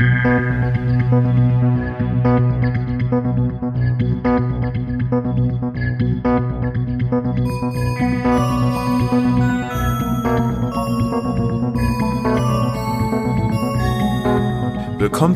Willkommen 0.00 0.16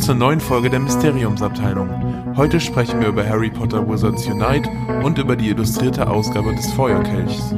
zur 0.01 0.15
neuen 0.15 0.41
Folge 0.41 0.71
der 0.71 0.81
Mysteriumsabteilung. 0.81 2.35
Heute 2.35 2.59
sprechen 2.59 3.03
wir 3.03 3.09
über 3.09 3.29
Harry 3.29 3.51
Potter 3.51 3.87
Wizards 3.87 4.27
Unite 4.27 4.71
und 5.03 5.19
über 5.19 5.37
die 5.37 5.51
illustrierte 5.51 6.09
Ausgabe 6.09 6.55
des 6.55 6.73
Feuerkelchs. 6.73 7.55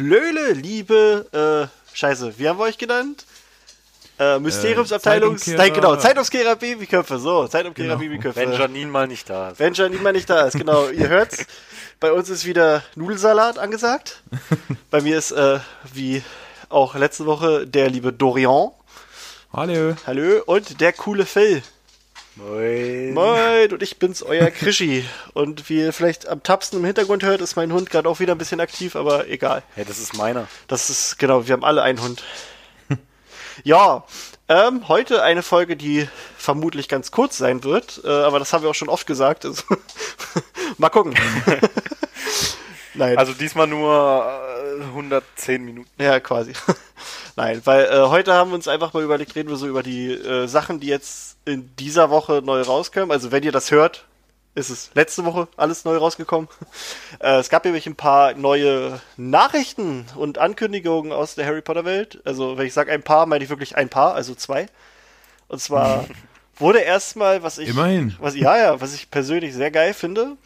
Hallöle, 0.00 0.52
liebe, 0.52 1.68
äh, 1.70 1.94
scheiße, 1.94 2.38
wie 2.38 2.48
haben 2.48 2.58
wir 2.58 2.64
euch 2.64 2.78
genannt? 2.78 3.26
Äh, 4.18 4.38
Mysteriumsabteilung, 4.38 5.36
Zeitumkehrer. 5.36 5.58
Zeit, 5.58 5.74
genau, 5.74 5.96
Zeitumkehrer 5.96 6.56
Babyköpfe, 6.56 7.18
so, 7.18 7.46
Zeitumkehrer 7.46 7.98
Genau. 7.98 8.00
Babyköpfe. 8.00 8.40
Wenn 8.40 8.52
Janine 8.52 8.90
mal 8.90 9.06
nicht 9.06 9.28
da 9.28 9.50
ist. 9.50 9.58
Wenn 9.58 9.74
Janine 9.74 10.00
mal 10.00 10.14
nicht 10.14 10.30
da 10.30 10.46
ist, 10.46 10.56
genau, 10.56 10.88
ihr 10.88 11.08
hört's. 11.08 11.44
Bei 12.00 12.12
uns 12.12 12.30
ist 12.30 12.46
wieder 12.46 12.82
Nudelsalat 12.96 13.58
angesagt. 13.58 14.22
Bei 14.90 15.02
mir 15.02 15.18
ist, 15.18 15.32
äh, 15.32 15.58
wie 15.92 16.22
auch 16.70 16.94
letzte 16.94 17.26
Woche, 17.26 17.66
der 17.66 17.90
liebe 17.90 18.10
Dorian. 18.10 18.70
Hallo. 19.52 19.96
Hallo, 20.06 20.42
und 20.46 20.80
der 20.80 20.94
coole 20.94 21.26
Phil. 21.26 21.62
Moin. 22.36 23.12
Moin, 23.12 23.72
und 23.72 23.82
ich 23.82 23.98
bin's, 23.98 24.22
euer 24.22 24.50
Krischi. 24.50 25.04
Und 25.34 25.68
wie 25.68 25.80
ihr 25.80 25.92
vielleicht 25.92 26.28
am 26.28 26.42
Tapsen 26.42 26.78
im 26.78 26.84
Hintergrund 26.84 27.22
hört, 27.24 27.40
ist 27.40 27.56
mein 27.56 27.72
Hund 27.72 27.90
gerade 27.90 28.08
auch 28.08 28.20
wieder 28.20 28.34
ein 28.34 28.38
bisschen 28.38 28.60
aktiv, 28.60 28.96
aber 28.96 29.28
egal. 29.28 29.62
Hey, 29.74 29.84
das 29.84 29.98
ist 29.98 30.16
meiner. 30.16 30.46
Das 30.68 30.90
ist, 30.90 31.18
genau, 31.18 31.46
wir 31.46 31.52
haben 31.52 31.64
alle 31.64 31.82
einen 31.82 32.00
Hund. 32.00 32.22
ja, 33.64 34.04
ähm, 34.48 34.88
heute 34.88 35.22
eine 35.22 35.42
Folge, 35.42 35.76
die 35.76 36.08
vermutlich 36.38 36.88
ganz 36.88 37.10
kurz 37.10 37.36
sein 37.36 37.64
wird, 37.64 38.00
äh, 38.04 38.08
aber 38.08 38.38
das 38.38 38.52
haben 38.52 38.62
wir 38.62 38.70
auch 38.70 38.74
schon 38.74 38.88
oft 38.88 39.06
gesagt. 39.06 39.44
Also, 39.44 39.62
mal 40.78 40.88
gucken. 40.88 41.14
Nein, 42.94 43.18
Also 43.18 43.32
diesmal 43.34 43.66
nur 43.66 44.24
äh, 44.80 44.82
110 44.84 45.64
Minuten. 45.64 45.90
ja, 46.02 46.20
quasi. 46.20 46.52
Nein, 47.36 47.60
weil 47.64 47.84
äh, 47.86 48.08
heute 48.08 48.34
haben 48.34 48.50
wir 48.50 48.54
uns 48.54 48.68
einfach 48.68 48.92
mal 48.92 49.02
überlegt, 49.02 49.34
reden 49.34 49.48
wir 49.48 49.56
so 49.56 49.66
über 49.66 49.82
die 49.82 50.12
äh, 50.12 50.46
Sachen, 50.46 50.80
die 50.80 50.88
jetzt 50.88 51.36
in 51.44 51.74
dieser 51.76 52.10
Woche 52.10 52.42
neu 52.44 52.60
rauskamen. 52.62 53.10
Also 53.10 53.32
wenn 53.32 53.42
ihr 53.42 53.52
das 53.52 53.70
hört, 53.70 54.06
ist 54.54 54.70
es 54.70 54.90
letzte 54.94 55.24
Woche 55.24 55.48
alles 55.56 55.84
neu 55.84 55.96
rausgekommen. 55.96 56.48
Äh, 57.18 57.38
es 57.38 57.50
gab 57.50 57.66
nämlich 57.66 57.86
ein 57.86 57.96
paar 57.96 58.32
neue 58.32 58.98
Nachrichten 59.18 60.06
und 60.14 60.38
Ankündigungen 60.38 61.12
aus 61.12 61.34
der 61.34 61.44
Harry 61.44 61.60
Potter 61.60 61.84
Welt. 61.84 62.22
Also 62.24 62.56
wenn 62.56 62.66
ich 62.66 62.72
sage 62.72 62.92
ein 62.92 63.02
paar, 63.02 63.26
meine 63.26 63.44
ich 63.44 63.50
wirklich 63.50 63.76
ein 63.76 63.90
paar, 63.90 64.14
also 64.14 64.34
zwei. 64.34 64.68
Und 65.48 65.60
zwar 65.60 66.06
wurde 66.56 66.78
erstmal, 66.78 67.42
was 67.42 67.58
ich, 67.58 67.68
Immerhin. 67.68 68.16
was 68.18 68.36
ja 68.36 68.56
ja, 68.56 68.80
was 68.80 68.94
ich 68.94 69.10
persönlich 69.10 69.52
sehr 69.52 69.70
geil 69.70 69.92
finde, 69.92 70.38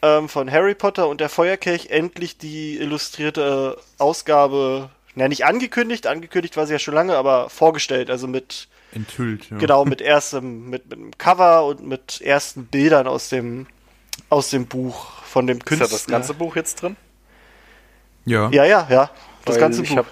ähm, 0.00 0.30
von 0.30 0.50
Harry 0.50 0.74
Potter 0.74 1.08
und 1.08 1.20
der 1.20 1.28
Feuerkelch 1.28 1.90
endlich 1.90 2.38
die 2.38 2.78
illustrierte 2.78 3.76
Ausgabe, 3.98 4.88
na 5.18 5.28
nicht 5.28 5.44
angekündigt, 5.44 6.06
angekündigt 6.06 6.56
war 6.56 6.66
sie 6.66 6.72
ja 6.72 6.78
schon 6.78 6.94
lange, 6.94 7.16
aber 7.16 7.50
vorgestellt, 7.50 8.08
also 8.10 8.26
mit 8.26 8.68
Enthüllt, 8.92 9.50
ja. 9.50 9.58
genau 9.58 9.84
mit 9.84 10.00
erstem 10.00 10.70
mit, 10.70 10.88
mit 10.88 10.98
einem 10.98 11.10
Cover 11.18 11.66
und 11.66 11.86
mit 11.86 12.20
ersten 12.22 12.64
Bildern 12.66 13.06
aus 13.06 13.28
dem 13.28 13.66
aus 14.30 14.50
dem 14.50 14.66
Buch 14.66 15.22
von 15.24 15.46
dem 15.46 15.58
Ist 15.58 15.66
Künstler. 15.66 15.86
ja 15.88 15.92
das 15.92 16.06
ganze 16.06 16.34
Buch 16.34 16.56
jetzt 16.56 16.82
drin? 16.82 16.96
Ja. 18.24 18.50
Ja, 18.50 18.64
ja, 18.64 18.86
ja, 18.90 19.10
das 19.44 19.54
Weil 19.56 19.60
ganze 19.60 19.82
ich 19.82 19.90
Buch. 19.90 19.98
habe 19.98 20.08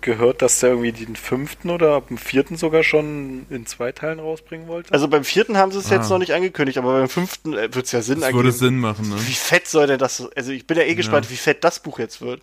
gehört, 0.00 0.42
dass 0.42 0.60
der 0.60 0.70
irgendwie 0.70 0.92
den 0.92 1.16
fünften 1.16 1.70
oder 1.70 1.94
ab 1.94 2.08
dem 2.08 2.18
vierten 2.18 2.56
sogar 2.58 2.82
schon 2.82 3.46
in 3.48 3.64
zwei 3.66 3.90
Teilen 3.92 4.20
rausbringen 4.20 4.68
wollte. 4.68 4.92
Also 4.92 5.08
beim 5.08 5.24
vierten 5.24 5.56
haben 5.56 5.72
sie 5.72 5.78
es 5.78 5.88
jetzt 5.88 6.06
Ah. 6.06 6.10
noch 6.10 6.18
nicht 6.18 6.34
angekündigt, 6.34 6.76
aber 6.76 6.92
beim 6.98 7.08
fünften 7.08 7.54
äh, 7.54 7.74
wird 7.74 7.86
es 7.86 7.92
ja 7.92 8.02
Sinn 8.02 8.20
Das 8.20 8.32
würde 8.34 8.48
ergeben. 8.50 8.58
Sinn 8.66 8.78
machen, 8.80 9.08
ne? 9.08 9.16
Wie 9.18 9.32
fett 9.32 9.66
soll 9.66 9.86
denn 9.86 9.98
das? 9.98 10.22
Also 10.36 10.52
ich 10.52 10.66
bin 10.66 10.76
ja 10.76 10.84
eh 10.84 10.94
gespannt, 10.94 11.30
wie 11.30 11.36
fett 11.36 11.64
das 11.64 11.80
Buch 11.80 11.98
jetzt 11.98 12.20
wird. 12.20 12.42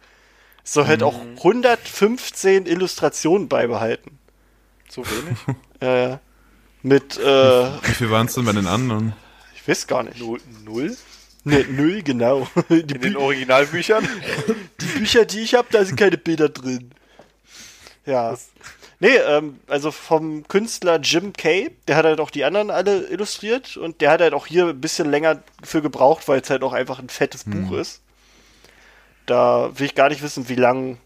Es 0.64 0.74
soll 0.74 0.88
halt 0.88 1.04
auch 1.04 1.20
115 1.38 2.66
Illustrationen 2.66 3.48
beibehalten. 3.48 4.20
so 4.90 5.04
wenig? 5.06 5.38
Ja, 5.82 5.98
ja. 5.98 6.20
Mit, 6.84 7.18
äh, 7.18 7.24
Wie 7.24 7.94
viel 7.94 8.12
waren 8.12 8.28
es 8.28 8.36
denn 8.36 8.46
bei 8.46 8.52
den 8.52 8.68
anderen? 8.68 9.14
ich 9.56 9.68
weiß 9.68 9.88
gar 9.88 10.04
nicht. 10.04 10.20
null, 10.20 10.40
null? 10.64 10.96
Ne, 11.44 11.66
null, 11.70 12.04
genau. 12.04 12.48
Die, 12.70 12.76
In 12.82 12.88
den 12.88 13.02
Bü 13.02 13.16
Originalbüchern? 13.16 14.08
die 14.82 14.86
Bücher, 15.00 15.26
die 15.26 15.40
ich 15.40 15.56
habe, 15.56 15.68
da 15.72 15.84
sind 15.84 15.96
keine 15.96 16.18
Bilder 16.18 16.50
drin. 16.50 16.92
Ja. 18.06 18.38
Nee, 19.00 19.16
ähm, 19.16 19.60
also 19.68 19.90
vom 19.90 20.48
Künstler 20.48 21.00
Jim 21.00 21.34
Kay, 21.34 21.72
der 21.88 21.96
hat 21.96 22.06
halt 22.06 22.20
auch 22.20 22.30
die 22.30 22.44
anderen 22.44 22.70
alle 22.70 23.08
illustriert 23.08 23.76
und 23.78 24.02
der 24.02 24.12
hat 24.12 24.22
halt 24.22 24.34
auch 24.36 24.46
hier 24.46 24.68
ein 24.68 24.82
bisschen 24.82 25.10
länger 25.10 25.42
für 25.64 25.82
gebraucht, 25.82 26.28
weil 26.28 26.42
es 26.42 26.50
halt 26.52 26.62
auch 26.62 26.74
einfach 26.74 27.00
ein 27.00 27.10
fettes 27.10 27.46
Buch 27.46 27.72
ist. 27.72 28.02
Da 29.26 29.72
will 29.76 29.86
ich 29.86 29.96
gar 29.96 30.10
nicht 30.10 30.22
wissen, 30.22 30.50
wie 30.50 30.56
lang, 30.56 30.98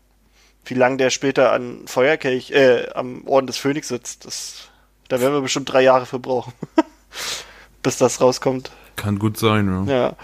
wie 0.66 0.74
lang 0.74 0.98
der 0.98 1.10
später 1.10 1.52
an 1.52 1.88
Feuerkelch, 1.88 2.52
äh, 2.52 2.90
am 2.94 3.28
Orden 3.28 3.48
des 3.48 3.58
Phönix 3.58 3.90
sitzt. 3.90 4.26
Das, 4.26 4.70
da 5.08 5.20
werden 5.20 5.34
wir 5.34 5.42
bestimmt 5.42 5.72
drei 5.72 5.82
Jahre 5.82 6.06
für 6.06 6.20
brauchen. 6.20 6.54
Bis 7.84 7.98
das 7.98 8.22
rauskommt. 8.22 8.72
Kann 8.96 9.20
gut 9.20 9.38
sein, 9.38 9.88
ja. 9.88 9.94
Ja. 9.94 10.16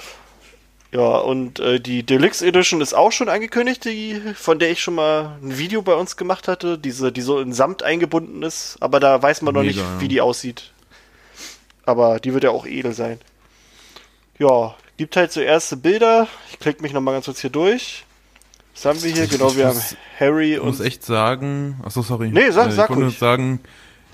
Ja, 0.93 1.17
und 1.19 1.59
äh, 1.61 1.79
die 1.79 2.03
Deluxe 2.03 2.45
Edition 2.45 2.81
ist 2.81 2.93
auch 2.93 3.13
schon 3.13 3.29
angekündigt, 3.29 3.85
die, 3.85 4.19
von 4.35 4.59
der 4.59 4.71
ich 4.71 4.81
schon 4.81 4.95
mal 4.95 5.37
ein 5.41 5.57
Video 5.57 5.81
bei 5.81 5.93
uns 5.93 6.17
gemacht 6.17 6.49
hatte, 6.49 6.77
diese, 6.77 7.13
die 7.13 7.21
so 7.21 7.39
in 7.39 7.53
Samt 7.53 7.81
eingebunden 7.81 8.43
ist, 8.43 8.75
aber 8.81 8.99
da 8.99 9.21
weiß 9.21 9.41
man 9.41 9.53
noch 9.53 9.61
Mega, 9.61 9.71
nicht, 9.71 9.79
ja. 9.79 10.01
wie 10.01 10.09
die 10.09 10.19
aussieht. 10.19 10.73
Aber 11.85 12.19
die 12.19 12.33
wird 12.33 12.43
ja 12.43 12.49
auch 12.49 12.65
edel 12.65 12.93
sein. 12.93 13.19
Ja, 14.37 14.75
gibt 15.01 15.15
halt 15.15 15.31
so 15.31 15.41
erste 15.41 15.77
Bilder. 15.77 16.27
Ich 16.51 16.59
klicke 16.59 16.83
mich 16.83 16.93
nochmal 16.93 17.15
ganz 17.15 17.25
kurz 17.25 17.39
hier 17.41 17.49
durch. 17.49 18.05
Was 18.75 18.85
haben 18.85 19.01
wir 19.01 19.11
hier? 19.11 19.25
Genau, 19.25 19.55
wir 19.55 19.65
haben 19.65 19.73
muss- 19.75 19.95
Harry 20.19 20.53
Ich 20.57 20.61
muss 20.63 20.79
und. 20.79 20.85
echt 20.85 21.03
sagen, 21.03 21.81
achso, 21.83 22.03
sorry. 22.03 22.29
Nee, 22.29 22.51
sag- 22.51 22.67
äh, 22.69 22.71
sag 22.73 22.91
ich 22.91 22.95
ruhig. 22.95 23.17
sagen, 23.17 23.61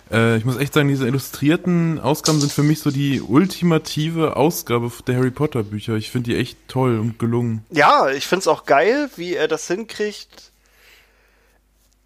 äh, 0.09 0.37
ich 0.37 0.45
muss 0.45 0.55
echt 0.55 0.73
sagen, 0.73 0.87
diese 0.87 1.05
illustrierten 1.05 1.99
Ausgaben 1.99 2.39
sind 2.39 2.53
für 2.53 2.63
mich 2.63 2.79
so 2.79 2.89
die 2.89 3.19
ultimative 3.19 4.37
Ausgabe 4.37 4.89
der 5.05 5.17
Harry 5.17 5.29
Potter 5.31 5.61
Bücher. 5.63 5.95
Ich 5.95 6.09
finde 6.09 6.29
die 6.29 6.37
echt 6.37 6.57
toll 6.69 6.97
und 6.99 7.19
gelungen. 7.19 7.65
Ja, 7.69 8.07
ich 8.09 8.25
find's 8.25 8.47
auch 8.47 8.65
geil, 8.65 9.09
wie 9.17 9.33
er 9.35 9.49
das 9.49 9.67
hinkriegt. 9.67 10.51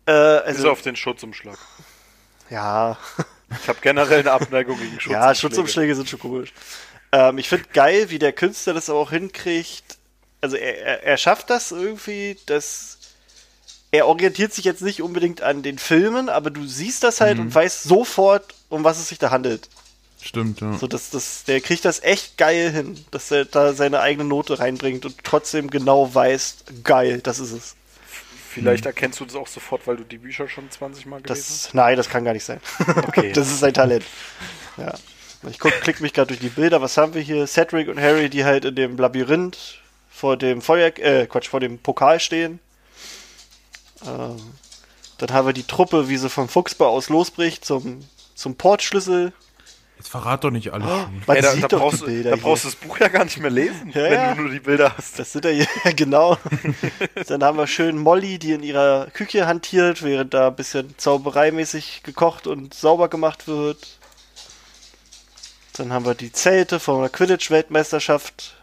Äh, 0.07 0.11
Bis 0.47 0.55
also, 0.57 0.71
auf 0.71 0.81
den 0.81 0.95
Schutzumschlag. 0.95 1.59
ja. 2.49 2.97
Ich 3.61 3.67
habe 3.67 3.77
generell 3.81 4.21
eine 4.21 4.31
Abneigung 4.31 4.75
gegen 4.79 4.91
Schutzumschläge. 4.99 5.13
Ja, 5.27 5.35
Schutzumschläge 5.35 5.93
sind 5.95 6.09
schon 6.09 6.19
komisch. 6.19 6.51
Ähm, 7.11 7.37
ich 7.37 7.49
finde 7.49 7.65
geil, 7.73 8.09
wie 8.09 8.19
der 8.19 8.33
Künstler 8.33 8.73
das 8.73 8.89
aber 8.89 8.99
auch 8.99 9.11
hinkriegt. 9.11 9.97
Also 10.41 10.55
er, 10.55 10.77
er, 10.83 11.03
er 11.03 11.17
schafft 11.17 11.49
das 11.49 11.71
irgendwie, 11.71 12.37
dass 12.45 12.97
er 13.91 14.07
orientiert 14.07 14.53
sich 14.53 14.65
jetzt 14.65 14.81
nicht 14.81 15.01
unbedingt 15.01 15.41
an 15.41 15.63
den 15.63 15.77
Filmen, 15.77 16.29
aber 16.29 16.49
du 16.49 16.65
siehst 16.65 17.03
das 17.03 17.19
halt 17.19 17.39
und 17.39 17.53
weißt 17.53 17.83
sofort, 17.83 18.55
um 18.69 18.83
was 18.85 18.99
es 18.99 19.09
sich 19.09 19.19
da 19.19 19.31
handelt. 19.31 19.69
Stimmt, 20.21 20.61
ja. 20.61 20.73
So, 20.77 20.87
dass 20.87 21.09
das, 21.09 21.43
der 21.43 21.61
kriegt 21.61 21.83
das 21.83 22.01
echt 22.01 22.37
geil 22.37 22.71
hin, 22.71 23.03
dass 23.11 23.31
er 23.31 23.43
da 23.45 23.73
seine 23.73 23.99
eigene 23.99 24.23
Note 24.23 24.59
reinbringt 24.59 25.05
und 25.05 25.23
trotzdem 25.23 25.69
genau 25.69 26.13
weiß, 26.13 26.57
geil, 26.83 27.19
das 27.21 27.39
ist 27.39 27.51
es. 27.51 27.75
Vielleicht 28.49 28.85
erkennst 28.85 29.19
du 29.19 29.25
das 29.25 29.35
auch 29.35 29.47
sofort, 29.47 29.87
weil 29.87 29.97
du 29.97 30.03
die 30.03 30.17
Bücher 30.17 30.47
schon 30.47 30.69
20 30.69 31.05
Mal 31.05 31.21
gelesen 31.21 31.43
hast. 31.47 31.73
Nein, 31.73 31.97
das 31.97 32.09
kann 32.09 32.23
gar 32.23 32.33
nicht 32.33 32.43
sein. 32.43 32.59
Okay. 33.07 33.31
Das 33.33 33.47
ist 33.47 33.59
sein 33.59 33.73
Talent. 33.73 34.05
Ja. 34.77 34.93
Ich 35.49 35.59
guck, 35.59 35.71
klick 35.81 36.01
mich 36.01 36.13
gerade 36.13 36.27
durch 36.27 36.39
die 36.39 36.49
Bilder. 36.49 36.81
Was 36.81 36.97
haben 36.97 37.13
wir 37.13 37.21
hier? 37.21 37.47
Cedric 37.47 37.87
und 37.87 37.99
Harry, 37.99 38.29
die 38.29 38.45
halt 38.45 38.65
in 38.65 38.75
dem 38.75 38.97
Labyrinth 38.97 39.79
vor 40.09 40.37
dem 40.37 40.61
Feuer, 40.61 40.91
äh, 40.99 41.25
Quatsch, 41.25 41.47
vor 41.47 41.59
dem 41.59 41.79
Pokal 41.79 42.19
stehen. 42.19 42.59
Ähm, 44.05 44.37
dann 45.17 45.31
haben 45.31 45.47
wir 45.47 45.53
die 45.53 45.63
Truppe, 45.63 46.09
wie 46.09 46.17
sie 46.17 46.29
vom 46.29 46.47
Fuchsbau 46.47 46.89
aus 46.89 47.09
losbricht 47.09 47.65
zum, 47.65 48.05
zum 48.35 48.55
Portschlüssel. 48.55 49.33
Jetzt 49.97 50.09
verrat 50.09 50.43
doch 50.43 50.49
nicht 50.49 50.73
alles. 50.73 50.87
schon. 50.87 51.23
Man 51.27 51.35
Ey, 51.35 51.41
da, 51.43 51.51
sieht 51.51 51.63
da, 51.63 51.67
doch 51.67 51.79
brauchst, 51.79 52.01
die 52.01 52.05
Bilder 52.05 52.29
da 52.31 52.35
brauchst 52.35 52.63
du 52.63 52.69
das 52.69 52.75
Buch 52.75 52.99
ja 52.99 53.07
gar 53.07 53.23
nicht 53.23 53.39
mehr 53.39 53.51
lesen, 53.51 53.91
Ja, 53.93 54.03
wenn 54.03 54.13
ja. 54.13 54.33
du 54.35 54.41
nur 54.41 54.51
die 54.51 54.59
Bilder 54.59 54.95
hast. 54.97 55.19
Das 55.19 55.31
sind 55.31 55.45
ja 55.45 55.51
hier, 55.51 55.67
genau. 55.95 56.37
Dann 57.27 57.43
haben 57.43 57.57
wir 57.57 57.67
schön 57.67 57.97
Molly, 57.99 58.39
die 58.39 58.53
in 58.53 58.63
ihrer 58.63 59.07
Küche 59.13 59.45
hantiert, 59.45 60.01
während 60.01 60.33
da 60.33 60.47
ein 60.47 60.55
bisschen 60.55 60.95
zaubereimäßig 60.97 62.01
gekocht 62.03 62.47
und 62.47 62.73
sauber 62.73 63.09
gemacht 63.09 63.47
wird. 63.47 63.99
Dann 65.73 65.93
haben 65.93 66.05
wir 66.05 66.15
die 66.15 66.31
Zelte 66.31 66.79
von 66.79 67.01
der 67.01 67.09
Quidditch-Weltmeisterschaft. 67.09 68.55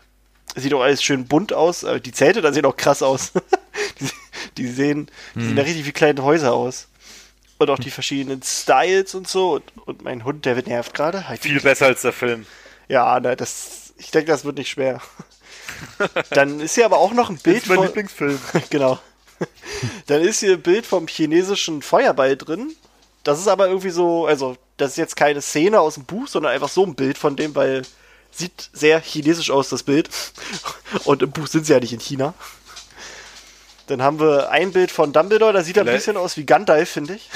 Sieht 0.57 0.75
auch 0.75 0.83
alles 0.83 1.03
schön 1.03 1.27
bunt 1.27 1.53
aus. 1.53 1.85
aber 1.85 2.01
Die 2.01 2.13
Zelte, 2.13 2.43
da 2.43 2.53
sehen 2.53 2.67
auch 2.67 2.77
krass 2.77 3.03
aus. 3.03 3.33
die, 4.01 4.11
Die 4.57 4.69
sehen, 4.69 5.11
die 5.35 5.45
sehen 5.45 5.57
da 5.57 5.63
richtig 5.63 5.87
wie 5.87 5.93
kleine 5.93 6.23
Häuser 6.23 6.53
aus. 6.53 6.89
Und 7.59 7.71
auch 7.71 7.79
die 7.79 7.91
verschiedenen 7.91 8.43
Styles 8.43 9.15
und 9.15 9.27
so. 9.27 9.55
Und, 9.55 9.65
und 9.87 10.03
mein 10.03 10.25
Hund, 10.25 10.45
der 10.45 10.57
wird 10.57 10.69
nervt 10.69 10.95
gerade. 10.95 11.29
Halt 11.29 11.41
Viel 11.41 11.61
besser 11.61 11.87
als 11.87 12.03
der 12.03 12.13
Film. 12.13 12.47
Ja, 12.89 13.19
na, 13.21 13.35
das, 13.35 13.95
ich 13.99 14.11
denke, 14.11 14.31
das 14.31 14.45
wird 14.45 14.59
nicht 14.59 14.71
schwer. 14.71 15.01
Dann 16.31 16.61
ist 16.61 16.75
hier 16.75 16.85
aber 16.85 16.99
auch 16.99 17.13
noch 17.13 17.31
ein 17.31 17.39
Bild 17.39 17.65
von, 17.65 17.83
Lieblingsfilm. 17.83 18.39
genau. 18.71 18.99
Dann 20.07 20.23
ist 20.23 20.41
hier 20.41 20.55
ein 20.55 20.63
Bild 20.63 20.87
vom 20.87 21.07
chinesischen 21.07 21.83
Feuerball 21.83 22.37
drin. 22.37 22.75
Das 23.25 23.39
ist 23.39 23.49
aber 23.49 23.67
irgendwie 23.69 23.91
so, 23.91 24.27
also, 24.27 24.57
das 24.77 24.93
ist 24.93 24.97
jetzt 24.97 25.17
keine 25.17 25.43
Szene 25.43 25.81
aus 25.81 25.95
dem 25.95 26.05
Buch, 26.05 26.29
sondern 26.29 26.53
einfach 26.53 26.69
so 26.69 26.85
ein 26.87 26.95
Bild 26.95 27.19
von 27.19 27.37
dem, 27.37 27.55
weil 27.55 27.83
sieht 28.31 28.71
sehr 28.73 29.01
chinesisch 29.01 29.51
aus, 29.51 29.69
das 29.69 29.83
Bild. 29.83 30.09
Und 31.05 31.23
im 31.23 31.31
Buch 31.31 31.47
sind 31.47 31.67
sie 31.67 31.73
ja 31.73 31.81
nicht 31.81 31.93
in 31.93 32.01
China. 32.01 32.35
Dann 33.89 34.03
haben 34.03 34.21
wir 34.21 34.51
ein 34.51 34.73
Bild 34.73 34.91
von 34.91 35.13
Dumbledore, 35.13 35.53
da 35.53 35.63
sieht 35.63 35.77
er 35.77 35.83
ein 35.83 35.87
Vielleicht- 35.87 36.05
bisschen 36.07 36.17
aus 36.19 36.37
wie 36.37 36.45
Gandalf, 36.47 36.91
finde 36.91 37.15
ich. 37.15 37.29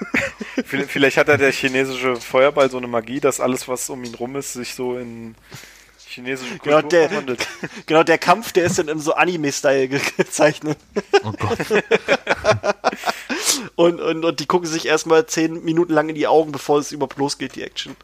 Vielleicht- 0.66 0.90
Vielleicht 0.90 1.16
hat 1.16 1.28
er 1.28 1.38
der 1.38 1.52
chinesische 1.52 2.16
Feuerball 2.16 2.70
so 2.70 2.76
eine 2.76 2.88
Magie, 2.88 3.20
dass 3.20 3.40
alles, 3.40 3.68
was 3.68 3.88
um 3.88 4.02
ihn 4.04 4.14
rum 4.14 4.34
ist, 4.36 4.52
sich 4.52 4.74
so 4.74 4.96
in 4.98 5.34
chinesische 6.08 6.58
Genau, 6.58 6.80
Kultur 6.80 6.88
der, 6.90 7.08
verwandelt. 7.08 7.46
genau, 7.86 8.02
der 8.02 8.18
Kampf, 8.18 8.52
der 8.52 8.64
ist 8.64 8.78
dann 8.78 8.88
im 8.88 8.98
so 8.98 9.14
Anime-Style 9.14 9.88
ge- 9.88 10.00
gezeichnet. 10.16 10.76
Oh 11.24 11.32
Gott. 11.32 11.58
Und, 13.76 14.00
und, 14.00 14.24
und 14.24 14.40
die 14.40 14.46
gucken 14.46 14.68
sich 14.68 14.86
erstmal 14.86 15.26
zehn 15.26 15.64
Minuten 15.64 15.92
lang 15.92 16.08
in 16.08 16.14
die 16.14 16.26
Augen, 16.26 16.52
bevor 16.52 16.78
es 16.78 16.92
überhaupt 16.92 17.18
losgeht, 17.18 17.56
die 17.56 17.62
Action. 17.62 17.96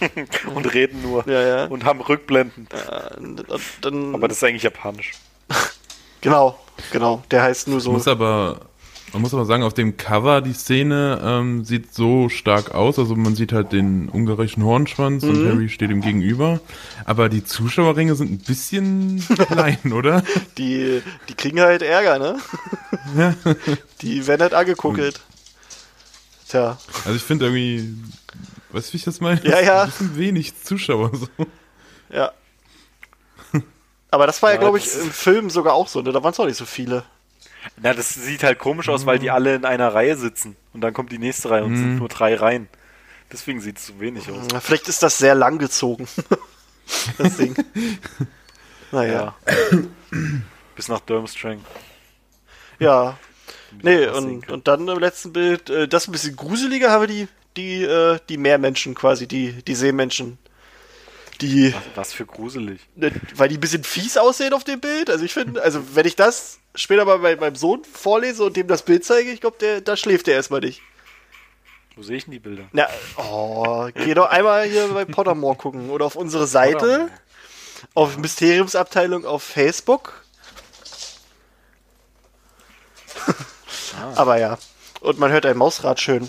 und 0.54 0.74
reden 0.74 1.02
nur. 1.02 1.26
Ja, 1.28 1.42
ja. 1.42 1.64
Und 1.66 1.84
haben 1.84 2.00
Rückblenden. 2.00 2.68
Und 3.16 3.44
dann, 3.80 4.14
Aber 4.14 4.28
das 4.28 4.38
ist 4.38 4.44
eigentlich 4.44 4.62
japanisch. 4.62 5.12
genau, 6.20 6.58
genau, 6.92 7.22
der 7.30 7.42
heißt 7.42 7.68
nur 7.68 7.80
so. 7.80 7.92
muss 7.92 8.08
aber, 8.08 8.60
man 9.12 9.22
muss 9.22 9.34
aber 9.34 9.44
sagen, 9.44 9.62
auf 9.62 9.74
dem 9.74 9.96
Cover 9.96 10.40
die 10.40 10.52
Szene 10.52 11.20
ähm, 11.22 11.64
sieht 11.64 11.94
so 11.94 12.28
stark 12.28 12.74
aus. 12.74 12.98
Also 12.98 13.16
man 13.16 13.34
sieht 13.34 13.52
halt 13.52 13.72
den 13.72 14.08
ungarischen 14.08 14.64
Hornschwanz 14.64 15.24
und 15.24 15.46
Harry 15.46 15.68
steht 15.68 15.90
ihm 15.90 16.00
gegenüber. 16.00 16.60
Aber 17.04 17.28
die 17.28 17.44
Zuschauerringe 17.44 18.14
sind 18.14 18.30
ein 18.30 18.38
bisschen 18.38 19.24
klein, 19.48 19.92
oder? 19.92 20.22
Die, 20.58 21.02
die 21.28 21.34
kriegen 21.34 21.60
halt 21.60 21.82
Ärger, 21.82 22.18
ne? 22.18 23.34
die 24.02 24.26
werden 24.26 24.42
halt 24.42 24.54
angekuckelt. 24.54 25.20
Tja, 26.48 26.78
Also 27.04 27.14
ich 27.14 27.22
finde 27.22 27.46
irgendwie, 27.46 27.94
weißt 28.72 28.88
du, 28.88 28.92
wie 28.92 28.96
ich 28.96 29.04
das 29.04 29.20
meine? 29.20 29.40
Ja, 29.44 29.60
ja. 29.60 29.82
Ein 29.82 29.90
bisschen 29.90 30.16
wenig 30.16 30.62
Zuschauer. 30.62 31.12
So. 31.14 31.28
ja. 32.12 32.32
Aber 34.10 34.26
das 34.26 34.42
war 34.42 34.50
ja, 34.50 34.54
Ja, 34.56 34.60
glaube 34.60 34.78
ich, 34.78 34.92
im 34.94 35.10
Film 35.10 35.50
sogar 35.50 35.74
auch 35.74 35.86
so, 35.86 36.02
ne? 36.02 36.10
Da 36.12 36.22
waren 36.24 36.32
es 36.32 36.40
auch 36.40 36.46
nicht 36.46 36.56
so 36.56 36.64
viele. 36.64 37.04
Na, 37.82 37.94
das 37.94 38.14
sieht 38.14 38.42
halt 38.42 38.58
komisch 38.58 38.88
aus, 38.88 39.06
weil 39.06 39.18
die 39.18 39.30
alle 39.30 39.54
in 39.54 39.64
einer 39.64 39.94
Reihe 39.94 40.16
sitzen. 40.16 40.56
Und 40.72 40.80
dann 40.80 40.92
kommt 40.92 41.12
die 41.12 41.18
nächste 41.18 41.50
Reihe 41.50 41.64
und 41.64 41.74
es 41.74 41.80
sind 41.80 41.96
nur 41.96 42.08
drei 42.08 42.34
Reihen. 42.34 42.68
Deswegen 43.32 43.60
sieht 43.60 43.78
es 43.78 43.86
so 43.86 44.00
wenig 44.00 44.30
aus. 44.30 44.46
Na, 44.52 44.60
Vielleicht 44.60 44.88
ist 44.88 45.02
das 45.02 45.18
sehr 45.18 45.34
lang 45.34 45.58
gezogen. 45.58 46.06
das 47.18 47.36
Ding. 47.36 47.54
Naja. 48.92 49.36
Ja. 49.46 49.78
Bis 50.74 50.88
nach 50.88 50.98
Durmstrang. 50.98 51.60
Ja. 52.80 53.16
Nee, 53.82 54.08
und, 54.08 54.50
und 54.50 54.66
dann 54.66 54.88
im 54.88 54.98
letzten 54.98 55.32
Bild, 55.32 55.70
äh, 55.70 55.86
das 55.86 56.08
ein 56.08 56.12
bisschen 56.12 56.34
gruseliger, 56.34 56.90
haben 56.90 57.02
wir 57.02 57.06
die, 57.06 57.28
die, 57.56 57.84
äh, 57.84 58.18
die 58.28 58.36
Meermenschen 58.36 58.96
quasi, 58.96 59.28
die, 59.28 59.62
die 59.62 59.74
Seemenschen. 59.76 60.38
Die, 61.40 61.72
Was, 61.74 61.82
was 61.94 62.12
für 62.12 62.26
gruselig. 62.26 62.80
ne, 62.96 63.12
weil 63.34 63.48
die 63.48 63.56
ein 63.56 63.60
bisschen 63.60 63.84
fies 63.84 64.16
aussehen 64.16 64.52
auf 64.52 64.64
dem 64.64 64.80
Bild. 64.80 65.08
Also 65.10 65.24
ich 65.24 65.32
finde, 65.32 65.62
also 65.62 65.94
wenn 65.94 66.06
ich 66.06 66.16
das 66.16 66.58
später 66.74 67.04
mal 67.04 67.18
bei 67.18 67.36
meinem 67.36 67.56
Sohn 67.56 67.82
vorlese 67.84 68.44
und 68.44 68.56
dem 68.56 68.66
das 68.66 68.82
Bild 68.82 69.04
zeige, 69.04 69.30
ich 69.30 69.40
glaube, 69.40 69.80
da 69.82 69.96
schläft 69.96 70.26
der 70.26 70.34
erstmal 70.34 70.60
nicht. 70.60 70.82
Wo 71.96 72.02
sehe 72.02 72.16
ich 72.16 72.24
denn 72.24 72.32
die 72.32 72.38
Bilder? 72.38 72.64
Na, 72.72 72.86
oh, 73.16 73.88
geh 73.94 74.14
doch 74.14 74.28
einmal 74.30 74.64
hier 74.66 74.88
bei 74.88 75.04
Pottermore 75.04 75.56
gucken 75.56 75.90
oder 75.90 76.06
auf 76.06 76.16
unsere 76.16 76.46
Seite, 76.46 77.10
auf 77.94 78.16
Mysteriumsabteilung 78.16 79.24
auf 79.26 79.42
Facebook. 79.42 80.22
Aber 84.14 84.38
ja. 84.38 84.58
Und 85.00 85.18
man 85.18 85.32
hört 85.32 85.46
ein 85.46 85.56
Mausrad 85.56 86.00
schön. 86.00 86.28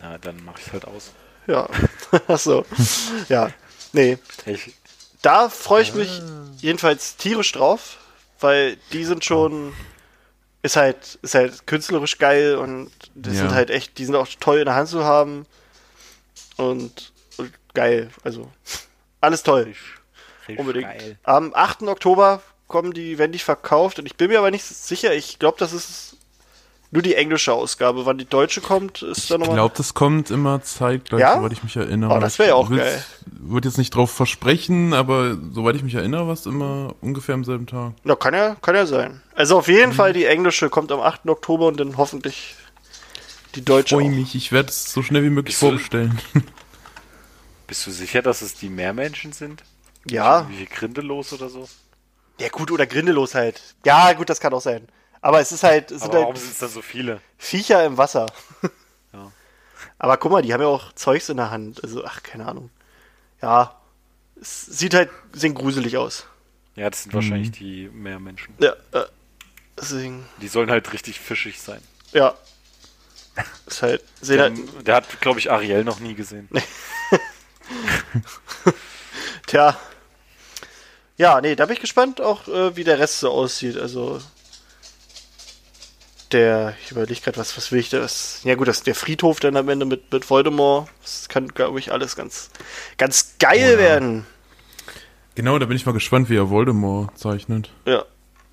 Na, 0.00 0.18
dann 0.18 0.44
mache 0.44 0.60
ich 0.64 0.72
halt 0.72 0.84
aus. 0.86 1.12
Ja. 1.46 1.68
Ach 2.28 2.38
so. 2.38 2.64
Ja. 3.28 3.50
Nee. 3.92 4.18
Ich, 4.46 4.74
Da 5.22 5.48
freue 5.48 5.82
ich 5.82 5.94
mich 5.94 6.20
jedenfalls 6.58 7.16
tierisch 7.16 7.52
drauf, 7.52 7.98
weil 8.40 8.76
die 8.92 9.04
sind 9.04 9.24
schon. 9.24 9.72
Ist 10.62 10.76
halt, 10.76 11.18
ist 11.20 11.34
halt 11.34 11.66
künstlerisch 11.66 12.16
geil 12.16 12.56
und 12.56 12.90
die 13.14 13.28
Ja. 13.30 13.36
sind 13.36 13.52
halt 13.52 13.68
echt, 13.70 13.98
die 13.98 14.06
sind 14.06 14.16
auch 14.16 14.26
toll 14.40 14.58
in 14.60 14.64
der 14.64 14.74
Hand 14.74 14.88
zu 14.88 15.04
haben. 15.04 15.44
Und, 16.56 17.12
und 17.36 17.52
geil. 17.74 18.08
Also, 18.22 18.50
alles 19.20 19.42
toll. 19.42 19.64
richtig 20.48 20.58
Unbedingt. 20.58 20.86
geil. 20.86 21.18
Am 21.24 21.52
8. 21.54 21.82
Oktober 21.82 22.42
kommen 22.66 22.92
die, 22.94 23.18
werden 23.18 23.32
die 23.32 23.38
verkauft 23.38 23.98
und 23.98 24.06
ich 24.06 24.16
bin 24.16 24.30
mir 24.30 24.38
aber 24.38 24.50
nicht 24.50 24.64
sicher. 24.64 25.12
Ich 25.14 25.38
glaube, 25.38 25.58
das 25.58 25.74
ist 25.74 26.13
nur 26.94 27.02
die 27.02 27.14
englische 27.14 27.52
Ausgabe. 27.52 28.06
Wann 28.06 28.16
die 28.16 28.24
deutsche 28.24 28.62
kommt, 28.62 29.02
ist 29.02 29.30
dann 29.30 29.40
Ich 29.42 29.48
nochmal. 29.48 29.56
glaube, 29.56 29.74
das 29.76 29.92
kommt 29.92 30.30
immer 30.30 30.62
zeitgleich, 30.62 31.20
Ja? 31.20 31.34
soweit 31.36 31.52
ich 31.52 31.62
mich 31.62 31.76
erinnere. 31.76 32.14
Oh, 32.16 32.20
das 32.20 32.38
wär 32.38 32.46
ja 32.46 32.54
auch 32.54 32.70
Ich 32.70 32.78
geil. 32.78 33.04
Würde 33.26 33.68
jetzt 33.68 33.76
nicht 33.76 33.94
drauf 33.94 34.10
versprechen, 34.10 34.94
aber 34.94 35.36
soweit 35.52 35.76
ich 35.76 35.82
mich 35.82 35.94
erinnere, 35.96 36.26
war 36.26 36.32
es 36.34 36.46
immer 36.46 36.94
ungefähr 37.02 37.34
am 37.34 37.44
selben 37.44 37.66
Tag. 37.66 37.92
Ja, 38.04 38.14
kann 38.16 38.32
ja, 38.32 38.54
kann 38.62 38.74
ja 38.74 38.86
sein. 38.86 39.20
Also 39.34 39.58
auf 39.58 39.68
jeden 39.68 39.90
Mhm. 39.90 39.94
Fall 39.96 40.12
die 40.14 40.24
englische 40.24 40.70
kommt 40.70 40.90
am 40.92 41.00
8. 41.00 41.28
Oktober 41.28 41.66
und 41.66 41.78
dann 41.78 41.96
hoffentlich 41.98 42.54
die 43.56 43.64
deutsche. 43.64 43.96
Freue 43.96 44.06
auch. 44.06 44.10
mich, 44.10 44.34
ich 44.34 44.52
werde 44.52 44.68
es 44.70 44.92
so 44.92 45.02
schnell 45.02 45.22
wie 45.24 45.30
möglich 45.30 45.54
Bist 45.54 45.62
du- 45.62 45.66
vorbestellen. 45.66 46.18
Bist 47.66 47.86
du 47.86 47.90
sicher, 47.90 48.22
dass 48.22 48.42
es 48.42 48.54
die 48.54 48.68
Meermenschen 48.68 49.32
sind? 49.32 49.62
Ja. 50.06 50.46
Wie 50.50 50.64
grindelos 50.66 51.32
oder 51.32 51.48
so? 51.48 51.66
Ja, 52.38 52.48
gut, 52.48 52.70
oder 52.70 52.86
Grindelos 52.86 53.34
halt. 53.34 53.60
Ja, 53.84 54.12
gut, 54.12 54.28
das 54.28 54.40
kann 54.40 54.52
auch 54.52 54.60
sein. 54.60 54.86
Aber 55.24 55.40
es 55.40 55.52
ist 55.52 55.62
halt, 55.62 55.90
es 55.90 56.02
sind 56.02 56.10
Aber 56.10 56.20
warum 56.20 56.34
halt 56.34 56.42
sind 56.42 56.52
es 56.52 56.58
dann 56.58 56.68
so 56.68 56.82
viele? 56.82 57.18
Viecher 57.38 57.84
im 57.84 57.96
Wasser. 57.96 58.26
Ja. 59.14 59.30
Aber 59.96 60.16
guck 60.16 60.32
mal, 60.32 60.42
die 60.42 60.52
haben 60.52 60.60
ja 60.60 60.66
auch 60.66 60.92
Zeugs 60.94 61.28
in 61.28 61.36
der 61.36 61.52
Hand. 61.52 61.84
Also, 61.84 62.04
ach, 62.04 62.24
keine 62.24 62.46
Ahnung. 62.46 62.68
Ja. 63.40 63.80
Es 64.40 64.66
sieht 64.66 64.92
halt, 64.92 65.08
sehen 65.32 65.54
gruselig 65.54 65.96
aus. 65.96 66.26
Ja, 66.74 66.90
das 66.90 67.04
sind 67.04 67.14
wahrscheinlich 67.14 67.52
die 67.52 67.88
Meermenschen. 67.90 68.54
Ja, 68.58 68.72
äh, 68.90 69.04
deswegen, 69.80 70.26
Die 70.42 70.48
sollen 70.48 70.68
halt 70.68 70.92
richtig 70.92 71.20
fischig 71.20 71.62
sein. 71.62 71.80
ja. 72.12 72.34
Ist 73.66 73.82
halt, 73.82 74.02
sehen 74.20 74.36
Der, 74.36 74.44
halt, 74.50 74.86
der 74.88 74.94
hat, 74.96 75.20
glaube 75.20 75.38
ich, 75.38 75.52
Ariel 75.52 75.84
noch 75.84 76.00
nie 76.00 76.14
gesehen. 76.14 76.48
tja. 79.46 79.78
Ja, 81.16 81.40
nee, 81.40 81.54
da 81.54 81.66
bin 81.66 81.74
ich 81.74 81.80
gespannt 81.80 82.20
auch, 82.20 82.48
äh, 82.48 82.76
wie 82.76 82.84
der 82.84 82.98
Rest 82.98 83.20
so 83.20 83.30
aussieht. 83.30 83.78
Also, 83.78 84.20
der, 86.34 86.74
ich 86.84 86.90
überlege 86.90 87.20
gerade, 87.20 87.38
was, 87.38 87.56
was 87.56 87.72
will 87.72 87.78
ich 87.78 87.88
da, 87.88 88.02
was, 88.02 88.40
ja 88.44 88.54
gut, 88.56 88.68
das 88.68 88.82
der 88.82 88.94
Friedhof 88.94 89.40
dann 89.40 89.56
am 89.56 89.68
Ende 89.68 89.86
mit, 89.86 90.12
mit 90.12 90.28
Voldemort, 90.28 90.90
das 91.02 91.28
kann, 91.28 91.48
glaube 91.48 91.78
ich, 91.78 91.92
alles 91.92 92.16
ganz, 92.16 92.50
ganz 92.98 93.36
geil 93.38 93.72
ja. 93.72 93.78
werden. 93.78 94.26
Genau, 95.34 95.58
da 95.58 95.66
bin 95.66 95.76
ich 95.76 95.86
mal 95.86 95.92
gespannt, 95.92 96.28
wie 96.28 96.36
er 96.36 96.50
Voldemort 96.50 97.16
zeichnet. 97.18 97.70
Ja. 97.86 98.04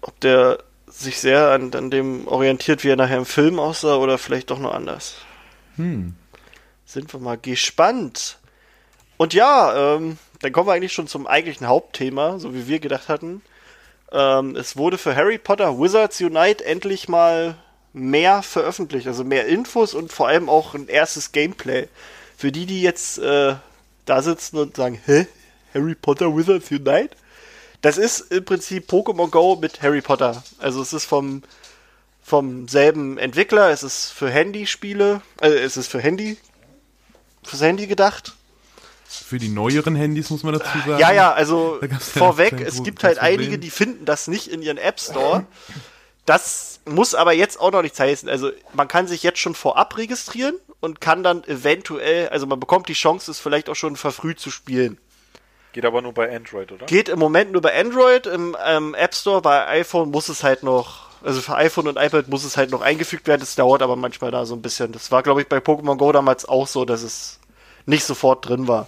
Ob 0.02 0.20
der 0.22 0.64
sich 0.88 1.20
sehr 1.20 1.50
an, 1.50 1.74
an 1.74 1.92
dem 1.92 2.28
orientiert, 2.28 2.84
wie 2.84 2.90
er 2.90 2.96
nachher 2.96 3.18
im 3.18 3.26
Film 3.26 3.60
aussah, 3.60 3.98
oder 3.98 4.18
vielleicht 4.18 4.50
doch 4.50 4.60
noch 4.60 4.74
anders. 4.74 5.16
Hm. 5.76 6.16
Sind 6.86 7.12
wir 7.14 7.20
mal 7.20 7.38
gespannt. 7.38 8.40
Und 9.18 9.34
ja, 9.34 9.96
ähm, 9.96 10.18
dann 10.42 10.52
kommen 10.52 10.68
wir 10.68 10.74
eigentlich 10.74 10.94
schon 10.94 11.08
zum 11.08 11.28
eigentlichen 11.28 11.68
Hauptthema, 11.68 12.40
so 12.40 12.54
wie 12.54 12.68
wir 12.68 12.80
gedacht 12.80 13.10
hatten. 13.10 13.42
Ähm, 14.12 14.56
es 14.56 14.76
wurde 14.76 14.98
für 14.98 15.16
Harry 15.16 15.38
Potter 15.38 15.80
Wizards 15.80 16.20
Unite 16.20 16.66
endlich 16.66 17.08
mal 17.08 17.56
mehr 17.94 18.42
veröffentlicht, 18.42 19.08
also 19.08 19.24
mehr 19.24 19.48
Infos 19.48 19.94
und 19.94 20.12
vor 20.12 20.28
allem 20.28 20.50
auch 20.50 20.74
ein 20.74 20.88
erstes 20.88 21.32
Gameplay. 21.32 21.88
Für 22.38 22.52
die, 22.52 22.66
die 22.66 22.82
jetzt 22.82 23.20
äh, 23.20 23.56
da 24.06 24.22
sitzen 24.22 24.58
und 24.58 24.76
sagen, 24.76 25.00
hä? 25.06 25.28
Harry 25.74 25.96
Potter 25.96 26.36
Wizards 26.36 26.70
Unite? 26.72 27.16
Das 27.82 27.98
ist 27.98 28.32
im 28.32 28.46
Prinzip 28.46 28.90
Pokémon 28.90 29.30
Go 29.30 29.58
mit 29.60 29.82
Harry 29.82 30.02
Potter. 30.02 30.44
Also 30.60 30.82
es 30.82 30.94
ist 30.94 31.06
vom, 31.06 31.44
vom 32.22 32.68
selben 32.68 33.18
Entwickler, 33.18 33.70
es 33.70 33.84
ist 33.84 34.12
für 34.12 34.30
Handyspiele, 34.30 35.22
also 35.40 35.58
es 35.58 35.78
ist 35.78 35.88
für 35.88 36.00
Handy, 36.00 36.38
fürs 37.44 37.62
Handy 37.62 37.88
gedacht. 37.88 38.34
Für 39.08 39.40
die 39.40 39.50
neueren 39.50 39.96
Handys 39.96 40.30
muss 40.30 40.44
man 40.44 40.54
dazu 40.54 40.78
sagen. 40.86 41.00
Ja, 41.00 41.12
ja, 41.12 41.34
also 41.34 41.80
vorweg, 42.00 42.62
es 42.62 42.82
gibt 42.84 43.04
halt 43.04 43.20
einige, 43.20 43.58
die 43.58 43.70
finden 43.70 44.06
das 44.06 44.28
nicht 44.28 44.48
in 44.48 44.62
ihren 44.62 44.78
App 44.78 45.00
Store. 45.00 45.46
Das 46.32 46.80
muss 46.86 47.14
aber 47.14 47.34
jetzt 47.34 47.60
auch 47.60 47.74
noch 47.74 47.82
nichts 47.82 48.00
heißen. 48.00 48.30
Also 48.30 48.52
man 48.72 48.88
kann 48.88 49.06
sich 49.06 49.22
jetzt 49.22 49.40
schon 49.40 49.54
vorab 49.54 49.98
registrieren 49.98 50.56
und 50.80 51.02
kann 51.02 51.24
dann 51.24 51.44
eventuell, 51.44 52.30
also 52.30 52.48
man 52.48 52.58
bekommt 52.58 52.88
die 52.88 52.94
Chance, 52.94 53.30
es 53.30 53.42
vielleicht 53.42 53.68
auch 53.68 53.76
schon 53.76 53.98
verfrüht 53.98 54.40
zu 54.40 54.50
spielen. 54.50 54.98
Geht 55.74 55.84
aber 55.84 56.02
nur 56.02 56.14
bei 56.14 56.34
Android, 56.34 56.72
oder? 56.72 56.86
Geht 56.86 57.10
im 57.10 57.20
Moment 57.20 57.52
nur 57.52 57.62
bei 57.62 57.78
Android, 57.78 58.28
im 58.28 58.56
ähm, 58.66 58.94
App 58.94 59.14
Store, 59.14 59.42
bei 59.42 59.68
iPhone 59.68 60.10
muss 60.10 60.30
es 60.30 60.42
halt 60.42 60.64
noch 60.64 61.10
Also 61.22 61.42
für 61.42 61.56
iPhone 61.56 61.90
und 61.90 61.98
iPad 61.98 62.30
muss 62.30 62.46
es 62.46 62.56
halt 62.56 62.72
noch 62.72 62.80
eingefügt 62.82 63.28
werden. 63.28 63.42
Das 63.42 63.56
dauert 63.56 63.82
aber 63.82 63.98
manchmal 63.98 64.32
da 64.32 64.46
so 64.46 64.56
ein 64.56 64.62
bisschen. 64.62 64.94
Das 64.94 65.12
war, 65.12 65.24
glaube 65.24 65.42
ich, 65.42 65.50
bei 65.50 65.58
Pokémon 65.58 65.98
Go 65.98 66.14
damals 66.14 66.48
auch 66.48 66.66
so, 66.66 66.86
dass 66.86 67.04
es 67.04 67.42
nicht 67.86 68.06
sofort 68.06 68.48
drin 68.48 68.70
war. 68.70 68.88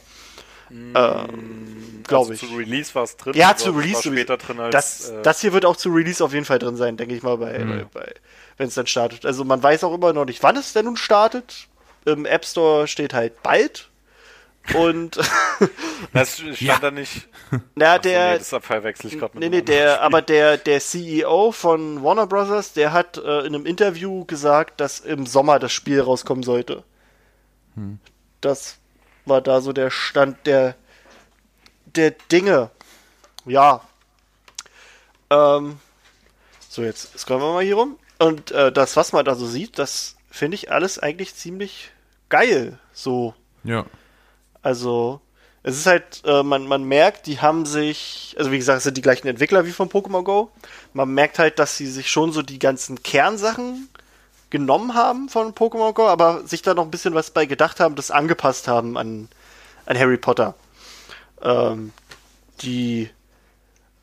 Ähm, 0.73 2.03
glaube 2.07 2.33
ich. 2.33 2.39
Zu 2.39 2.47
Release 2.55 2.93
war 2.95 3.03
es 3.03 3.15
drin. 3.17 3.33
Ja, 3.35 3.55
zu 3.55 3.71
Release 3.71 4.01
später 4.03 4.37
drin 4.37 4.59
als. 4.59 4.71
das, 4.73 5.09
äh, 5.09 5.21
das 5.21 5.41
hier 5.41 5.53
wird 5.53 5.65
auch 5.65 5.75
zu 5.75 5.89
Release 5.89 6.23
auf 6.23 6.33
jeden 6.33 6.45
Fall 6.45 6.59
drin 6.59 6.75
sein, 6.75 6.97
denke 6.97 7.15
ich 7.15 7.23
mal, 7.23 7.37
bei, 7.37 7.57
bei, 7.59 7.85
bei 7.93 8.13
wenn 8.57 8.67
es 8.67 8.75
dann 8.75 8.87
startet. 8.87 9.25
Also 9.25 9.43
man 9.43 9.61
weiß 9.61 9.83
auch 9.83 9.93
immer 9.93 10.13
noch 10.13 10.25
nicht, 10.25 10.41
wann 10.43 10.55
es 10.57 10.73
denn 10.73 10.85
nun 10.85 10.97
startet. 10.97 11.67
Im 12.05 12.25
App 12.25 12.45
Store 12.45 12.87
steht 12.87 13.13
halt 13.13 13.41
bald. 13.43 13.89
Und 14.75 15.17
das 16.13 16.37
stand 16.37 16.61
Ja. 16.61 16.79
da 16.79 16.89
nicht. 16.91 17.27
na, 17.75 17.97
der, 17.99 18.33
nee, 18.33 18.37
das 18.39 18.49
verwechsel 18.61 19.07
ich 19.11 19.19
gerade 19.19 19.37
Nee, 19.37 19.49
nee, 19.49 19.61
der, 19.61 19.93
Spiel. 19.95 20.03
aber 20.05 20.21
der, 20.21 20.57
der 20.57 20.79
CEO 20.79 21.51
von 21.51 22.01
Warner 22.03 22.27
Brothers, 22.27 22.71
der 22.73 22.93
hat 22.93 23.17
äh, 23.17 23.39
in 23.41 23.55
einem 23.55 23.65
Interview 23.65 24.23
gesagt, 24.25 24.79
dass 24.79 24.99
im 25.01 25.25
Sommer 25.25 25.59
das 25.59 25.73
Spiel 25.73 25.99
rauskommen 25.99 26.43
sollte. 26.43 26.83
Das 28.41 28.77
war 29.25 29.41
da 29.41 29.61
so 29.61 29.73
der 29.73 29.89
Stand 29.89 30.45
der, 30.45 30.75
der 31.85 32.11
Dinge. 32.11 32.69
Ja. 33.45 33.81
Ähm, 35.29 35.79
so, 36.69 36.83
jetzt 36.83 37.17
scrollen 37.17 37.41
wir 37.41 37.53
mal 37.53 37.63
hier 37.63 37.75
rum. 37.75 37.97
Und 38.19 38.51
äh, 38.51 38.71
das, 38.71 38.95
was 38.95 39.13
man 39.13 39.25
da 39.25 39.35
so 39.35 39.45
sieht, 39.45 39.79
das 39.79 40.15
finde 40.29 40.55
ich 40.55 40.71
alles 40.71 40.99
eigentlich 40.99 41.35
ziemlich 41.35 41.91
geil. 42.29 42.79
So, 42.93 43.33
Ja. 43.63 43.85
also, 44.61 45.21
es 45.61 45.77
ist 45.77 45.85
halt, 45.85 46.21
äh, 46.25 46.43
man, 46.43 46.67
man 46.67 46.83
merkt, 46.83 47.25
die 47.27 47.39
haben 47.39 47.65
sich, 47.65 48.35
also 48.37 48.51
wie 48.51 48.57
gesagt, 48.57 48.79
es 48.79 48.83
sind 48.83 48.97
die 48.97 49.01
gleichen 49.01 49.27
Entwickler 49.27 49.65
wie 49.65 49.71
von 49.71 49.89
Pokémon 49.89 50.23
Go. 50.23 50.51
Man 50.93 51.09
merkt 51.13 51.39
halt, 51.39 51.59
dass 51.59 51.77
sie 51.77 51.87
sich 51.87 52.09
schon 52.11 52.31
so 52.31 52.41
die 52.41 52.59
ganzen 52.59 53.01
Kernsachen 53.03 53.87
genommen 54.53 54.93
haben 54.93 55.29
von 55.29 55.55
Pokémon 55.55 55.93
Go, 55.93 56.07
aber 56.07 56.47
sich 56.47 56.61
da 56.61 56.75
noch 56.75 56.83
ein 56.83 56.91
bisschen 56.91 57.15
was 57.15 57.31
bei 57.31 57.47
gedacht 57.47 57.79
haben, 57.79 57.95
das 57.95 58.11
angepasst 58.11 58.67
haben 58.67 58.99
an, 58.99 59.27
an 59.87 59.97
Harry 59.97 60.17
Potter. 60.17 60.53
Ähm, 61.41 61.91
die, 62.61 63.09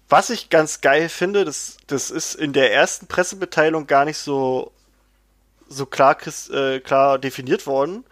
was 0.08 0.28
ich 0.28 0.50
ganz 0.50 0.80
geil 0.80 1.08
finde, 1.08 1.44
das, 1.44 1.76
das 1.86 2.10
ist 2.10 2.34
in 2.34 2.52
der 2.52 2.74
ersten 2.74 3.06
Pressemitteilung 3.06 3.86
gar 3.86 4.04
nicht 4.04 4.18
so, 4.18 4.72
so 5.68 5.86
klar, 5.86 6.16
äh, 6.52 6.80
klar 6.80 7.20
definiert 7.20 7.68
worden. 7.68 8.04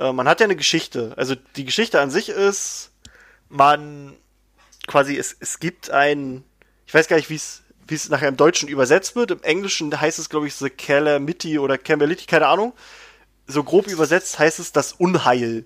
Äh, 0.00 0.12
man 0.12 0.28
hat 0.28 0.40
ja 0.40 0.44
eine 0.44 0.56
Geschichte. 0.56 1.14
Also 1.16 1.36
die 1.54 1.64
Geschichte 1.64 2.00
an 2.00 2.10
sich 2.10 2.28
ist, 2.28 2.90
man 3.48 4.16
quasi, 4.88 5.16
es, 5.16 5.36
es 5.38 5.60
gibt 5.60 5.90
ein, 5.90 6.42
ich 6.86 6.92
weiß 6.92 7.06
gar 7.06 7.18
nicht, 7.18 7.30
wie 7.30 7.36
es 7.36 7.62
wie 7.88 7.94
es 7.94 8.08
nachher 8.08 8.28
im 8.28 8.36
Deutschen 8.36 8.68
übersetzt 8.68 9.16
wird. 9.16 9.30
Im 9.30 9.42
Englischen 9.42 9.98
heißt 9.98 10.18
es, 10.18 10.28
glaube 10.28 10.46
ich, 10.46 10.54
The 10.54 10.70
Calamity 10.70 11.58
oder 11.58 11.78
Calamity, 11.78 12.26
keine 12.26 12.46
Ahnung. 12.46 12.72
So 13.46 13.64
grob 13.64 13.86
übersetzt 13.86 14.38
heißt 14.38 14.58
es 14.58 14.72
das 14.72 14.92
Unheil. 14.92 15.64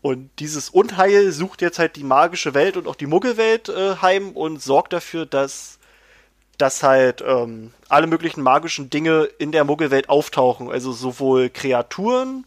Und 0.00 0.30
dieses 0.38 0.70
Unheil 0.70 1.32
sucht 1.32 1.60
jetzt 1.60 1.78
halt 1.78 1.96
die 1.96 2.04
magische 2.04 2.54
Welt 2.54 2.76
und 2.76 2.86
auch 2.86 2.94
die 2.94 3.06
Muggelwelt 3.06 3.68
äh, 3.68 3.96
heim 3.96 4.30
und 4.30 4.62
sorgt 4.62 4.92
dafür, 4.92 5.26
dass, 5.26 5.78
dass 6.56 6.84
halt 6.84 7.22
ähm, 7.26 7.72
alle 7.88 8.06
möglichen 8.06 8.42
magischen 8.42 8.90
Dinge 8.90 9.24
in 9.38 9.50
der 9.50 9.64
Muggelwelt 9.64 10.08
auftauchen. 10.08 10.70
Also 10.70 10.92
sowohl 10.92 11.50
Kreaturen, 11.50 12.46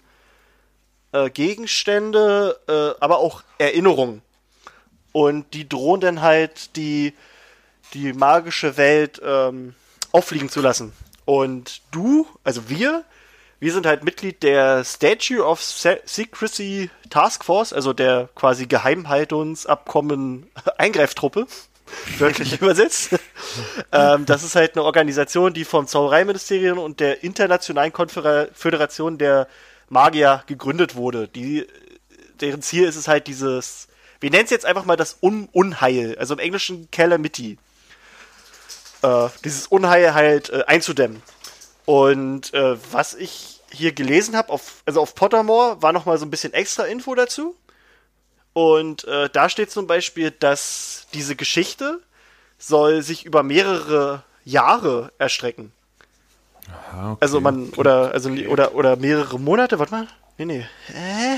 äh, 1.12 1.30
Gegenstände, 1.30 2.58
äh, 2.70 3.04
aber 3.04 3.20
auch 3.20 3.44
Erinnerungen. 3.58 4.22
Und 5.12 5.54
die 5.54 5.68
drohen 5.68 6.00
dann 6.00 6.22
halt 6.22 6.78
die, 6.78 7.14
die 7.94 8.14
magische 8.14 8.78
Welt 8.78 9.22
ähm, 9.24 9.76
auffliegen 10.12 10.50
zu 10.50 10.62
lassen. 10.62 10.94
Und 11.26 11.82
du, 11.92 12.28
also 12.44 12.70
wir, 12.70 13.04
wir 13.60 13.72
sind 13.72 13.86
halt 13.86 14.04
Mitglied 14.04 14.44
der 14.44 14.84
Statue 14.84 15.46
of 15.46 15.64
Se 15.64 16.00
Secrecy 16.06 16.90
Task 17.10 17.46
Force, 17.46 17.74
also 17.74 17.94
der 17.94 18.30
quasi 18.36 18.66
Geheimhaltungsabkommen 18.66 20.50
Eingreiftruppe, 20.78 21.48
wörtlich 22.18 22.54
übersetzt. 22.62 23.12
ähm, 23.92 24.26
das 24.26 24.44
ist 24.44 24.56
halt 24.56 24.76
eine 24.76 24.84
Organisation, 24.84 25.54
die 25.54 25.66
vom 25.66 25.88
Zaubereiministerium 25.88 26.80
und 26.80 27.00
der 27.00 27.24
Internationalen 27.24 27.94
Föderation 28.54 29.18
der 29.18 29.48
Magier 29.90 30.44
gegründet 30.48 30.96
wurde. 30.96 31.28
Die, 31.28 31.68
deren 32.40 32.62
Ziel 32.62 32.86
ist 32.86 32.96
es 32.96 33.08
halt 33.08 33.28
dieses, 33.28 33.88
wir 34.20 34.32
nennen 34.32 34.46
es 34.46 34.52
jetzt 34.52 34.66
einfach 34.66 34.86
mal 34.86 34.96
das 34.96 35.18
Un 35.22 35.50
Unheil, 35.52 36.18
also 36.18 36.34
im 36.34 36.40
Englischen 36.40 36.90
Calamity. 36.92 37.58
Äh, 39.02 39.30
dieses 39.44 39.68
Unheil 39.68 40.14
halt 40.14 40.50
äh, 40.50 40.64
einzudämmen. 40.68 41.22
Und 41.86 42.54
äh, 42.54 42.78
was 42.92 43.14
ich 43.14 43.62
hier 43.72 43.94
gelesen 43.94 44.36
habe, 44.36 44.52
auf, 44.52 44.84
also 44.86 45.02
auf 45.02 45.16
Pottermore 45.16 45.82
war 45.82 45.94
noch 45.94 46.06
mal 46.06 46.18
so 46.18 46.26
ein 46.26 46.30
bisschen 46.32 46.54
extra 46.54 46.84
Info 46.84 47.16
dazu. 47.16 47.56
Und 48.54 49.06
äh, 49.06 49.30
da 49.30 49.50
steht 49.50 49.72
zum 49.72 49.88
Beispiel, 49.88 50.32
dass 50.32 51.08
diese 51.14 51.36
Geschichte 51.36 52.02
soll 52.58 53.02
sich 53.02 53.26
über 53.26 53.44
mehrere 53.44 54.24
Jahre 54.44 55.12
erstrecken. 55.18 55.72
Ah, 56.92 57.14
okay. 57.14 57.18
Also 57.22 57.42
man, 57.42 57.70
oder, 57.72 58.12
also, 58.12 58.30
oder, 58.30 58.76
oder 58.76 58.96
mehrere 58.98 59.40
Monate, 59.40 59.80
warte 59.80 59.94
mal. 59.94 60.08
Nee, 60.38 60.46
nee. 60.46 60.66
Äh? 60.90 61.38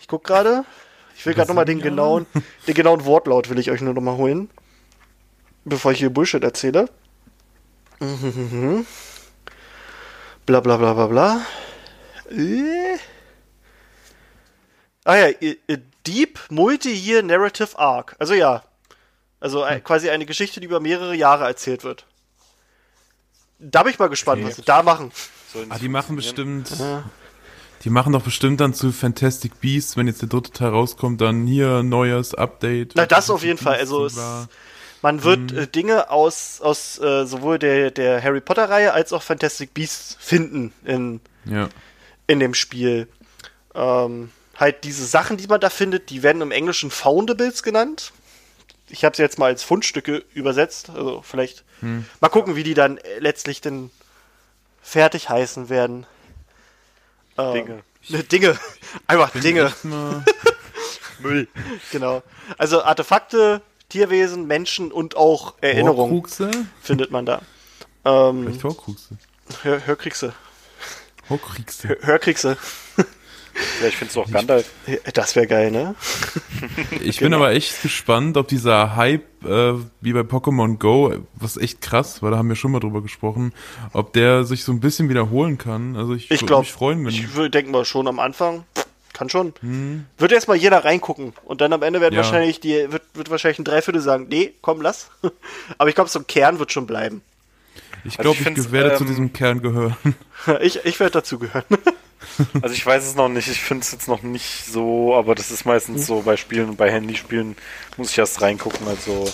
Ich 0.00 0.08
guck 0.08 0.24
gerade. 0.24 0.64
Ich 1.16 1.24
will 1.24 1.34
gerade 1.34 1.48
nochmal 1.48 1.64
den 1.64 1.80
genauen, 1.80 2.26
den 2.66 2.74
genauen 2.74 3.04
Wortlaut 3.06 3.48
will 3.48 3.58
ich 3.58 3.70
euch 3.70 3.80
nur 3.80 3.94
nochmal 3.94 4.16
holen. 4.16 4.50
Bevor 5.68 5.90
ich 5.92 5.98
hier 5.98 6.10
Bullshit 6.10 6.42
erzähle. 6.44 6.88
Mhm. 7.98 8.86
Bla 10.46 10.60
bla 10.60 10.76
bla 10.76 10.94
bla 10.94 11.06
bla. 11.08 11.40
Äh? 12.30 12.96
Ah 15.04 15.16
ja, 15.16 15.28
Deep 16.06 16.38
Multi-Year 16.50 17.22
Narrative 17.22 17.76
Arc. 17.78 18.14
Also 18.20 18.34
ja. 18.34 18.62
Also 19.40 19.62
ein, 19.64 19.82
quasi 19.82 20.08
eine 20.08 20.24
Geschichte, 20.24 20.60
die 20.60 20.66
über 20.66 20.78
mehrere 20.80 21.14
Jahre 21.16 21.44
erzählt 21.46 21.82
wird. 21.82 22.06
Da 23.58 23.82
bin 23.82 23.92
ich 23.92 23.98
mal 23.98 24.08
gespannt, 24.08 24.40
Okay. 24.42 24.50
was 24.50 24.56
sie 24.56 24.62
da 24.62 24.82
machen. 24.84 25.10
Ah, 25.70 25.78
die 25.78 25.88
machen 25.88 26.14
bestimmt. 26.14 26.70
Die 27.82 27.90
machen 27.90 28.12
doch 28.12 28.22
bestimmt 28.22 28.60
dann 28.60 28.72
zu 28.72 28.92
Fantastic 28.92 29.60
Beasts, 29.60 29.96
wenn 29.96 30.06
jetzt 30.06 30.22
der 30.22 30.28
dritte 30.28 30.50
Teil 30.52 30.68
rauskommt, 30.68 31.20
dann 31.20 31.46
hier 31.46 31.82
neues 31.82 32.34
Update. 32.34 32.92
Na, 32.94 33.04
das 33.06 33.30
auf 33.30 33.42
jeden 33.42 33.58
Fall. 33.58 33.78
Beasts, 33.78 33.92
Also 33.92 34.06
es. 34.06 34.48
Man 35.02 35.22
wird 35.24 35.52
Mhm. 35.52 35.58
äh, 35.58 35.66
Dinge 35.66 36.10
aus, 36.10 36.60
aus 36.60 36.98
äh, 36.98 37.26
sowohl 37.26 37.58
der, 37.58 37.90
der 37.90 38.22
Harry 38.22 38.40
Potter-Reihe 38.40 38.92
als 38.92 39.12
auch 39.12 39.22
Fantastic 39.22 39.74
Beasts 39.74 40.16
finden 40.18 40.72
in, 40.84 41.20
Ja. 41.44 41.68
in 42.26 42.40
dem 42.40 42.54
Spiel. 42.54 43.08
Ähm, 43.74 44.30
halt 44.56 44.84
diese 44.84 45.04
Sachen, 45.04 45.36
die 45.36 45.46
man 45.46 45.60
da 45.60 45.70
findet, 45.70 46.10
die 46.10 46.22
werden 46.22 46.40
im 46.42 46.50
Englischen 46.50 46.90
Foundables 46.90 47.62
genannt. 47.62 48.12
Ich 48.88 49.04
habe 49.04 49.16
sie 49.16 49.22
jetzt 49.22 49.38
mal 49.38 49.46
als 49.46 49.62
Fundstücke 49.62 50.24
übersetzt. 50.32 50.90
Also 50.90 51.22
vielleicht 51.22 51.64
Hm. 51.80 52.06
mal 52.20 52.28
gucken, 52.28 52.56
wie 52.56 52.62
die 52.62 52.74
dann 52.74 52.96
äh, 52.98 53.18
letztlich 53.18 53.60
denn 53.60 53.90
fertig 54.82 55.28
heißen 55.28 55.68
werden. 55.68 56.06
Ähm, 57.36 57.52
Dinge. 57.52 57.82
ne, 58.08 58.22
Dinge. 58.24 58.58
Einfach 59.06 59.30
Dinge. 59.32 59.72
Müll. 61.18 61.48
Genau. 61.92 62.22
Also 62.58 62.82
Artefakte, 62.82 63.60
Tierwesen, 63.88 64.46
Menschen 64.46 64.90
und 64.92 65.16
auch 65.16 65.54
Erinnerungen 65.60 66.12
Horcruxe? 66.12 66.50
findet 66.82 67.10
man 67.10 67.26
da. 67.26 67.42
Ähm, 68.04 68.44
Vielleicht 68.44 68.64
Horcruxe. 68.64 69.16
Hör, 69.62 69.86
Hörkriegse. 69.86 70.32
Horcruxe. 71.28 71.88
Hör, 71.88 71.96
Hörkriegse. 72.02 72.56
Vielleicht 73.78 73.96
findest 73.96 74.16
du 74.16 74.20
auch 74.20 74.30
Gandalf. 74.30 74.70
Das 75.14 75.34
wäre 75.34 75.46
geil, 75.46 75.70
ne? 75.70 75.94
Ich 77.00 77.20
bin 77.20 77.30
Genau. 77.30 77.38
aber 77.38 77.52
echt 77.52 77.80
gespannt, 77.80 78.36
ob 78.36 78.48
dieser 78.48 78.96
Hype, 78.96 79.24
äh, 79.46 79.74
wie 80.02 80.12
bei 80.12 80.20
Pokémon 80.20 80.76
Go, 80.76 81.14
was 81.36 81.56
echt 81.56 81.80
krass 81.80 82.22
war, 82.22 82.30
da 82.30 82.36
haben 82.36 82.50
wir 82.50 82.56
schon 82.56 82.70
mal 82.72 82.80
drüber 82.80 83.00
gesprochen, 83.00 83.54
ob 83.94 84.12
der 84.12 84.44
sich 84.44 84.62
so 84.62 84.72
ein 84.72 84.80
bisschen 84.80 85.08
wiederholen 85.08 85.56
kann. 85.56 85.96
Also 85.96 86.14
ich, 86.14 86.30
Ich 86.30 86.42
würde 86.42 86.58
mich 86.58 86.72
freuen, 86.72 86.98
wenn. 87.06 87.08
ich 87.14 87.34
würde 87.34 87.48
denken 87.50 87.70
mal 87.70 87.86
schon 87.86 88.06
am 88.08 88.18
Anfang. 88.18 88.64
Kann 89.16 89.30
schon. 89.30 89.54
Wird 90.18 90.32
erstmal 90.32 90.58
jeder 90.58 90.84
reingucken 90.84 91.32
und 91.46 91.62
dann 91.62 91.72
am 91.72 91.82
Ende 91.82 92.02
werden 92.02 92.12
Ja. 92.14 92.20
wahrscheinlich 92.22 92.60
die 92.60 92.92
wird, 92.92 93.02
wird 93.14 93.30
wahrscheinlich 93.30 93.58
ein 93.58 93.64
Dreiviertel 93.64 94.02
sagen, 94.02 94.26
nee, 94.28 94.52
komm, 94.60 94.82
lass. 94.82 95.08
Aber 95.78 95.88
ich 95.88 95.94
glaube, 95.94 96.10
so 96.10 96.18
ein 96.18 96.26
Kern 96.26 96.58
wird 96.58 96.70
schon 96.70 96.86
bleiben. 96.86 97.22
ich 98.04 98.18
Also 98.18 98.22
glaube, 98.22 98.34
ich 98.34 98.40
ich, 98.40 98.44
find's, 98.44 98.72
werde 98.72 98.94
zu 98.96 99.04
ähm, 99.04 99.08
diesem 99.08 99.32
Kern 99.32 99.62
gehören. 99.62 99.96
Ich, 100.60 100.84
ich 100.84 101.00
werde 101.00 101.12
dazugehören. 101.12 101.64
Also 102.60 102.74
ich 102.74 102.84
weiß 102.84 103.04
es 103.06 103.14
noch 103.14 103.28
nicht, 103.28 103.46
ich 103.48 103.60
finde 103.60 103.82
es 103.82 103.92
jetzt 103.92 104.08
noch 104.08 104.22
nicht 104.22 104.64
so, 104.66 105.14
aber 105.14 105.34
das 105.34 105.50
ist 105.50 105.64
meistens 105.64 106.06
so 106.06 106.22
bei 106.22 106.36
Spielen 106.36 106.70
und 106.70 106.76
bei 106.76 106.90
Handyspielen 106.90 107.56
muss 107.96 108.10
ich 108.10 108.18
erst 108.18 108.42
reingucken. 108.42 108.86
Also 108.88 109.30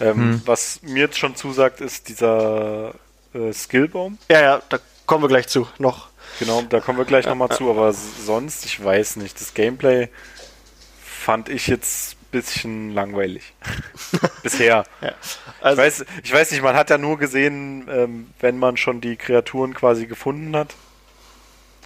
ähm, 0.00 0.40
was 0.46 0.80
mir 0.82 1.00
jetzt 1.00 1.18
schon 1.18 1.34
zusagt, 1.34 1.80
ist 1.80 2.08
dieser 2.08 2.94
äh, 3.34 3.52
Skillbaum. 3.52 4.16
ja, 4.30 4.40
ja, 4.40 4.62
da 4.68 4.78
kommen 5.10 5.24
wir 5.24 5.28
gleich 5.28 5.48
zu. 5.48 5.66
Noch. 5.78 6.06
Genau, 6.38 6.62
da 6.62 6.78
kommen 6.78 6.96
wir 6.96 7.04
gleich 7.04 7.26
nochmal 7.26 7.48
zu, 7.48 7.68
aber 7.68 7.92
sonst, 7.92 8.64
ich 8.64 8.82
weiß 8.82 9.16
nicht. 9.16 9.40
Das 9.40 9.54
Gameplay 9.54 10.08
fand 11.02 11.48
ich 11.48 11.66
jetzt 11.66 12.16
bisschen 12.30 12.94
langweilig. 12.94 13.52
Bisher. 14.44 14.84
Ja. 15.00 15.14
Ich, 15.20 15.38
Also, 15.64 15.82
weiß, 15.82 16.04
ich 16.22 16.32
weiß 16.32 16.52
nicht, 16.52 16.62
man 16.62 16.76
hat 16.76 16.90
ja 16.90 16.96
nur 16.96 17.18
gesehen, 17.18 17.88
ähm, 17.90 18.30
wenn 18.38 18.56
man 18.56 18.76
schon 18.76 19.00
die 19.00 19.16
Kreaturen 19.16 19.74
quasi 19.74 20.06
gefunden 20.06 20.54
hat. 20.54 20.76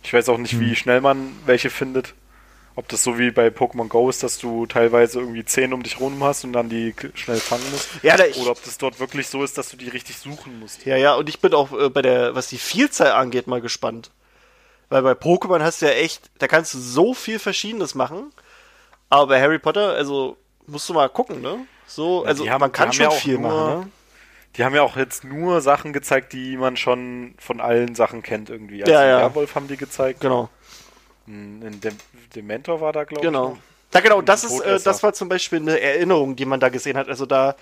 Ich 0.03 0.13
weiß 0.13 0.29
auch 0.29 0.37
nicht, 0.37 0.61
wie 0.61 0.77
schnell 0.77 1.01
man 1.01 1.35
welche 1.47 1.71
findet. 1.71 2.13
Ob 2.77 2.89
das 2.89 3.05
so 3.05 3.19
wie 3.19 3.31
bei 3.31 3.49
Pokémon 3.49 3.87
Go 3.89 4.11
ist, 4.11 4.25
dass 4.25 4.39
du 4.39 4.67
teilweise 4.67 5.21
irgendwie 5.21 5.45
10 5.45 5.73
um 5.73 5.83
dich 5.85 6.01
rum 6.01 6.23
hast 6.25 6.43
und 6.45 6.53
dann 6.53 6.69
die 6.69 6.93
schnell 7.15 7.37
fangen 7.39 7.63
musst. 7.71 7.89
Ja, 8.03 8.17
da 8.17 8.25
ich- 8.27 8.37
Oder 8.37 8.51
ob 8.51 8.65
das 8.65 8.79
dort 8.79 8.99
wirklich 8.99 9.29
so 9.29 9.45
ist, 9.45 9.57
dass 9.59 9.69
du 9.69 9.77
die 9.77 9.89
richtig 9.89 10.17
suchen 10.19 10.59
musst. 10.59 10.85
ja, 10.85 10.97
ja, 10.97 11.15
und 11.15 11.29
ich 11.29 11.41
bin 11.41 11.55
auch 11.55 11.73
äh, 11.73 11.89
bei 11.89 12.03
der, 12.03 12.35
was 12.35 12.49
die 12.49 12.59
Vielzahl 12.59 13.13
angeht, 13.13 13.47
mal 13.47 13.61
gespannt. 13.61 14.11
Weil 14.89 15.03
bei 15.03 15.13
Pokémon 15.13 15.61
hast 15.63 15.83
du 15.83 15.87
ja 15.87 15.93
echt, 15.93 16.31
da 16.39 16.49
kannst 16.49 16.75
du 16.75 16.79
so 16.79 17.15
viel 17.15 17.39
Verschiedenes 17.39 17.95
machen. 17.95 18.33
Aber 19.09 19.29
bei 19.29 19.41
Harry 19.41 19.59
Potter, 19.61 19.91
also 19.95 20.37
musst 20.67 20.89
du 20.89 20.95
mal 20.95 21.09
gucken, 21.09 21.41
ne? 21.43 21.59
So, 21.87 22.23
Ja, 22.23 22.29
also 22.29 22.49
haben- 22.49 22.61
man 22.61 22.73
kann 22.73 22.93
schon 22.93 23.05
ja 23.05 23.09
auch 23.11 23.15
viel 23.17 23.39
nur- 23.39 23.51
machen, 23.53 23.81
ne? 23.83 23.91
Die 24.57 24.65
haben 24.65 24.75
ja 24.75 24.83
auch 24.83 24.97
jetzt 24.97 25.25
nur 25.25 25.61
Sachen 25.61 25.93
gezeigt, 25.93 26.33
die 26.33 26.57
man 26.57 26.77
schon 26.77 27.35
von 27.39 27.61
allen 27.61 27.97
Sachen 27.97 28.23
kennt 28.23 28.51
irgendwie. 28.51 28.83
Also 28.83 28.93
Ja, 28.93 29.05
ja. 29.05 29.19
Werwolf 29.19 29.57
haben 29.57 29.67
die 29.67 29.77
gezeigt. 29.77 30.21
Genau, 30.21 30.49
Ein 31.27 31.81
Dem 31.81 31.97
Dementor 32.35 32.81
war 32.81 32.93
da, 32.93 33.05
glaube 33.05 33.25
ich. 33.25 33.27
genau. 33.29 33.57
Ja, 33.93 34.01
genau, 34.01 34.19
Und 34.19 34.29
das 34.29 34.43
ist, 34.45 34.61
äh, 34.61 34.81
das 34.81 35.03
war 35.05 35.13
zum 35.13 35.29
Beispiel 35.29 35.61
eine 35.61 35.81
Erinnerung, 35.81 36.35
die 36.37 36.45
man 36.47 36.59
da 36.61 36.69
gesehen 36.69 36.97
hat. 36.97 37.09
Also 37.09 37.27
da 37.27 37.55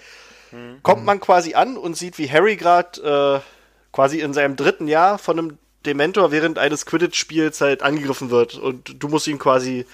Mhm. 0.51 0.83
kommt 0.83 1.05
man 1.05 1.19
quasi 1.21 1.55
an 1.55 1.77
und 1.79 1.97
sieht, 1.97 2.19
wie 2.19 2.31
Harry 2.31 2.57
gerade 2.57 3.43
äh, 3.43 3.51
quasi 3.93 4.21
in 4.21 4.35
seinem 4.35 4.57
dritten 4.57 4.87
Jahr 4.89 5.19
von 5.19 5.39
einem 5.39 5.59
Dementor 5.87 6.31
während 6.31 6.59
eines 6.59 6.85
Quidditch-Spiels 6.87 7.61
halt 7.61 7.83
angegriffen 7.83 8.31
wird. 8.31 8.55
Und 8.55 9.03
du 9.03 9.09
musst 9.09 9.27
ihn 9.27 9.39
quasi, 9.39 9.87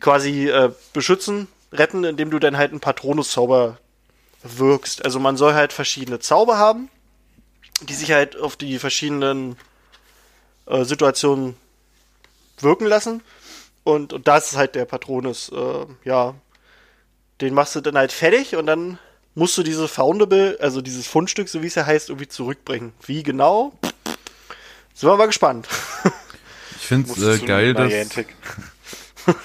quasi 0.00 0.48
äh, 0.48 0.70
beschützen, 0.92 1.48
retten, 1.72 2.04
indem 2.04 2.30
du 2.30 2.38
dann 2.38 2.56
halt 2.56 2.70
einen 2.72 2.80
Patronus-Zauber 2.80 3.78
wirkst. 4.42 5.04
Also 5.04 5.20
man 5.20 5.36
soll 5.36 5.54
halt 5.54 5.72
verschiedene 5.72 6.18
Zauber 6.18 6.58
haben, 6.58 6.88
die 7.82 7.94
sich 7.94 8.12
halt 8.12 8.38
auf 8.38 8.56
die 8.56 8.78
verschiedenen 8.78 9.56
äh, 10.66 10.84
Situationen 10.84 11.56
wirken 12.58 12.86
lassen. 12.86 13.22
Und, 13.84 14.12
und 14.12 14.28
das 14.28 14.52
ist 14.52 14.56
halt 14.56 14.74
der 14.74 14.84
Patronus, 14.86 15.50
äh, 15.50 15.86
ja. 16.04 16.34
Den 17.40 17.52
machst 17.52 17.74
du 17.74 17.80
dann 17.80 17.98
halt 17.98 18.12
fertig 18.12 18.56
und 18.56 18.66
dann 18.66 18.98
musst 19.34 19.58
du 19.58 19.62
diese 19.62 19.88
Foundable, 19.88 20.56
also 20.60 20.80
dieses 20.80 21.06
Fundstück, 21.06 21.48
so 21.48 21.62
wie 21.62 21.66
es 21.66 21.74
ja 21.74 21.84
heißt, 21.84 22.08
irgendwie 22.08 22.28
zurückbringen. 22.28 22.92
Wie 23.04 23.22
genau? 23.22 23.72
Sind 24.94 25.08
wir 25.08 25.16
mal 25.16 25.26
gespannt. 25.26 25.68
Ich 26.76 26.88
finde 26.88 27.10
es 27.10 27.40
äh, 27.40 27.46
geil, 27.46 27.72
dass 27.72 27.90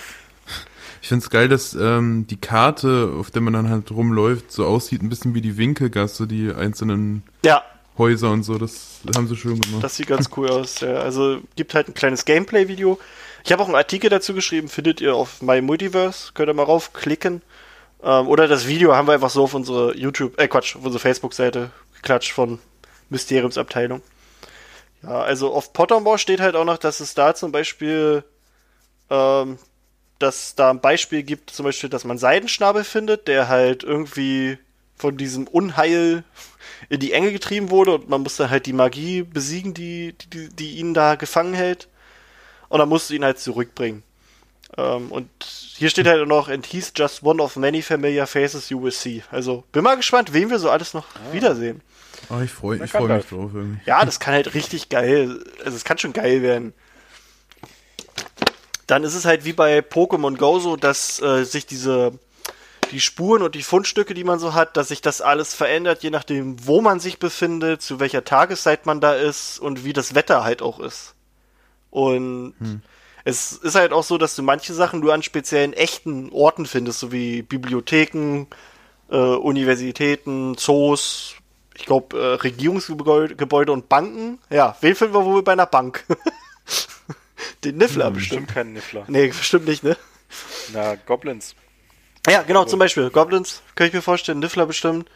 ich 1.02 1.08
find's 1.08 1.30
geil, 1.30 1.48
dass 1.48 1.74
ähm, 1.74 2.28
die 2.28 2.36
Karte, 2.36 3.14
auf 3.18 3.32
der 3.32 3.42
man 3.42 3.54
dann 3.54 3.70
halt 3.70 3.92
rumläuft, 3.92 4.52
so 4.52 4.66
aussieht, 4.66 5.02
ein 5.02 5.08
bisschen 5.08 5.34
wie 5.36 5.40
die 5.40 5.56
Winkelgasse, 5.56 6.28
die 6.28 6.52
einzelnen 6.52 7.24
Ja, 7.46 7.64
Häuser 8.00 8.32
und 8.32 8.44
so. 8.44 8.58
Das 8.58 9.00
haben 9.16 9.28
sie 9.28 9.36
schön 9.36 9.62
gemacht. 9.62 9.84
das 9.84 9.96
sieht 9.96 10.08
ganz 10.08 10.30
cool 10.36 10.50
aus. 10.50 10.80
Ja. 10.80 10.96
Also 10.96 11.42
gibt 11.56 11.76
halt 11.76 11.90
ein 11.90 11.94
kleines 11.94 12.26
Gameplay-Video. 12.26 12.98
Ich 13.46 13.52
habe 13.52 13.62
auch 13.62 13.68
einen 13.68 13.76
Artikel 13.76 14.10
dazu 14.10 14.34
geschrieben, 14.34 14.68
findet 14.68 15.02
ihr 15.02 15.14
auf 15.16 15.42
My 15.42 15.62
Multiverse. 15.62 16.32
Könnt 16.34 16.50
ihr 16.50 16.54
mal 16.54 16.64
raufklicken. 16.64 17.44
Ähm, 18.02 18.28
oder 18.28 18.48
das 18.48 18.68
Video 18.68 18.96
haben 18.96 19.08
wir 19.08 19.14
einfach 19.14 19.30
so 19.30 19.44
auf 19.44 19.54
unsere 19.54 19.96
YouTube, 19.96 20.40
äh 20.40 20.48
Quatsch, 20.48 20.76
auf 20.76 20.84
unsere 20.84 21.00
Facebook-Seite 21.00 21.72
geklatscht 21.96 22.32
von 22.32 22.60
Mysteriumsabteilung. 23.10 24.02
Ja, 25.04 25.22
also 25.22 25.54
auf 25.54 25.74
Pottermore 25.74 26.18
steht 26.18 26.42
halt 26.42 26.56
auch 26.56 26.66
noch, 26.66 26.78
dass 26.78 27.00
es 27.00 27.14
da 27.14 27.36
zum 27.36 27.52
Beispiel, 27.52 28.24
ähm, 29.10 29.58
dass 30.20 30.56
da 30.56 30.72
ein 30.72 30.82
Beispiel 30.82 31.24
gibt, 31.24 31.52
zum 31.52 31.66
Beispiel, 31.66 31.90
dass 31.90 32.04
man 32.04 32.18
Seidenschnabel 32.18 32.84
findet, 32.84 33.28
der 33.28 33.48
halt 33.48 33.84
irgendwie 33.84 34.58
von 34.96 35.16
diesem 35.16 35.48
Unheil 35.48 36.24
in 36.88 37.00
die 37.00 37.14
Enge 37.14 37.32
getrieben 37.32 37.70
wurde 37.70 37.96
und 37.96 38.10
man 38.10 38.22
muss 38.22 38.38
dann 38.38 38.50
halt 38.50 38.66
die 38.66 38.74
Magie 38.74 39.24
besiegen, 39.24 39.74
die, 39.74 40.16
die, 40.32 40.50
die 40.50 40.78
ihn 40.78 40.94
da 40.94 41.16
gefangen 41.16 41.54
hält. 41.54 41.88
Und 42.70 42.80
dann 42.80 42.90
musst 42.90 43.10
du 43.10 43.16
ihn 43.16 43.26
halt 43.26 43.40
zurückbringen. 43.40 44.04
Ähm, 44.78 45.12
und 45.12 45.30
hier 45.44 45.90
steht 45.90 46.08
halt 46.08 46.22
auch 46.22 46.28
noch, 46.28 46.50
and 46.50 46.66
he's 46.66 46.94
just 46.96 47.24
one 47.24 47.42
of 47.42 47.56
many 47.56 47.82
familiar 47.82 48.28
faces 48.28 48.70
you 48.70 48.82
will 48.82 48.92
see. 48.92 49.24
Also 49.32 49.64
bin 49.72 49.84
mal 49.84 49.96
gespannt, 49.96 50.34
wen 50.34 50.50
wir 50.50 50.60
so 50.60 50.70
alles 50.70 50.94
noch 50.94 51.06
wiedersehen. 51.32 51.82
Ah, 52.30 52.42
ich 52.44 52.52
freue 52.52 52.84
ich 52.84 52.92
kann 52.92 53.06
freu 53.06 53.16
mich 53.16 53.26
drauf 53.26 53.52
irgendwie. 53.54 53.80
Ja, 53.86 54.06
das 54.06 54.20
kann 54.20 54.34
halt 54.34 54.54
richtig 54.54 54.90
geil, 54.90 55.44
also 55.64 55.76
es 55.76 55.84
kann 55.84 55.98
schon 55.98 56.14
geil 56.14 56.42
werden. 56.42 56.74
Dann 58.86 59.04
ist 59.04 59.16
es 59.16 59.26
halt 59.26 59.46
wie 59.46 59.54
bei 59.54 59.80
Pokémon 59.80 60.38
Go 60.38 60.60
so, 60.60 60.76
dass 60.76 61.22
äh, 61.22 61.44
sich 61.44 61.66
diese 61.66 62.20
die 62.92 63.00
Spuren 63.00 63.42
und 63.42 63.56
die 63.56 63.64
Fundstücke, 63.64 64.14
die 64.14 64.24
man 64.24 64.40
so 64.40 64.54
hat, 64.54 64.78
dass 64.78 64.90
sich 64.90 65.02
das 65.02 65.22
alles 65.22 65.54
verändert, 65.54 66.04
je 66.04 66.10
nachdem, 66.10 66.66
wo 66.66 66.82
man 66.82 67.00
sich 67.00 67.20
befindet, 67.20 67.82
zu 67.82 68.00
welcher 68.00 68.24
Tageszeit 68.24 68.86
man 68.86 69.02
da 69.02 69.14
ist 69.14 69.60
und 69.60 69.86
wie 69.86 69.94
das 69.94 70.16
Wetter 70.16 70.44
halt 70.44 70.62
auch 70.62 70.80
ist. 70.80 71.16
Und 71.92 72.54
es 73.24 73.54
ist 73.54 73.76
halt 73.76 73.94
auch 73.94 74.04
so, 74.04 74.18
dass 74.18 74.36
du 74.36 74.44
manche 74.44 74.74
Sachen 74.74 75.00
nur 75.00 75.14
an 75.14 75.24
speziellen 75.24 75.74
echten 75.74 76.32
Orten 76.32 76.66
findest, 76.66 77.00
so 77.00 77.12
wie 77.12 77.42
Bibliotheken, 77.42 78.48
äh, 79.10 79.18
Universitäten, 79.18 80.56
Zoos, 80.58 81.36
ich 81.76 81.86
glaube 81.86 82.18
äh, 82.18 82.26
Regierungsgebäude 82.36 83.36
Gebäude 83.36 83.72
und 83.72 83.90
Banken. 83.90 84.40
Ja, 84.50 84.76
wen 84.82 84.96
finden 84.96 85.14
wir 85.14 85.26
wohl 85.26 85.44
bei 85.44 85.54
einer 85.54 85.66
Bank? 85.66 86.06
Den 87.64 87.78
Niffler 87.78 88.12
bestimmt. 88.12 88.48
Bestimmt 88.48 88.54
kein 88.54 88.74
Niffler. 88.74 89.06
Nee, 89.08 89.28
bestimmt 89.28 89.68
nicht, 89.68 89.84
ne? 89.84 89.98
Na, 90.74 90.96
Goblins. 90.96 91.56
Ja, 92.30 92.44
genau, 92.44 92.66
zum 92.66 92.80
Beispiel. 92.80 93.10
Goblins, 93.10 93.62
kann 93.76 93.88
ich 93.88 93.94
mir 93.94 94.02
vorstellen, 94.02 94.40
Niffler 94.40 94.66
bestimmt. 94.66 95.10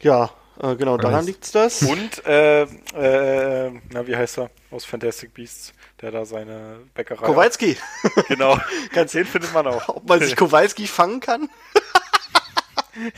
Ja, 0.00 0.30
äh, 0.60 0.76
genau, 0.76 0.96
daran 0.96 1.26
liegt's 1.26 1.50
das. 1.50 1.82
Und, 1.82 2.24
äh, 2.26 2.62
äh, 2.62 3.72
na, 3.90 4.06
wie 4.06 4.16
heißt 4.16 4.38
er? 4.38 4.50
Aus 4.70 4.84
Fantastic 4.84 5.34
Beasts, 5.34 5.72
der 6.00 6.12
da 6.12 6.24
seine 6.24 6.78
Bäckerei. 6.94 7.26
Kowalski. 7.26 7.76
Genau. 8.28 8.58
Ganz 8.92 9.12
den 9.12 9.24
findet 9.24 9.52
man 9.52 9.66
auch. 9.66 9.88
Ob 9.88 10.08
man 10.08 10.20
sich 10.20 10.36
Kowalski 10.36 10.86
fangen 10.86 11.20
kann? 11.20 11.48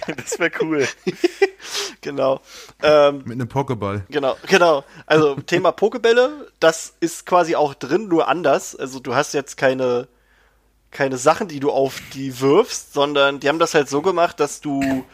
das 0.17 0.39
wäre 0.39 0.51
cool. 0.61 0.87
Genau. 2.01 2.41
Ähm, 2.85 3.23
Mit 3.25 3.33
einem 3.33 3.49
Pokéball. 3.49 4.03
Genau, 4.09 4.37
genau. 4.47 4.85
Also 5.07 5.35
Thema 5.41 5.73
Pokebälle, 5.73 6.53
das 6.61 6.95
ist 7.01 7.27
quasi 7.27 7.57
auch 7.57 7.75
drin, 7.75 8.07
nur 8.07 8.29
anders. 8.29 8.77
Also 8.77 9.01
du 9.01 9.17
hast 9.17 9.35
jetzt 9.35 9.57
keine, 9.57 10.07
keine 10.97 11.19
Sachen, 11.19 11.49
die 11.49 11.61
du 11.61 11.71
auf 11.71 12.01
die 12.15 12.41
wirfst, 12.41 12.95
sondern 12.95 13.39
die 13.39 13.49
haben 13.49 13.59
das 13.59 13.75
halt 13.75 13.89
so 13.89 14.01
gemacht, 14.01 14.41
dass 14.41 14.61
du 14.61 15.05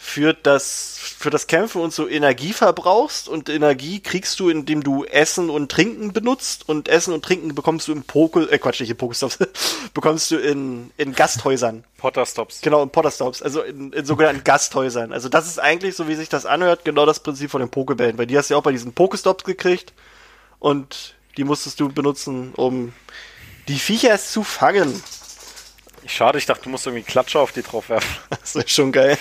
für 0.00 0.32
das, 0.32 0.96
für 1.18 1.28
das 1.28 1.48
Kämpfen 1.48 1.82
und 1.82 1.92
so 1.92 2.08
Energie 2.08 2.52
verbrauchst 2.52 3.28
und 3.28 3.48
Energie 3.48 4.00
kriegst 4.00 4.38
du, 4.38 4.48
indem 4.48 4.84
du 4.84 5.04
Essen 5.04 5.50
und 5.50 5.72
Trinken 5.72 6.12
benutzt 6.12 6.68
und 6.68 6.88
Essen 6.88 7.12
und 7.12 7.24
Trinken 7.24 7.54
bekommst 7.54 7.88
du 7.88 7.92
im 7.92 8.04
Poke, 8.04 8.48
äh 8.50 8.58
Quatsch, 8.58 8.80
nicht 8.80 8.90
in 8.90 8.96
Pokestops, 8.96 9.38
bekommst 9.94 10.30
du 10.30 10.36
in, 10.36 10.92
in 10.96 11.14
Gasthäusern. 11.14 11.84
Potterstops. 11.96 12.60
Genau, 12.60 12.82
in 12.84 12.90
Potterstops, 12.90 13.42
also 13.42 13.60
in, 13.62 13.92
in 13.92 14.06
sogenannten 14.06 14.44
Gasthäusern. 14.44 15.12
Also 15.12 15.28
das 15.28 15.48
ist 15.48 15.58
eigentlich, 15.58 15.96
so 15.96 16.06
wie 16.06 16.14
sich 16.14 16.28
das 16.28 16.46
anhört, 16.46 16.84
genau 16.84 17.04
das 17.04 17.20
Prinzip 17.20 17.50
von 17.50 17.60
den 17.60 17.70
Pokebällen, 17.70 18.16
weil 18.18 18.26
die 18.26 18.38
hast 18.38 18.50
du 18.50 18.54
ja 18.54 18.58
auch 18.58 18.64
bei 18.64 18.72
diesen 18.72 18.92
Pokestops 18.92 19.42
gekriegt 19.42 19.92
und 20.60 21.16
die 21.36 21.44
musstest 21.44 21.80
du 21.80 21.88
benutzen, 21.88 22.52
um 22.54 22.92
die 23.66 23.78
Viecher 23.78 24.18
zu 24.18 24.42
fangen. 24.42 25.02
Schade, 26.08 26.38
ich 26.38 26.46
dachte, 26.46 26.64
du 26.64 26.70
musst 26.70 26.86
irgendwie 26.86 27.04
Klatscher 27.04 27.40
auf 27.40 27.52
die 27.52 27.62
drauf 27.62 27.88
werfen. 27.88 28.08
Das 28.30 28.56
ist 28.56 28.70
schon 28.70 28.92
geil. 28.92 29.18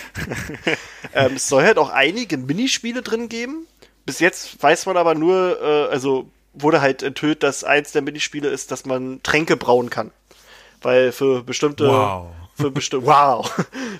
ähm, 1.13 1.33
es 1.35 1.47
soll 1.49 1.63
halt 1.63 1.77
auch 1.77 1.89
einige 1.89 2.37
Minispiele 2.37 3.01
drin 3.01 3.29
geben. 3.29 3.67
Bis 4.05 4.19
jetzt 4.19 4.61
weiß 4.63 4.85
man 4.85 4.95
aber 4.97 5.15
nur, 5.15 5.61
äh, 5.61 5.91
also 5.91 6.29
wurde 6.53 6.79
halt 6.81 7.03
enthüllt, 7.03 7.43
dass 7.43 7.63
eins 7.63 7.91
der 7.91 8.01
Minispiele 8.01 8.47
ist, 8.49 8.71
dass 8.71 8.85
man 8.85 9.21
Tränke 9.21 9.57
brauen 9.57 9.89
kann. 9.89 10.11
Weil 10.81 11.11
für 11.11 11.43
bestimmte, 11.43 11.87
Wow. 11.87 12.27
für 12.55 12.71
bestimmte, 12.71 13.05
wow, 13.07 13.51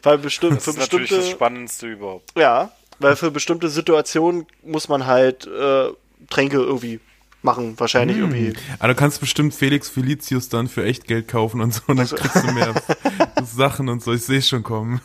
weil 0.03 0.17
bestimmt, 0.17 0.57
Das 0.57 0.63
für 0.63 0.69
ist 0.71 0.77
natürlich 0.79 1.09
bestimmte, 1.09 1.25
das 1.25 1.35
Spannendste 1.35 1.87
überhaupt. 1.87 2.31
Ja, 2.37 2.71
weil 2.99 3.15
für 3.15 3.31
bestimmte 3.31 3.67
Situationen 3.69 4.47
muss 4.63 4.87
man 4.87 5.05
halt 5.05 5.45
äh, 5.45 5.89
Tränke 6.29 6.57
irgendwie 6.57 6.99
machen, 7.47 7.73
wahrscheinlich 7.79 8.17
irgendwie. 8.17 8.53
Aber 8.77 8.89
du 8.89 8.95
kannst 8.95 9.19
bestimmt 9.19 9.55
Felix 9.55 9.89
Felicius 9.89 10.49
dann 10.49 10.67
für 10.67 10.83
echt 10.85 11.05
Geld 11.07 11.27
kaufen 11.27 11.61
und 11.61 11.73
so, 11.73 11.81
und 11.87 11.97
dann 11.97 12.07
kriegst 12.07 12.43
du 12.43 12.51
mehr 12.51 12.75
Sachen 13.43 13.89
und 13.89 14.03
so. 14.03 14.13
Ich 14.13 14.23
sehe 14.23 14.41
schon 14.41 14.61
kommen. 14.63 15.01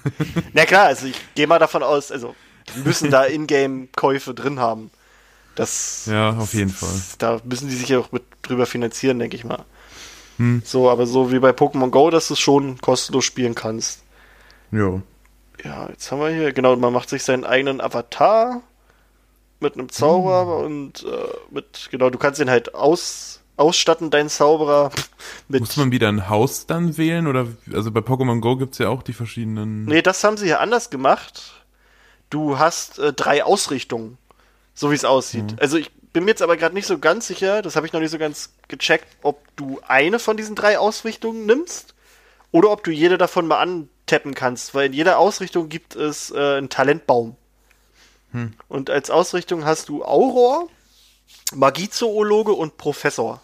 Na 0.52 0.66
klar, 0.66 0.86
also 0.86 1.06
ich 1.06 1.14
gehe 1.34 1.46
mal 1.46 1.58
davon 1.58 1.82
aus, 1.82 2.12
also 2.12 2.34
müssen 2.84 3.10
da 3.10 3.24
Ingame-Käufe 3.24 4.34
drin 4.34 4.60
haben. 4.60 4.90
Das, 5.54 6.06
Ja, 6.10 6.30
auf 6.36 6.54
jeden 6.54 6.70
Fall. 6.70 6.88
da 7.18 7.40
müssen 7.44 7.68
die 7.68 7.74
sich 7.76 7.88
ja 7.88 7.98
auch 7.98 8.10
mit 8.12 8.22
drüber 8.42 8.66
finanzieren, 8.66 9.18
denke 9.18 9.36
ich 9.36 9.44
mal. 9.44 9.64
So, 10.64 10.90
aber 10.90 11.06
so 11.06 11.30
wie 11.30 11.38
bei 11.38 11.50
Pokémon 11.50 11.90
Go, 11.90 12.10
dass 12.10 12.26
du 12.28 12.34
es 12.34 12.40
schon 12.40 12.78
kostenlos 12.80 13.24
spielen 13.24 13.54
kannst. 13.54 14.02
Jo. 14.72 15.02
Ja, 15.62 15.88
jetzt 15.88 16.10
haben 16.10 16.20
wir 16.20 16.30
hier, 16.30 16.52
genau, 16.52 16.74
man 16.74 16.92
macht 16.92 17.08
sich 17.10 17.22
seinen 17.22 17.44
eigenen 17.44 17.80
Avatar 17.80 18.62
mit 19.62 19.74
einem 19.74 19.88
Zauber 19.88 20.58
und 20.58 21.04
äh, 21.04 21.08
mit, 21.50 21.88
genau, 21.90 22.10
du 22.10 22.18
kannst 22.18 22.40
ihn 22.40 22.50
halt 22.50 22.74
aus, 22.74 23.40
ausstatten 23.56 24.10
deinen 24.10 24.28
Zauberer 24.28 24.90
mit. 25.48 25.60
Muss 25.60 25.76
man 25.76 25.92
wieder 25.92 26.08
ein 26.08 26.28
Haus 26.28 26.66
dann 26.66 26.98
wählen? 26.98 27.26
Oder 27.26 27.46
also 27.72 27.90
bei 27.90 28.00
Pokémon 28.00 28.40
Go 28.40 28.56
gibt's 28.56 28.78
ja 28.78 28.88
auch 28.88 29.02
die 29.02 29.12
verschiedenen. 29.12 29.84
Nee, 29.86 30.02
das 30.02 30.22
haben 30.24 30.36
sie 30.36 30.46
hier 30.46 30.60
anders 30.60 30.90
gemacht. 30.90 31.64
Du 32.28 32.58
hast 32.58 32.98
äh, 32.98 33.12
drei 33.12 33.44
Ausrichtungen, 33.44 34.18
so 34.74 34.90
wie 34.90 34.94
es 34.94 35.04
aussieht. 35.04 35.56
Also 35.60 35.76
ich 35.76 35.90
bin 36.12 36.24
mir 36.24 36.30
jetzt 36.30 36.42
aber 36.42 36.56
gerade 36.56 36.74
nicht 36.74 36.86
so 36.86 36.98
ganz 36.98 37.26
sicher, 37.26 37.62
das 37.62 37.76
habe 37.76 37.86
ich 37.86 37.92
noch 37.92 38.00
nicht 38.00 38.10
so 38.10 38.18
ganz 38.18 38.50
gecheckt, 38.68 39.06
ob 39.22 39.40
du 39.56 39.80
eine 39.86 40.18
von 40.18 40.36
diesen 40.36 40.54
drei 40.54 40.78
Ausrichtungen 40.78 41.46
nimmst 41.46 41.94
oder 42.50 42.70
ob 42.70 42.84
du 42.84 42.90
jede 42.90 43.18
davon 43.18 43.46
mal 43.46 43.60
antappen 43.60 44.34
kannst, 44.34 44.74
weil 44.74 44.86
in 44.86 44.92
jeder 44.92 45.18
Ausrichtung 45.18 45.68
gibt 45.68 45.96
es 45.96 46.30
äh, 46.30 46.56
einen 46.58 46.68
Talentbaum. 46.68 47.36
Und 48.68 48.90
als 48.90 49.10
Ausrichtung 49.10 49.64
hast 49.64 49.88
du 49.88 50.04
Auror, 50.04 50.68
Magiezoologe 51.54 52.52
und 52.52 52.76
Professor. 52.76 53.42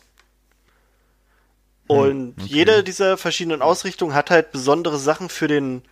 Und 1.86 2.34
jede 2.44 2.84
dieser 2.84 3.16
verschiedenen 3.16 3.62
Ausrichtungen 3.62 4.14
hat 4.14 4.30
halt 4.30 4.52
besondere 4.52 4.98
Sachen 4.98 5.30
für 5.30 5.48
den, 5.48 5.82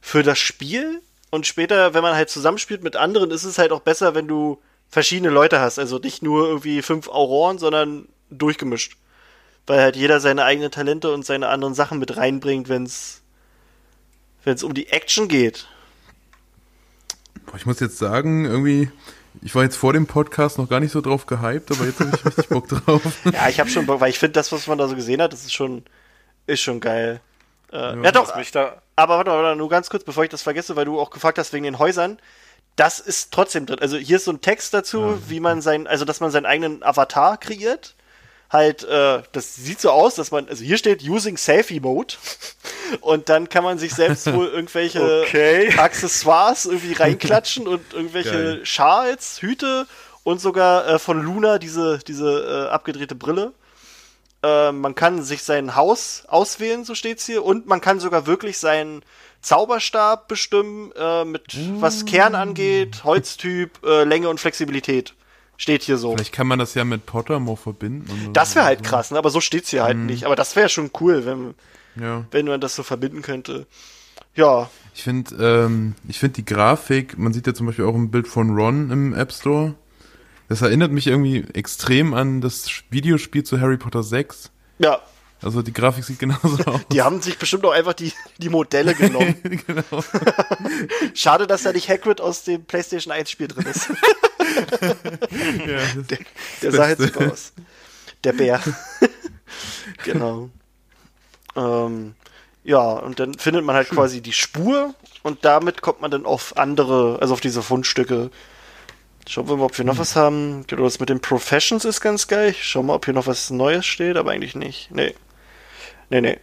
für 0.00 0.22
das 0.22 0.38
Spiel. 0.38 1.02
Und 1.30 1.46
später, 1.46 1.92
wenn 1.92 2.02
man 2.02 2.14
halt 2.14 2.30
zusammenspielt 2.30 2.82
mit 2.82 2.96
anderen, 2.96 3.30
ist 3.30 3.44
es 3.44 3.58
halt 3.58 3.72
auch 3.72 3.80
besser, 3.80 4.14
wenn 4.14 4.26
du 4.26 4.58
verschiedene 4.88 5.28
Leute 5.28 5.60
hast. 5.60 5.78
Also 5.78 5.98
nicht 5.98 6.22
nur 6.22 6.46
irgendwie 6.46 6.80
fünf 6.80 7.08
Auroren, 7.08 7.58
sondern 7.58 8.08
durchgemischt. 8.30 8.96
Weil 9.66 9.80
halt 9.80 9.96
jeder 9.96 10.20
seine 10.20 10.44
eigenen 10.44 10.70
Talente 10.70 11.12
und 11.12 11.26
seine 11.26 11.48
anderen 11.48 11.74
Sachen 11.74 11.98
mit 11.98 12.16
reinbringt, 12.16 12.70
wenn 12.70 12.84
es 12.84 13.22
wenn 14.44 14.54
es 14.54 14.62
um 14.62 14.72
die 14.72 14.88
Action 14.88 15.28
geht. 15.28 15.66
Boah, 17.48 17.56
ich 17.56 17.66
muss 17.66 17.80
jetzt 17.80 17.98
sagen, 17.98 18.44
irgendwie, 18.44 18.90
ich 19.42 19.54
war 19.54 19.62
jetzt 19.62 19.76
vor 19.76 19.94
dem 19.94 20.06
Podcast 20.06 20.58
noch 20.58 20.68
gar 20.68 20.80
nicht 20.80 20.92
so 20.92 21.00
drauf 21.00 21.26
gehypt, 21.26 21.70
aber 21.70 21.86
jetzt 21.86 21.98
habe 22.00 22.10
ich 22.14 22.24
richtig 22.24 22.48
Bock 22.48 22.68
drauf. 22.68 23.02
Ja, 23.32 23.48
ich 23.48 23.58
habe 23.58 23.70
schon 23.70 23.86
Bock, 23.86 24.00
weil 24.00 24.10
ich 24.10 24.18
finde, 24.18 24.32
das, 24.32 24.52
was 24.52 24.66
man 24.66 24.76
da 24.76 24.86
so 24.86 24.94
gesehen 24.94 25.22
hat, 25.22 25.32
das 25.32 25.44
ist 25.44 25.54
schon, 25.54 25.82
ist 26.46 26.60
schon 26.60 26.80
geil. 26.80 27.20
Äh, 27.72 28.02
ja, 28.02 28.12
doch, 28.12 28.28
Was 28.28 28.36
mich 28.36 28.52
da, 28.52 28.82
aber 28.96 29.16
warte 29.16 29.30
mal, 29.30 29.36
warte 29.36 29.48
mal, 29.50 29.56
nur 29.56 29.68
ganz 29.68 29.88
kurz, 29.88 30.04
bevor 30.04 30.24
ich 30.24 30.30
das 30.30 30.42
vergesse, 30.42 30.76
weil 30.76 30.84
du 30.84 31.00
auch 31.00 31.10
gefragt 31.10 31.38
hast 31.38 31.52
wegen 31.52 31.64
den 31.64 31.78
Häusern. 31.78 32.18
Das 32.76 33.00
ist 33.00 33.32
trotzdem 33.32 33.66
drin. 33.66 33.78
Also 33.80 33.96
hier 33.96 34.16
ist 34.16 34.24
so 34.24 34.30
ein 34.30 34.40
Text 34.40 34.72
dazu, 34.74 35.18
wie 35.26 35.40
man 35.40 35.62
sein, 35.62 35.86
also 35.86 36.04
dass 36.04 36.20
man 36.20 36.30
seinen 36.30 36.46
eigenen 36.46 36.82
Avatar 36.82 37.36
kreiert. 37.38 37.94
Halt, 38.50 38.82
äh, 38.84 39.22
das 39.32 39.56
sieht 39.56 39.80
so 39.80 39.90
aus, 39.90 40.14
dass 40.14 40.30
man, 40.30 40.48
also 40.48 40.64
hier 40.64 40.78
steht 40.78 41.02
Using 41.02 41.36
Selfie 41.36 41.80
Mode. 41.80 42.14
Und 43.02 43.28
dann 43.28 43.50
kann 43.50 43.62
man 43.62 43.78
sich 43.78 43.94
selbst 43.94 44.32
wohl 44.32 44.46
irgendwelche 44.52 45.22
Okay. 45.22 45.74
Accessoires 45.76 46.64
irgendwie 46.64 46.92
reinklatschen 46.98 47.68
und 47.68 47.92
irgendwelche 47.92 48.30
Geil. 48.30 48.60
Schals, 48.66 49.42
Hüte 49.42 49.86
und 50.24 50.40
sogar 50.40 50.88
äh, 50.88 50.98
von 50.98 51.22
Luna 51.22 51.58
diese, 51.58 51.98
diese 52.06 52.68
äh, 52.68 52.72
abgedrehte 52.72 53.14
Brille. 53.14 53.52
Äh, 54.42 54.72
man 54.72 54.94
kann 54.94 55.22
sich 55.22 55.42
sein 55.42 55.76
Haus 55.76 56.24
auswählen, 56.28 56.84
so 56.84 56.94
steht's 56.94 57.26
hier, 57.26 57.44
und 57.44 57.66
man 57.66 57.80
kann 57.80 58.00
sogar 58.00 58.26
wirklich 58.26 58.58
seinen 58.58 59.02
Zauberstab 59.42 60.28
bestimmen, 60.28 60.92
äh, 60.96 61.24
mit 61.24 61.42
was 61.80 62.04
Kern 62.06 62.34
angeht, 62.34 63.04
Holztyp, 63.04 63.84
äh, 63.84 64.04
Länge 64.04 64.28
und 64.28 64.40
Flexibilität. 64.40 65.14
Steht 65.60 65.82
hier 65.82 65.98
so. 65.98 66.12
Vielleicht 66.14 66.32
kann 66.32 66.46
man 66.46 66.58
das 66.58 66.72
ja 66.74 66.84
mit 66.84 67.04
Pottermore 67.04 67.56
verbinden. 67.58 68.30
Das 68.32 68.54
wäre 68.54 68.64
halt 68.64 68.78
so. 68.84 68.90
krass, 68.90 69.10
ne? 69.10 69.18
aber 69.18 69.28
so 69.30 69.40
steht's 69.42 69.68
hier 69.70 69.82
halt 69.82 69.98
nicht. 69.98 70.24
Aber 70.24 70.36
das 70.36 70.54
wäre 70.56 70.68
schon 70.70 70.90
cool, 71.00 71.26
wenn, 71.26 71.54
Ja. 72.02 72.24
wenn 72.30 72.46
man 72.46 72.60
das 72.60 72.74
so 72.76 72.82
verbinden 72.84 73.20
könnte. 73.22 73.66
Ja, 74.34 74.70
Ich 74.94 75.02
finde, 75.02 75.34
ähm, 75.44 75.94
ich 76.08 76.18
finde 76.20 76.34
die 76.36 76.44
Grafik, 76.44 77.18
man 77.18 77.32
sieht 77.32 77.46
ja 77.48 77.54
zum 77.54 77.66
Beispiel 77.66 77.84
auch 77.86 77.94
ein 77.94 78.10
Bild 78.10 78.28
von 78.28 78.50
Ron 78.56 78.90
im 78.92 79.14
App 79.14 79.32
Store. 79.32 79.74
Das 80.48 80.62
erinnert 80.62 80.92
mich 80.92 81.06
irgendwie 81.08 81.44
extrem 81.54 82.14
an 82.14 82.40
das 82.40 82.68
Videospiel 82.90 83.42
zu 83.42 83.60
Harry 83.60 83.76
Potter 83.76 84.02
6. 84.02 84.50
ja. 84.78 85.00
Also 85.40 85.62
die 85.62 85.72
Grafik 85.72 86.02
sieht 86.02 86.18
genauso 86.18 86.58
aus. 86.66 86.80
Die 86.90 87.00
haben 87.00 87.22
sich 87.22 87.38
bestimmt 87.38 87.64
auch 87.64 87.70
einfach 87.70 87.92
die, 87.94 88.12
die 88.38 88.48
Modelle 88.48 88.92
genommen. 88.96 89.36
genau. 89.66 90.02
Schade, 91.14 91.46
dass 91.46 91.62
da 91.62 91.72
nicht 91.72 91.88
Hagrid 91.88 92.20
aus 92.20 92.42
dem 92.42 92.64
PlayStation 92.64 93.12
1 93.12 93.30
Spiel 93.30 93.46
drin 93.46 93.64
ist. 93.66 93.88
Ja, 95.66 95.80
das, 96.08 96.18
Der 96.62 96.72
sah 96.72 96.88
jetzt 96.88 97.02
super 97.02 97.32
aus. 97.32 97.52
Der 98.24 98.32
Bär. 98.32 98.60
genau. 100.04 100.50
Ähm, 101.56 102.14
ja, 102.64 102.80
und 102.80 103.20
dann 103.20 103.34
findet 103.34 103.64
man 103.64 103.76
halt 103.76 103.88
quasi 103.88 104.20
die 104.20 104.32
Spur 104.32 104.94
und 105.22 105.44
damit 105.44 105.82
kommt 105.82 106.00
man 106.00 106.10
dann 106.10 106.26
auf 106.26 106.56
andere, 106.56 107.18
also 107.20 107.34
auf 107.34 107.40
diese 107.40 107.62
Fundstücke. 107.62 108.30
Schauen 109.28 109.48
wir 109.48 109.56
mal, 109.56 109.64
ob 109.64 109.76
wir 109.76 109.84
noch 109.84 109.98
was 109.98 110.16
haben. 110.16 110.64
Genau, 110.66 110.84
das 110.84 111.00
mit 111.00 111.10
den 111.10 111.20
Professions 111.20 111.84
ist 111.84 112.00
ganz 112.00 112.28
geil. 112.28 112.50
Ich 112.50 112.64
schau 112.64 112.82
mal, 112.82 112.94
ob 112.94 113.04
hier 113.04 113.14
noch 113.14 113.26
was 113.26 113.50
Neues 113.50 113.84
steht, 113.86 114.16
aber 114.16 114.30
eigentlich 114.30 114.54
nicht. 114.54 114.90
Nee. 114.90 115.14
Nee, 116.10 116.20
nee. 116.22 116.38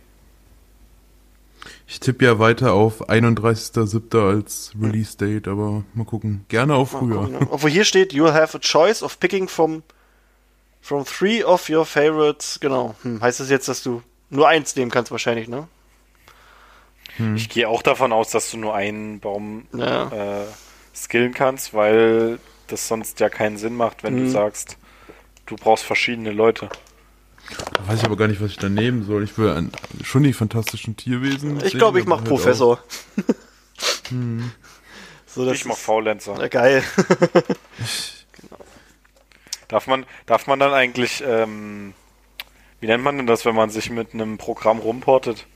Ich 1.87 1.99
tippe 1.99 2.25
ja 2.25 2.39
weiter 2.39 2.73
auf 2.73 3.09
31.07. 3.09 4.19
als 4.37 4.73
Release 4.81 5.15
Date, 5.17 5.47
aber 5.47 5.83
mal 5.93 6.05
gucken. 6.05 6.45
Gerne 6.49 6.75
auf 6.75 6.93
Mal 6.93 6.99
früher. 6.99 7.15
gucken, 7.21 7.39
ne? 7.39 7.47
Obwohl 7.51 7.69
hier 7.69 7.85
steht, 7.85 8.11
you'll 8.13 8.33
have 8.33 8.57
a 8.57 8.59
choice 8.59 9.03
of 9.03 9.19
picking 9.19 9.47
from, 9.47 9.83
from 10.81 11.05
three 11.05 11.43
of 11.43 11.69
your 11.69 11.85
favorites. 11.85 12.59
Genau. 12.59 12.95
Hm, 13.03 13.21
heißt 13.21 13.39
das 13.39 13.49
jetzt, 13.49 13.67
dass 13.67 13.83
du 13.83 14.01
nur 14.29 14.47
eins 14.47 14.75
nehmen 14.75 14.89
kannst 14.91 15.11
wahrscheinlich, 15.11 15.47
ne? 15.47 15.67
ich 17.35 17.47
gehe 17.47 17.69
auch 17.69 17.81
davon 17.81 18.11
aus, 18.11 18.31
dass 18.31 18.51
du 18.51 18.57
nur 18.57 18.75
einen 18.75 19.21
Baum 19.21 19.67
Ja. 19.73 20.41
äh, 20.41 20.45
skillen 20.93 21.33
kannst, 21.33 21.73
weil 21.73 22.39
das 22.67 22.89
sonst 22.89 23.21
ja 23.21 23.29
keinen 23.29 23.57
Sinn 23.57 23.75
macht, 23.77 24.03
wenn 24.03 24.15
Mhm. 24.15 24.25
du 24.25 24.29
sagst, 24.31 24.77
du 25.45 25.55
brauchst 25.55 25.85
verschiedene 25.85 26.31
Leute. 26.31 26.67
Da 27.73 27.87
weiß 27.87 27.99
ich 27.99 28.05
aber 28.05 28.17
gar 28.17 28.27
nicht, 28.27 28.41
was 28.41 28.51
ich 28.51 28.57
da 28.57 28.69
nehmen 28.69 29.03
soll. 29.05 29.23
Ich 29.23 29.37
will 29.37 29.49
an, 29.49 29.71
schon 30.03 30.23
die 30.23 30.33
fantastischen 30.33 30.95
Tierwesen. 30.97 31.63
Ich 31.63 31.73
glaube, 31.77 31.99
ich 31.99 32.05
aber 32.05 32.15
mach 32.15 32.21
halt 32.21 32.29
Professor. 32.29 32.79
so, 35.27 35.45
das 35.45 35.55
ich 35.55 35.65
mach 35.65 35.75
ist- 35.75 35.81
Faulenzer. 35.81 36.35
Na, 36.37 36.47
geil. 36.47 36.83
Darf 39.67 39.87
man, 39.87 40.05
darf 40.27 40.45
man 40.45 40.59
dann 40.59 40.73
eigentlich, 40.73 41.23
ähm, 41.25 41.95
wie 42.79 42.85
nennt 42.87 43.03
man 43.03 43.17
denn 43.17 43.25
das, 43.25 43.45
wenn 43.45 43.55
man 43.55 43.71
sich 43.71 43.89
mit 43.89 44.13
einem 44.13 44.37
Programm 44.37 44.77
rumportet? 44.77 45.47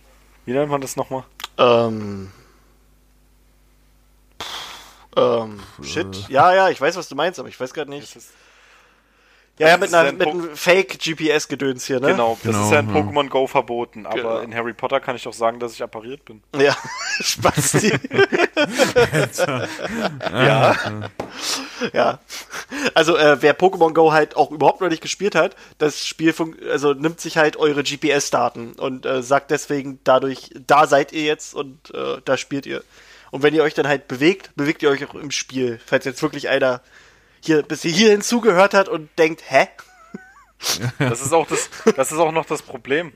Wie 0.46 0.52
nennt 0.54 0.72
man 0.72 0.82
das 0.82 0.96
nochmal? 0.96 1.24
ähm. 1.60 2.32
Ähm, 5.16 5.60
shit. 5.84 6.28
Ja, 6.30 6.54
ja, 6.56 6.70
ich 6.70 6.80
weiß, 6.82 6.96
was 6.96 7.08
du 7.10 7.16
meinst, 7.16 7.40
aber 7.40 7.50
ich 7.50 7.60
weiß 7.60 7.74
gerade 7.74 7.90
nicht. 7.92 8.18
Ja, 9.60 9.68
ja, 9.68 9.78
mit, 9.78 9.94
einer, 9.94 10.08
ein 10.10 10.18
mit 10.18 10.28
einem 10.28 10.56
Fake-GPS-Gedöns 10.56 11.86
hier, 11.86 12.00
ne? 12.00 12.08
Genau, 12.12 12.38
das 12.44 12.54
Genau, 12.54 12.66
ist 12.66 12.72
ja 12.72 12.80
in 12.80 12.90
ja. 12.96 13.02
Pokémon 13.02 13.28
Go 13.28 13.46
verboten, 13.46 14.06
aber 14.06 14.16
Genau. 14.16 14.38
in 14.40 14.56
Harry 14.56 14.74
Potter 14.74 15.00
kann 15.02 15.18
ich 15.18 15.24
doch 15.24 15.34
sagen, 15.34 15.60
dass 15.60 15.74
ich 15.74 15.84
appariert 15.84 16.24
bin. 16.26 16.42
Ja, 16.58 16.76
Spasti. 17.20 17.92
Ja. 20.32 20.76
ja. 21.94 22.20
Also, 22.94 23.18
äh, 23.18 23.42
wer 23.42 23.58
Pokémon 23.58 23.94
Go 23.94 24.12
halt 24.12 24.36
auch 24.36 24.52
überhaupt 24.52 24.82
noch 24.82 24.90
nicht 24.90 25.02
gespielt 25.02 25.36
hat, 25.36 25.56
das 25.78 26.06
Spiel 26.06 26.34
fun- 26.34 26.56
also 26.72 26.94
nimmt 26.94 27.20
sich 27.20 27.38
halt 27.38 27.58
eure 27.58 27.84
GPS-Daten 27.84 28.74
und 28.74 29.06
äh, 29.06 29.22
sagt 29.24 29.52
deswegen 29.52 30.00
dadurch, 30.04 30.52
da 30.68 30.88
seid 30.88 31.12
ihr 31.12 31.24
jetzt 31.24 31.54
und 31.54 31.94
äh, 31.94 32.18
da 32.26 32.38
spielt 32.38 32.66
ihr. 32.66 32.84
Und 33.32 33.44
wenn 33.44 33.54
ihr 33.54 33.64
euch 33.64 33.74
dann 33.74 33.88
halt 33.88 34.08
bewegt, 34.08 34.52
bewegt 34.56 34.82
ihr 34.84 34.90
euch 34.90 35.06
auch 35.06 35.14
im 35.16 35.32
Spiel. 35.32 35.80
Falls 35.86 36.06
jetzt 36.06 36.22
wirklich 36.22 36.50
einer 36.50 36.82
hier 37.42 37.64
bis 37.64 37.82
hierhin 37.82 38.22
zugehört 38.22 38.74
hat 38.74 38.90
und 38.90 39.10
denkt, 39.18 39.44
hä? 39.48 39.68
Das 41.00 41.22
ist 41.22 41.32
auch 41.32 41.48
das, 41.48 41.70
das 41.96 42.12
ist 42.12 42.18
auch 42.18 42.34
noch 42.34 42.46
das 42.46 42.62
Problem. 42.62 43.14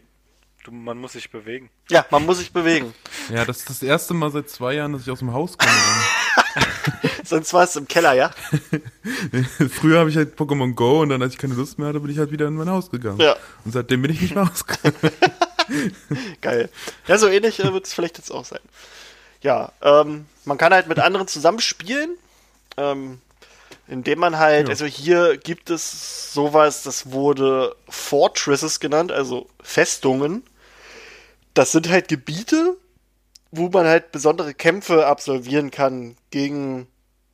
Du, 0.64 0.72
man 0.72 0.98
muss 0.98 1.12
sich 1.12 1.30
bewegen. 1.30 1.70
Ja, 1.90 2.06
man 2.10 2.26
muss 2.26 2.38
sich 2.38 2.54
bewegen. 2.54 2.94
Ja, 3.30 3.44
das 3.44 3.60
ist 3.60 3.70
das 3.70 3.84
erste 3.84 4.14
Mal 4.14 4.32
seit 4.32 4.50
zwei 4.50 4.76
Jahren, 4.76 4.94
dass 4.94 5.02
ich 5.02 5.12
aus 5.12 5.20
dem 5.20 5.34
Haus 5.34 5.58
komme. 5.58 5.74
Sonst 7.26 7.54
war 7.54 7.66
es 7.66 7.76
im 7.76 7.86
Keller, 7.86 8.14
ja? 8.14 8.32
Früher 9.70 10.00
habe 10.00 10.10
ich 10.10 10.16
halt 10.16 10.38
Pokémon 10.38 10.74
Go 10.74 11.02
und 11.02 11.10
dann, 11.10 11.22
als 11.22 11.34
ich 11.34 11.40
keine 11.40 11.56
Lust 11.56 11.80
mehr 11.80 11.90
hatte, 11.90 12.00
bin 12.00 12.12
ich 12.12 12.18
halt 12.18 12.32
wieder 12.32 12.48
in 12.48 12.56
mein 12.56 12.70
Haus 12.70 12.90
gegangen. 12.90 13.20
Ja. 13.20 13.36
Und 13.66 13.74
seitdem 13.74 14.02
bin 14.02 14.12
ich 14.12 14.22
nicht 14.22 14.36
mehr 14.36 14.46
rausgegangen. 14.46 14.96
Geil. 16.42 16.70
Ja, 17.08 17.18
so 17.18 17.28
ähnlich 17.28 17.60
äh, 17.60 17.74
wird 17.74 17.86
es 17.86 17.94
vielleicht 17.94 18.18
jetzt 18.18 18.32
auch 18.32 18.46
sein. 18.46 18.62
Ja, 19.42 19.74
ähm, 19.82 20.26
man 20.46 20.58
kann 20.58 20.74
halt 20.74 20.88
mit 20.88 21.00
anderen 21.00 21.28
zusammenspielen, 21.28 22.18
ähm, 22.78 23.20
indem 23.88 24.20
man 24.20 24.38
halt, 24.40 24.68
Ja. 24.68 24.72
also 24.72 24.86
hier 24.86 25.38
gibt 25.38 25.70
es 25.70 26.34
sowas, 26.34 26.84
das 26.84 27.12
wurde 27.12 27.76
Fortresses 27.90 28.80
genannt, 28.80 29.12
also 29.12 29.48
Festungen. 29.62 30.44
Das 31.54 31.72
sind 31.72 31.90
halt 31.90 32.08
Gebiete, 32.08 32.78
wo 33.52 33.70
man 33.70 33.86
halt 33.86 34.12
besondere 34.12 34.54
Kämpfe 34.54 35.06
absolvieren 35.06 35.70
kann 35.72 36.16
gegen 36.32 36.88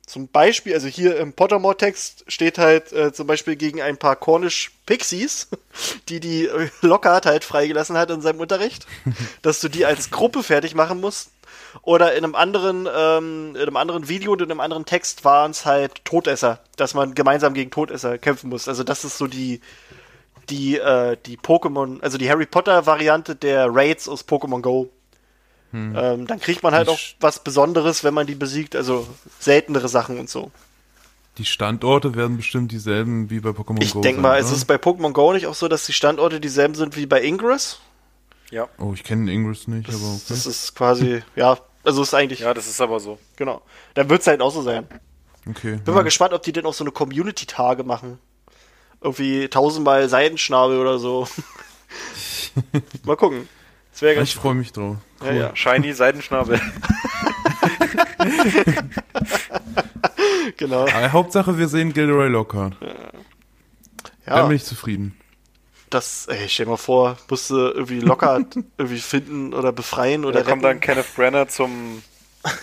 zum 0.06 0.26
Beispiel, 0.26 0.74
also 0.74 0.88
hier 0.88 1.16
im 1.18 1.32
Pottermore-Text 1.34 2.24
steht 2.26 2.58
halt 2.58 2.92
äh, 2.92 3.12
zum 3.12 3.28
Beispiel 3.28 3.54
gegen 3.54 3.80
ein 3.80 3.96
paar 3.96 4.16
Cornish 4.16 4.72
Pixies, 4.84 5.46
die 6.08 6.18
die 6.18 6.50
Lockhart 6.82 7.26
halt 7.26 7.44
freigelassen 7.44 7.96
hat 7.96 8.10
in 8.10 8.20
seinem 8.20 8.40
Unterricht, 8.40 8.86
dass 9.42 9.60
du 9.60 9.68
die 9.68 9.86
als 9.86 10.10
Gruppe 10.10 10.42
fertig 10.42 10.74
machen 10.74 11.00
musst. 11.00 11.30
Oder 11.82 12.14
in 12.16 12.24
einem 12.24 12.34
anderen, 12.34 12.88
ähm, 12.94 13.54
in 13.54 13.62
einem 13.62 13.76
anderen 13.76 14.08
Video 14.08 14.32
und 14.32 14.42
in 14.42 14.50
einem 14.50 14.60
anderen 14.60 14.84
Text 14.84 15.24
waren 15.24 15.50
es 15.50 15.64
halt 15.66 16.04
Todesser, 16.04 16.60
dass 16.76 16.94
man 16.94 17.14
gemeinsam 17.14 17.54
gegen 17.54 17.70
Todesser 17.70 18.18
kämpfen 18.18 18.50
muss. 18.50 18.68
Also 18.68 18.84
das 18.84 19.04
ist 19.04 19.18
so 19.18 19.26
die, 19.26 19.60
die, 20.48 20.78
äh, 20.78 21.16
die 21.26 21.38
Pokémon, 21.38 22.00
also 22.02 22.18
die 22.18 22.28
Harry 22.28 22.46
Potter-Variante 22.46 23.36
der 23.36 23.68
Raids 23.74 24.08
aus 24.08 24.26
Pokémon 24.26 24.60
Go. 24.62 24.90
Ähm, 25.72 26.26
dann 26.26 26.40
kriegt 26.40 26.64
man 26.64 26.74
halt 26.74 26.88
Die 26.88 26.92
auch 26.92 26.98
was 27.20 27.44
Besonderes, 27.44 28.02
wenn 28.02 28.12
man 28.12 28.26
die 28.26 28.34
besiegt, 28.34 28.74
also 28.74 29.06
seltenere 29.38 29.88
Sachen 29.88 30.18
und 30.18 30.28
so. 30.28 30.50
Die 31.38 31.44
Standorte 31.44 32.16
werden 32.16 32.36
bestimmt 32.36 32.72
dieselben 32.72 33.30
wie 33.30 33.38
bei 33.38 33.50
Pokémon 33.50 33.80
Ich 33.80 33.92
Go. 33.92 34.00
denke 34.00 34.16
sein, 34.16 34.22
mal, 34.22 34.30
oder? 34.32 34.40
es 34.40 34.50
ist 34.50 34.64
bei 34.64 34.74
Pokémon 34.74 35.12
Go 35.12 35.32
nicht 35.32 35.46
auch 35.46 35.54
so, 35.54 35.68
dass 35.68 35.86
die 35.86 35.92
Standorte 35.92 36.40
dieselben 36.40 36.74
sind 36.74 36.96
wie 36.96 37.06
bei 37.06 37.22
Ingress. 37.22 37.78
Ja. 38.50 38.68
Oh, 38.78 38.92
ich 38.94 39.04
kenne 39.04 39.30
Ingress 39.32 39.68
nicht, 39.68 39.88
Das, 39.88 39.94
aber 39.96 40.06
okay. 40.14 40.22
das 40.28 40.46
ist 40.46 40.74
quasi, 40.74 41.22
ja, 41.36 41.56
also 41.84 42.02
ist 42.02 42.14
eigentlich, 42.14 42.40
Ja, 42.40 42.52
das 42.54 42.66
ist 42.66 42.80
aber 42.80 42.98
so. 43.00 43.18
genau. 43.36 43.62
Dann 43.94 44.08
wird 44.10 44.20
es 44.22 44.26
halt 44.26 44.40
auch 44.40 44.50
so 44.52 44.62
sein. 44.62 44.86
okay. 45.48 45.78
Bin 45.84 45.94
mal 45.94 46.02
gespannt, 46.02 46.32
ob 46.34 46.42
die 46.42 46.52
denn 46.52 46.66
auch 46.66 46.74
so 46.74 46.84
eine 46.84 46.90
Community-Tage 46.92 47.84
machen. 47.84 48.18
Irgendwie 49.00 49.48
tausendmal 49.48 50.08
Seidenschnabel 50.08 50.78
oder 50.78 50.98
so. 50.98 51.26
mal 53.04 53.16
gucken. 53.16 53.48
Das 53.92 54.02
wäre 54.02 54.14
ganz 54.16 54.28
Ich 54.28 54.34
freue 54.36 54.54
mich 54.54 54.72
drauf. 54.72 54.96
ja, 55.24 55.32
ja. 55.32 55.56
Shiny 55.56 55.92
Seidenschnabel. 55.92 56.60
Genau. 60.56 60.82
Aber 60.82 61.12
Hauptsache, 61.12 61.58
wir 61.58 61.68
sehen 61.68 61.92
Gilderoy 61.92 62.28
Lockhart. 62.28 62.76
Dann 62.80 64.36
Ja, 64.36 64.46
bin 64.46 64.56
ich 64.56 64.64
zufrieden. 64.64 65.16
Das, 65.90 66.26
ey, 66.28 66.48
stell 66.48 66.66
dir 66.66 66.70
mal 66.70 66.76
vor, 66.76 67.18
musst 67.28 67.50
du 67.50 67.56
irgendwie 67.56 68.00
locker 68.00 68.40
irgendwie 68.78 69.00
finden 69.00 69.52
oder 69.54 69.72
befreien 69.72 70.24
oder 70.24 70.42
Da 70.42 70.50
kommt 70.50 70.64
dann 70.64 70.78
retten. 70.78 70.80
Kenneth 70.80 71.14
Brenner 71.14 71.48
zum 71.48 72.02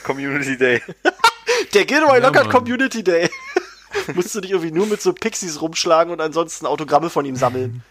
Community 0.03 0.57
Day. 0.57 0.81
Der 1.73 1.85
Gilroy 1.85 2.19
Ja, 2.19 2.27
Lockhart 2.27 2.47
Mann. 2.47 2.55
Community 2.55 3.03
Day. 3.03 3.29
musst 4.15 4.35
du 4.35 4.41
dich 4.41 4.51
irgendwie 4.51 4.71
nur 4.71 4.85
mit 4.85 5.01
so 5.01 5.13
Pixies 5.13 5.61
rumschlagen 5.61 6.11
und 6.11 6.21
ansonsten 6.21 6.65
Autogramme 6.65 7.09
von 7.09 7.25
ihm 7.25 7.35
sammeln. 7.35 7.83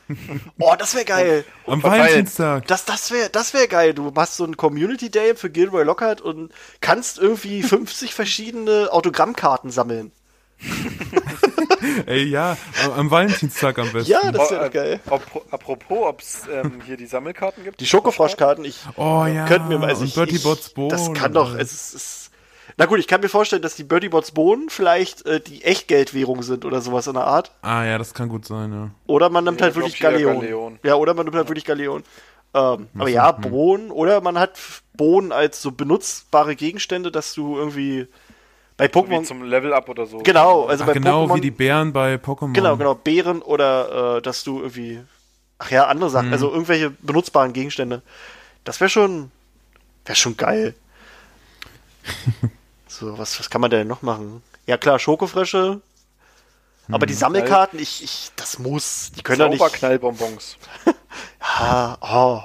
Oh, 0.59 0.75
das 0.79 0.95
wäre 0.95 1.05
geil. 1.05 1.45
Am. 1.67 1.83
Valentinstag. 1.83 2.67
Das, 2.67 2.85
das 2.85 3.11
wäre 3.11 3.31
das 3.31 3.55
wär 3.55 3.67
geil. 3.67 3.95
Du 3.95 4.11
machst 4.11 4.37
so 4.37 4.45
einen 4.45 4.57
Community 4.57 5.11
Day 5.11 5.35
für 5.35 5.51
Gilroy 5.51 5.85
Lockhart 5.85 6.21
und 6.21 6.53
kannst 6.81 7.19
irgendwie 7.19 7.63
50 7.63 8.15
verschiedene 8.15 8.89
Autogrammkarten 8.93 9.71
sammeln. 9.71 10.13
Ey, 12.07 12.25
ja, 12.25 12.57
am, 12.97 13.11
Valentinstag 13.11 13.79
am 13.79 13.93
besten. 13.93 14.11
Ja, 14.11 14.33
das 14.33 14.51
wäre 14.51 14.67
Oh, 14.67 14.71
geil. 14.71 15.01
äh, 15.05 15.11
apro- 15.11 15.43
apropos, 15.51 16.07
ob 16.07 16.21
es 16.21 16.43
ähm, 16.53 16.81
hier 16.85 16.97
die 16.97 17.07
Sammelkarten 17.07 17.65
gibt. 17.65 17.81
Die 17.81 17.87
Schokofroschkarten, 17.87 18.65
ich 18.65 18.79
Oh 18.97 19.27
ja, 19.27 19.47
könnte 19.47 19.69
mir 19.69 19.79
mal, 19.79 19.89
also 19.89 20.03
und 20.03 20.31
ich, 20.31 20.43
Bots 20.43 20.71
Bohnen 20.71 20.91
das 20.91 21.13
kann 21.15 21.33
doch, 21.33 21.55
es 21.55 21.73
ist, 21.73 21.95
es, 21.95 22.31
na 22.77 22.87
gut, 22.87 22.99
ich 22.99 23.07
kann 23.07 23.21
mir 23.21 23.29
vorstellen, 23.29 23.63
dass 23.63 23.75
die 23.77 23.85
Bertie 23.85 24.09
Bots 24.09 24.33
Bohnen 24.33 24.71
vielleicht 24.71 25.25
äh, 25.27 25.41
die 25.41 25.63
Echtgeldwährung 25.65 26.43
sind 26.43 26.65
oder 26.65 26.81
sowas 26.81 27.07
in 27.07 27.15
der 27.15 27.25
Art. 27.25 27.53
Ah 27.63 27.85
ja, 27.85 27.99
das 27.99 28.13
kann 28.15 28.29
gut 28.29 28.47
sein, 28.47 28.73
ja. 28.73 28.91
Oder 29.07 29.31
man 29.31 29.45
nimmt 29.45 29.61
Ja, 29.61 29.65
halt 29.67 29.77
wirklich 29.77 30.01
Galeon. 30.01 30.41
Galeon. 30.41 30.79
Ja, 30.83 30.97
oder 30.97 31.15
man 31.15 31.25
nimmt 31.27 31.37
halt 31.37 31.49
wirklich 31.49 31.65
Galeon. 31.65 32.03
Ähm, 32.55 32.89
aber 32.97 33.09
ja, 33.09 33.31
Bohnen, 33.33 33.91
oder 33.91 34.21
man 34.21 34.39
hat 34.39 34.59
Bohnen 34.95 35.33
als 35.33 35.61
so 35.61 35.73
benutzbare 35.73 36.57
Gegenstände, 36.57 37.11
dass 37.13 37.35
du 37.35 37.57
irgendwie 37.57 38.09
bei 38.77 38.87
Wie 38.89 38.93
Pokémon. 38.93 39.25
zum 39.25 39.43
Level-Up 39.43 39.89
oder 39.89 40.07
so. 40.07 40.19
Genau, 40.19 40.67
also 40.67 40.83
Ach, 40.85 40.89
bei 40.89 40.93
genau 40.95 41.25
Pokémon. 41.27 41.37
wie 41.37 41.41
die 41.41 41.51
Bären 41.51 41.93
bei 41.93 42.17
Pokémon. 42.17 42.53
Genau, 42.53 42.77
genau, 42.77 42.95
Beeren 42.95 43.43
oder 43.43 44.17
äh, 44.19 44.23
dass 44.23 44.45
du 44.45 44.61
irgendwie. 44.61 45.01
Ach 45.59 45.71
ja, 45.71 45.87
andere 45.87 46.09
Mhm. 46.11 46.13
Sachen, 46.13 46.33
also 46.33 46.51
irgendwelche 46.51 46.91
benutzbaren 46.91 47.53
Gegenstände. 47.53 48.03
Das 48.65 48.81
wäre 48.81 48.91
schon. 48.91 49.31
Wäre 50.05 50.17
schon 50.17 50.37
geil. 50.37 50.75
so, 52.87 53.19
was, 53.19 53.39
was 53.41 53.51
kann 53.51 53.61
man 53.61 53.71
denn 53.71 53.89
noch 53.89 54.03
machen? 54.03 54.43
Ja 54.67 54.77
klar, 54.77 54.99
Schokofrösche. 54.99 55.81
Aber 56.89 57.05
Mhm. 57.05 57.09
die 57.09 57.15
Sammelkarten, 57.15 57.79
ich, 57.81 58.03
ich, 58.05 58.31
das 58.37 58.59
muss. 58.61 59.11
Die 59.17 59.23
können 59.23 59.41
doch 59.41 59.49
nicht. 59.49 59.59
Zauberknallbonbons. 59.59 60.57
Ah, 61.41 61.97
oh. 62.01 62.43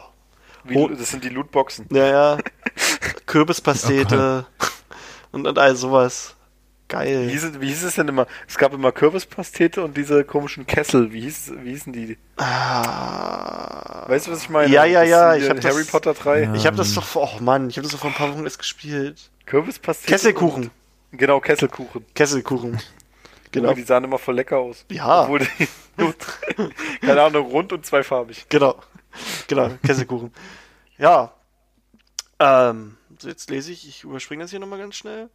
Wie, 0.64 0.78
Oh. 0.78 0.88
Das 0.88 1.10
sind 1.10 1.24
die 1.24 1.30
Lootboxen. 1.30 1.88
Naja. 1.90 2.38
Kürbispastete. 3.26 4.46
Und, 5.32 5.48
und 5.48 5.58
all 5.60 5.76
sowas. 5.76 6.36
Wie 6.90 6.96
Geil. 6.98 7.30
hieß, 7.30 7.44
es- 7.46 7.62
wie 7.62 7.68
hieß 7.68 7.84
es 7.84 7.96
denn 7.96 8.08
immer? 8.10 8.28
Es 8.48 8.58
gab 8.58 8.74
immer 8.74 8.92
Kürbispastete 8.92 9.82
und 9.84 9.96
diese 9.96 10.26
komischen 10.26 10.68
Kessel. 10.68 11.14
Wie, 11.14 11.22
hieß, 11.22 11.54
wie 11.64 11.70
hießen 11.72 11.94
die? 11.94 12.18
Ah. 12.38 14.04
Weißt 14.10 14.28
du, 14.28 14.32
was 14.32 14.44
ich 14.44 14.50
meine? 14.50 14.72
Ja, 14.72 14.84
ja, 14.86 15.04
ja, 15.04 15.36
ich 15.36 15.44
die 15.44 15.50
hab 15.50 15.56
in 15.58 15.62
das- 15.64 15.74
Harry 15.74 15.84
Potter 15.86 16.14
3. 16.14 16.52
Ich 16.56 16.66
habe 16.68 16.76
das 16.76 16.94
doch 16.94 17.04
vor, 17.06 17.32
oh 17.38 17.42
Mann, 17.42 17.70
ich 17.70 17.78
habe 17.78 17.84
das 17.84 17.92
doch 17.94 18.00
vor 18.00 18.10
ein 18.10 18.16
paar 18.16 18.34
Wochen 18.34 18.44
erst 18.44 18.60
gespielt. 18.60 19.32
Kürbispastete. 19.46 20.12
Kesselkuchen. 20.12 20.64
und- 20.64 20.72
Genau, 21.20 21.40
Kesselkuchen. 21.40 22.06
Kesselkuchen. 22.14 22.80
Genau. 23.54 23.68
Genau. 23.68 23.74
Die 23.76 23.84
sahen 23.84 24.06
immer 24.06 24.18
voll 24.18 24.36
lecker 24.36 24.60
aus. 24.60 24.86
Ja. 24.90 25.24
Obwohl 25.24 25.40
die, 25.40 25.68
keine 27.06 27.22
Ahnung, 27.22 27.48
rund 27.48 27.74
und 27.74 27.86
zweifarbig. 27.86 28.46
Genau. 28.48 28.76
Genau, 29.50 29.72
Kesselkuchen. 29.86 30.32
ja. 30.98 31.34
Ähm, 32.40 32.96
jetzt 33.24 33.50
lese 33.50 33.72
ich, 33.72 33.88
ich 33.88 34.04
überspringe 34.04 34.44
das 34.44 34.52
hier 34.52 34.60
nochmal 34.60 34.80
ganz 34.80 34.96
schnell. 34.96 35.30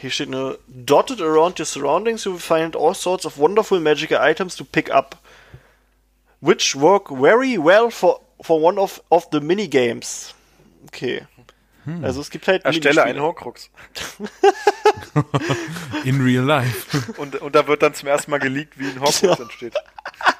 Hier 0.00 0.10
steht 0.10 0.28
nur, 0.28 0.58
dotted 0.68 1.20
around 1.22 1.58
your 1.58 1.64
surroundings 1.66 2.24
you 2.24 2.32
will 2.32 2.40
find 2.40 2.76
all 2.76 2.94
sorts 2.94 3.24
of 3.24 3.38
wonderful 3.38 3.80
magical 3.80 4.18
items 4.20 4.54
to 4.56 4.64
pick 4.64 4.90
up, 4.90 5.16
which 6.40 6.76
work 6.76 7.08
very 7.08 7.56
well 7.56 7.90
for, 7.90 8.20
for 8.42 8.60
one 8.62 8.78
of, 8.78 9.00
of 9.10 9.26
the 9.32 9.40
minigames. 9.40 10.34
Okay. 10.88 11.26
Also 12.02 12.20
es 12.20 12.28
gibt 12.28 12.46
halt 12.46 12.66
Erstelle 12.66 13.02
einen. 13.02 13.20
Horcrux. 13.22 13.70
In 16.04 16.20
real 16.20 16.44
life. 16.44 17.14
Und, 17.16 17.36
und 17.36 17.54
da 17.54 17.66
wird 17.66 17.82
dann 17.82 17.94
zum 17.94 18.08
ersten 18.08 18.30
Mal 18.30 18.38
geleakt, 18.40 18.78
wie 18.78 18.88
ein 18.88 19.00
Horcrux 19.00 19.22
Ja. 19.22 19.34
entsteht. 19.36 19.74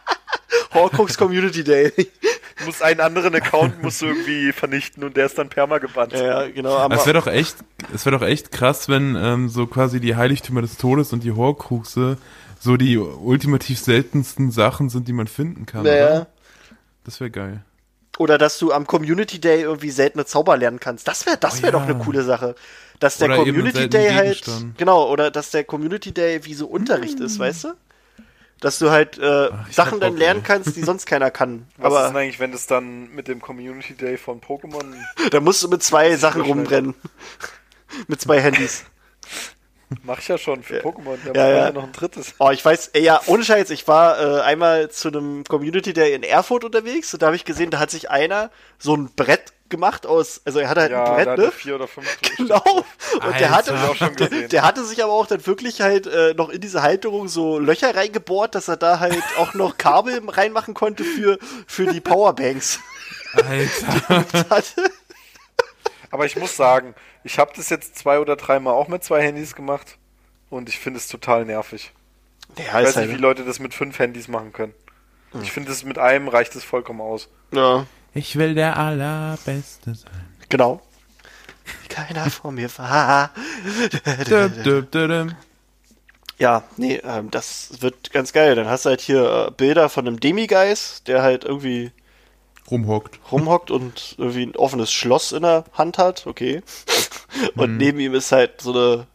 Horcrux 0.75 1.17
Community 1.17 1.65
Day. 1.65 1.91
Du 2.59 2.65
musst 2.67 2.83
einen 2.83 3.01
anderen 3.01 3.35
Account 3.35 3.83
musst 3.83 4.03
du 4.03 4.07
irgendwie 4.07 4.53
vernichten 4.53 5.05
und 5.05 5.17
der 5.17 5.27
ist 5.27 5.39
dann 5.39 5.49
perma 5.49 5.79
gebannt. 5.79 6.13
ja, 6.13 6.47
genau. 6.49 6.77
aber- 6.77 6.95
Es 6.97 7.07
wäre 7.07 7.19
doch 7.19 7.27
echt, 7.27 7.57
es 7.95 8.05
wäre 8.07 8.19
doch 8.19 8.27
echt 8.27 8.51
krass, 8.51 8.89
wenn 8.89 9.17
ähm, 9.17 9.49
so 9.49 9.67
quasi 9.67 10.01
die 10.01 10.17
Heiligtümer 10.17 10.61
des 10.63 10.77
Todes 10.77 11.13
und 11.13 11.23
die 11.25 11.33
Horcruxe 11.33 12.19
so 12.61 12.77
die 12.77 12.99
ultimativ 12.99 13.79
seltensten 13.79 14.51
Sachen 14.51 14.89
sind, 14.89 15.07
die 15.07 15.13
man 15.13 15.29
finden 15.29 15.65
kann. 15.67 15.85
Naja. 15.85 16.07
Oder? 16.09 16.27
Das 17.05 17.21
wäre 17.21 17.31
geil. 17.31 17.63
Oder 18.19 18.37
dass 18.37 18.59
du 18.59 18.73
am 18.73 18.85
Community 18.87 19.41
Day 19.41 19.63
irgendwie 19.63 19.91
seltene 19.91 20.25
Zauber 20.27 20.57
lernen 20.57 20.81
kannst. 20.81 21.07
Das 21.07 21.25
wäre 21.25 21.37
das 21.37 21.61
Oh 21.61 21.63
wäre 21.63 21.73
ja. 21.73 21.79
doch 21.79 21.89
eine 21.89 21.99
coole 22.03 22.25
Sache. 22.25 22.57
Dass 22.99 23.19
der 23.19 23.29
Oder 23.29 23.37
Community 23.37 23.89
Day 23.89 24.11
halt. 24.13 24.43
Genau, 24.77 25.09
oder 25.09 25.31
dass 25.31 25.53
der 25.53 25.63
Community 25.63 26.11
Day 26.13 26.45
wie 26.45 26.55
so 26.55 26.67
Unterricht 26.67 27.21
ist, 27.21 27.39
weißt 27.39 27.65
du? 27.65 27.69
Dass 28.61 28.79
du 28.79 28.91
halt 28.91 29.19
äh, 29.19 29.49
ich 29.69 29.77
Sachen 29.77 30.01
dann 30.01 30.17
lernen 30.17 30.43
kannst, 30.43 30.77
die 30.77 30.83
sonst 30.83 31.07
keiner 31.07 31.31
kann. 31.31 31.67
Was 31.77 31.93
ist 31.93 31.99
denn 31.99 32.07
Aber 32.09 32.19
eigentlich, 32.19 32.41
wenn 32.41 32.53
das 32.53 32.67
dann 32.67 33.15
mit 33.15 33.29
dem 33.29 33.41
Community 33.41 33.95
Day 33.95 34.17
von 34.17 34.41
Pokémon 34.41 34.95
da 35.31 35.41
musst 35.41 35.63
du 35.63 35.69
mit 35.69 35.83
zwei 35.83 36.17
Sachen 36.17 36.43
rumrennen. 36.43 36.95
mit 38.09 38.21
zwei 38.21 38.41
Handys. 38.41 38.85
mach 40.03 40.19
ich 40.19 40.29
ja 40.29 40.39
schon 40.39 40.63
für 40.63 40.81
Pokémon, 40.81 41.17
da 41.25 41.33
Ja, 41.33 41.49
ja, 41.49 41.57
ja. 41.57 41.65
ja 41.67 41.73
noch 41.73 41.85
ein 41.85 41.93
drittes. 41.93 42.35
Oh, 42.39 42.51
ich 42.51 42.65
weiß, 42.65 42.89
ey, 42.95 43.03
ja, 43.03 43.21
ohne 43.27 43.45
Scheiß, 43.45 43.71
ich 43.71 43.87
war 43.87 44.21
äh, 44.21 44.41
einmal 44.43 44.91
zu 44.91 45.09
einem 45.09 45.45
Community 45.45 45.93
Day 45.93 46.15
in 46.15 46.23
Erfurt 46.23 46.65
unterwegs 46.65 47.13
und 47.15 47.23
da 47.23 47.27
habe 47.27 47.37
ich 47.37 47.45
gesehen, 47.45 47.71
da 47.71 47.79
hat 47.79 47.91
sich 47.91 48.11
einer 48.11 48.51
so 48.79 48.97
ein 48.97 49.11
Brett 49.15 49.53
gemacht 49.71 50.07
aus, 50.07 50.41
also 50.45 50.59
er 50.59 50.69
hatte 50.69 50.81
halt 50.83 50.91
Ja, 50.93 51.05
ein 51.05 51.25
Brett, 51.25 51.39
ne? 51.39 51.45
er 51.47 51.53
vier 51.53 51.75
oder 51.77 51.89
fünf. 51.89 52.07
Genau. 52.37 52.63
Und 52.63 53.41
der 53.41 53.51
hatte, 53.51 53.75
Alter. 53.75 54.29
Der, 54.49 54.63
hatte 54.63 54.85
sich 54.85 55.03
aber 55.03 55.13
auch 55.13 55.27
dann 55.27 55.45
wirklich 55.47 55.81
halt 55.81 56.07
äh, 56.07 56.35
noch 56.35 56.49
in 56.51 56.61
diese 56.61 56.83
Halterung 56.83 57.27
so 57.29 57.59
Löcher 57.59 57.95
reingebohrt, 57.97 58.55
dass 58.55 58.69
er 58.69 58.77
da 58.77 59.01
halt 59.01 59.23
auch 59.39 59.55
noch 59.55 59.77
Kabel 59.79 60.21
reinmachen 60.29 60.75
konnte 60.75 61.03
für, 61.05 61.39
für 61.67 61.87
die 61.87 62.01
Powerbanks. 62.01 62.79
Alter. 63.35 64.25
Hatte- 64.51 64.91
Aber 66.11 66.27
ich 66.27 66.37
muss 66.37 66.57
sagen, 66.57 66.95
ich 67.25 67.39
habe 67.39 67.53
das 67.57 67.69
jetzt 67.71 67.97
zwei 67.99 68.19
oder 68.21 68.37
dreimal 68.37 68.75
auch 68.75 68.89
mit 68.89 69.05
zwei 69.05 69.23
Handys 69.23 69.55
gemacht 69.55 69.99
und 70.51 70.69
ich 70.69 70.79
finde 70.79 70.99
es 70.99 71.09
total 71.09 71.45
nervig. 71.45 71.93
ja, 72.57 72.65
Ich 72.65 72.73
weiß 72.73 72.97
halt, 72.97 73.09
nicht, 73.09 73.17
wie 73.19 73.21
Leute 73.21 73.45
das 73.45 73.59
mit 73.59 73.75
fünf 73.75 73.99
Handys 73.99 74.29
machen 74.29 74.53
können. 74.53 74.75
Ich 75.43 75.53
finde, 75.53 75.71
es 75.73 75.85
mit 75.85 75.99
einem 75.99 76.29
reicht 76.29 76.55
es 76.57 76.65
vollkommen 76.65 77.03
aus. 77.03 77.29
ja, 77.53 77.85
Ich 78.15 78.37
will 78.37 78.55
der 78.55 78.77
Allerbeste 78.77 79.95
sein. 79.95 80.11
genau. 80.49 80.81
Keiner 81.89 82.31
vor 82.31 82.53
mir 82.53 82.71
war. 82.79 83.31
Ja, 86.39 86.63
nee, 86.77 87.01
ähm, 87.05 87.31
das 87.31 87.71
wird 87.81 88.13
ganz 88.13 88.33
geil. 88.33 88.55
Dann 88.55 88.69
hast 88.69 88.85
du 88.85 88.91
halt 88.91 89.01
hier 89.01 89.49
äh, 89.49 89.51
Bilder 89.51 89.89
von 89.89 90.07
einem 90.07 90.21
Demigeist, 90.21 91.09
der 91.09 91.23
halt 91.23 91.45
irgendwie 91.45 91.91
Rumhockt. 92.71 93.19
rumhockt 93.33 93.71
und 93.71 94.15
irgendwie 94.19 94.45
ein 94.45 94.57
offenes 94.57 94.93
Schloss 94.93 95.33
in 95.33 95.43
der 95.43 95.65
Hand 95.73 95.99
hat, 95.99 96.27
okay. 96.27 96.63
Und 97.57 97.77
neben 97.77 97.99
ihm 98.01 98.15
ist 98.15 98.33
halt 98.33 98.61
so 98.61 98.73
eine 98.73 99.07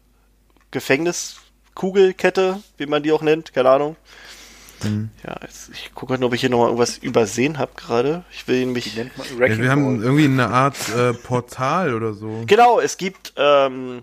Gefängniskugelkette, 0.70 2.62
wie 2.78 2.86
man 2.86 3.02
die 3.02 3.12
auch 3.12 3.22
nennt, 3.22 3.52
keine 3.52 3.70
Ahnung. 3.70 3.96
Ja, 5.24 5.36
jetzt, 5.42 5.70
ich 5.72 5.94
gucke 5.94 6.12
halt 6.12 6.20
nur, 6.20 6.28
ob 6.28 6.34
ich 6.34 6.40
hier 6.40 6.50
nochmal 6.50 6.68
irgendwas 6.68 6.98
übersehen 6.98 7.58
habe 7.58 7.72
gerade. 7.76 8.24
Ich 8.30 8.46
will 8.48 8.60
nämlich. 8.60 8.94
Ja, 8.94 9.04
wir 9.38 9.70
haben 9.70 9.98
Ball. 9.98 10.04
irgendwie 10.04 10.24
eine 10.24 10.48
Art 10.48 10.76
äh, 10.96 11.12
Portal 11.12 11.94
oder 11.94 12.14
so. 12.14 12.44
Genau, 12.46 12.80
es 12.80 12.96
gibt, 12.96 13.32
ähm, 13.36 14.02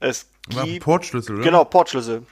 es 0.00 0.26
gibt, 0.48 0.84
Portschlüssel, 0.84 1.36
oder? 1.36 1.44
genau, 1.44 1.64
Portschlüssel. 1.64 2.22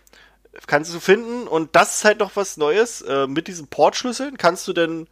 kannst 0.66 0.94
du 0.94 1.00
finden 1.00 1.46
und 1.48 1.74
das 1.76 1.96
ist 1.96 2.04
halt 2.04 2.20
noch 2.20 2.36
was 2.36 2.56
Neues. 2.56 3.02
Äh, 3.02 3.26
mit 3.26 3.48
diesen 3.48 3.66
Portschlüsseln 3.66 4.38
kannst 4.38 4.66
du 4.68 4.72
dann 4.72 5.06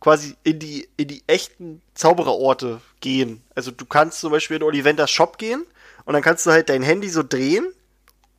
quasi 0.00 0.34
in 0.42 0.58
die, 0.58 0.88
in 0.96 1.08
die 1.08 1.22
echten 1.26 1.82
Zaubererorte 1.94 2.80
gehen. 3.00 3.42
Also 3.54 3.70
du 3.70 3.84
kannst 3.84 4.20
zum 4.20 4.32
Beispiel 4.32 4.56
in 4.56 4.62
Ollivanders 4.62 5.10
Shop 5.10 5.38
gehen 5.38 5.64
und 6.04 6.14
dann 6.14 6.22
kannst 6.22 6.46
du 6.46 6.50
halt 6.50 6.70
dein 6.70 6.82
Handy 6.82 7.08
so 7.08 7.22
drehen 7.22 7.66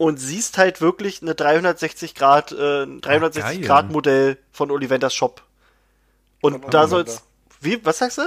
und 0.01 0.17
siehst 0.19 0.57
halt 0.57 0.81
wirklich 0.81 1.21
eine 1.21 1.35
360 1.35 2.15
Grad, 2.15 2.51
äh, 2.51 2.83
ein 2.83 3.01
360 3.01 3.59
geil. 3.59 3.67
Grad 3.67 3.91
Modell 3.91 4.37
von 4.51 4.71
Ollivanders 4.71 5.13
Shop. 5.13 5.43
Und 6.41 6.53
Von 6.61 6.71
da 6.71 6.81
Ollivander. 6.81 6.87
soll's. 7.11 7.23
Wie, 7.61 7.85
was 7.85 7.99
sagst 7.99 8.17
du? 8.17 8.23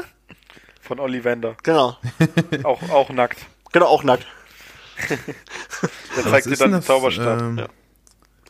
Von 0.80 1.00
Ollivander. 1.00 1.56
Genau. 1.64 1.96
Auch, 2.62 2.80
auch 2.90 3.08
nackt. 3.10 3.40
Genau, 3.72 3.86
auch 3.86 4.04
nackt. 4.04 4.24
Der 6.16 6.22
zeigt 6.24 6.46
dir 6.46 6.56
dann 6.56 6.70
denn 6.72 6.80
die 6.80 6.86
Zauberstadt. 6.86 7.40
Ähm, 7.40 7.58
Ja. 7.58 7.66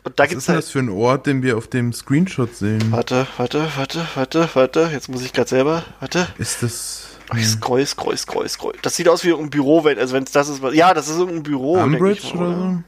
Und 0.05 0.19
da 0.21 0.25
Was 0.25 0.29
gibt's 0.29 0.43
ist 0.43 0.49
denn 0.49 0.55
halt. 0.57 0.65
das 0.65 0.71
für 0.71 0.79
ein 0.81 0.91
Ort, 0.91 1.27
den 1.27 1.43
wir 1.43 1.57
auf 1.57 1.67
dem 1.67 1.95
Screenshot 1.95 2.55
sehen? 2.55 2.93
Warte, 2.93 3.27
warte, 3.39 3.67
warte, 3.77 4.07
warte, 4.15 4.51
warte. 4.53 4.91
Jetzt 4.93 5.09
muss 5.09 5.23
ich 5.23 5.33
gerade 5.33 5.49
selber. 5.49 5.83
Warte. 6.01 6.29
Ist 6.37 6.63
das 6.63 7.09
Oh, 7.33 7.37
ich 7.39 7.49
scroll, 7.49 7.87
scroll, 7.87 8.15
scroll, 8.19 8.47
scroll. 8.51 8.75
Das 8.83 8.97
sieht 8.97 9.09
aus 9.09 9.25
wie 9.25 9.33
ein 9.33 9.49
Büro, 9.49 9.83
wenn, 9.85 9.99
also 9.99 10.13
wenn 10.13 10.25
es 10.25 10.33
das 10.33 10.49
ist. 10.51 10.61
was- 10.61 10.75
Ja, 10.75 10.93
das 10.93 11.09
ist 11.09 11.17
irgendein 11.17 11.43
Büro. 11.45 11.79
Umbridge 11.83 12.21
ich 12.23 12.35
mal, 12.35 12.49
oder 12.49 12.57
so? 12.59 12.83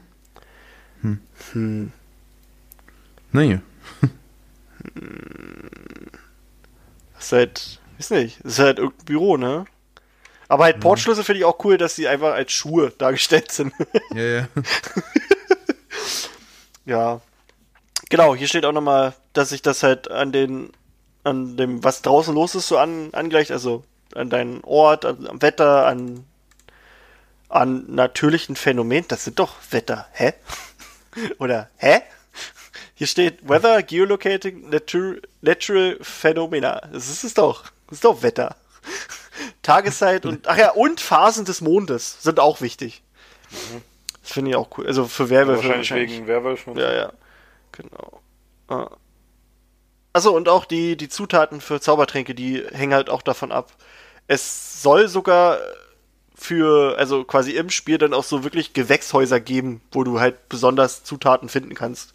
Hm. 1.53 1.91
Nee. 3.31 3.59
Das 7.15 7.25
ist 7.25 7.31
halt, 7.31 7.79
weiß 7.97 8.09
nicht, 8.11 8.39
das 8.43 8.53
ist 8.53 8.59
halt 8.59 8.79
irgendein 8.79 9.05
Büro, 9.05 9.37
ne? 9.37 9.65
Aber 10.49 10.63
halt 10.63 10.79
Portschlüssel 10.79 11.23
finde 11.23 11.39
ich 11.39 11.45
auch 11.45 11.63
cool, 11.65 11.77
dass 11.77 11.95
die 11.95 12.07
einfach 12.07 12.33
als 12.33 12.51
Schuhe 12.51 12.91
dargestellt 12.97 13.51
sind. 13.51 13.73
Ja, 14.13 14.23
ja. 14.23 14.47
ja. 16.85 17.21
Genau, 18.09 18.35
hier 18.35 18.47
steht 18.47 18.65
auch 18.65 18.71
nochmal, 18.71 19.13
dass 19.33 19.49
sich 19.49 19.61
das 19.61 19.83
halt 19.83 20.09
an 20.09 20.31
den, 20.31 20.71
an 21.23 21.57
dem, 21.57 21.83
was 21.83 22.01
draußen 22.01 22.33
los 22.33 22.55
ist, 22.55 22.69
so 22.69 22.77
an, 22.77 23.09
angleicht, 23.13 23.51
also 23.51 23.83
an 24.15 24.29
deinen 24.29 24.63
Ort, 24.63 25.03
an, 25.03 25.27
am 25.27 25.41
Wetter, 25.41 25.85
an, 25.85 26.23
an 27.49 27.83
natürlichen 27.93 28.55
Phänomenen. 28.55 29.07
Das 29.09 29.25
sind 29.25 29.39
doch 29.39 29.55
Wetter, 29.71 30.07
hä? 30.13 30.33
Oder, 31.39 31.69
hä? 31.77 32.01
Hier 32.93 33.07
steht 33.07 33.47
Weather, 33.47 33.83
Geolocating, 33.83 34.69
Natur, 34.69 35.17
Natural 35.41 35.97
Phenomena. 36.01 36.81
Das 36.91 37.09
ist 37.09 37.23
es 37.23 37.33
doch. 37.33 37.63
Das 37.87 37.97
ist 37.97 38.03
doch 38.05 38.23
Wetter. 38.23 38.55
Tageszeit 39.61 40.25
und, 40.25 40.47
ach 40.47 40.57
ja, 40.57 40.71
und 40.71 40.99
Phasen 40.99 41.45
des 41.45 41.61
Mondes 41.61 42.21
sind 42.23 42.39
auch 42.39 42.61
wichtig. 42.61 43.03
Das 44.23 44.31
finde 44.31 44.51
ich 44.51 44.57
auch 44.57 44.69
cool. 44.77 44.87
Also 44.87 45.05
für 45.05 45.29
Werwölfe 45.29 45.69
Wahrscheinlich 45.69 46.11
wegen 46.11 46.27
Werwölfen. 46.27 46.77
ja, 46.77 46.91
ja. 46.93 47.13
Genau. 47.71 48.21
Ah. 48.67 48.89
Achso, 50.13 50.31
und 50.35 50.49
auch 50.49 50.65
die, 50.65 50.97
die 50.97 51.09
Zutaten 51.09 51.61
für 51.61 51.79
Zaubertränke, 51.79 52.33
die 52.33 52.63
hängen 52.71 52.93
halt 52.93 53.09
auch 53.09 53.21
davon 53.21 53.51
ab. 53.51 53.71
Es 54.25 54.81
soll 54.81 55.07
sogar 55.07 55.59
für, 56.37 56.97
also 56.97 57.23
quasi 57.23 57.51
im 57.51 57.69
Spiel 57.69 57.97
dann 57.97 58.13
auch 58.13 58.23
so 58.23 58.43
wirklich 58.43 58.73
Gewächshäuser 58.73 59.39
geben, 59.39 59.81
wo 59.91 60.03
du 60.03 60.19
halt 60.19 60.49
besonders 60.49 61.03
Zutaten 61.03 61.49
finden 61.49 61.73
kannst. 61.73 62.13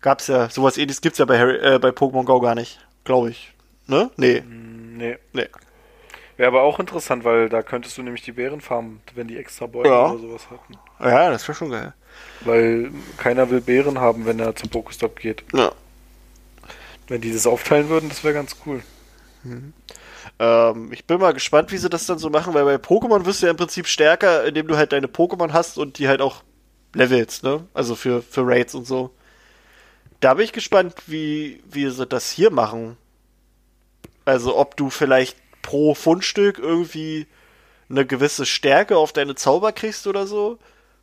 Gab's 0.00 0.26
ja, 0.26 0.48
sowas 0.50 0.76
ähnliches 0.78 1.00
gibt's 1.00 1.18
ja 1.18 1.24
bei 1.26 1.38
Harry, 1.38 1.56
äh, 1.56 1.78
bei 1.78 1.90
Pokémon 1.90 2.24
Go 2.24 2.40
gar 2.40 2.54
nicht, 2.54 2.80
glaube 3.04 3.30
ich. 3.30 3.52
Ne? 3.86 4.10
Nee, 4.16 4.38
so. 4.38 4.44
Nee. 4.48 5.18
nee. 5.32 5.48
Wäre 6.36 6.48
aber 6.48 6.62
auch 6.62 6.80
interessant, 6.80 7.24
weil 7.24 7.48
da 7.50 7.62
könntest 7.62 7.98
du 7.98 8.02
nämlich 8.02 8.22
die 8.22 8.32
Beeren 8.32 8.60
farmen, 8.62 9.00
wenn 9.14 9.28
die 9.28 9.36
extra 9.36 9.66
Bäume 9.66 9.88
Ja. 9.88 10.10
oder 10.10 10.20
sowas 10.20 10.46
hatten. 10.50 10.74
Ja, 10.98 11.30
das 11.30 11.46
wäre 11.46 11.56
schon 11.56 11.70
geil. 11.70 11.92
Weil 12.40 12.90
keiner 13.18 13.50
will 13.50 13.60
Beeren 13.60 13.98
haben, 13.98 14.24
wenn 14.26 14.40
er 14.40 14.56
zum 14.56 14.70
Pokestop 14.70 15.16
geht. 15.16 15.44
Ja. 15.52 15.70
Wenn 17.08 17.20
die 17.20 17.32
das 17.32 17.46
aufteilen 17.46 17.88
würden, 17.90 18.08
das 18.08 18.24
wäre 18.24 18.34
ganz 18.34 18.56
cool. 18.64 18.82
Ähm, 20.40 20.90
ich 20.90 21.04
bin 21.04 21.20
mal 21.20 21.34
gespannt, 21.34 21.70
wie 21.70 21.76
sie 21.76 21.90
das 21.90 22.06
dann 22.06 22.18
so 22.18 22.30
machen, 22.30 22.54
weil 22.54 22.64
bei 22.64 22.76
Pokémon 22.76 23.26
wirst 23.26 23.42
du 23.42 23.46
ja 23.46 23.50
im 23.50 23.58
Prinzip 23.58 23.86
stärker, 23.86 24.44
indem 24.46 24.66
du 24.66 24.76
halt 24.76 24.92
deine 24.92 25.06
Pokémon 25.06 25.52
hast 25.52 25.76
und 25.76 25.98
die 25.98 26.08
halt 26.08 26.22
auch 26.22 26.42
levelst, 26.94 27.44
ne? 27.44 27.66
Also 27.74 27.94
für, 27.94 28.22
für 28.22 28.46
Raids 28.46 28.74
und 28.74 28.86
so. 28.86 29.14
Da 30.20 30.34
bin 30.34 30.44
ich 30.44 30.52
gespannt, 30.52 30.94
wie, 31.06 31.62
wie 31.66 31.88
sie 31.90 32.06
das 32.06 32.30
hier 32.30 32.50
machen. 32.50 32.96
Also 34.24 34.56
ob 34.56 34.76
du 34.76 34.88
vielleicht 34.88 35.36
pro 35.60 35.94
Fundstück 35.94 36.58
irgendwie 36.58 37.26
eine 37.90 38.06
gewisse 38.06 38.46
Stärke 38.46 38.96
auf 38.96 39.12
deine 39.12 39.34
Zauber 39.34 39.72
kriegst 39.72 40.06
oder 40.06 40.26
so. 40.26 40.58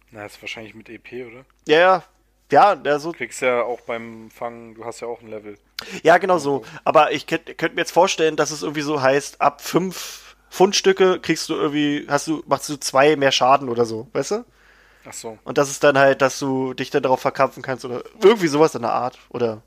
Na, 0.10 0.26
ist 0.26 0.42
wahrscheinlich 0.42 0.74
mit 0.74 0.90
EP, 0.90 1.28
oder? 1.28 1.46
Ja, 1.68 1.80
ja. 1.80 2.04
Ja, 2.52 2.78
ja, 2.84 3.00
so, 3.00 3.12
Du 3.12 3.18
kriegst 3.18 3.42
ja 3.42 3.62
auch 3.62 3.82
beim 3.82 4.30
Fangen, 4.32 4.76
du 4.76 4.86
hast 4.86 5.02
ja 5.02 5.08
auch 5.08 5.22
ein 5.22 5.28
Level. 5.28 5.58
ja, 6.04 6.18
genau 6.18 6.38
so. 6.38 6.64
Aber 6.84 7.12
ich 7.12 7.28
könnte 7.28 7.56
könnt 7.56 7.76
mir 7.76 7.82
jetzt 7.82 7.92
vorstellen, 7.92 8.36
dass 8.36 8.52
es 8.52 8.64
irgendwie 8.64 8.82
so 8.82 9.02
heißt, 9.02 9.42
ab 9.42 9.62
fünf 9.62 10.36
Fundstücke 10.50 11.20
kriegst 11.20 11.50
du 11.50 11.56
irgendwie, 11.56 12.06
hast 12.10 12.28
du, 12.28 12.44
machst 12.48 12.70
du 12.70 12.78
zwei 12.78 13.16
mehr 13.16 13.32
Schaden 13.32 13.70
oder 13.70 13.86
so, 13.86 14.08
weißt 14.14 14.32
du? 14.32 14.46
Ach 15.06 15.14
so. 15.14 15.38
Und 15.44 15.58
das 15.58 15.70
ist 15.70 15.84
dann 15.84 15.98
halt, 15.98 16.22
dass 16.22 16.40
du 16.40 16.74
dich 16.74 16.90
dann 16.90 17.04
darauf 17.04 17.22
verkrampfen 17.22 17.64
kannst 17.64 17.86
oder 17.86 18.04
irgendwie 18.22 18.48
sowas 18.48 18.76
in 18.76 18.82
der 18.82 18.92
Art. 18.92 19.18
Oder 19.30 19.62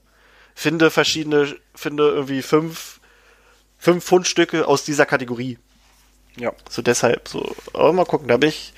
finde 0.54 0.90
verschiedene, 0.90 1.54
finde 1.74 2.08
irgendwie 2.08 2.42
fünf, 2.42 3.00
fünf 3.78 4.04
Fundstücke 4.04 4.66
aus 4.66 4.84
dieser 4.84 5.06
Kategorie. 5.06 5.58
Ja. 6.36 6.52
So 6.68 6.82
deshalb, 6.82 7.28
so. 7.28 7.54
Aber 7.72 7.92
mal 7.92 8.04
gucken, 8.04 8.28
da 8.28 8.36
bin 8.36 8.50
ich 8.50 8.72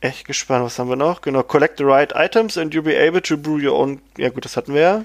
echt 0.00 0.26
gespannt. 0.26 0.64
Was 0.64 0.78
haben 0.78 0.88
wir 0.88 0.96
noch? 0.96 1.20
Genau, 1.20 1.42
collect 1.42 1.78
the 1.78 1.84
right 1.84 2.12
items 2.14 2.56
and 2.56 2.74
you'll 2.74 2.82
be 2.82 2.98
able 2.98 3.22
to 3.22 3.36
brew 3.36 3.58
your 3.58 3.78
own. 3.78 4.00
Ja 4.16 4.30
gut, 4.30 4.44
das 4.44 4.56
hatten 4.56 4.74
wir 4.74 4.80
ja. 4.80 5.04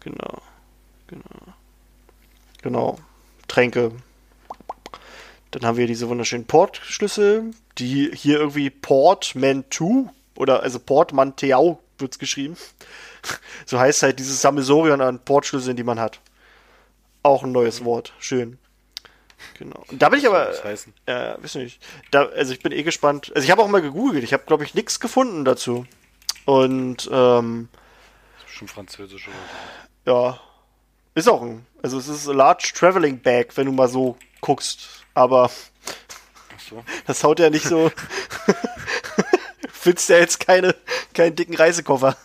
Genau. 0.00 0.42
Genau. 1.06 1.54
Genau. 2.62 2.98
Tränke. 3.46 3.92
Dann 5.50 5.64
haben 5.64 5.78
wir 5.78 5.86
diese 5.86 6.08
wunderschönen 6.08 6.46
Portschlüssel, 6.46 7.52
die 7.78 8.10
hier 8.14 8.38
irgendwie 8.38 8.68
Portmanteau 8.68 10.10
oder 10.36 10.62
also 10.62 10.78
Portmanteau 10.78 11.80
wird's 11.98 12.18
geschrieben. 12.18 12.56
So 13.66 13.78
heißt 13.78 14.04
halt 14.04 14.20
dieses 14.20 14.40
Sammelsorium 14.40 15.00
an 15.00 15.18
Portschlüsseln, 15.18 15.76
die 15.76 15.82
man 15.82 16.00
hat. 16.00 16.20
Auch 17.22 17.42
ein 17.42 17.52
neues 17.52 17.84
Wort. 17.84 18.14
Schön. 18.20 18.58
Genau. 19.58 19.84
Und 19.88 20.00
da 20.00 20.08
bin 20.08 20.18
ich 20.18 20.26
aber. 20.26 20.52
Ja, 21.06 21.42
weiß 21.42 21.56
nicht. 21.56 21.82
Da, 22.10 22.26
also 22.26 22.52
ich 22.52 22.60
bin 22.60 22.72
eh 22.72 22.82
gespannt. 22.82 23.32
Also 23.34 23.44
ich 23.44 23.50
habe 23.50 23.62
auch 23.62 23.68
mal 23.68 23.82
gegoogelt. 23.82 24.24
Ich 24.24 24.32
habe, 24.32 24.44
glaube 24.46 24.64
ich, 24.64 24.74
nichts 24.74 25.00
gefunden 25.00 25.44
dazu. 25.44 25.86
Und 26.44 27.08
ähm, 27.12 27.68
bestimmt 28.46 28.70
französisch 28.70 29.28
oder 29.28 29.36
ja, 30.12 30.40
ist 31.14 31.28
auch 31.28 31.42
ein. 31.42 31.66
Also 31.82 31.98
es 31.98 32.08
ist 32.08 32.28
a 32.28 32.32
large 32.32 32.72
traveling 32.74 33.20
bag, 33.20 33.48
wenn 33.56 33.66
du 33.66 33.72
mal 33.72 33.88
so 33.88 34.16
guckst. 34.40 35.04
Aber 35.14 35.48
so. 35.48 35.54
Ach 36.56 36.60
so. 36.60 36.84
das 37.06 37.24
haut 37.24 37.40
ja 37.40 37.50
nicht 37.50 37.66
so. 37.66 37.90
Findest 39.72 40.08
ja 40.08 40.18
jetzt 40.18 40.40
keine, 40.40 40.74
keinen 41.14 41.36
dicken 41.36 41.54
Reisekoffer. 41.54 42.16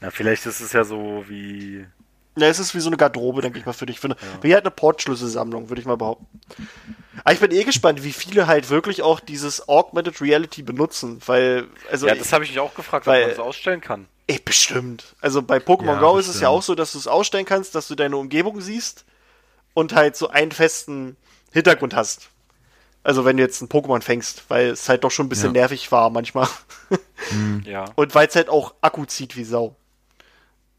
Na, 0.00 0.10
vielleicht 0.10 0.46
ist 0.46 0.60
es 0.60 0.72
ja 0.72 0.84
so 0.84 1.24
wie. 1.28 1.86
Ja, 2.38 2.46
es 2.48 2.58
ist 2.58 2.74
wie 2.74 2.80
so 2.80 2.88
eine 2.90 2.96
Garderobe, 2.98 3.40
denke 3.42 3.58
ich 3.58 3.64
mal, 3.66 3.72
für 3.72 3.86
dich. 3.86 3.98
Für 3.98 4.08
eine, 4.08 4.16
Wie 4.42 4.52
halt 4.54 4.64
eine 4.64 4.70
Portschlüsselsammlung, 4.70 5.70
würde 5.70 5.80
ich 5.80 5.86
mal 5.86 5.96
behaupten. 5.96 6.26
Aber 7.24 7.32
ich 7.32 7.40
bin 7.40 7.50
eh 7.50 7.64
gespannt, 7.64 8.04
wie 8.04 8.12
viele 8.12 8.46
halt 8.46 8.68
wirklich 8.68 9.00
auch 9.02 9.20
dieses 9.20 9.68
Augmented 9.68 10.20
Reality 10.20 10.62
benutzen, 10.62 11.20
weil, 11.26 11.66
also, 11.90 12.06
Ja, 12.06 12.14
das 12.14 12.32
habe 12.32 12.44
ich 12.44 12.50
mich 12.50 12.60
auch 12.60 12.74
gefragt, 12.74 13.06
weil- 13.06 13.22
ob 13.22 13.28
man 13.28 13.36
das 13.38 13.46
ausstellen 13.46 13.80
kann. 13.80 14.06
ey, 14.26 14.38
bestimmt. 14.44 15.14
Also 15.22 15.40
bei 15.40 15.56
Pokémon 15.58 15.94
Ja, 15.94 15.98
Go 16.00 16.18
ist 16.18 16.26
es 16.26 16.32
bestimmt. 16.32 16.42
ja 16.42 16.48
auch 16.50 16.62
so, 16.62 16.74
dass 16.74 16.92
du 16.92 16.98
es 16.98 17.06
ausstellen 17.06 17.46
kannst, 17.46 17.74
dass 17.74 17.88
du 17.88 17.94
deine 17.94 18.16
Umgebung 18.18 18.60
siehst 18.60 19.04
und 19.72 19.94
halt 19.94 20.14
so 20.16 20.28
einen 20.28 20.52
festen 20.52 21.16
Hintergrund 21.52 21.94
hast. 21.94 22.28
Also 23.02 23.24
wenn 23.24 23.36
du 23.38 23.42
jetzt 23.44 23.62
ein 23.62 23.68
Pokémon 23.68 24.02
fängst, 24.02 24.44
weil 24.48 24.66
es 24.70 24.88
halt 24.88 25.04
doch 25.04 25.10
schon 25.12 25.26
ein 25.26 25.28
bisschen 25.30 25.54
Ja. 25.54 25.60
nervig 25.62 25.90
war 25.92 26.10
manchmal. 26.10 26.48
Ja. 27.64 27.86
Und 27.96 28.14
weil 28.14 28.28
es 28.28 28.36
halt 28.36 28.48
auch 28.48 28.74
Akku 28.82 29.04
zieht 29.06 29.36
wie 29.36 29.44
Sau. 29.44 29.74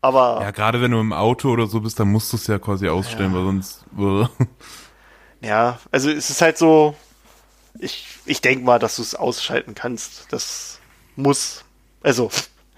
Aber 0.01 0.39
Ja, 0.41 0.51
gerade 0.51 0.81
wenn 0.81 0.91
du 0.91 0.99
im 0.99 1.13
Auto 1.13 1.49
oder 1.49 1.67
so 1.67 1.81
bist, 1.81 1.99
dann 1.99 2.09
musst 2.09 2.31
du 2.31 2.37
es 2.37 2.47
ja 2.47 2.59
quasi 2.59 2.87
ausstellen, 2.87 3.33
weil 3.33 3.43
sonst. 3.43 3.85
Ja, 5.41 5.79
also 5.91 6.09
es 6.09 6.29
ist 6.29 6.41
halt 6.41 6.57
so, 6.57 6.95
ich, 7.79 8.07
ich 8.25 8.41
denke 8.41 8.65
mal, 8.65 8.79
dass 8.79 8.95
du 8.97 9.01
es 9.01 9.15
ausschalten 9.15 9.75
kannst. 9.75 10.27
Das 10.31 10.79
muss, 11.15 11.63
also 12.03 12.29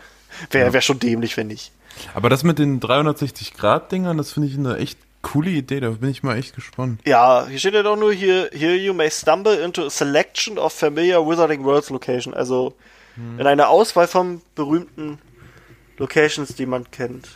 wäre 0.52 0.74
wär 0.74 0.82
schon 0.82 1.00
dämlich, 1.00 1.38
wenn 1.38 1.48
nicht. 1.48 1.72
Aber 2.14 2.30
das 2.30 2.44
mit 2.44 2.60
den 2.60 2.80
360-Grad-Dingern, 2.80 4.18
das 4.18 4.32
finde 4.32 4.48
ich 4.48 4.58
eine 4.58 4.78
echt 4.78 4.98
coole 5.22 5.50
Idee. 5.50 5.82
Da 5.82 5.90
bin 5.90 6.10
ich 6.10 6.24
mal 6.24 6.38
echt 6.38 6.56
gespannt. 6.56 7.02
Ja, 7.06 7.46
hier 7.48 7.60
steht 7.60 7.74
ja 7.74 7.84
doch 7.84 7.98
nur 7.98 8.14
hier, 8.14 8.50
here 8.54 8.76
you 8.76 8.94
may 8.94 9.12
stumble 9.12 9.60
into 9.62 9.86
a 9.86 9.90
selection 9.90 10.58
of 10.58 10.72
familiar 10.72 11.26
Wizarding 11.28 11.64
Worlds 11.66 11.90
Location. 11.90 12.34
Also 12.34 12.74
in 13.38 13.46
eine 13.46 13.68
Auswahl 13.68 14.08
von 14.08 14.42
berühmten 14.56 15.20
Locations, 16.00 16.56
die 16.56 16.66
man 16.66 16.90
kennt. 16.90 17.28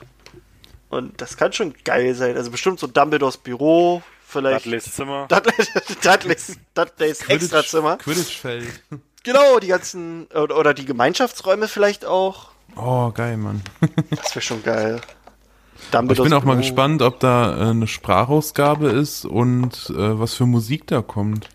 Und 0.89 1.21
das 1.21 1.37
kann 1.37 1.53
schon 1.53 1.73
geil 1.83 2.15
sein. 2.15 2.35
Also 2.37 2.49
bestimmt 2.51 2.79
so 2.79 2.87
Dumbledores 2.87 3.37
Büro, 3.37 4.01
vielleicht 4.27 4.65
Dudleys 4.65 4.93
Zimmer. 4.93 5.27
Dudley- 5.29 5.67
Dudleys, 6.03 6.57
Dudleys 6.73 7.21
Extrazimmer. 7.29 7.97
Quidditch-Feld. 7.97 8.65
Genau, 9.25 9.57
die 9.59 9.67
ganzen, 9.67 10.25
oder, 10.33 10.57
oder 10.57 10.73
die 10.73 10.83
Gemeinschaftsräume 10.83 11.69
vielleicht 11.69 12.03
auch. 12.03 12.49
Oh, 12.75 13.09
geil, 13.11 13.37
Mann. 13.37 13.61
Das 14.09 14.35
wäre 14.35 14.41
schon 14.41 14.61
geil. 14.63 14.99
ich 15.79 15.89
Dumbledores 15.91 16.29
bin 16.29 16.37
auch 16.37 16.43
mal 16.43 16.55
Büro. 16.55 16.61
gespannt, 16.63 17.01
ob 17.01 17.21
da 17.21 17.55
äh, 17.57 17.69
eine 17.69 17.87
Sprachausgabe 17.87 18.89
ist 18.89 19.23
und 19.23 19.89
äh, 19.91 20.19
was 20.19 20.33
für 20.33 20.45
Musik 20.45 20.87
da 20.87 21.01
kommt. 21.01 21.47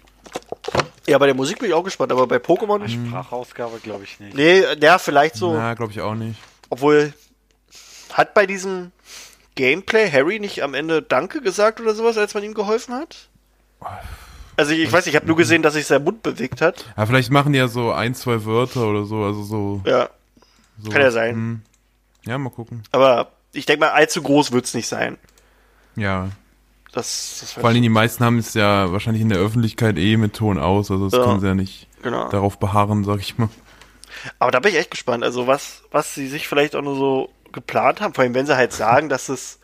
Ja, 1.07 1.19
bei 1.19 1.27
der 1.27 1.35
Musik 1.35 1.59
bin 1.59 1.69
ich 1.69 1.75
auch 1.75 1.85
gespannt, 1.85 2.11
aber 2.11 2.27
bei 2.27 2.37
Pokémon. 2.39 2.89
Sprachausgabe 2.89 3.81
glaube 3.81 4.05
ich 4.05 4.19
nicht. 4.19 4.35
Nee, 4.35 4.63
ja, 4.81 4.97
vielleicht 4.99 5.35
so. 5.37 5.53
Na, 5.53 5.75
glaube 5.75 5.93
ich 5.93 6.01
auch 6.01 6.15
nicht. 6.15 6.39
Obwohl, 6.71 7.13
hat 8.13 8.35
bei 8.35 8.47
diesem 8.47 8.93
Gameplay 9.55 10.11
Harry 10.11 10.39
nicht 10.39 10.63
am 10.63 10.75
Ende 10.75 11.03
Danke 11.03 11.41
gesagt 11.41 11.81
oder 11.81 11.95
sowas, 11.95 12.17
als 12.19 12.35
man 12.35 12.45
ihm 12.45 12.55
geholfen 12.55 12.95
hat? 12.95 13.29
Also 14.57 14.73
ich, 14.73 14.81
ich 14.81 14.93
weiß 14.93 15.07
ich 15.07 15.17
habe 15.17 15.27
nur 15.27 15.37
gesehen, 15.37 15.63
dass 15.63 15.75
sich 15.75 15.87
sein 15.87 16.03
Mund 16.05 16.23
bewegt 16.23 16.61
hat. 16.61 16.85
Ja, 16.97 17.07
vielleicht 17.07 17.31
machen 17.31 17.53
die 17.53 17.59
ja 17.59 17.69
so 17.69 17.93
ein, 17.93 18.15
zwei 18.15 18.45
Wörter 18.45 18.87
oder 18.89 19.05
so, 19.05 19.23
also 19.23 19.43
so. 19.43 19.83
Ja, 19.85 20.11
so 20.83 20.91
kann 20.91 21.01
ja 21.03 21.11
sein. 21.11 21.35
Hm. 21.35 21.63
Ja, 22.27 22.39
mal 22.39 22.51
gucken. 22.51 22.83
Aber 22.93 23.33
ich 23.53 23.67
denke 23.67 23.81
mal, 23.87 23.91
allzu 23.93 24.23
groß 24.23 24.53
wird's 24.53 24.75
nicht 24.75 24.89
sein. 24.89 25.17
Ja. 25.97 26.31
Das, 26.93 27.39
das 27.41 27.53
Vor 27.53 27.69
allem 27.69 27.83
die 27.83 27.89
meisten 27.89 28.25
haben 28.25 28.39
es 28.39 28.55
ja 28.55 28.91
wahrscheinlich 28.93 29.23
in 29.23 29.29
der 29.29 29.39
Öffentlichkeit 29.39 29.99
eh 29.99 30.17
mit 30.17 30.35
Ton 30.35 30.59
aus, 30.59 30.91
also 30.91 31.09
das 31.09 31.19
Ja. 31.19 31.25
können 31.25 31.41
sie 31.41 31.47
ja 31.47 31.55
nicht 31.55 31.87
genau. 32.03 32.29
darauf 32.29 32.59
beharren, 32.59 33.05
sag 33.05 33.21
ich 33.21 33.39
mal. 33.39 33.49
Aber 34.39 34.51
da 34.51 34.61
bin 34.61 34.73
ich 34.73 34.79
echt 34.79 34.91
gespannt. 34.91 35.25
Also 35.25 35.47
was, 35.47 35.83
was 35.91 36.15
sie 36.15 36.29
sich 36.29 36.49
vielleicht 36.49 36.75
auch 36.77 36.83
nur 36.83 36.97
so 36.97 37.31
geplant 37.53 38.01
haben. 38.01 38.15
Vor 38.15 38.25
allem, 38.25 38.35
wenn 38.35 38.47
sie 38.47 38.57
halt 38.57 38.73
sagen, 38.73 39.09
dass 39.09 39.29
es, 39.29 39.59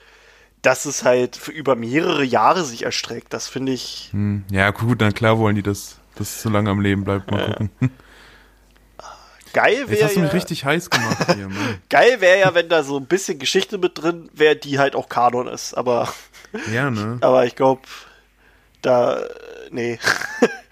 dass 0.62 0.84
es 0.84 1.04
halt 1.04 1.36
für 1.36 1.52
über 1.52 1.76
mehrere 1.76 2.24
Jahre 2.24 2.64
sich 2.64 2.84
erstreckt. 2.84 3.32
Das 3.32 3.48
finde 3.48 3.72
ich. 3.72 4.08
Hm. 4.12 4.44
Ja, 4.50 4.70
gut, 4.70 5.00
dann 5.00 5.14
klar 5.14 5.38
wollen 5.38 5.56
die 5.56 5.62
das, 5.62 5.98
dass 6.16 6.36
es 6.36 6.42
so 6.42 6.48
lange 6.48 6.70
am 6.70 6.80
Leben 6.80 7.04
bleibt. 7.04 7.30
Mal 7.30 7.46
gucken. 7.46 7.70
Geil 9.54 9.84
Jetzt 9.86 9.90
wäre 9.90 10.04
hast 10.04 10.16
du 10.16 10.18
ja, 10.18 10.24
mich 10.24 10.34
richtig 10.34 10.64
heiß 10.64 10.90
gemacht 10.90 11.32
hier, 11.32 11.48
Mann. 11.48 11.78
geil 11.88 12.20
wäre 12.20 12.40
ja, 12.40 12.54
wenn 12.54 12.68
da 12.68 12.82
so 12.82 12.98
ein 12.98 13.06
bisschen 13.06 13.38
Geschichte 13.38 13.78
mit 13.78 14.02
drin 14.02 14.28
wäre, 14.32 14.56
die 14.56 14.80
halt 14.80 14.96
auch 14.96 15.08
Kanon 15.08 15.46
ist. 15.46 15.74
Aber, 15.74 16.12
Ja, 16.72 16.90
ne? 16.90 17.18
aber 17.20 17.46
ich 17.46 17.54
glaube, 17.54 17.82
da, 18.82 19.22
nee. 19.70 20.00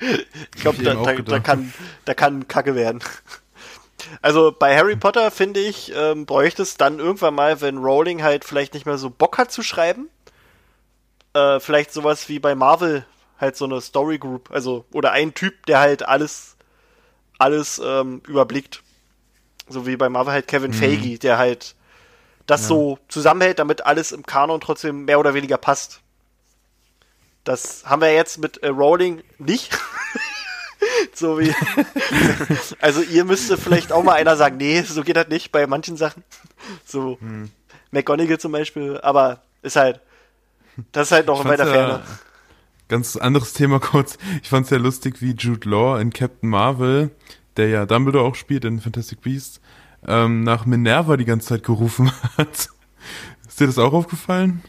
ich 0.01 0.61
glaube, 0.61 0.83
da, 0.83 0.95
da, 0.95 1.15
da 1.15 1.39
kann, 1.39 1.73
da 2.05 2.15
kann 2.15 2.49
Kacke 2.49 2.75
werden. 2.75 3.01
Also 4.21 4.55
bei 4.57 4.77
Harry 4.77 4.97
Potter 4.97 5.31
finde 5.31 5.61
ich, 5.61 5.93
ähm, 5.95 6.27
bräuchte 6.27 6.63
es 6.63 6.77
dann 6.77 6.99
irgendwann 6.99 7.35
mal, 7.35 7.61
wenn 7.61 7.79
Rowling 7.79 8.23
halt 8.23 8.45
vielleicht 8.45 8.75
nicht 8.75 8.87
mehr 8.87 8.99
so 8.99 9.11
Bock 9.11 9.39
hat 9.39 9.53
zu 9.53 9.63
schreiben, 9.63 10.09
äh, 11.35 11.61
vielleicht 11.61 11.93
sowas 11.93 12.29
wie 12.29 12.39
bei 12.39 12.55
Marvel 12.55 13.05
halt 13.41 13.57
so 13.57 13.65
eine 13.65 13.81
Story 13.81 14.19
Group, 14.19 14.51
also 14.51 14.85
oder 14.93 15.13
ein 15.13 15.35
Typ, 15.35 15.67
der 15.67 15.81
halt 15.81 16.07
alles 16.07 16.57
alles 17.39 17.81
ähm, 17.85 18.23
überblickt, 18.29 18.83
so 19.69 19.87
wie 19.87 19.97
bei 19.97 20.09
Marvel 20.09 20.33
halt 20.33 20.47
Kevin 20.47 20.73
Feige, 20.73 21.19
der 21.19 21.39
halt 21.39 21.75
das 22.47 22.69
so 22.69 22.99
zusammenhält, 23.09 23.59
damit 23.59 23.87
alles 23.87 24.13
im 24.13 24.25
Kanon 24.25 24.61
trotzdem 24.61 25.05
mehr 25.05 25.19
oder 25.19 25.35
weniger 25.35 25.57
passt. 25.57 26.01
Das 27.45 27.85
haben 27.85 28.03
wir 28.03 28.13
jetzt 28.13 28.39
mit 28.39 28.59
äh, 28.59 28.69
Rowling 28.69 29.23
nicht. 29.39 29.77
so 31.15 31.39
wie. 31.39 31.55
also 32.81 33.03
ihr 33.03 33.25
müsste 33.25 33.57
vielleicht 33.57 33.93
auch 33.93 34.03
mal 34.03 34.15
einer 34.15 34.37
sagen, 34.37 34.57
nee, 34.57 34.83
so 34.83 35.03
geht 35.03 35.17
das 35.17 35.29
nicht 35.29 35.53
bei 35.53 35.67
manchen 35.67 35.97
Sachen. 35.97 36.23
So 36.85 37.19
McGonagall 37.91 38.39
zum 38.39 38.53
Beispiel, 38.53 38.99
aber 39.03 39.43
ist 39.63 39.77
halt. 39.77 40.01
Das 40.93 41.09
ist 41.09 41.13
halt 41.13 41.27
noch 41.27 41.41
Ich 41.41 41.45
weiter 41.47 41.65
fand's 41.67 41.77
ja- 41.79 41.87
Ferne. 41.89 42.03
Ganz 42.89 43.17
anderes 43.17 43.53
Thema 43.55 43.79
kurz. 43.81 44.19
Ich 44.43 44.49
fand's 44.51 44.71
ja 44.71 44.77
lustig, 44.79 45.23
wie 45.23 45.33
Jude 45.33 45.69
Law 45.69 45.99
in 45.99 46.13
Captain 46.13 46.49
Marvel, 46.51 47.11
der 47.57 47.69
ja 47.69 47.87
Dumbledore 47.87 48.25
auch 48.27 48.35
spielt 48.35 48.65
in 48.65 48.81
Fantastic 48.81 49.23
Beasts, 49.23 49.61
ähm, 50.07 50.43
nach 50.43 50.67
Minerva 50.67 51.17
die 51.17 51.25
ganze 51.25 51.49
Zeit 51.49 51.63
gerufen 51.63 52.11
hat. 52.39 52.69
Ist 53.49 53.61
dir 53.61 53.67
das 53.67 53.79
auch 53.79 53.93
aufgefallen? 53.93 54.63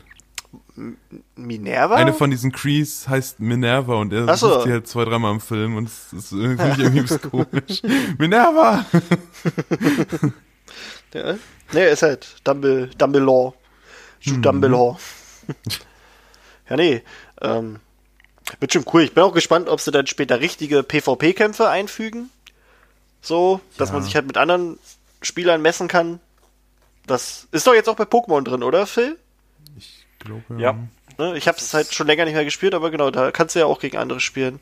Minerva? 1.36 1.96
Eine 1.96 2.14
von 2.14 2.32
diesen 2.32 2.52
Crees 2.52 3.08
heißt 3.08 3.40
Minerva 3.40 3.96
und 3.96 4.12
er 4.12 4.36
so. 4.36 4.52
ruft 4.54 4.66
die 4.66 4.72
halt 4.72 4.88
zwei, 4.88 5.06
dreimal 5.06 5.32
im 5.34 5.40
Film 5.42 5.76
und 5.76 5.88
es 5.88 6.12
ist 6.14 6.32
irgendwie, 6.32 6.68
ich 6.72 6.80
irgendwie 6.80 7.18
komisch. 7.30 7.82
Minerva! 8.18 8.86
Ja. 11.14 11.36
Nee, 11.74 11.92
ist 11.92 12.02
halt 12.02 12.36
Dumble, 12.44 12.88
Dumbledore. 12.98 13.54
Jude 14.20 14.40
Dumbledore. 14.42 14.98
ja, 16.70 16.76
nee. 16.76 17.04
Ähm, 17.40 17.80
wird 18.60 18.74
schon 18.74 18.86
cool. 18.94 19.04
Ich 19.04 19.14
bin 19.14 19.24
auch 19.24 19.34
gespannt, 19.34 19.70
ob 19.70 19.80
sie 19.80 19.92
dann 19.92 20.08
später 20.08 20.40
richtige 20.40 20.82
PvP-Kämpfe 20.82 21.70
einfügen. 21.70 22.32
So, 23.22 23.62
dass 23.78 23.90
Ja. 23.90 23.94
man 23.94 24.04
sich 24.04 24.16
halt 24.16 24.26
mit 24.26 24.38
anderen 24.38 24.80
Spielern 25.22 25.62
messen 25.62 25.88
kann. 25.88 26.20
Das 27.06 27.48
ist 27.52 27.68
doch 27.68 27.76
jetzt 27.76 27.90
auch 27.90 27.96
bei 27.96 28.06
Pokémon 28.06 28.42
drin, 28.44 28.64
oder, 28.64 28.88
Phil? 28.88 29.20
Ich 30.24 30.30
glaube, 30.48 30.62
Ja. 30.62 30.76
Ne? 31.18 31.38
Ich 31.38 31.48
habe 31.48 31.58
es 31.58 31.74
halt 31.74 31.94
schon 31.94 32.08
länger 32.08 32.26
nicht 32.26 32.34
mehr 32.34 32.46
gespielt, 32.46 32.74
aber 32.74 32.90
genau, 32.92 33.12
da 33.12 33.32
kannst 33.32 33.56
du 33.56 33.60
ja 33.60 33.66
auch 33.66 33.80
gegen 33.80 33.98
andere 33.98 34.20
spielen. 34.20 34.60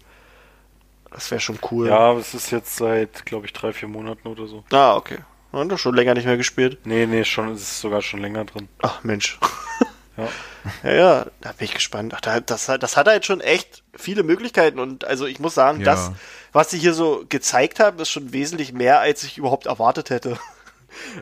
Das 1.12 1.30
wäre 1.32 1.42
schon 1.42 1.60
cool. 1.72 1.88
Ja, 1.88 1.98
aber 2.00 2.20
es 2.20 2.34
ist 2.34 2.52
jetzt 2.52 2.76
seit, 2.78 3.26
glaube 3.26 3.46
ich, 3.46 3.54
drei, 3.54 3.74
vier 3.74 3.88
Monaten 3.90 4.28
oder 4.28 4.48
so. 4.48 4.64
Ah, 4.72 4.96
okay. 4.96 5.20
Ja, 5.54 5.64
doch 5.66 5.78
schon 5.78 5.96
länger 5.96 6.14
nicht 6.14 6.26
mehr 6.26 6.38
gespielt. 6.38 6.80
Nee, 6.86 7.06
nee, 7.06 7.26
schon, 7.26 7.50
es 7.52 7.62
ist 7.62 7.82
sogar 7.82 8.02
schon 8.02 8.22
länger 8.22 8.46
drin. 8.46 8.68
Ach, 8.82 9.04
Mensch. 9.04 9.40
Ja. 10.18 10.28
Ja, 10.84 10.92
ja, 10.94 11.26
da 11.40 11.54
bin 11.54 11.66
ich 11.66 11.74
gespannt. 11.74 12.14
Ach, 12.14 12.20
da, 12.20 12.42
das, 12.42 12.68
hat- 12.68 12.84
das 12.84 12.98
hat 12.98 13.08
halt 13.08 13.26
schon 13.26 13.40
echt 13.40 13.82
viele 13.96 14.24
Möglichkeiten 14.24 14.78
und 14.78 15.06
also 15.06 15.26
ich 15.26 15.40
muss 15.40 15.56
sagen, 15.56 15.80
Ja. 15.80 15.86
das, 15.86 16.12
was 16.52 16.70
sie 16.70 16.78
hier 16.78 16.94
so 16.94 17.24
gezeigt 17.30 17.80
haben, 17.80 17.98
ist 17.98 18.10
schon 18.10 18.34
wesentlich 18.34 18.74
mehr, 18.74 19.00
als 19.00 19.24
ich 19.24 19.38
überhaupt 19.38 19.68
erwartet 19.68 20.10
hätte. 20.10 20.38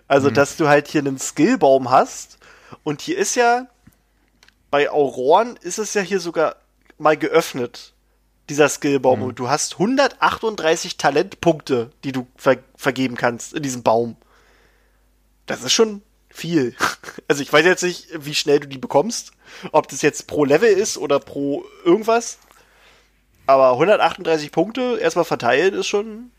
Also, 0.08 0.32
dass 0.32 0.58
du 0.58 0.68
halt 0.68 0.88
hier 0.88 1.02
einen 1.02 1.20
Skillbaum 1.20 1.92
hast 1.92 2.40
und 2.84 3.02
hier 3.02 3.20
ist 3.20 3.36
ja, 3.36 3.68
bei 4.72 4.90
Auroren 4.90 5.58
ist 5.62 5.80
es 5.80 5.94
ja 5.94 6.02
hier 6.02 6.20
sogar 6.20 6.56
mal 6.98 7.18
geöffnet, 7.18 7.94
dieser 8.50 8.70
Skillbaum 8.70 9.22
und 9.22 9.40
du 9.40 9.50
hast 9.50 9.74
138 9.74 10.98
Talentpunkte, 10.98 11.92
die 12.04 12.12
du 12.12 12.28
ver 12.36 12.58
vergeben 12.76 13.16
kannst 13.16 13.54
in 13.54 13.62
diesem 13.62 13.84
Baum. 13.84 14.16
Das 15.46 15.64
ist 15.64 15.74
schon 15.74 16.02
viel. 16.30 16.76
Also 17.28 17.44
ich 17.44 17.54
weiß 17.54 17.64
jetzt 17.64 17.84
nicht, 17.84 18.08
wie 18.26 18.34
schnell 18.34 18.60
du 18.60 18.68
die 18.68 18.80
bekommst. 18.80 19.34
Ob 19.72 19.88
das 19.88 20.02
jetzt 20.02 20.26
pro 20.26 20.46
Level 20.46 20.68
ist 20.68 20.98
oder 20.98 21.20
pro 21.20 21.64
irgendwas. 21.86 22.40
Aber 23.46 23.74
138 23.74 24.52
Punkte 24.52 24.98
erstmal 25.00 25.26
verteilen 25.26 25.76
ist 25.76 25.86
schon 25.86 26.32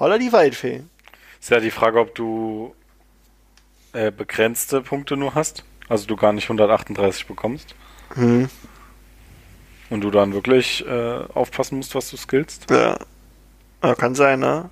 holla 0.00 0.18
die 0.18 0.32
Waldfee. 0.32 0.82
Ist 1.40 1.50
ja 1.50 1.60
die 1.60 1.70
Frage, 1.70 2.00
ob 2.00 2.12
du 2.16 2.74
äh, 3.92 4.10
begrenzte 4.10 4.80
Punkte 4.80 5.16
nur 5.16 5.36
hast. 5.36 5.64
Also 5.88 6.06
du 6.06 6.16
gar 6.16 6.32
nicht 6.32 6.44
138 6.44 7.26
bekommst. 7.26 7.74
Hm. 8.14 8.48
Und 9.90 10.00
du 10.00 10.10
dann 10.10 10.32
wirklich 10.32 10.86
äh, 10.86 11.20
aufpassen 11.34 11.76
musst, 11.76 11.94
was 11.94 12.10
du 12.10 12.16
skillst. 12.16 12.70
Ja. 12.70 12.98
ja. 13.82 13.94
Kann 13.94 14.14
sein, 14.14 14.40
ne? 14.40 14.70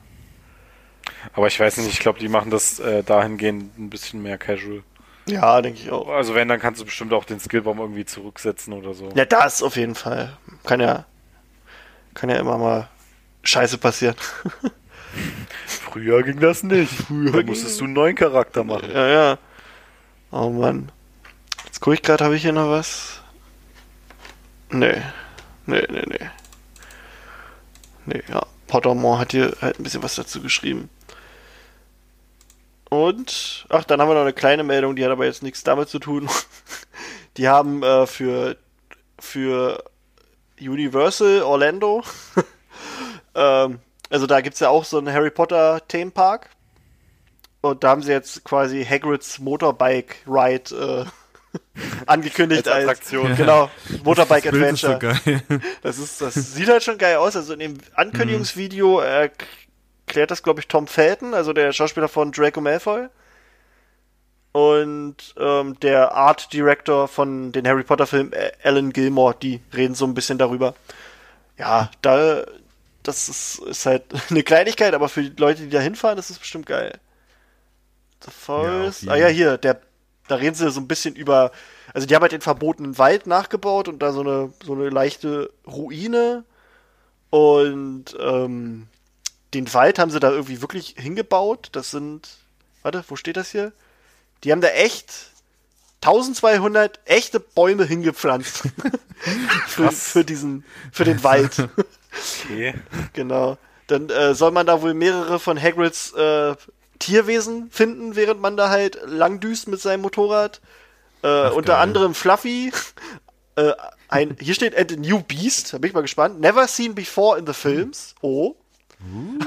Aber 1.35 1.47
ich 1.47 1.59
weiß 1.59 1.77
nicht, 1.79 1.91
ich 1.91 1.99
glaube, 1.99 2.19
die 2.19 2.29
machen 2.29 2.51
das 2.51 2.79
äh, 2.79 3.03
dahingehend 3.03 3.79
ein 3.79 3.91
bisschen 3.91 4.23
mehr 4.23 4.39
casual. 4.39 4.83
Ja, 5.27 5.61
denke 5.61 5.81
ich 5.81 5.91
auch. 5.91 6.09
Also 6.09 6.35
wenn, 6.35 6.49
dann 6.49 6.59
kannst 6.59 6.81
du 6.81 6.85
bestimmt 6.85 7.13
auch 7.13 7.25
den 7.25 7.41
Skillbaum 7.41 7.79
irgendwie 7.79 8.05
zurücksetzen 8.05 8.73
oder 8.73 8.95
so. 8.95 9.11
Ja, 9.15 9.25
das 9.25 9.63
auf 9.63 9.77
jeden 9.77 9.95
Fall. 9.95 10.37
Kann 10.65 10.81
ja, 10.81 11.05
kann 12.15 12.31
ja 12.31 12.37
immer 12.37 12.59
mal 12.59 12.89
Scheiße 13.43 13.79
passieren. 13.79 14.17
Früher 15.67 16.23
ging 16.23 16.41
das 16.41 16.63
nicht. 16.63 16.93
Früher 16.93 17.33
da 17.33 17.43
musstest 17.43 17.81
du 17.81 17.85
einen 17.85 17.93
neuen 17.93 18.17
Charakter 18.17 18.65
machen. 18.65 18.91
Ja, 18.93 19.09
ja. 19.09 19.39
Oh 20.31 20.51
Mann. 20.51 20.91
Jetzt 21.81 21.85
gucke 21.85 21.95
ich 21.95 22.03
gerade, 22.03 22.25
habe 22.25 22.37
ich 22.37 22.43
hier 22.43 22.53
noch 22.53 22.69
was? 22.69 23.23
Nee. 24.69 25.01
Nee, 25.65 25.87
nee, 25.89 26.05
nee. 26.09 26.31
Nee, 28.05 28.23
ja. 28.29 28.43
Pottermore 28.67 29.19
hat 29.19 29.31
hier 29.31 29.57
halt 29.63 29.81
ein 29.81 29.83
bisschen 29.83 30.03
was 30.03 30.15
dazu 30.15 30.43
geschrieben. 30.43 30.91
Und, 32.91 33.65
ach, 33.71 33.85
dann 33.85 33.99
haben 33.99 34.11
wir 34.11 34.15
noch 34.15 34.21
eine 34.21 34.35
kleine 34.35 34.63
Meldung, 34.63 34.95
die 34.95 35.03
hat 35.03 35.11
aber 35.11 35.25
jetzt 35.25 35.43
nichts 35.43 35.65
damit 35.65 35.89
zu 35.89 35.99
tun. 35.99 36.29
Die 37.39 37.49
haben 37.49 37.83
äh, 37.83 38.07
für, 38.07 38.59
für 39.19 39.83
Universal 40.61 41.41
Orlando, 41.41 42.05
ähm, 43.35 43.79
also 44.11 44.27
da 44.27 44.43
gibt's 44.43 44.61
ja 44.61 44.69
auch 44.69 44.85
so 44.85 44.99
einen 44.99 45.11
Harry 45.11 45.31
Potter 45.31 45.81
Themenpark. 45.89 46.51
Und 47.63 47.85
da 47.85 47.89
haben 47.89 48.03
sie 48.03 48.13
jetzt 48.13 48.45
quasi 48.45 48.85
Hagrids 48.85 49.39
Motorbike 49.39 50.17
Ride 50.27 51.07
äh, 51.07 51.20
angekündigt 52.07 52.67
Als 52.67 52.77
als, 52.77 52.85
Attraktion. 52.85 53.35
Genau, 53.37 53.71
Motorbike 54.05 54.45
Das 54.45 54.53
Bild 54.53 54.73
ist 54.73 54.81
so 54.81 54.89
Adventure. 54.89 55.43
geil. 55.49 55.61
Das 55.83 55.99
ist, 55.99 56.21
das 56.21 56.35
sieht 56.35 56.69
halt 56.69 56.83
schon 56.83 56.99
geil 56.99 57.17
aus. 57.17 57.37
Also 57.37 57.53
in 57.53 57.59
dem 57.59 57.79
Ankündigungsvideo 57.95 59.01
äh, 59.01 59.31
erklärt 60.07 60.31
das, 60.31 60.43
glaube 60.43 60.61
ich, 60.61 60.69
Tom 60.69 60.87
Felton, 60.87 61.35
also 61.35 61.53
der 61.53 61.73
Schauspieler 61.73 62.09
von 62.09 62.33
Draco 62.33 62.61
Malfoy. 62.61 63.09
Und 64.53 65.17
ähm, 65.39 65.79
der 65.81 66.13
Art 66.13 66.53
Director 66.53 67.07
von 67.07 67.53
den 67.53 67.69
Harry 67.69 67.85
Potter 67.85 68.07
Filmen, 68.07 68.33
äh, 68.33 68.51
Alan 68.65 68.93
Gilmore, 68.93 69.37
die 69.41 69.61
reden 69.75 69.95
so 69.95 70.05
ein 70.07 70.15
bisschen 70.15 70.39
darüber. 70.39 70.75
Ja, 71.57 71.91
da 72.03 72.45
das 73.03 73.29
ist, 73.29 73.59
ist 73.61 73.87
halt 73.87 74.05
eine 74.31 74.43
Kleinigkeit, 74.43 74.95
aber 74.95 75.09
für 75.09 75.23
die 75.23 75.41
Leute, 75.41 75.63
die 75.63 75.71
da 75.71 75.81
hinfahren, 75.81 76.19
ist 76.19 76.31
es 76.31 76.39
bestimmt 76.39 76.67
geil. 76.67 76.99
The 78.25 78.31
Forest. 78.31 79.03
jeden. 79.03 79.13
ah 79.13 79.17
ja, 79.17 79.29
hier, 79.29 79.57
der, 79.59 79.81
da 80.31 80.37
reden 80.37 80.55
sie 80.55 80.71
so 80.71 80.81
ein 80.81 80.89
bisschen 80.89 81.17
über. 81.17 81.51
Also 81.93 82.07
die 82.07 82.15
haben 82.15 82.23
halt 82.23 82.33
den 82.33 82.41
verbotenen 82.41 82.99
Wald 82.99 83.27
nachgebaut 83.27 83.89
und 83.89 84.01
da 84.01 84.13
so 84.13 84.21
eine, 84.21 84.53
so 84.65 84.75
eine 84.75 84.89
leichte 84.91 85.51
Ruine. 85.67 86.45
Und 87.31 88.17
ähm, 88.19 88.87
den 89.55 89.73
Wald 89.75 89.99
haben 89.99 90.11
sie 90.11 90.21
da 90.21 90.31
irgendwie 90.31 90.63
wirklich 90.63 90.95
hingebaut. 90.97 91.71
Das 91.73 91.91
sind. 91.91 92.29
Warte, 92.83 93.05
wo 93.09 93.17
steht 93.17 93.37
das 93.37 93.51
hier? 93.51 93.73
Die 94.45 94.53
haben 94.53 94.61
da 94.61 94.69
echt 94.69 95.13
1200 96.03 97.01
echte 97.05 97.41
Bäume 97.41 97.85
hingepflanzt. 97.85 98.63
für, 99.67 99.93
für 99.93 100.25
diesen, 100.25 100.65
für 100.93 101.05
den 101.05 101.23
Wald. 101.23 101.69
Okay. 102.45 102.75
Genau. 103.13 103.57
Dann 103.87 104.11
äh, 104.11 104.35
soll 104.35 104.51
man 104.51 104.67
da 104.67 104.83
wohl 104.83 104.95
mehrere 104.95 105.39
von 105.39 105.63
Hagrids 105.63 106.13
äh, 106.13 106.57
Tierwesen 107.01 107.71
finden, 107.71 108.15
während 108.15 108.41
man 108.41 108.57
da 108.57 108.71
halt 108.71 108.99
langdüst 109.05 109.67
mit 109.67 109.81
seinem 109.81 110.03
Motorrad. 110.03 110.61
Äh, 111.23 111.51
unter 111.51 111.73
geil. 111.73 111.83
anderem 111.83 112.15
Fluffy. 112.15 112.73
Äh, 113.57 113.73
ein, 114.09 114.37
hier 114.41 114.55
steht 114.55 114.77
And 114.77 114.93
a 114.93 114.97
New 114.97 115.21
Beast, 115.21 115.73
da 115.73 115.79
bin 115.79 115.89
ich 115.89 115.95
mal 115.95 116.03
gespannt. 116.03 116.41
Never 116.41 116.67
seen 116.69 116.95
before 116.95 117.39
in 117.39 117.47
the 117.47 117.53
films. 117.53 118.15
Oh. 118.23 118.55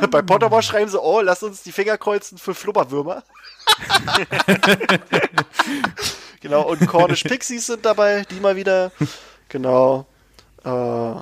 Bei 0.09 0.21
Pottermore 0.21 0.63
schreiben 0.63 0.89
sie, 0.89 0.99
oh, 0.99 1.21
lass 1.21 1.43
uns 1.43 1.61
die 1.61 1.71
Finger 1.71 1.97
kreuzen 1.97 2.37
für 2.37 2.55
Flubberwürmer. 2.55 3.23
genau, 6.41 6.63
und 6.63 6.87
Cornish 6.87 7.23
Pixies 7.23 7.67
sind 7.67 7.85
dabei, 7.85 8.23
die 8.31 8.39
mal 8.39 8.55
wieder. 8.55 8.91
Genau. 9.49 10.07
Äh, 10.63 10.69
oh 10.69 11.21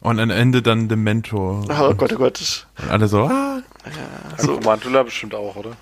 Und 0.00 0.18
am 0.18 0.30
Ende 0.30 0.62
dann 0.62 0.88
Dementor. 0.88 1.66
Gott, 1.68 2.12
oh 2.12 2.16
Gott. 2.16 2.66
Und 2.82 2.90
alle 2.90 3.06
so, 3.06 3.24
ah, 3.24 3.62
So. 4.38 4.58
Mantula 4.60 5.02
bestimmt 5.02 5.34
auch, 5.34 5.56
oder? 5.56 5.72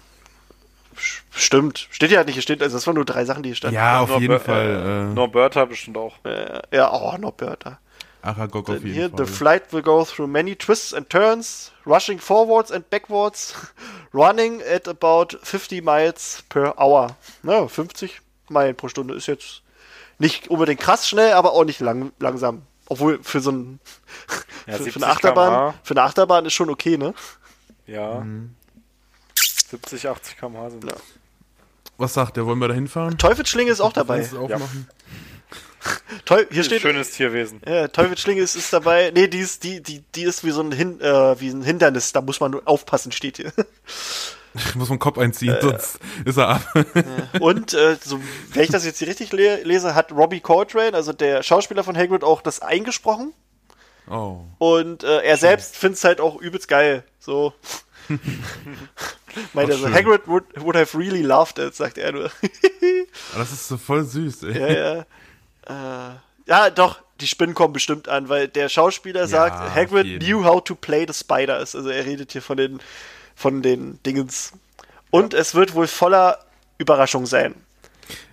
Stimmt. 1.33 1.89
Steht 1.91 2.11
ja 2.13 2.23
nicht, 2.25 2.35
hier 2.35 2.43
steht, 2.43 2.63
also 2.63 2.77
das 2.77 2.87
waren 2.87 2.95
nur 2.95 3.05
drei 3.05 3.25
Sachen, 3.25 3.43
die 3.43 3.49
hier 3.51 3.57
standen. 3.57 3.75
ja, 3.75 4.01
auf 4.01 4.09
Nur 4.11 4.21
jeden 4.21 4.35
Ber- 4.35 4.41
Fall. 4.41 5.09
Äh, 5.11 5.15
Norberta 5.15 5.65
bestimmt 5.65 5.97
auch. 5.97 6.15
Äh, 6.25 6.61
ja, 6.73 6.93
oh, 6.93 7.17
Norberta. 7.19 7.79
Aragog 8.23 8.71
auf 8.71 8.77
jeden 8.77 8.93
hier, 8.93 9.11
Fall. 9.11 9.27
the 9.27 9.31
flight 9.33 9.73
will 9.73 9.83
go 9.83 10.05
through 10.05 10.27
many 10.29 10.55
twists 10.57 10.95
and 10.95 11.11
turns, 11.11 11.73
rushing 11.85 12.19
forwards 12.19 12.71
and 12.71 12.89
backwards, 12.91 13.55
running 14.15 14.63
at 14.63 14.87
about 14.89 15.37
50 15.43 15.83
miles 15.83 16.43
per 16.49 16.79
hour. 16.79 17.17
Na, 17.43 17.67
50 17.67 18.21
Meilen 18.49 18.77
pro 18.77 18.89
Stunde 18.89 19.15
ist 19.15 19.27
jetzt 19.27 19.63
nicht 20.19 20.49
unbedingt 20.49 20.81
krass 20.81 21.09
schnell, 21.09 21.33
aber 21.33 21.53
auch 21.53 21.65
nicht 21.65 21.81
lang, 21.81 22.13
langsam. 22.21 22.63
Obwohl 22.89 23.19
für 23.23 23.41
so 23.41 23.51
ein 23.51 23.81
Ja, 24.67 24.75
für, 24.75 24.79
für 24.79 24.85
70 24.85 25.03
eine 25.03 25.13
Achterbahn, 25.13 25.75
für 25.83 25.93
eine 25.95 26.03
Achterbahn 26.03 26.47
ist 26.47 26.55
schon 26.55 26.71
okay, 26.71 26.97
ne? 26.97 27.13
Ja. 27.87 28.25
70, 29.71 30.09
80 30.09 30.37
km/h 30.37 30.71
sind 30.71 30.85
das. 30.91 31.01
Was 31.97 32.15
sagt 32.15 32.37
der? 32.37 32.47
Wollen 32.47 32.59
wir 32.59 32.69
da 32.69 32.75
hinfahren? 32.75 33.19
Teufelsschlinge 33.19 33.71
ist 33.71 33.81
auch 33.81 33.93
dabei. 33.93 34.19
Du 34.19 34.25
es 34.25 34.35
aufmachen? 34.35 34.89
Teu 36.25 36.45
hier 36.51 36.65
steht 36.65 36.81
Schönes 36.81 37.13
Tierwesen. 37.13 37.61
Ja, 37.67 37.89
Teufelsschlinge 37.89 38.41
ist, 38.41 38.57
ist 38.57 38.73
dabei. 38.73 39.13
Nee, 39.15 39.29
die 39.29 39.39
ist, 39.39 39.65
die, 39.65 39.83
die, 39.83 40.03
die 40.15 40.23
ist 40.23 40.45
wie 40.45 40.51
so 40.51 40.63
ein, 40.63 40.73
Hin, 40.73 41.01
äh, 41.01 41.39
wie 41.41 41.51
ein 41.51 41.63
Hindernis. 41.63 42.13
Da 42.13 42.21
muss 42.21 42.41
man 42.41 42.53
nur 42.53 42.63
aufpassen, 42.67 43.13
steht 43.13 43.37
hier. 43.37 43.53
Ich 44.57 44.77
muss 44.77 44.89
meinen 44.89 45.01
Kopf 45.01 45.17
Äh, 45.17 45.23
einziehen, 45.23 45.57
sonst 45.61 45.99
ist 46.25 46.37
er 46.37 46.49
ab. 46.49 46.87
Und, 47.41 47.75
äh, 47.75 47.97
so, 48.01 48.21
wenn 48.53 48.63
ich 48.63 48.71
das 48.71 48.85
jetzt 48.85 49.01
hier 49.01 49.09
richtig 49.09 49.33
le 49.33 49.65
lese, 49.65 49.97
hat 49.97 50.13
Robbie 50.13 50.39
Coltrane, 50.39 50.95
also 50.95 51.13
der 51.13 51.43
Schauspieler 51.43 51.83
von 51.83 51.97
Hagrid, 51.97 52.23
auch 52.23 52.41
das 52.41 52.61
eingesprochen. 52.63 53.33
Oh. 54.09 54.41
Und 54.59 55.03
äh, 55.05 55.23
er 55.23 55.37
selbst 55.37 55.77
findet 55.77 55.99
es 55.99 56.05
halt 56.05 56.21
auch 56.21 56.41
übelst 56.41 56.69
geil. 56.69 57.05
So. 57.19 57.53
Meint 59.55 59.71
er 59.71 59.79
so. 59.79 59.89
Hagrid 59.91 60.27
would, 60.27 60.45
would 60.57 60.77
have 60.77 60.97
really 60.97 61.23
loved 61.23 61.59
it, 61.59 61.75
sagt 61.75 61.99
er 61.99 62.13
nur. 62.13 62.25
Aber 62.25 63.39
Das 63.39 63.53
ist 63.53 63.69
so 63.69 63.77
voll 63.77 64.05
süß, 64.05 64.45
ey. 64.45 64.59
ja, 64.59 64.73
ja. 64.73 66.11
Äh, 66.11 66.15
ja, 66.47 66.71
doch, 66.71 67.01
die 67.21 67.27
Spinnen 67.27 67.55
kommen 67.55 67.73
bestimmt 67.73 68.09
an, 68.09 68.29
weil 68.29 68.49
der 68.49 68.69
Schauspieler 68.69 69.27
sagt, 69.27 69.61
auf 69.61 69.75
Hagrid 69.75 70.21
knew 70.21 70.45
how 70.45 70.63
to 70.63 70.75
play 70.75 71.07
the 71.07 71.15
spiders. 71.15 71.75
Also 71.75 71.89
er 71.89 72.05
redet 72.05 72.33
hier 72.33 72.43
von 72.43 72.57
den, 72.57 72.81
von 73.35 73.63
den 73.63 74.03
Dingens. 74.05 74.53
Und 75.11 75.33
es 75.33 75.55
wird 75.55 75.75
wohl 75.75 75.87
voller 75.87 76.39
Überraschung 76.77 77.25
sein. 77.27 77.55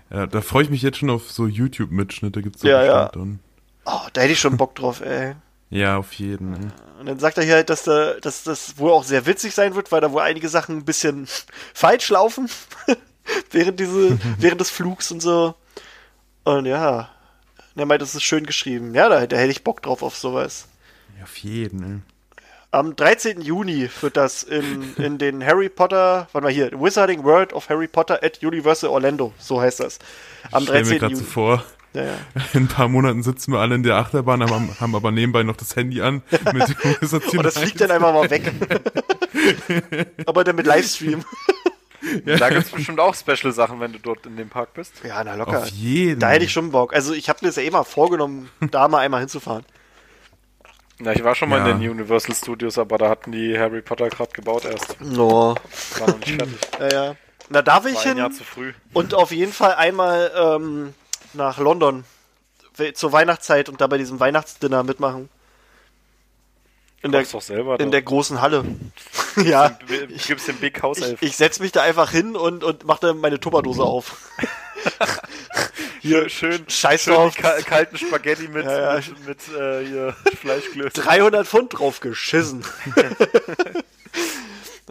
Ja, 0.09 0.27
da 0.27 0.41
freue 0.41 0.63
ich 0.63 0.69
mich 0.69 0.81
jetzt 0.81 0.97
schon 0.97 1.09
auf 1.09 1.31
so 1.31 1.47
YouTube-Mitschnitte. 1.47 2.41
Gibt's 2.41 2.63
Ja, 2.63 2.83
ja. 2.83 3.09
dann. 3.09 3.39
Oh, 3.85 3.99
da 4.13 4.21
hätte 4.21 4.33
ich 4.33 4.39
schon 4.39 4.57
Bock 4.57 4.75
drauf, 4.75 4.99
ey. 5.01 5.35
Ja, 5.71 5.97
auf 5.97 6.13
jeden. 6.13 6.53
ey. 6.53 6.69
Und 6.99 7.07
dann 7.07 7.17
sagt 7.17 7.37
er 7.37 7.43
hier 7.43 7.55
halt, 7.55 7.69
dass, 7.69 7.83
da, 7.83 8.13
dass 8.21 8.43
das 8.43 8.77
wohl 8.77 8.91
auch 8.91 9.03
sehr 9.03 9.25
witzig 9.25 9.55
sein 9.55 9.73
wird, 9.73 9.91
weil 9.91 10.01
da 10.01 10.11
wohl 10.11 10.21
einige 10.21 10.49
Sachen 10.49 10.77
ein 10.77 10.85
bisschen 10.85 11.27
falsch 11.73 12.09
laufen. 12.09 12.49
während 13.51 13.79
diese, 13.79 14.19
während 14.37 14.61
des 14.61 14.69
Flugs 14.69 15.11
und 15.11 15.21
so. 15.21 15.55
Und 16.43 16.65
ja. 16.65 17.09
Und 17.73 17.79
er 17.79 17.85
meint, 17.85 18.01
das 18.01 18.15
ist 18.15 18.23
schön 18.23 18.45
geschrieben. 18.45 18.93
Ja, 18.93 19.09
da, 19.09 19.25
da 19.25 19.37
hätte 19.37 19.51
ich 19.51 19.63
Bock 19.63 19.81
drauf 19.81 20.03
auf 20.03 20.15
sowas. 20.15 20.67
Ja, 21.17 21.23
auf 21.23 21.37
jeden, 21.37 21.83
ey. 21.83 21.99
Am 22.73 22.95
13. 22.95 23.41
Juni 23.41 23.89
wird 23.99 24.15
das 24.15 24.43
in, 24.43 24.95
in 24.95 25.17
den 25.17 25.45
Harry 25.45 25.67
Potter, 25.67 26.29
warte 26.31 26.45
mal 26.45 26.53
hier, 26.53 26.71
Wizarding 26.71 27.25
World 27.25 27.51
of 27.51 27.67
Harry 27.67 27.87
Potter 27.87 28.23
at 28.23 28.41
Universal 28.41 28.89
Orlando, 28.89 29.33
so 29.37 29.59
heißt 29.59 29.81
das. 29.81 29.99
Am 30.53 30.63
mir 30.63 30.71
13. 30.71 30.99
gerade 30.99 31.15
so 31.15 31.21
Juni. 31.21 31.33
vor, 31.33 31.65
Ja, 31.93 32.03
ja. 32.03 32.13
in 32.53 32.63
ein 32.63 32.67
paar 32.67 32.87
Monaten 32.87 33.21
sitzen 33.23 33.51
wir 33.51 33.59
alle 33.59 33.75
in 33.75 33.83
der 33.83 33.97
Achterbahn, 33.97 34.41
haben, 34.49 34.79
haben 34.79 34.95
aber 34.95 35.11
nebenbei 35.11 35.43
noch 35.43 35.57
das 35.57 35.75
Handy 35.75 36.01
an. 36.01 36.21
Mit 36.53 36.75
Und 37.33 37.43
das 37.43 37.57
fliegt 37.57 37.81
dann 37.81 37.91
einfach 37.91 38.13
mal 38.13 38.29
weg. 38.29 38.51
aber 40.25 40.43
dann 40.43 40.55
mit 40.55 40.65
Livestream. 40.65 41.23
Da 42.25 42.49
gibt 42.49 42.65
es 42.65 42.71
bestimmt 42.71 42.99
auch 42.99 43.13
Special-Sachen, 43.13 43.79
wenn 43.79 43.93
du 43.93 43.99
dort 43.99 44.25
in 44.25 44.35
dem 44.35 44.49
Park 44.49 44.73
bist. 44.73 44.93
Ja, 45.03 45.23
na 45.23 45.35
locker. 45.35 45.59
Auf 45.59 45.67
jeden. 45.67 46.19
Da 46.19 46.29
hätte 46.29 46.45
ich 46.45 46.51
schon 46.51 46.71
Bock. 46.71 46.93
Also 46.93 47.13
ich 47.13 47.29
habe 47.29 47.39
mir 47.41 47.49
das 47.49 47.57
ja 47.57 47.63
eh 47.63 47.69
mal 47.69 47.83
vorgenommen, 47.83 48.49
da 48.71 48.87
mal 48.87 48.99
einmal 48.99 49.19
hinzufahren. 49.19 49.63
Ja, 50.99 51.11
ich 51.13 51.23
war 51.23 51.35
schon 51.35 51.49
mal 51.49 51.59
Ja. 51.59 51.69
in 51.71 51.79
den 51.81 51.89
Universal 51.91 52.35
Studios, 52.35 52.77
aber 52.77 52.97
da 52.97 53.09
hatten 53.09 53.31
die 53.31 53.57
Harry 53.57 53.81
Potter 53.81 54.09
gerade 54.09 54.31
gebaut 54.31 54.65
erst. 54.65 54.99
No. 55.01 55.55
War 55.99 56.07
noch 56.07 56.19
nicht 56.19 56.35
fertig. 56.35 56.57
Ja, 56.79 56.89
ja. 56.89 57.15
Na, 57.49 57.61
da 57.61 57.83
will 57.83 57.91
ich 57.91 57.97
War 58.05 58.11
ein 58.11 58.17
Jahr 58.17 58.29
hin 58.29 58.37
zu 58.37 58.43
früh. 58.43 58.73
und 58.93 59.13
auf 59.13 59.31
jeden 59.31 59.51
Fall 59.51 59.73
einmal 59.75 60.31
ähm, 60.35 60.93
nach 61.33 61.57
London 61.57 62.03
zur 62.93 63.11
Weihnachtszeit 63.11 63.69
und 63.69 63.81
da 63.81 63.87
bei 63.87 63.97
diesem 63.97 64.19
Weihnachtsdinner 64.19 64.83
mitmachen. 64.83 65.29
In 67.03 67.11
der, 67.11 67.25
selber. 67.25 67.79
in 67.79 67.87
da. 67.87 67.91
der 67.91 68.01
großen 68.03 68.41
Halle. 68.41 68.63
ja. 69.43 69.77
Ich 70.09 70.27
gib's 70.27 70.45
dem 70.45 70.57
Big 70.57 70.81
House 70.83 70.99
Ich, 70.99 71.21
ich 71.21 71.35
setze 71.35 71.61
mich 71.61 71.71
da 71.71 71.81
einfach 71.81 72.11
hin 72.11 72.35
und, 72.35 72.63
und 72.63 72.85
mache 72.85 73.07
dann 73.07 73.17
meine 73.17 73.39
Tupperdose 73.39 73.83
auf. 73.83 74.17
Hier 76.01 76.29
schön, 76.29 76.65
Scheiß 76.67 77.03
schön 77.03 77.13
drauf. 77.13 77.35
kalten 77.35 77.97
Spaghetti 77.97 78.47
mit, 78.47 78.65
Ja, 78.65 78.97
ja. 78.97 79.01
mit, 79.25 79.27
mit 79.27 79.59
äh, 79.59 79.85
hier 79.85 80.15
Fleischklöße. 80.39 80.99
300 80.99 81.47
Pfund 81.47 81.77
drauf 81.77 81.99
geschissen. 81.99 82.65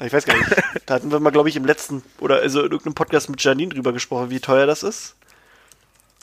ich 0.00 0.12
weiß 0.12 0.24
gar 0.24 0.36
nicht. 0.36 0.50
Da 0.86 0.94
hatten 0.94 1.10
wir 1.10 1.18
mal, 1.18 1.30
glaube 1.30 1.48
ich, 1.48 1.56
im 1.56 1.64
letzten 1.64 2.04
oder 2.20 2.36
also 2.36 2.60
in 2.60 2.70
irgendeinem 2.70 2.94
Podcast 2.94 3.28
mit 3.28 3.42
Janine 3.42 3.74
drüber 3.74 3.92
gesprochen, 3.92 4.30
wie 4.30 4.38
teuer 4.38 4.66
das 4.66 4.84
ist. 4.84 5.16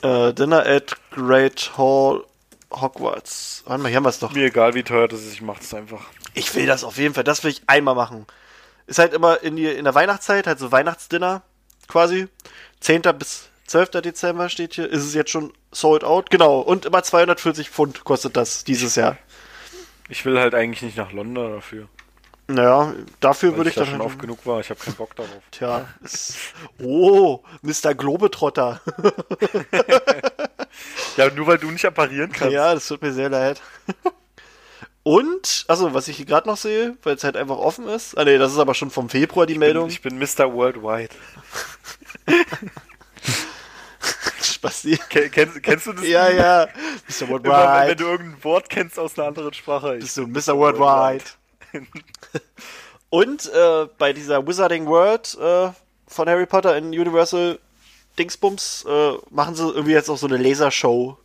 Äh, 0.02 0.32
Dinner 0.32 0.64
at 0.64 0.96
Great 1.10 1.72
Hall 1.76 2.24
Hogwarts. 2.70 3.62
Warte 3.66 3.82
mal, 3.82 3.88
hier 3.88 3.96
haben 3.96 4.04
wir 4.04 4.10
es 4.10 4.18
doch. 4.18 4.32
Mir 4.32 4.46
egal, 4.46 4.74
wie 4.74 4.82
teuer 4.82 5.08
das 5.08 5.22
ist, 5.22 5.32
ich 5.32 5.42
mach 5.42 5.58
das 5.58 5.74
einfach. 5.74 6.04
Ich 6.34 6.54
will 6.54 6.66
das 6.66 6.84
auf 6.84 6.98
jeden 6.98 7.14
Fall. 7.14 7.24
Das 7.24 7.42
will 7.42 7.50
ich 7.50 7.62
einmal 7.66 7.94
machen. 7.94 8.26
Ist 8.86 8.98
halt 8.98 9.12
immer 9.12 9.42
in, 9.42 9.56
die, 9.56 9.66
in 9.66 9.84
der 9.84 9.94
Weihnachtszeit, 9.94 10.46
halt 10.46 10.58
so 10.58 10.70
Weihnachtsdinner 10.70 11.42
quasi. 11.88 12.28
10. 12.80 13.02
bis 13.18 13.48
12. 13.66 13.90
Dezember 14.02 14.48
steht 14.48 14.74
hier. 14.74 14.88
Ist 14.88 15.04
es 15.04 15.14
jetzt 15.14 15.30
schon 15.30 15.52
sold 15.72 16.04
out? 16.04 16.30
Genau. 16.30 16.60
Und 16.60 16.84
immer 16.84 17.02
240 17.02 17.70
Pfund 17.70 18.04
kostet 18.04 18.36
das 18.36 18.64
dieses 18.64 18.94
Jahr. 18.94 19.18
Ich 20.08 20.24
will 20.24 20.38
halt 20.38 20.54
eigentlich 20.54 20.82
nicht 20.82 20.96
nach 20.96 21.12
London 21.12 21.54
dafür. 21.54 21.88
Naja, 22.50 22.94
dafür 23.20 23.50
Weil 23.50 23.58
würde 23.58 23.70
ich 23.70 23.76
ich 23.76 23.82
da 23.82 23.86
schon 23.88 24.00
oft 24.00 24.18
genug 24.18 24.46
war. 24.46 24.60
Ich 24.60 24.70
habe 24.70 24.80
keinen 24.80 24.96
Bock 24.96 25.14
darauf. 25.14 25.42
Tja, 25.50 25.86
oh, 26.82 27.40
Mr. 27.62 27.94
Globetrotter. 27.94 28.80
Ja, 31.16 31.28
nur 31.30 31.48
weil 31.48 31.58
du 31.58 31.68
nicht 31.70 31.84
apparieren 31.84 32.30
kannst. 32.30 32.52
ja, 32.52 32.72
das 32.72 32.86
tut 32.86 33.02
mir 33.02 33.12
sehr 33.12 33.28
leid. 33.28 33.60
Und, 35.02 35.64
also 35.66 35.92
was 35.92 36.06
ich 36.06 36.16
hier 36.16 36.26
gerade 36.26 36.46
noch 36.46 36.56
sehe, 36.56 36.96
weil 37.02 37.16
es 37.16 37.24
halt 37.24 37.36
einfach 37.36 37.56
offen 37.56 37.88
ist. 37.88 38.16
Ah 38.16 38.24
nee, 38.24 38.38
das 38.38 38.52
ist 38.52 38.58
aber 38.58 38.74
schon 38.74 38.90
vom 38.90 39.08
Februar 39.08 39.46
die 39.46 39.58
Meldung. 39.58 39.88
Ich 39.88 40.00
bin 40.00 40.18
Mr. 40.18 40.52
Worldwide. 40.52 41.14
Spasti. 44.42 44.98
Ken, 45.08 45.30
kennst, 45.30 45.62
kennst 45.62 45.86
du 45.86 45.92
das? 45.94 46.06
Ja, 46.06 46.30
ja. 46.30 46.68
Mr. 47.08 47.22
Immer, 47.22 47.42
wenn, 47.42 47.50
Worldwide. 47.50 47.96
du 47.96 48.04
irgendein 48.04 48.44
Wort 48.44 48.70
kennst 48.70 48.98
aus 48.98 49.18
einer 49.18 49.26
anderen 49.28 49.52
Sprache. 49.54 49.96
Ich, 49.96 50.02
Bist 50.02 50.16
du 50.18 50.26
Mr. 50.26 50.56
Worldwide. 50.56 51.24
Und 53.10 53.50
äh, 53.52 53.86
bei 53.96 54.12
dieser 54.12 54.46
Wizarding 54.46 54.86
World 54.86 55.36
äh, 55.40 55.70
von 56.06 56.28
Harry 56.28 56.46
Potter 56.46 56.76
in 56.76 56.88
Universal 56.88 57.58
Dingsbums 58.18 58.84
äh, 58.88 59.12
machen 59.30 59.54
sie 59.54 59.68
irgendwie 59.68 59.92
jetzt 59.92 60.10
auch 60.10 60.18
so 60.18 60.26
eine 60.26 60.36
Lasershow. 60.36 61.16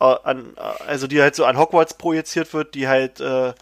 Äh, 0.00 0.04
an, 0.04 0.54
äh, 0.56 0.60
also 0.86 1.06
die 1.06 1.20
halt 1.20 1.34
so 1.34 1.44
an 1.44 1.58
Hogwarts 1.58 1.94
projiziert 1.94 2.54
wird, 2.54 2.74
die 2.74 2.88
halt 2.88 3.20
äh, 3.20 3.52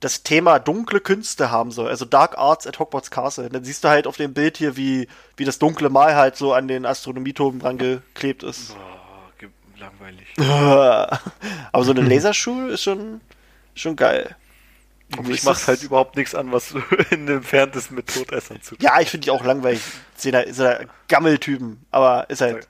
das 0.00 0.22
Thema 0.22 0.58
dunkle 0.58 1.00
Künste 1.00 1.50
haben 1.50 1.70
soll, 1.70 1.88
also 1.88 2.04
Dark 2.04 2.36
Arts 2.36 2.66
at 2.66 2.78
Hogwarts 2.78 3.10
Castle. 3.10 3.48
Dann 3.48 3.64
siehst 3.64 3.84
du 3.84 3.88
halt 3.88 4.06
auf 4.06 4.16
dem 4.16 4.34
Bild 4.34 4.56
hier, 4.56 4.76
wie, 4.76 5.08
wie 5.36 5.44
das 5.44 5.58
dunkle 5.58 5.90
Mal 5.90 6.16
halt 6.16 6.36
so 6.36 6.52
an 6.52 6.68
den 6.68 6.86
Astronomieturm 6.86 7.60
dran 7.60 7.78
geklebt 7.78 8.42
ist. 8.42 8.74
Boah, 8.74 9.48
langweilig. 9.78 10.26
Aber 11.72 11.84
so 11.84 11.92
eine 11.92 12.02
Laserschule 12.02 12.72
ist 12.72 12.82
schon, 12.82 13.20
schon 13.74 13.96
geil. 13.96 14.36
Und 15.18 15.28
mich 15.28 15.38
ist 15.38 15.44
macht 15.44 15.66
halt 15.68 15.82
überhaupt 15.82 16.16
nichts 16.16 16.34
an, 16.34 16.52
was 16.52 16.70
du 16.70 16.78
in 17.10 17.26
dem 17.26 17.38
Entferntesten 17.38 17.96
mit 17.96 18.12
Todessern 18.12 18.62
zu 18.62 18.76
tun 18.76 18.84
Ja, 18.84 19.00
ich 19.00 19.10
finde 19.10 19.24
die 19.24 19.30
auch 19.30 19.44
langweilig. 19.44 19.82
Sind 20.16 20.32
da, 20.32 20.44
sind 20.44 20.64
da 20.64 20.80
Gammeltypen, 21.08 21.84
aber 21.90 22.28
ist 22.30 22.40
halt. 22.40 22.66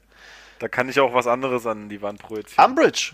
Da 0.58 0.68
kann 0.68 0.88
ich 0.88 1.00
auch 1.00 1.12
was 1.12 1.26
anderes 1.26 1.66
an 1.66 1.88
die 1.88 2.02
Wand 2.02 2.20
projizieren. 2.20 2.64
Umbridge. 2.64 3.12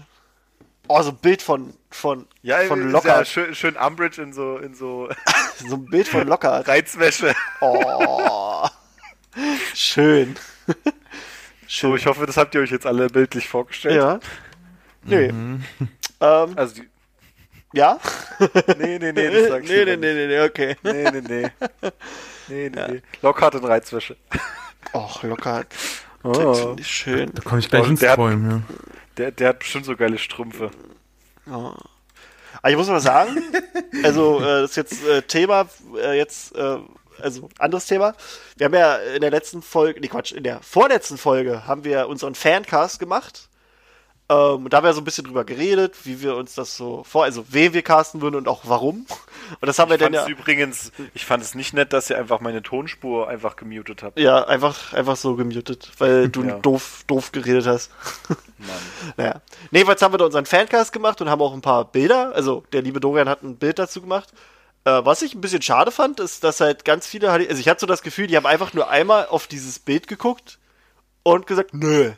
Oh, 0.87 1.03
so 1.03 1.11
ein 1.11 1.17
Bild 1.17 1.43
von, 1.43 1.75
von, 1.91 2.27
ja, 2.43 2.61
von 2.61 2.95
ist 2.95 3.05
ja 3.05 3.25
schön, 3.25 3.55
schön 3.55 3.77
Umbridge 3.77 4.23
in 4.23 4.33
so, 4.33 4.57
in 4.59 4.75
so 4.75 5.09
So 5.59 5.75
ein 5.75 5.85
Bild 5.87 6.09
von 6.09 6.27
Lockhart. 6.27 6.69
Reizwäsche. 6.69 7.35
Oh. 7.61 8.67
Schön. 9.75 10.37
So, 11.67 11.97
ich 11.97 12.07
hoffe, 12.07 12.27
das 12.27 12.37
habt 12.37 12.55
ihr 12.55 12.61
euch 12.61 12.71
jetzt 12.71 12.87
alle 12.87 13.09
bildlich 13.09 13.49
vorgestellt. 13.49 13.97
Ja. 13.97 14.21
Nö. 15.05 15.29
Ähm, 16.21 16.53
Also, 16.57 16.77
die, 16.77 16.89
ja? 17.73 17.99
nee, 18.79 18.99
nee, 18.99 19.13
nee, 19.13 19.31
das 19.31 19.49
sag 19.49 19.63
ich 19.65 19.71
nee, 19.71 19.85
nee, 19.85 19.97
nee, 19.97 20.15
nee, 20.15 20.27
nee, 20.27 20.41
okay. 20.45 20.77
Nee, 20.83 21.11
nee, 21.11 21.21
nee. 21.21 21.51
Nee, 22.49 22.71
nee, 22.71 22.89
nee. 22.89 23.03
Lockhart 23.23 23.55
in 23.55 23.65
Reizwäsche. 23.65 24.17
Och, 24.93 25.23
Lockhart. 25.23 25.67
Oh. 26.23 26.33
Das 26.33 26.61
finde 26.61 26.81
ich 26.83 26.89
schön. 26.89 27.31
Da 27.35 27.43
komme 27.43 27.61
ich 27.61 27.69
gleich 27.69 27.83
Oh, 27.83 27.87
ins 27.91 28.01
Träumen, 28.01 28.51
ja. 28.51 28.63
Der, 29.19 29.31
der 29.33 29.49
hat 29.49 29.59
bestimmt 29.59 29.85
so 29.85 29.97
geile 29.97 30.19
Strümpfe. 30.19 30.71
Aber 31.47 32.71
ich 32.71 32.77
muss 32.77 32.89
mal 32.89 33.01
sagen, 33.01 33.37
also 34.03 34.41
äh, 34.41 34.63
das 34.63 34.71
ist 34.71 34.77
jetzt 34.77 35.05
äh, 35.07 35.23
Thema, 35.23 35.67
äh, 35.97 36.17
jetzt, 36.17 36.55
äh, 36.57 36.79
also 37.21 37.49
anderes 37.59 37.87
Thema. 37.87 38.15
Wir 38.57 38.67
haben 38.67 38.75
ja 38.75 38.97
in 38.97 39.21
der 39.21 39.31
letzten 39.31 39.63
Folge, 39.63 40.01
nee 40.01 40.09
Quatsch, 40.09 40.33
in 40.33 40.43
der 40.45 40.61
vorletzten 40.63 41.19
Folge 41.19 41.67
haben 41.67 41.85
wir 41.85 42.09
unseren 42.09 42.35
Fancast 42.35 42.99
gemacht. 42.99 43.49
Ähm, 44.31 44.65
und 44.65 44.73
da 44.73 44.79
haben 44.79 44.85
wir 44.85 44.93
so 44.93 45.01
ein 45.01 45.05
bisschen 45.05 45.25
drüber 45.25 45.45
geredet, 45.45 45.95
wie 46.05 46.21
wir 46.21 46.37
uns 46.37 46.55
das 46.55 46.77
so 46.77 47.03
vor, 47.05 47.25
also 47.25 47.45
wen 47.49 47.73
wir 47.73 47.83
casten 47.83 48.21
würden 48.21 48.37
und 48.37 48.47
auch 48.49 48.63
warum. 48.65 49.07
Und 49.61 49.67
das 49.67 49.79
haben 49.79 49.89
wir 49.89 49.95
Ich 49.95 50.01
dann 50.01 50.13
fand 50.13 50.17
ja, 50.17 50.23
es 50.25 50.29
übrigens, 50.29 50.93
ich 51.15 51.25
fand 51.25 51.43
es 51.43 51.55
nicht 51.55 51.73
nett, 51.73 51.93
dass 51.95 52.11
ihr 52.11 52.19
einfach 52.19 52.41
meine 52.41 52.63
Tonspur 52.63 53.29
einfach 53.29 53.57
gemutet 53.57 54.03
habt. 54.03 54.19
ja 54.19 54.45
einfach, 54.47 54.93
einfach 54.93 55.17
so 55.17 55.35
gemutet, 55.37 55.91
weil 55.99 56.29
du 56.31 56.43
Ja. 56.45 56.59
doof, 56.59 57.05
doof 57.07 57.33
geredet 57.33 57.67
hast. 57.67 57.91
Mann. 58.59 58.69
Naja. 59.17 59.41
Nee, 59.71 59.79
jedenfalls 59.79 60.03
haben 60.03 60.13
wir 60.13 60.19
da 60.19 60.27
unseren 60.27 60.45
Fancast 60.47 60.93
gemacht 60.93 61.21
und 61.23 61.31
haben 61.31 61.41
auch 61.41 61.55
ein 61.55 61.63
paar 61.63 61.85
Bilder. 61.87 62.33
Also, 62.35 62.65
der 62.73 62.83
liebe 62.83 63.01
Dorian 63.01 63.29
hat 63.29 63.43
ein 63.43 63.57
Bild 63.57 63.79
dazu 63.79 64.01
gemacht. 64.03 64.31
Äh, 64.85 65.01
was 65.05 65.23
ich 65.23 65.35
ein 65.35 65.41
bisschen 65.41 65.63
schade 65.63 65.91
fand, 65.91 66.21
ist, 66.21 66.45
dass 66.45 66.61
halt 66.61 66.85
ganz 66.85 67.07
viele, 67.07 67.31
also 67.31 67.47
ich 67.55 67.69
hatte 67.69 67.81
so 67.81 67.87
das 67.87 68.03
Gefühl, 68.03 68.27
die 68.27 68.37
haben 68.37 68.47
einfach 68.47 68.75
nur 68.75 68.91
einmal 68.91 69.27
auf 69.27 69.47
dieses 69.47 69.79
Bild 69.79 70.07
geguckt 70.09 70.59
und 71.23 71.47
gesagt, 71.47 71.73
nö. 71.73 72.13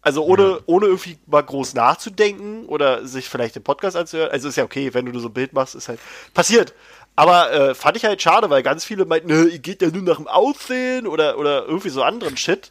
Also 0.00 0.24
ohne, 0.24 0.60
ohne 0.66 0.86
irgendwie 0.86 1.18
mal 1.26 1.42
groß 1.42 1.74
nachzudenken 1.74 2.66
oder 2.66 3.06
sich 3.06 3.28
vielleicht 3.28 3.56
den 3.56 3.64
Podcast 3.64 3.96
anzuhören. 3.96 4.30
Also 4.30 4.48
ist 4.48 4.56
ja 4.56 4.64
okay, 4.64 4.94
wenn 4.94 5.04
du 5.04 5.12
nur 5.12 5.20
so 5.20 5.28
ein 5.28 5.34
Bild 5.34 5.52
machst, 5.52 5.74
ist 5.74 5.88
halt 5.88 6.00
passiert. 6.34 6.72
Aber 7.16 7.50
äh, 7.52 7.74
fand 7.74 7.96
ich 7.96 8.04
halt 8.04 8.22
schade, 8.22 8.48
weil 8.48 8.62
ganz 8.62 8.84
viele 8.84 9.04
meinten, 9.04 9.28
ihr 9.28 9.58
geht 9.58 9.82
ja 9.82 9.88
nur 9.88 10.02
nach 10.02 10.16
dem 10.16 10.28
Aussehen 10.28 11.08
oder, 11.08 11.36
oder 11.36 11.66
irgendwie 11.66 11.88
so 11.88 12.04
anderen 12.04 12.36
Shit. 12.36 12.70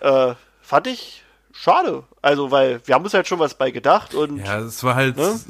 Äh, 0.00 0.34
fand 0.60 0.86
ich 0.86 1.24
schade. 1.52 2.04
Also, 2.20 2.50
weil 2.50 2.80
wir 2.86 2.94
haben 2.94 3.04
uns 3.04 3.14
halt 3.14 3.26
schon 3.26 3.38
was 3.38 3.54
bei 3.54 3.70
gedacht 3.70 4.14
und 4.14 4.44
Ja, 4.44 4.58
es 4.58 4.84
war 4.84 4.96
halt. 4.96 5.16
Ne? 5.16 5.40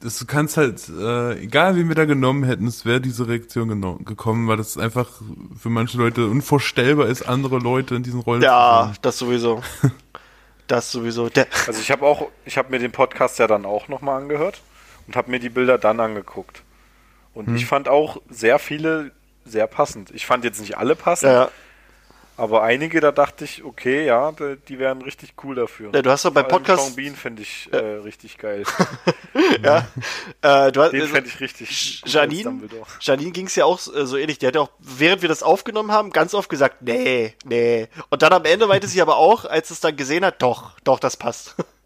Das, 0.00 0.18
du 0.18 0.26
kannst 0.26 0.56
halt, 0.56 0.88
äh, 0.88 1.38
egal 1.40 1.76
wen 1.76 1.88
wir 1.88 1.94
da 1.94 2.04
genommen 2.04 2.44
hätten, 2.44 2.66
es 2.66 2.84
wäre 2.84 3.00
diese 3.00 3.28
Reaktion 3.28 3.68
gekommen, 4.04 4.48
weil 4.48 4.56
das 4.56 4.76
einfach 4.76 5.08
für 5.58 5.68
manche 5.68 5.98
Leute 5.98 6.26
unvorstellbar 6.26 7.06
ist, 7.06 7.22
andere 7.22 7.58
Leute 7.58 7.94
in 7.94 8.02
diesen 8.02 8.20
Rollen 8.20 8.42
ja, 8.42 8.82
zu 8.82 8.88
sehen. 8.88 8.98
das 9.02 9.18
sowieso. 9.18 9.62
das 10.66 10.90
sowieso. 10.90 11.28
Der, 11.28 11.46
Also 11.66 11.80
ich 11.80 11.90
habe 11.90 12.04
auch, 12.04 12.28
ich 12.44 12.58
habe 12.58 12.70
mir 12.70 12.78
den 12.78 12.92
Podcast 12.92 13.38
ja 13.38 13.46
dann 13.46 13.64
auch 13.64 13.88
nochmal 13.88 14.20
angehört 14.20 14.60
und 15.06 15.16
habe 15.16 15.30
mir 15.30 15.38
die 15.38 15.50
Bilder 15.50 15.78
dann 15.78 16.00
angeguckt. 16.00 16.62
Und 17.34 17.54
ich 17.54 17.66
fand 17.66 17.88
auch 17.88 18.20
sehr 18.28 18.58
viele 18.58 19.12
sehr 19.44 19.66
passend. 19.66 20.10
Ich 20.10 20.26
fand 20.26 20.44
jetzt 20.44 20.60
nicht 20.60 20.76
alle 20.76 20.96
passend, 20.96 21.32
ja, 21.32 21.50
aber 22.38 22.62
einige, 22.62 23.00
da 23.00 23.10
dachte 23.10 23.44
ich, 23.44 23.64
okay, 23.64 24.06
ja, 24.06 24.32
die, 24.68 24.78
wären 24.78 25.02
richtig 25.02 25.34
cool 25.42 25.56
dafür. 25.56 25.90
Ja, 25.92 26.02
du 26.02 26.10
hast 26.10 26.24
doch 26.24 26.30
beim 26.30 26.44
allem 26.44 26.54
Podcast- 26.54 26.84
Sean 26.86 26.96
Bean 26.96 27.16
finde 27.16 27.42
ich 27.42 27.68
äh, 27.72 27.76
richtig 27.76 28.38
geil. 28.38 28.62
äh, 29.34 30.72
du 30.72 30.80
hast, 30.80 30.92
Den 30.92 31.00
also, 31.00 31.14
fände 31.14 31.28
ich 31.28 31.40
richtig 31.40 32.02
Janine. 32.06 32.60
Janine 33.00 33.32
ging 33.32 33.46
es 33.46 33.56
ja 33.56 33.64
auch 33.64 33.80
äh, 33.92 34.06
so 34.06 34.16
ähnlich. 34.16 34.38
Die 34.38 34.46
hat 34.46 34.54
ja 34.54 34.60
auch, 34.60 34.70
während 34.78 35.22
wir 35.22 35.28
das 35.28 35.42
aufgenommen 35.42 35.90
haben, 35.90 36.10
ganz 36.10 36.32
oft 36.32 36.48
gesagt, 36.48 36.82
nee, 36.82 37.34
nee. 37.44 37.88
Und 38.08 38.22
dann 38.22 38.32
am 38.32 38.44
Ende 38.44 38.66
meinte 38.66 38.86
sie 38.86 39.02
aber 39.02 39.16
auch, 39.16 39.44
als 39.44 39.70
es 39.70 39.80
dann 39.80 39.96
gesehen 39.96 40.24
hat, 40.24 40.40
doch, 40.40 40.78
doch, 40.84 41.00
das 41.00 41.16
passt. 41.16 41.56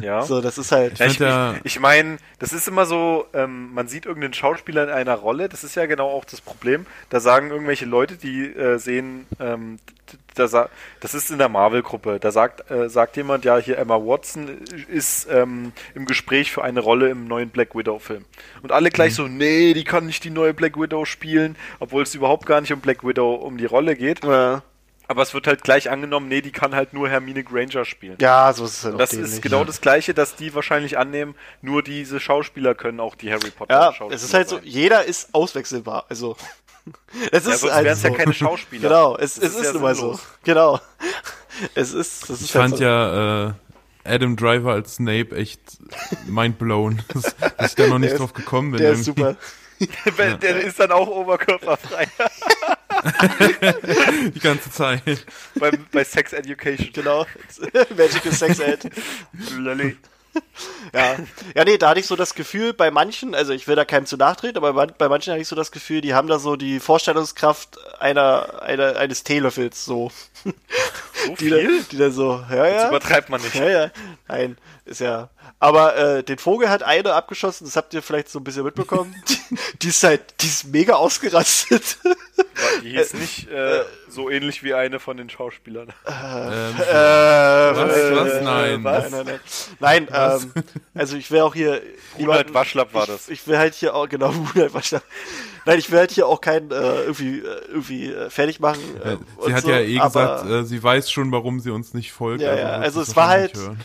Ja. 0.00 0.22
so, 0.22 0.40
das 0.40 0.58
ist 0.58 0.70
halt. 0.72 0.98
Ja, 0.98 1.06
ich 1.06 1.18
ja- 1.18 1.54
ich, 1.54 1.64
ich 1.76 1.80
meine, 1.80 2.18
das 2.38 2.52
ist 2.52 2.68
immer 2.68 2.86
so, 2.86 3.26
ähm, 3.34 3.72
man 3.74 3.88
sieht 3.88 4.06
irgendeinen 4.06 4.34
Schauspieler 4.34 4.84
in 4.84 4.90
einer 4.90 5.14
Rolle, 5.16 5.48
das 5.48 5.64
ist 5.64 5.74
ja 5.74 5.86
genau 5.86 6.08
auch 6.08 6.24
das 6.24 6.40
Problem. 6.40 6.86
Da 7.10 7.20
sagen 7.20 7.50
irgendwelche 7.50 7.84
Leute, 7.86 8.16
die 8.16 8.44
äh, 8.46 8.78
sehen, 8.78 9.26
ähm, 9.40 9.78
da 10.34 10.46
sa 10.46 10.68
das 11.00 11.14
ist 11.14 11.30
in 11.30 11.38
der 11.38 11.48
Marvel-Gruppe, 11.48 12.18
da 12.20 12.30
sagt, 12.30 12.70
äh, 12.70 12.88
sagt 12.88 13.16
jemand, 13.16 13.44
ja, 13.44 13.58
hier 13.58 13.76
Emma 13.78 13.96
Watson 13.96 14.48
ist 14.88 15.26
ähm, 15.30 15.72
im 15.94 16.06
Gespräch 16.06 16.52
für 16.52 16.62
eine 16.62 16.80
Rolle 16.80 17.08
im 17.10 17.26
neuen 17.26 17.50
Black 17.50 17.74
Widow-Film. 17.74 18.24
Und 18.62 18.70
alle 18.72 18.90
gleich 18.90 19.14
so, 19.14 19.26
nee, 19.26 19.74
die 19.74 19.84
kann 19.84 20.06
nicht 20.06 20.22
die 20.24 20.30
neue 20.30 20.54
Black 20.54 20.78
Widow 20.80 21.04
spielen, 21.04 21.56
obwohl 21.80 22.04
es 22.04 22.14
überhaupt 22.14 22.46
gar 22.46 22.60
nicht 22.60 22.72
um 22.72 22.80
Black 22.80 23.04
Widow, 23.04 23.34
um 23.34 23.58
die 23.58 23.66
Rolle 23.66 23.96
geht. 23.96 24.22
Äh, 24.24 24.58
Aber 25.08 25.22
es 25.22 25.32
wird 25.32 25.46
halt 25.46 25.62
gleich 25.64 25.90
angenommen, 25.90 26.28
nee, 26.28 26.42
die 26.42 26.52
kann 26.52 26.74
halt 26.74 26.92
nur 26.92 27.08
Hermine 27.08 27.42
Granger 27.42 27.84
spielen. 27.86 28.16
ja, 28.20 28.52
so 28.52 28.64
ist 28.66 28.78
es 28.78 28.84
halt 28.84 28.94
auch 28.94 28.98
Das 28.98 29.14
ist 29.14 29.40
genau 29.42 29.64
das 29.64 29.80
Gleiche, 29.80 30.12
dass 30.14 30.36
die 30.36 30.54
wahrscheinlich 30.54 30.98
annehmen, 30.98 31.34
nur 31.62 31.82
diese 31.82 32.20
Schauspieler 32.20 32.74
können 32.74 33.00
auch 33.00 33.14
die 33.14 33.32
Harry 33.32 33.50
Potter 33.50 33.72
Ja, 33.74 33.92
Schauspieler 33.92 34.14
es 34.16 34.22
ist 34.22 34.34
halt 34.34 34.48
so, 34.50 34.56
sein. 34.56 34.64
jeder 34.66 35.04
ist 35.04 35.34
auswechselbar. 35.34 36.04
Also, 36.10 36.36
es 37.32 37.44
Ja, 37.46 37.52
ist 37.52 37.60
sonst 37.60 37.72
halt 37.74 37.84
wären 37.86 37.94
es 37.94 38.02
so. 38.02 38.08
ja 38.08 38.14
keine 38.14 38.34
Schauspieler. 38.34 38.88
Genau, 38.88 39.16
es, 39.16 39.38
es 39.38 39.54
ist, 39.56 39.64
ja 39.64 39.72
nun 39.72 39.82
mal 39.82 39.94
so. 39.94 40.18
Genau. 40.44 40.78
Es 41.74 41.92
ist, 41.92 42.22
das 42.30 42.40
ist 42.40 42.42
Ich 42.50 42.54
halt 42.54 42.66
fand 42.66 42.76
so. 42.78 42.84
ja 42.84 43.48
äh, 43.48 43.52
Adam 44.04 44.36
Driver 44.36 44.74
als 44.74 44.94
Snape 44.96 45.34
echt 45.34 45.60
mindblown. 46.26 47.02
Das, 47.14 47.34
dass 47.56 47.70
ich 47.70 47.74
da 47.74 47.86
noch 47.88 47.98
nicht 47.98 48.12
Der 48.12 48.18
drauf 48.18 48.32
gekommen 48.32 48.70
bin. 48.72 48.80
Der 48.80 48.92
ist 48.92 49.08
irgendwie. 49.08 49.36
super. 49.80 50.16
Der, 50.18 50.34
der 50.36 50.60
ist 50.64 50.78
dann 50.78 50.92
auch 50.92 51.08
oberkörperfrei 51.08 52.06
Die 54.34 54.40
ganze 54.40 54.70
Zeit. 54.70 55.02
bei, 55.54 55.70
bei 55.92 56.04
Sex 56.04 56.32
Education. 56.32 56.90
Genau. 56.92 57.26
Magical 57.96 58.32
Sex 58.32 58.58
Ed. 58.60 58.90
Lolli. 59.56 59.96
Ja. 60.92 61.16
ja, 61.54 61.64
nee, 61.64 61.78
da 61.78 61.90
hatte 61.90 62.00
ich 62.00 62.06
so 62.06 62.14
das 62.14 62.34
Gefühl, 62.34 62.72
bei 62.72 62.90
manchen, 62.90 63.34
also 63.34 63.52
ich 63.52 63.66
will 63.66 63.76
da 63.76 63.84
keinem 63.84 64.06
zu 64.06 64.16
nachtreten, 64.16 64.56
aber 64.62 64.86
bei, 64.86 65.08
manchen 65.08 65.32
hatte 65.32 65.42
ich 65.42 65.48
so 65.48 65.56
das 65.56 65.72
Gefühl, 65.72 66.00
die 66.00 66.14
haben 66.14 66.28
da 66.28 66.38
so 66.38 66.54
die 66.56 66.80
Vorstellungskraft 66.80 67.78
einer, 68.00 68.62
einer 68.62 68.96
eines 68.96 69.24
Teelöffels, 69.24 69.84
so. 69.84 70.12
So 70.44 71.34
Die 71.40 71.50
da, 71.50 71.56
viel? 71.56 71.82
die 71.90 71.96
da 71.96 72.10
so, 72.10 72.44
ja, 72.50 72.56
Das 72.56 72.82
ja. 72.82 72.88
übertreibt 72.88 73.28
man 73.30 73.40
nicht. 73.42 73.54
Ja, 73.56 73.68
ja. 73.68 73.90
Nein, 74.28 74.56
ist 74.88 75.00
ja. 75.00 75.28
Aber 75.58 75.96
äh, 75.96 76.22
den 76.22 76.38
Vogel 76.38 76.68
hat 76.68 76.82
eine 76.82 77.14
abgeschossen, 77.14 77.64
das 77.66 77.76
habt 77.76 77.94
ihr 77.94 78.02
vielleicht 78.02 78.28
so 78.28 78.38
ein 78.40 78.44
bisschen 78.44 78.64
mitbekommen. 78.64 79.14
die, 79.28 79.38
die 79.82 79.88
ist 79.88 80.02
halt, 80.02 80.22
die 80.40 80.46
ist 80.46 80.64
mega 80.66 80.94
ausgerastet. 80.94 81.98
Die 82.82 82.90
hieß 82.90 83.14
nicht 83.14 83.48
äh, 83.50 83.82
so 84.08 84.30
ähnlich 84.30 84.62
wie 84.62 84.74
eine 84.74 84.98
von 85.00 85.16
den 85.16 85.30
Schauspielern. 85.30 85.88
Ähm, 86.06 86.74
Äh, 86.80 86.92
Was? 87.76 87.90
Was? 87.94 88.42
Nein. 88.42 88.82
Nein, 88.82 89.10
nein, 89.10 89.24
nein. 89.26 89.40
Nein, 89.80 90.08
ähm, 90.12 90.52
also 90.94 91.16
ich 91.16 91.30
will 91.30 91.40
auch 91.40 91.54
hier. 91.54 91.80
Ronald 92.18 92.52
Waschlapp 92.54 92.94
war 92.94 93.06
das. 93.06 93.28
Ich, 93.28 93.40
ich 93.40 93.46
will 93.46 93.58
halt 93.58 93.74
hier 93.74 93.94
auch, 93.94 94.08
genau, 94.08 94.32
Ronald 94.54 94.74
Waschlapp. 94.74 95.02
Nein, 95.66 95.78
ich 95.78 95.90
will 95.90 95.98
halt 95.98 96.10
hier 96.10 96.26
auch 96.26 96.40
keinen 96.40 96.70
äh, 96.70 97.02
irgendwie, 97.02 97.38
äh, 97.40 97.60
irgendwie 97.68 98.10
äh, 98.12 98.30
fertig 98.30 98.58
machen. 98.58 98.80
Äh, 99.04 99.12
äh, 99.12 99.16
sie 99.46 99.54
hat 99.54 99.62
so, 99.64 99.70
ja 99.70 99.80
eh 99.80 99.98
aber 100.00 100.08
gesagt, 100.08 100.50
äh, 100.50 100.64
sie 100.64 100.82
weiß 100.82 101.10
schon, 101.10 101.30
warum 101.30 101.60
sie 101.60 101.70
uns 101.70 101.94
nicht 101.94 102.10
folgt. 102.12 102.42
Ja, 102.42 102.52
aber 102.52 102.60
ja, 102.60 102.68
also 102.70 103.00
es 103.02 103.14
war 103.14 103.28
halt- 103.28 103.54
hören. 103.56 103.78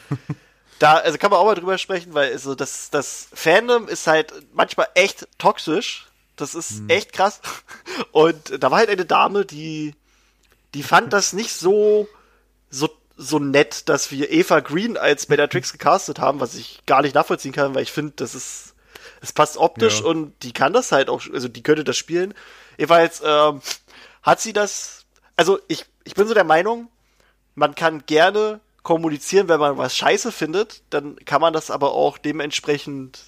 Da, 0.79 0.95
also 0.97 1.17
kann 1.17 1.31
man 1.31 1.39
auch 1.39 1.45
mal 1.45 1.55
drüber 1.55 1.77
sprechen, 1.77 2.13
weil 2.13 2.31
also 2.31 2.55
das, 2.55 2.89
das 2.89 3.27
Fandom 3.33 3.87
ist 3.87 4.07
halt 4.07 4.33
manchmal 4.53 4.87
echt 4.95 5.27
toxisch. 5.37 6.07
Das 6.35 6.55
ist 6.55 6.79
Hm. 6.79 6.89
echt 6.89 7.13
krass. 7.13 7.41
Und 8.11 8.61
da 8.63 8.71
war 8.71 8.79
halt 8.79 8.89
eine 8.89 9.05
Dame, 9.05 9.45
die, 9.45 9.95
die 10.73 10.83
fand 10.83 11.13
das 11.13 11.33
nicht 11.33 11.53
so, 11.53 12.07
so, 12.71 12.89
so 13.17 13.37
nett, 13.39 13.87
dass 13.87 14.09
wir 14.11 14.31
Eva 14.31 14.59
Green 14.59 14.97
als 14.97 15.25
Bellatrix 15.27 15.71
gecastet 15.71 16.19
haben, 16.19 16.39
was 16.39 16.55
ich 16.55 16.81
gar 16.87 17.01
nicht 17.03 17.13
nachvollziehen 17.15 17.51
kann, 17.53 17.75
weil 17.75 17.83
ich 17.83 17.91
finde, 17.91 18.13
das 18.15 18.33
ist, 18.33 18.73
es 19.21 19.31
passt 19.31 19.57
optisch 19.57 19.99
Ja. 19.99 20.05
und 20.07 20.33
die 20.43 20.53
kann 20.53 20.73
das 20.73 20.91
halt 20.91 21.07
auch, 21.09 21.21
also 21.31 21.47
die 21.47 21.61
könnte 21.63 21.83
das 21.83 21.97
spielen. 21.97 22.33
Jedenfalls, 22.77 23.21
ähm, 23.23 23.61
hat 24.23 24.41
sie 24.41 24.53
das, 24.53 25.05
also 25.37 25.59
ich, 25.67 25.85
ich 26.03 26.15
bin 26.15 26.27
so 26.27 26.33
der 26.33 26.43
Meinung, 26.43 26.89
man 27.55 27.75
kann 27.75 28.05
gerne 28.07 28.59
kommunizieren, 28.83 29.47
wenn 29.47 29.59
man 29.59 29.77
was 29.77 29.95
scheiße 29.97 30.31
findet, 30.31 30.83
dann 30.89 31.15
kann 31.25 31.41
man 31.41 31.53
das 31.53 31.71
aber 31.71 31.93
auch 31.93 32.17
dementsprechend 32.17 33.19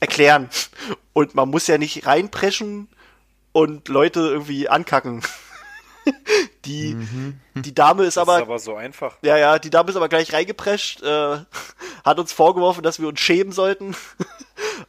erklären. 0.00 0.48
Und 1.12 1.34
man 1.34 1.48
muss 1.50 1.66
ja 1.66 1.78
nicht 1.78 2.06
reinpreschen 2.06 2.88
und 3.52 3.88
Leute 3.88 4.20
irgendwie 4.20 4.68
ankacken. 4.68 5.22
Die, 6.66 6.96
die 7.54 7.74
Dame 7.74 8.04
ist 8.04 8.16
Das 8.16 8.22
aber, 8.22 8.36
ist 8.36 8.42
aber 8.42 8.58
so 8.58 8.76
einfach. 8.76 9.16
ja, 9.22 9.36
ja, 9.38 9.58
die 9.58 9.70
Dame 9.70 9.90
ist 9.90 9.96
aber 9.96 10.08
gleich 10.08 10.32
reingeprescht, 10.32 11.02
äh, 11.02 11.38
hat 12.04 12.18
uns 12.20 12.32
vorgeworfen, 12.32 12.82
dass 12.82 13.00
wir 13.00 13.08
uns 13.08 13.18
schämen 13.18 13.52
sollten. 13.52 13.96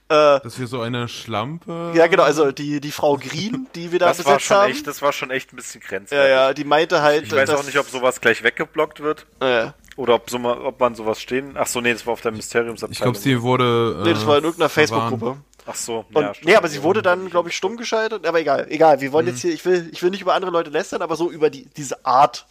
Dass 0.10 0.60
wir 0.60 0.68
so 0.68 0.82
eine 0.82 1.08
Schlampe. 1.08 1.92
ja, 1.96 2.08
genau, 2.08 2.24
also 2.24 2.52
die, 2.52 2.80
die 2.82 2.92
Frau 2.92 3.18
Green, 3.18 3.68
die 3.76 3.92
wir 3.92 4.00
da 4.00 4.08
Das 4.08 4.20
war 4.26 4.36
besetzt 4.36 4.46
schon 4.48 4.58
haben. 4.58 4.72
echt, 4.72 4.86
das 4.88 5.02
war 5.02 5.12
schon 5.14 5.32
echt 5.32 5.54
ein 5.54 5.56
bisschen 5.56 5.82
ja, 5.82 5.88
grenzwertig. 5.88 6.30
ja, 6.30 6.54
die 6.54 6.64
meinte 6.66 7.02
halt, 7.02 7.24
Ich 7.26 7.32
weiß 7.32 7.50
auch 7.52 7.64
nicht, 7.64 7.78
ob 7.80 7.88
sowas 7.90 8.22
gleich 8.22 8.44
weggeblockt 8.44 9.00
wird 9.00 9.26
äh, 9.40 9.70
oder 9.98 10.14
ob, 10.16 10.30
so 10.30 10.40
mal, 10.40 10.58
ob 10.62 10.80
man 10.80 10.96
sowas 10.96 11.20
stehen. 11.22 11.56
Ach 11.58 11.68
so, 11.68 11.82
nee, 11.82 11.92
das 11.92 12.06
war 12.06 12.14
auf 12.14 12.22
der 12.22 12.32
Mysteriumsabteilung. 12.32 12.94
Ich 12.94 13.02
glaube, 13.02 13.18
sie 13.18 13.42
wurde. 13.42 13.98
Äh, 14.00 14.04
nee, 14.08 14.14
das 14.14 14.26
war 14.26 14.38
in 14.38 14.44
irgendeiner 14.46 14.70
verwarnt. 14.70 15.10
Facebook-Gruppe. 15.10 15.42
Ach 15.70 15.76
so, 15.76 16.06
Und, 16.14 16.22
ja, 16.24 16.34
stimmt. 16.34 16.48
nee, 16.48 16.56
aber 16.56 16.70
sie 16.70 16.82
wurde 16.82 17.02
dann, 17.02 17.30
glaube 17.30 17.50
ich, 17.50 17.58
stumm 17.58 17.76
geschaltet. 17.76 18.26
Aber 18.26 18.40
egal, 18.40 18.68
egal. 18.70 19.02
Wir 19.02 19.12
wollen 19.12 19.28
jetzt 19.28 19.42
hier, 19.42 19.52
ich 19.54 19.66
will, 19.66 19.90
ich 19.92 20.02
will 20.02 20.12
nicht 20.12 20.22
über 20.22 20.34
andere 20.34 20.52
Leute 20.52 20.70
lästern, 20.70 21.02
aber 21.02 21.18
so 21.18 21.30
über 21.30 21.50
die, 21.50 21.66
diese 21.76 22.06
Art 22.06 22.46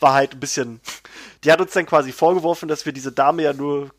war 0.00 0.14
halt 0.14 0.32
ein 0.32 0.40
bisschen. 0.40 0.80
Die 1.44 1.52
hat 1.52 1.60
uns 1.60 1.72
dann 1.72 1.84
quasi 1.84 2.10
vorgeworfen, 2.10 2.66
dass 2.68 2.86
wir 2.86 2.92
diese 2.94 3.12
Dame 3.12 3.42
ja 3.42 3.52
nur 3.52 3.90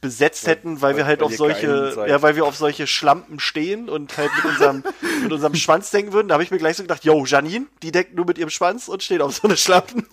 besetzt 0.00 0.46
hätten, 0.46 0.80
weil, 0.80 0.92
weil- 0.92 0.96
wir 0.96 1.06
halt 1.06 1.20
weil 1.20 1.26
auf 1.26 1.36
solche, 1.36 2.06
ja, 2.08 2.22
weil 2.22 2.34
wir 2.36 2.46
auf 2.46 2.56
solche 2.56 2.86
Schlampen 2.86 3.38
stehen 3.38 3.90
und 3.90 4.16
halt 4.16 4.30
mit 4.34 4.44
unserem, 4.46 4.82
mit 5.22 5.30
unserem 5.32 5.54
Schwanz 5.56 5.90
denken 5.90 6.14
würden. 6.14 6.28
Da 6.28 6.34
habe 6.34 6.42
ich 6.42 6.50
mir 6.50 6.56
gleich 6.58 6.76
so 6.76 6.82
gedacht, 6.82 7.04
yo, 7.04 7.22
Janine, 7.26 7.66
die 7.82 7.92
deckt 7.92 8.14
nur 8.14 8.24
mit 8.24 8.38
ihrem 8.38 8.48
Schwanz 8.50 8.88
und 8.88 9.02
steht 9.02 9.20
auf 9.20 9.34
so 9.36 9.46
eine 9.46 9.58
Schlampen. 9.58 10.06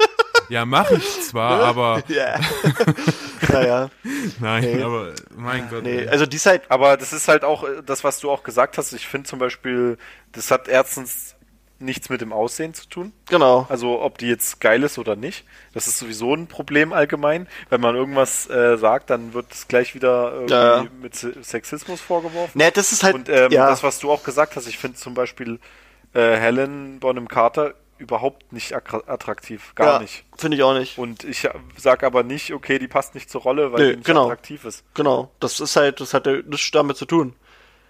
Ja, 0.49 0.65
mache 0.65 0.95
ich 0.95 1.17
Ne? 1.17 1.21
zwar, 1.23 1.63
aber. 1.63 2.01
Ja. 2.07 2.39
naja, 3.51 3.89
Nein, 4.39 4.63
Nee. 4.63 4.81
aber. 4.83 5.13
Mein 5.35 5.69
Gott. 5.69 5.83
nee, 5.83 5.99
ey. 5.99 6.07
also 6.09 6.25
die 6.25 6.37
ist 6.37 6.45
halt, 6.45 6.63
Aber 6.69 6.97
das 6.97 7.13
ist 7.13 7.27
halt 7.27 7.43
auch 7.43 7.63
äh, 7.63 7.81
das, 7.85 8.03
was 8.03 8.19
du 8.19 8.29
auch 8.31 8.43
gesagt 8.43 8.77
hast. 8.77 8.93
Ich 8.93 9.07
finde 9.07 9.27
zum 9.29 9.39
Beispiel, 9.39 9.97
das 10.31 10.51
hat 10.51 10.67
erstens 10.67 11.35
nichts 11.79 12.09
mit 12.09 12.21
dem 12.21 12.33
Aussehen 12.33 12.73
zu 12.73 12.87
tun. 12.89 13.13
genau. 13.29 13.67
Also 13.69 14.01
ob 14.01 14.17
die 14.17 14.27
jetzt 14.27 14.59
geil 14.61 14.81
ist 14.81 14.97
oder 14.97 15.15
nicht. 15.15 15.45
Das 15.75 15.85
ist 15.85 15.99
sowieso 15.99 16.33
ein 16.33 16.47
Problem 16.47 16.91
allgemein. 16.91 17.47
Wenn 17.69 17.81
man 17.81 17.95
irgendwas 17.95 18.49
äh, 18.49 18.77
sagt, 18.77 19.11
dann 19.11 19.33
wird 19.35 19.45
es 19.53 19.67
gleich 19.67 19.93
wieder 19.93 20.31
irgendwie 20.33 20.53
Ja, 20.55 20.85
mit 21.01 21.15
Se- 21.15 21.35
Sexismus 21.43 22.01
vorgeworfen. 22.01 22.57
Ne, 22.57 22.71
das 22.71 22.91
ist 22.93 23.03
halt, 23.03 23.13
Und 23.13 23.29
ähm, 23.29 23.51
ja. 23.51 23.69
das, 23.69 23.83
was 23.83 23.99
du 23.99 24.09
auch 24.11 24.23
gesagt 24.23 24.55
hast, 24.55 24.65
ich 24.65 24.79
finde 24.79 24.97
zum 24.97 25.13
Beispiel 25.13 25.59
äh, 26.15 26.35
Helen 26.37 26.99
Bonham 26.99 27.27
Carter 27.27 27.75
überhaupt 27.97 28.51
nicht 28.53 28.75
attra- 28.75 29.07
attraktiv. 29.07 29.73
Gar 29.75 29.93
ja, 29.93 29.99
nicht. 29.99 30.23
Finde 30.37 30.57
ich 30.57 30.63
auch 30.63 30.73
nicht. 30.73 30.97
Und 30.97 31.23
ich 31.23 31.47
sag 31.77 32.03
aber 32.03 32.23
nicht, 32.23 32.53
okay, 32.53 32.79
die 32.79 32.87
passt 32.87 33.15
nicht 33.15 33.29
zur 33.29 33.41
Rolle, 33.41 33.71
weil 33.71 33.79
Nö, 33.79 33.89
die 33.91 33.95
nicht 33.97 34.05
genau. 34.05 34.25
attraktiv 34.25 34.65
ist. 34.65 34.83
Genau. 34.93 35.31
Das 35.39 35.59
ist 35.59 35.75
halt, 35.75 35.99
das 35.99 36.13
hat 36.13 36.25
ja 36.27 36.41
nichts 36.45 36.71
damit 36.71 36.97
zu 36.97 37.05
tun. 37.05 37.33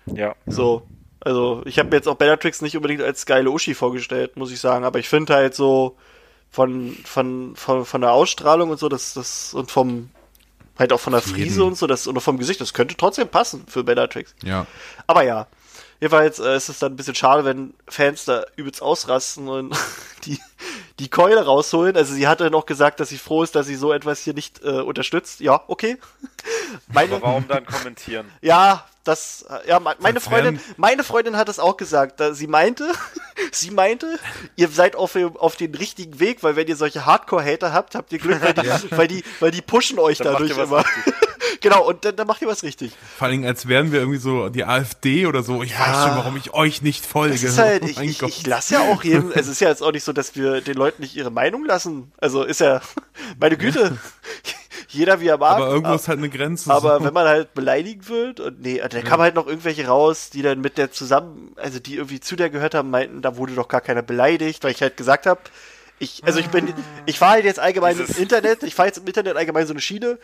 Ja. 0.05 0.36
So. 0.45 0.88
Also, 1.20 1.62
ich 1.66 1.80
habe 1.80 1.89
mir 1.89 1.95
jetzt 1.95 2.08
auch 2.08 2.16
Bellatrix 2.16 2.62
nicht 2.62 2.76
unbedingt 2.76 3.01
als 3.01 3.26
geile 3.26 3.49
Uschi 3.49 3.74
vorgestellt, 3.74 4.38
muss 4.38 4.51
ich 4.51 4.60
sagen. 4.60 4.86
Aber 4.86 4.99
ich 4.99 5.10
finde 5.10 5.34
halt 5.34 5.55
so 5.55 5.97
von, 6.49 6.95
von, 7.03 7.55
von, 7.55 7.86
von 7.86 8.01
der 8.01 8.12
Ausstrahlung 8.12 8.70
und 8.70 8.80
so, 8.80 8.88
das, 8.88 9.14
das, 9.14 9.53
und 9.53 9.70
vom, 9.70 10.10
halt 10.78 10.93
auch 10.93 10.99
von 10.99 11.14
der 11.14 11.22
Frise 11.22 11.64
und 11.64 11.78
so, 11.78 11.88
das, 11.88 12.08
und 12.08 12.20
vom 12.22 12.38
Gesicht, 12.38 12.62
das 12.62 12.74
könnte 12.74 12.95
trotzdem 12.95 13.28
passen 13.28 13.66
für 13.68 13.84
Bellatrix. 13.84 14.36
Ja. 14.43 14.66
Aber 15.08 15.24
ja. 15.24 15.47
Jedenfalls 15.99 16.39
äh, 16.39 16.55
ist 16.55 16.69
es 16.69 16.79
dann 16.79 16.93
ein 16.93 16.95
bisschen 16.95 17.15
schade, 17.15 17.43
wenn 17.45 17.73
Fans 17.87 18.25
da 18.25 18.45
übelst 18.55 18.81
ausrasten 18.81 19.47
und 19.47 19.75
die, 20.25 20.39
die 20.99 21.09
Keule 21.09 21.43
rausholen. 21.45 21.95
Also 21.97 22.13
sie 22.13 22.27
hatte 22.27 22.51
noch 22.51 22.65
gesagt, 22.67 22.99
dass 22.99 23.09
sie 23.09 23.17
froh 23.17 23.41
ist, 23.43 23.55
dass 23.55 23.65
sie 23.67 23.75
so 23.75 23.91
etwas 23.93 24.19
hier 24.21 24.33
nicht 24.33 24.63
äh, 24.63 24.81
unterstützt. 24.81 25.39
Ja, 25.39 25.63
okay. 25.67 25.97
Meine, 26.93 27.15
Aber 27.15 27.25
warum 27.25 27.47
dann 27.47 27.65
kommentieren? 27.65 28.29
ja, 28.41 28.85
das, 29.03 29.45
ja, 29.65 29.79
me- 29.79 29.95
meine 29.99 30.19
Freundin, 30.19 30.59
meine 30.75 31.01
Freundin 31.05 31.37
hat 31.37 31.47
es 31.47 31.59
auch 31.59 31.77
gesagt. 31.77 32.19
Da- 32.19 32.33
Sie 32.33 32.45
meinte, 32.47 32.91
sie 33.53 33.71
meinte, 33.71 34.19
ihr 34.57 34.67
seid 34.67 34.97
auf, 34.97 35.13
dem- 35.13 35.37
auf 35.37 35.55
den 35.55 35.73
richtigen 35.75 36.19
Weg, 36.19 36.43
weil 36.43 36.57
wenn 36.57 36.67
ihr 36.67 36.75
solche 36.75 37.05
Hardcore-Hater 37.05 37.71
habt, 37.71 37.95
habt 37.95 38.11
ihr 38.11 38.19
Glück, 38.19 38.41
weil 38.41 38.53
die, 38.53 38.91
weil 38.97 39.07
die, 39.07 39.23
weil 39.39 39.51
die 39.51 39.61
pushen 39.61 39.97
euch 39.97 40.17
Dann 40.17 40.33
dadurch 40.33 40.51
immer. 40.57 40.83
Genau, 41.62 41.88
und 41.88 42.03
dann, 42.05 42.16
dann 42.16 42.28
macht 42.28 42.41
ihr 42.41 42.47
was 42.47 42.64
richtig. 42.64 42.91
Vor 43.18 43.28
allem, 43.28 43.43
als 43.45 43.68
wären 43.68 43.91
wir 43.91 43.99
irgendwie 43.99 44.20
so 44.20 44.49
die 44.49 44.66
AfD 44.66 45.26
oder 45.26 45.43
so. 45.43 45.64
Ich 45.64 45.78
weiß 45.78 46.03
schon, 46.03 46.16
warum 46.18 46.38
ich 46.38 46.53
euch 46.53 46.82
nicht 46.82 47.05
folge. 47.05 47.34
Das 47.34 47.43
ist 47.43 47.58
halt, 47.58 47.84
Oh 47.86 47.88
ich, 47.88 47.99
ich, 47.99 48.22
ich 48.22 48.47
lasse 48.47 48.76
ja 48.76 48.80
auch 48.82 49.03
jedem, 49.03 49.32
es 49.36 49.47
ist 49.47 49.62
ja 49.62 49.70
jetzt 49.70 49.84
auch 49.84 49.91
nicht 49.91 50.03
so, 50.03 50.14
dass 50.14 50.36
wir 50.36 50.62
den 50.62 50.76
Leuten 50.76 51.01
nicht 51.01 51.16
ihre 51.16 51.32
Meinung 51.32 51.66
lassen. 51.66 52.12
Also 52.18 52.43
ist 52.43 52.60
ja, 52.62 52.82
meine 53.39 53.58
Güte, 53.58 53.97
jeder 54.89 55.20
wie 55.20 55.28
er 55.28 55.38
mag. 55.38 55.58
aber 55.58 55.68
irgendwo 55.70 55.95
ist 55.95 56.08
halt 56.08 56.20
eine 56.20 56.30
Grenze. 56.30 56.72
Aber 56.72 56.99
so. 56.99 57.05
wenn 57.05 57.14
man 57.14 57.28
halt 57.28 57.53
beleidigt 57.53 58.10
wird 58.10 58.39
und 58.39 58.62
nee, 58.62 58.80
da 58.80 59.01
kamen 59.01 59.24
halt 59.24 59.36
noch 59.36 59.47
irgendwelche 59.47 59.88
raus, 59.88 60.30
die 60.30 60.41
dann 60.41 60.62
mit 60.62 60.78
der 60.78 60.91
zusammen, 60.91 61.53
also 61.58 61.80
die 61.80 61.95
irgendwie 61.95 62.20
zu 62.20 62.36
der 62.36 62.49
gehört 62.49 62.74
haben, 62.74 62.89
meinten, 62.89 63.22
da 63.22 63.38
wurde 63.38 63.53
doch 63.53 63.68
gar 63.68 63.82
keiner 63.82 64.01
beleidigt, 64.01 64.64
weil 64.64 64.72
ich 64.72 64.82
halt 64.82 64.97
gesagt 64.97 65.26
habe, 65.26 65.41
ich, 65.99 66.24
also 66.24 66.39
ich 66.39 66.49
bin, 66.49 66.74
ich 67.05 67.18
fahre 67.18 67.34
halt 67.34 67.45
jetzt 67.45 67.60
allgemein 67.60 67.97
Dieses- 67.97 68.18
im 68.18 68.24
Internet, 68.24 68.64
ich 68.64 68.76
fahre 68.76 68.88
jetzt 68.88 68.99
im 68.99 69.08
Internet 69.08 69.36
allgemein 69.36 69.66
so 69.66 69.74
eine 69.74 69.82
Schiene, 69.82 70.20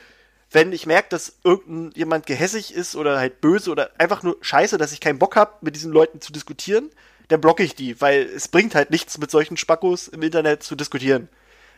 wenn 0.53 0.71
ich 0.71 0.85
merke, 0.85 1.09
dass 1.09 1.33
irgendein 1.43 1.91
jemand 1.95 2.25
gehässig 2.25 2.73
ist 2.73 2.95
oder 2.95 3.17
halt 3.17 3.41
böse 3.41 3.71
oder 3.71 3.91
einfach 3.97 4.23
nur 4.23 4.37
scheiße, 4.41 4.77
dass 4.77 4.93
ich 4.93 4.99
keinen 4.99 5.19
Bock 5.19 5.35
habe, 5.35 5.53
mit 5.61 5.75
diesen 5.75 5.91
Leuten 5.91 6.21
zu 6.21 6.31
diskutieren, 6.31 6.89
dann 7.27 7.41
blocke 7.41 7.63
ich 7.63 7.75
die, 7.75 7.99
weil 7.99 8.21
es 8.23 8.47
bringt 8.47 8.75
halt 8.75 8.91
nichts, 8.91 9.17
mit 9.17 9.31
solchen 9.31 9.57
Spackos 9.57 10.07
im 10.07 10.21
Internet 10.21 10.63
zu 10.63 10.75
diskutieren. 10.75 11.27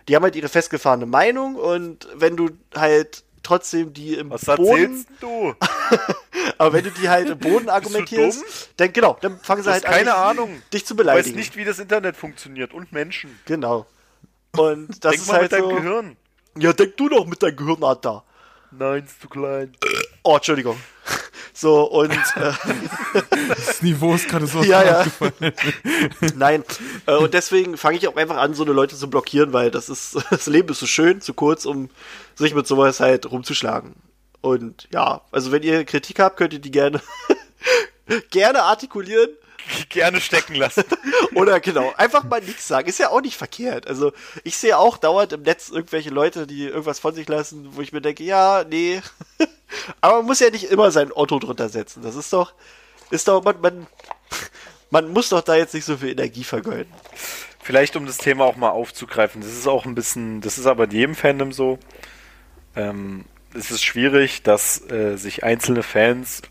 Die 0.08 0.16
haben 0.16 0.24
halt 0.24 0.36
ihre 0.36 0.50
festgefahrene 0.50 1.06
Meinung 1.06 1.56
und 1.56 2.08
wenn 2.14 2.36
du 2.36 2.50
halt 2.76 3.24
trotzdem 3.44 3.94
die 3.94 4.16
im 4.16 4.32
Was 4.32 4.44
Boden, 4.46 5.06
du? 5.22 5.54
aber 6.58 6.74
wenn 6.74 6.84
du 6.84 6.92
die 6.92 7.10
halt 7.10 7.30
im 7.30 7.38
Boden 7.40 7.70
argumentierst, 7.70 8.72
dann 8.78 8.92
genau, 8.92 9.18
dann 9.22 9.40
fangen 9.40 9.64
sie 9.64 9.72
halt 9.72 9.86
hast 9.86 9.92
keine 9.92 10.16
an, 10.16 10.32
Ahnung. 10.32 10.62
dich 10.74 10.86
zu 10.86 10.96
Du 10.96 11.00
weißt 11.00 11.08
beleidigen. 11.08 11.38
nicht, 11.38 11.56
wie 11.56 11.64
das 11.64 11.80
Internet 11.80 12.18
funktioniert 12.18 12.74
und 12.74 12.92
Menschen. 12.92 13.40
Genau. 13.46 13.86
Und 14.58 15.04
das 15.04 15.12
Denk 15.12 15.22
ist 15.22 15.28
mal 15.28 15.34
halt 15.34 15.44
mit 15.44 15.52
deinem 15.54 15.70
so. 15.70 15.76
Gehirn. 15.76 16.18
Ja, 16.58 16.74
denk 16.74 16.98
du 16.98 17.10
doch 17.10 17.26
mit 17.26 17.42
deinem 17.44 17.56
Gehirn, 17.56 17.84
Alter. 17.84 18.24
Nein, 18.78 19.04
ist 19.06 19.22
zu 19.22 19.30
klein. 19.30 19.74
Oh, 20.24 20.36
Entschuldigung. 20.36 20.78
So, 21.54 21.90
und 21.90 22.12
äh, 22.36 22.54
das 23.48 23.82
Niveau 23.82 24.14
ist 24.16 24.28
gerade 24.28 24.46
so 24.46 24.62
Ja, 24.64 24.84
ja. 24.84 25.06
nein. 26.36 26.64
Äh, 27.06 27.16
und 27.16 27.34
deswegen 27.34 27.78
fange 27.78 27.98
ich 27.98 28.08
auch 28.08 28.16
einfach 28.18 28.38
an, 28.38 28.54
so 28.54 28.64
eine 28.64 28.74
Leute 28.74 28.96
zu 28.96 29.10
blockieren, 29.10 29.54
weil 29.54 29.72
das 29.72 29.88
ist, 29.88 30.18
das 30.30 30.48
Leben 30.48 30.70
ist 30.70 30.80
so 30.80 30.86
schön, 30.86 31.22
zu 31.22 31.34
kurz, 31.34 31.66
um 31.66 31.90
sich 32.36 32.54
mit 32.54 32.68
sowas 32.68 33.00
halt 33.00 33.32
rumzuschlagen. 33.32 33.96
Und 34.42 34.88
ja, 34.92 35.22
also 35.32 35.52
wenn 35.52 35.64
ihr 35.64 35.86
Kritik 35.86 36.20
habt, 36.20 36.38
könnt 36.38 36.54
ihr 36.54 36.60
die 36.60 36.72
gerne, 36.72 37.02
gerne 38.32 38.64
artikulieren. 38.64 39.30
Gerne 39.90 40.22
stecken 40.22 40.56
lassen. 40.56 40.84
Oder 41.36 41.60
genau, 41.60 41.94
einfach 41.98 42.24
mal 42.24 42.42
nichts 42.42 42.68
sagen. 42.68 42.88
Ist 42.88 43.00
ja 43.00 43.10
auch 43.10 43.22
nicht 43.22 43.38
verkehrt. 43.38 43.88
Also 43.88 44.14
ich 44.44 44.58
sehe 44.58 44.78
auch 44.78 44.98
dauernd 44.98 45.34
im 45.34 45.42
Netz 45.42 45.70
irgendwelche 45.70 46.10
Leute, 46.10 46.48
die 46.48 46.66
irgendwas 46.66 47.00
von 47.00 47.14
sich 47.14 47.28
lassen, 47.28 47.76
wo 47.76 47.82
ich 47.82 47.94
mir 47.94 48.02
denke, 48.02 48.24
ja, 48.24 48.64
nee. 48.70 49.02
Aber 50.02 50.18
man 50.18 50.26
muss 50.26 50.40
ja 50.40 50.50
nicht 50.50 50.66
immer 50.66 50.92
sein 50.92 51.12
Otto 51.12 51.40
drunter 51.40 51.70
setzen. 51.70 52.04
Das 52.04 52.16
ist 52.16 52.32
doch, 52.32 52.54
ist 53.10 53.28
doch, 53.28 53.44
man, 53.44 53.60
man, 53.62 53.88
man 54.90 55.10
muss 55.12 55.30
doch 55.30 55.42
da 55.42 55.56
jetzt 55.56 55.74
nicht 55.74 55.86
so 55.86 55.98
viel 55.98 56.10
Energie 56.10 56.44
vergeuden. 56.44 56.92
Vielleicht 57.62 57.96
um 57.96 58.06
das 58.06 58.18
Thema 58.18 58.46
auch 58.46 58.58
mal 58.58 58.70
aufzugreifen. 58.70 59.42
Das 59.42 59.52
ist 59.52 59.68
auch 59.68 59.86
ein 59.86 59.96
bisschen, 59.96 60.42
das 60.42 60.58
ist 60.58 60.68
aber 60.68 60.84
in 60.84 60.92
jedem 60.92 61.16
Fandom 61.16 61.52
so. 61.52 61.80
Ähm, 62.76 63.26
es 63.56 63.72
ist 63.72 63.84
schwierig, 63.84 64.44
dass 64.44 64.90
äh, 64.92 65.16
sich 65.16 65.44
einzelne 65.44 65.82
Fans 65.82 66.42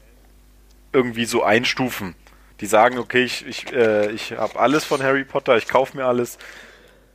irgendwie 0.92 1.26
so 1.26 1.42
einstufen. 1.42 2.14
Die 2.64 2.68
sagen, 2.70 2.96
okay, 2.96 3.24
ich, 3.24 3.46
ich, 3.46 3.70
äh, 3.74 4.10
ich 4.12 4.32
habe 4.32 4.58
alles 4.58 4.86
von 4.86 5.02
Harry 5.02 5.24
Potter, 5.24 5.58
ich 5.58 5.68
kaufe 5.68 5.98
mir 5.98 6.06
alles. 6.06 6.38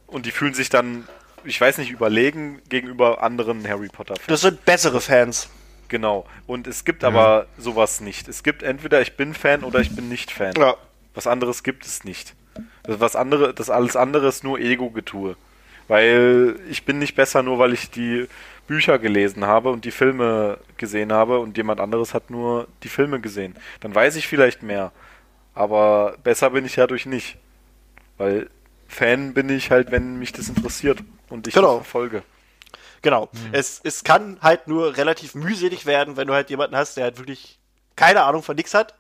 Und 0.06 0.28
die 0.28 0.32
fühlen 0.32 0.54
sich 0.54 0.70
dann, 0.70 1.08
ich 1.44 1.60
weiß 1.60 1.80
nicht, 1.80 1.90
überlegen 1.90 2.62
gegenüber 2.70 3.24
anderen 3.24 3.68
Harry 3.68 3.88
Potter-Fans. 3.88 4.28
Das 4.28 4.42
sind 4.42 4.64
bessere 4.64 5.02
Fans. 5.02 5.50
Genau. 5.88 6.28
Und 6.46 6.68
es 6.68 6.86
gibt 6.86 7.04
aber 7.04 7.48
sowas 7.58 8.00
nicht. 8.00 8.28
Es 8.28 8.44
gibt 8.44 8.62
entweder 8.62 9.02
ich 9.02 9.18
bin 9.18 9.34
Fan 9.34 9.64
oder 9.64 9.80
ich 9.80 9.96
bin 9.96 10.08
nicht 10.08 10.30
Fan. 10.30 10.54
Ja. 10.56 10.76
Was 11.16 11.26
anderes 11.26 11.64
gibt 11.64 11.84
es 11.84 12.04
nicht. 12.04 12.36
Das, 12.84 13.00
was 13.00 13.16
andere, 13.16 13.52
das 13.52 13.72
alles 13.72 13.96
andere 13.96 14.28
ist 14.28 14.44
nur 14.44 14.60
Ego-Getue. 14.60 15.36
Weil 15.88 16.58
ich 16.70 16.86
bin 16.86 17.00
nicht 17.00 17.16
besser, 17.16 17.42
nur 17.42 17.58
weil 17.58 17.74
ich 17.74 17.90
die 17.90 18.28
Bücher 18.68 19.00
gelesen 19.00 19.48
habe 19.48 19.72
und 19.72 19.84
die 19.84 19.90
Filme 19.90 20.60
gesehen 20.78 21.12
habe 21.12 21.40
und 21.40 21.58
jemand 21.58 21.80
anderes 21.80 22.14
hat 22.14 22.30
nur 22.30 22.68
die 22.84 22.90
Filme 22.90 23.20
gesehen. 23.20 23.56
Dann 23.80 23.96
weiß 23.96 24.16
ich 24.16 24.28
vielleicht 24.28 24.62
mehr. 24.62 24.92
Aber 25.60 26.16
besser 26.24 26.52
bin 26.52 26.64
ich 26.64 26.76
dadurch 26.76 27.06
nicht. 27.06 27.38
Weil 28.18 28.50
Fan 28.88 29.34
bin 29.34 29.50
ich 29.50 29.72
halt, 29.72 29.92
wenn 29.92 30.16
mich 30.18 30.32
das 30.32 30.48
interessiert 30.48 31.00
und 31.30 31.48
ich 31.48 31.54
Genau. 31.54 31.80
das 31.80 31.86
verfolge. 31.88 32.24
Genau. 33.02 33.30
Es, 33.52 33.82
es 33.84 34.06
kann 34.06 34.38
halt 34.42 34.68
nur 34.70 34.96
relativ 34.96 35.36
mühselig 35.36 35.86
werden, 35.86 36.16
wenn 36.16 36.28
du 36.28 36.34
halt 36.34 36.50
jemanden 36.50 36.78
hast, 36.78 36.96
der 36.96 37.04
halt 37.04 37.18
wirklich 37.18 37.60
keine 37.98 38.24
Ahnung 38.24 38.42
von 38.42 38.56
nix 38.56 38.74
hat. 38.74 38.96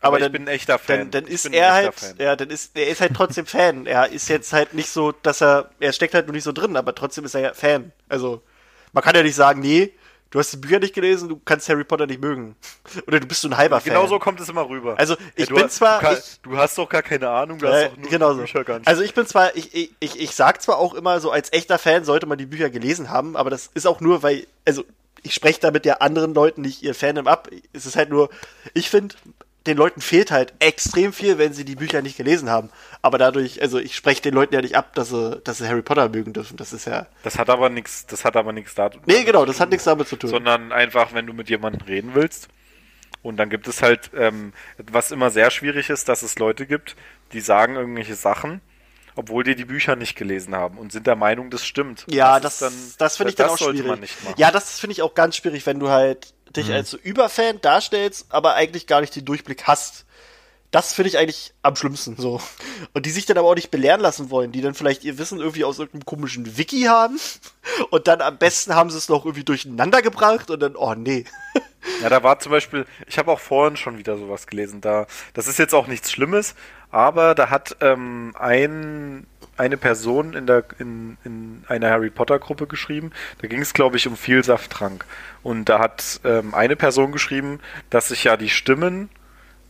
Aber, 0.00 0.08
Aber 0.08 0.16
ich 0.18 0.22
dann, 0.24 0.32
bin 0.32 0.42
ein 0.42 0.48
echter 0.48 0.78
Fan. 0.78 1.10
Dann, 1.10 1.10
dann 1.10 1.26
Ich 1.26 1.34
ist 1.34 1.46
er 1.46 1.72
halt, 1.72 1.94
Fan. 1.94 2.14
ja, 2.18 2.36
dann 2.36 2.50
ist, 2.50 2.76
er 2.76 2.86
ist 2.88 3.00
halt 3.00 3.14
trotzdem 3.14 3.46
Fan. 3.46 3.86
Er 3.86 4.08
ist 4.08 4.28
jetzt 4.28 4.52
halt 4.52 4.72
nicht 4.74 4.90
so, 4.90 5.10
dass 5.12 5.40
er, 5.42 5.70
er 5.80 5.92
steckt 5.92 6.14
halt 6.14 6.26
nur 6.26 6.34
nicht 6.34 6.44
so 6.44 6.52
drin, 6.52 6.76
aber 6.76 6.94
trotzdem 6.94 7.24
ist 7.24 7.34
er 7.34 7.40
ja 7.40 7.54
Fan. 7.54 7.90
Also, 8.08 8.40
man 8.92 9.02
kann 9.02 9.16
ja 9.16 9.22
nicht 9.24 9.34
sagen, 9.34 9.60
nee, 9.60 9.92
du 10.34 10.40
hast 10.40 10.52
die 10.52 10.56
Bücher 10.56 10.80
nicht 10.80 10.92
gelesen, 10.94 11.28
du 11.28 11.40
kannst 11.44 11.68
Harry 11.68 11.84
Potter 11.84 12.06
nicht 12.08 12.20
mögen. 12.20 12.56
Oder 13.06 13.20
du 13.20 13.26
bist 13.26 13.40
so 13.40 13.48
ein 13.48 13.56
halber 13.56 13.80
Fan. 13.80 13.92
Genau 13.94 14.06
so 14.08 14.18
kommt 14.18 14.40
es 14.40 14.48
immer 14.48 14.68
rüber. 14.68 14.98
Also, 14.98 15.16
ich 15.36 15.46
du, 15.48 15.54
bin 15.54 15.68
zwar- 15.70 16.00
Du, 16.00 16.06
kann- 16.06 16.16
ich- 16.18 16.40
du 16.42 16.56
hast 16.58 16.76
doch 16.76 16.88
gar 16.88 17.02
keine 17.02 17.30
Ahnung, 17.30 17.58
du 17.58 17.66
Äh, 17.66 17.70
hast 17.84 17.92
doch 17.92 17.96
nur 17.98 18.10
genau 18.10 18.30
die 18.32 18.36
so. 18.36 18.42
Bücher 18.42 18.64
gar 18.64 18.78
nicht. 18.80 18.88
Also 18.88 19.02
ich 19.02 19.14
bin 19.14 19.26
zwar, 19.26 19.54
ich, 19.56 19.72
ich, 19.74 19.92
ich, 20.00 20.20
ich 20.20 20.34
sag 20.34 20.60
zwar 20.60 20.78
auch 20.78 20.92
immer 20.94 21.20
so, 21.20 21.30
als 21.30 21.52
echter 21.52 21.78
Fan 21.78 22.04
sollte 22.04 22.26
man 22.26 22.36
die 22.36 22.46
Bücher 22.46 22.68
gelesen 22.68 23.08
haben, 23.10 23.36
aber 23.36 23.48
das 23.50 23.70
ist 23.74 23.86
auch 23.86 24.00
nur, 24.00 24.22
weil, 24.24 24.46
also 24.66 24.84
ich 25.22 25.32
spreche 25.34 25.60
damit 25.60 25.86
ja 25.86 25.94
anderen 25.98 26.34
Leuten 26.34 26.62
nicht 26.62 26.82
ihr 26.82 26.94
Fandom 26.96 27.26
ab. 27.28 27.48
Es 27.72 27.86
ist 27.86 27.94
halt 27.96 28.10
nur, 28.10 28.28
ich 28.74 28.90
finde, 28.90 29.14
den 29.66 29.76
Leuten 29.76 30.00
fehlt 30.00 30.30
halt 30.30 30.52
extrem 30.58 31.12
viel, 31.12 31.38
wenn 31.38 31.52
sie 31.54 31.64
die 31.64 31.76
Bücher 31.76 32.02
nicht 32.02 32.16
gelesen 32.16 32.50
haben. 32.50 32.70
Aber 33.00 33.16
dadurch, 33.16 33.62
also 33.62 33.78
ich 33.78 33.96
spreche 33.96 34.20
den 34.20 34.34
Leuten 34.34 34.54
ja 34.54 34.60
nicht 34.60 34.76
ab, 34.76 34.94
dass 34.94 35.08
sie, 35.08 35.40
dass 35.44 35.58
sie 35.58 35.68
Harry 35.68 35.82
Potter 35.82 36.08
mögen 36.08 36.32
dürfen. 36.32 36.56
Das 36.56 36.72
ist 36.72 36.86
ja. 36.86 37.06
das 37.22 37.38
hat 37.38 37.48
aber 37.48 37.70
nichts, 37.70 38.06
das 38.06 38.24
hat 38.24 38.36
aber 38.36 38.52
nichts 38.52 38.74
da. 38.74 38.90
Nee, 39.06 39.24
genau, 39.24 39.46
das 39.46 39.60
hat 39.60 39.70
nichts 39.70 39.84
damit 39.84 40.08
zu 40.08 40.16
tun. 40.16 40.30
sondern 40.30 40.72
einfach, 40.72 41.14
wenn 41.14 41.26
du 41.26 41.32
mit 41.32 41.48
jemandem 41.48 41.86
reden 41.86 42.14
willst. 42.14 42.48
Und 43.22 43.38
dann 43.38 43.48
gibt 43.48 43.66
es 43.68 43.80
halt, 43.80 44.10
ähm, 44.14 44.52
was 44.76 45.10
immer 45.10 45.30
sehr 45.30 45.50
schwierig 45.50 45.88
ist, 45.88 46.10
dass 46.10 46.22
es 46.22 46.38
Leute 46.38 46.66
gibt, 46.66 46.94
die 47.32 47.40
sagen 47.40 47.74
irgendwelche 47.74 48.16
Sachen, 48.16 48.60
obwohl 49.16 49.44
die 49.44 49.54
die 49.54 49.64
Bücher 49.64 49.96
nicht 49.96 50.14
gelesen 50.14 50.54
haben 50.54 50.76
und 50.76 50.92
sind 50.92 51.06
der 51.06 51.16
Meinung, 51.16 51.48
das 51.48 51.64
stimmt. 51.64 52.04
Ja, 52.10 52.36
ist 52.36 52.60
das, 52.60 52.96
das, 52.98 53.16
finde 53.16 53.30
ich 53.30 53.36
dann 53.36 53.48
auch 53.48 53.56
sollte 53.56 53.78
schwierig. 53.78 53.90
man 53.90 54.00
nicht 54.00 54.22
machen. 54.24 54.34
Ja, 54.36 54.50
das 54.50 54.78
finde 54.78 54.92
ich 54.92 55.00
auch 55.00 55.14
ganz 55.14 55.36
schwierig, 55.36 55.64
wenn 55.64 55.80
du 55.80 55.88
halt 55.88 56.33
dich 56.56 56.72
als 56.72 56.90
so 56.90 56.96
Überfan 56.96 57.60
darstellst, 57.60 58.26
aber 58.30 58.54
eigentlich 58.54 58.86
gar 58.86 59.00
nicht 59.00 59.14
den 59.14 59.24
Durchblick 59.24 59.64
hast. 59.64 60.04
Das 60.70 60.92
finde 60.92 61.08
ich 61.08 61.18
eigentlich 61.18 61.54
am 61.62 61.76
schlimmsten 61.76 62.16
so. 62.16 62.40
Und 62.94 63.06
die 63.06 63.10
sich 63.10 63.26
dann 63.26 63.38
aber 63.38 63.48
auch 63.48 63.54
nicht 63.54 63.70
belehren 63.70 64.00
lassen 64.00 64.30
wollen, 64.30 64.50
die 64.50 64.60
dann 64.60 64.74
vielleicht 64.74 65.04
ihr 65.04 65.18
Wissen 65.18 65.38
irgendwie 65.38 65.64
aus 65.64 65.78
irgendeinem 65.78 66.04
komischen 66.04 66.58
Wiki 66.58 66.82
haben 66.82 67.20
und 67.90 68.08
dann 68.08 68.20
am 68.20 68.38
besten 68.38 68.74
haben 68.74 68.90
sie 68.90 68.98
es 68.98 69.08
noch 69.08 69.24
irgendwie 69.24 69.44
durcheinander 69.44 70.02
gebracht 70.02 70.50
und 70.50 70.60
dann, 70.60 70.74
oh 70.76 70.94
nee. 70.94 71.24
Ja, 72.02 72.08
da 72.08 72.22
war 72.22 72.38
zum 72.38 72.50
Beispiel, 72.50 72.86
ich 73.06 73.18
habe 73.18 73.30
auch 73.30 73.40
vorhin 73.40 73.76
schon 73.76 73.98
wieder 73.98 74.16
sowas 74.16 74.46
gelesen. 74.46 74.80
Da, 74.80 75.06
das 75.34 75.46
ist 75.48 75.58
jetzt 75.58 75.74
auch 75.74 75.86
nichts 75.86 76.10
Schlimmes, 76.10 76.54
aber 76.90 77.34
da 77.34 77.50
hat 77.50 77.76
ähm, 77.80 78.34
ein, 78.38 79.26
eine 79.56 79.76
Person 79.76 80.34
in 80.34 80.46
der 80.46 80.64
in, 80.78 81.16
in 81.24 81.64
einer 81.68 81.90
Harry 81.90 82.10
Potter 82.10 82.38
Gruppe 82.38 82.66
geschrieben. 82.66 83.12
Da 83.40 83.48
ging 83.48 83.60
es, 83.60 83.72
glaube 83.72 83.96
ich, 83.96 84.06
um 84.08 84.16
Vielsafttrank. 84.16 85.04
Und 85.42 85.68
da 85.68 85.78
hat 85.78 86.20
ähm, 86.24 86.54
eine 86.54 86.76
Person 86.76 87.12
geschrieben, 87.12 87.60
dass 87.90 88.08
sich 88.08 88.24
ja 88.24 88.36
die 88.36 88.50
Stimmen 88.50 89.08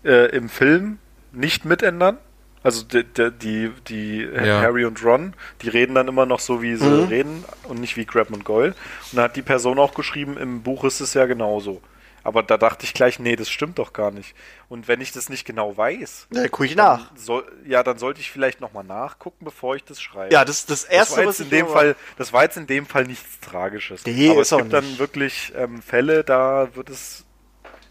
äh, 0.05 0.31
im 0.35 0.49
Film 0.49 0.99
nicht 1.33 1.65
mitändern. 1.65 2.19
Also 2.63 2.83
die, 2.83 3.05
die, 3.05 3.31
die, 3.31 3.71
die 3.89 4.29
Ja. 4.47 4.63
Harry 4.63 4.87
und 4.87 5.05
Ron, 5.05 5.35
die 5.61 5.69
reden 5.69 5.95
dann 5.95 6.09
immer 6.09 6.25
noch 6.25 6.41
so, 6.41 6.63
wie 6.63 6.77
sie 6.77 6.87
Mhm. 6.87 7.05
reden 7.09 7.45
und 7.65 7.79
nicht 7.81 7.97
wie 7.99 8.07
Grab 8.07 8.31
und 8.31 8.45
Goyle. 8.45 8.75
Und 9.13 9.19
da 9.19 9.25
hat 9.25 9.37
die 9.37 9.43
Person 9.43 9.79
auch 9.79 9.93
geschrieben, 9.95 10.39
im 10.39 10.63
Buch 10.63 10.85
ist 10.85 11.01
es 11.01 11.13
ja 11.13 11.27
genauso. 11.27 11.83
Aber 12.25 12.43
da 12.43 12.57
dachte 12.57 12.85
ich 12.85 12.95
gleich, 12.95 13.19
nee, 13.19 13.37
das 13.37 13.51
stimmt 13.51 13.79
doch 13.79 13.93
gar 13.93 14.11
nicht. 14.11 14.35
Und 14.69 14.89
wenn 14.89 15.01
ich 15.03 15.13
das 15.13 15.29
nicht 15.29 15.45
genau 15.45 15.77
weiß, 15.77 16.29
Ja, 16.33 16.49
guck 16.49 16.65
ich 16.67 16.75
nach. 16.75 17.09
dann 17.09 17.17
soll, 17.19 17.45
ja, 17.67 17.83
dann 17.83 17.99
sollte 17.99 18.21
ich 18.21 18.31
vielleicht 18.31 18.61
nochmal 18.61 18.83
nachgucken, 18.85 19.45
bevor 19.45 19.77
ich 19.77 19.85
das 19.85 20.01
schreibe. 20.01 20.33
Ja, 20.33 20.45
das 20.45 20.65
das 20.67 20.83
das 20.83 20.91
erste, 20.91 21.17
war 21.19 21.27
was 21.27 21.41
in 21.41 21.51
dem 21.51 21.69
Fall, 21.69 21.97
das 22.17 22.33
war 22.33 22.43
jetzt 22.43 22.57
in 22.57 22.67
dem 22.67 22.87
Fall 22.87 23.05
nichts 23.05 23.41
Tragisches. 23.41 24.05
Nee, 24.07 24.31
Aber 24.31 24.41
es 24.41 24.51
gibt 24.51 24.73
dann 24.73 24.99
wirklich 24.99 25.53
ähm, 25.55 25.83
Fälle, 25.83 26.25
da 26.25 26.75
wird 26.75 26.89
es 26.91 27.25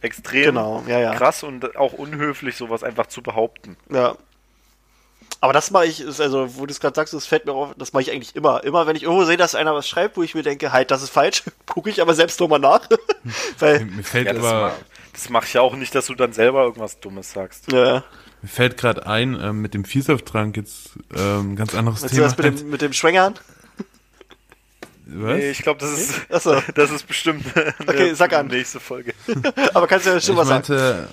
extrem 0.02 0.46
Genau, 0.46 0.84
ja, 0.88 1.00
ja. 1.00 1.16
krass 1.16 1.44
und 1.44 1.76
auch 1.78 1.94
unhöflich, 1.94 2.58
sowas 2.58 2.84
einfach 2.84 3.08
zu 3.08 3.22
behaupten. 3.22 3.78
Ja. 3.90 4.16
Aber 5.44 5.52
das 5.52 5.72
mache 5.72 5.88
ich, 5.88 6.00
ist 6.00 6.22
also, 6.22 6.56
wo 6.56 6.66
du 6.66 6.72
es 6.72 6.80
gerade 6.80 6.96
sagst, 6.96 7.14
das 7.14 7.26
fällt 7.26 7.46
mir 7.46 7.52
auf, 7.52 7.76
das 7.78 7.92
mache 7.92 8.04
ich 8.04 8.12
eigentlich 8.14 8.34
immer. 8.34 8.64
Immer, 8.64 8.88
wenn 8.88 8.96
ich 8.96 9.04
irgendwo 9.04 9.26
sehe, 9.26 9.36
dass 9.36 9.56
einer 9.56 9.76
was 9.76 9.90
schreibt, 9.90 10.16
wo 10.16 10.24
ich 10.24 10.36
mir 10.36 10.42
denke, 10.42 10.72
halt, 10.72 10.90
das 10.90 11.04
ist 11.04 11.10
falsch, 11.10 11.44
gucke 11.66 11.90
ich 11.90 12.02
aber 12.02 12.14
selbst 12.14 12.40
nochmal 12.40 12.60
nach. 12.60 12.88
Weil, 13.60 13.84
Mir 13.84 14.04
fällt 14.04 14.28
Ja, 14.28 14.32
das, 14.32 14.46
aber, 14.46 14.74
das 15.12 15.30
mache 15.30 15.46
ich 15.46 15.54
ja 15.56 15.60
auch 15.60 15.76
nicht, 15.76 15.94
dass 15.96 16.06
du 16.06 16.16
dann 16.16 16.32
selber 16.32 16.64
irgendwas 16.64 17.02
Dummes 17.02 17.34
sagst. 17.34 17.70
ja, 17.74 18.06
mir 18.42 18.48
fällt 18.48 18.78
gerade 18.78 19.06
ein, 19.06 19.38
ähm, 19.38 19.62
mit 19.62 19.74
dem 19.74 19.84
Vielsafttrank 19.84 20.56
jetzt 20.56 20.92
ähm, 21.14 21.58
ganz 21.58 21.76
anderes 21.76 22.04
weißt 22.04 22.14
du 22.14 22.16
Thema. 22.16 22.28
das 22.30 22.38
mit 22.38 22.60
dem, 22.62 22.70
mit 22.70 22.82
dem 22.82 22.94
Schwängern? 22.94 23.34
Was? 25.08 25.38
Nee, 25.38 25.52
ich 25.52 25.62
glaube, 25.62 25.82
das 25.82 25.92
ist, 25.92 26.32
Achso. 26.32 26.62
das 26.76 26.90
ist 26.90 27.06
bestimmt 27.06 27.46
eine 27.54 27.74
Okay, 27.86 28.14
sag 28.14 28.32
an. 28.32 28.48
nächste 28.48 28.80
Folge. 28.80 29.14
Aber 29.74 29.88
kannst 29.88 30.06
ja 30.06 30.22
schon 30.22 30.36
ich 30.36 30.40
was 30.40 30.48
sagen. 30.48 31.08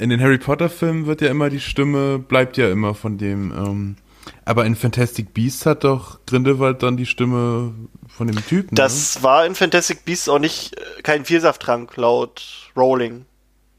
In 0.00 0.10
den 0.10 0.20
Harry 0.20 0.38
Potter 0.38 0.68
Filmen 0.68 1.06
wird 1.06 1.20
ja 1.20 1.28
immer 1.28 1.50
die 1.50 1.60
Stimme, 1.60 2.18
bleibt 2.18 2.56
ja 2.56 2.70
immer 2.70 2.94
von 2.94 3.18
dem, 3.18 3.52
ähm, 3.52 3.96
aber 4.44 4.64
in 4.64 4.74
Fantastic 4.74 5.34
Beasts 5.34 5.66
hat 5.66 5.84
doch 5.84 6.20
Grindelwald 6.26 6.82
dann 6.82 6.96
die 6.96 7.06
Stimme 7.06 7.74
von 8.08 8.26
dem 8.26 8.44
Typen. 8.46 8.74
Das 8.74 9.22
war 9.22 9.46
in 9.46 9.54
Fantastic 9.54 10.04
Beasts 10.04 10.28
auch 10.28 10.38
nicht 10.38 10.78
äh, 10.78 11.02
kein 11.02 11.24
Vielsafttrank 11.24 11.96
laut 11.96 12.70
Rowling. 12.76 13.26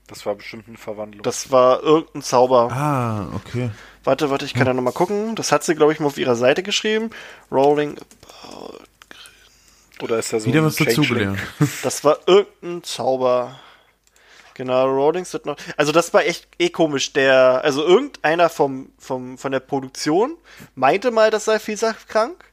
Das 0.07 0.25
war 0.25 0.35
bestimmt 0.35 0.67
eine 0.67 0.77
Verwandlung. 0.77 1.23
Das 1.23 1.51
war 1.51 1.81
irgendein 1.83 2.21
Zauber. 2.21 2.67
ne? 2.67 2.73
Ah, 2.73 3.27
okay. 3.33 3.71
Warte, 4.03 4.29
warte, 4.29 4.45
ich 4.45 4.53
kann 4.53 4.65
da 4.65 4.73
nochmal 4.73 4.93
gucken. 4.93 5.35
Das 5.35 5.51
hat 5.51 5.63
sie, 5.63 5.73
glaube 5.73 5.93
ich, 5.93 5.99
mal 5.99 6.07
auf 6.07 6.17
ihrer 6.17 6.35
Seite 6.35 6.63
geschrieben. 6.63 7.11
Rowling. 7.51 7.95
Oder 10.01 10.19
ist 10.19 10.33
er 10.33 10.41
so 10.41 10.47
Wieder 10.47 10.61
ein 10.61 10.65
was 10.65 10.75
dazugelernt. 10.75 11.39
Das 11.83 12.03
war 12.03 12.19
irgendein 12.25 12.83
Zauber. 12.83 13.59
Genau, 14.53 14.85
Rowlings 14.85 15.33
wird 15.33 15.45
noch. 15.45 15.55
Also 15.77 15.91
das 15.91 16.13
war 16.13 16.25
echt 16.25 16.47
eh 16.59 16.69
komisch. 16.69 17.13
Der, 17.13 17.61
also 17.63 17.83
irgendeiner 17.83 18.49
vom, 18.49 18.91
vom, 18.97 19.37
von 19.37 19.51
der 19.51 19.59
Produktion 19.59 20.37
meinte 20.75 21.11
mal, 21.11 21.31
das 21.31 21.45
sei 21.45 21.59
vielsachtkrank. 21.59 22.45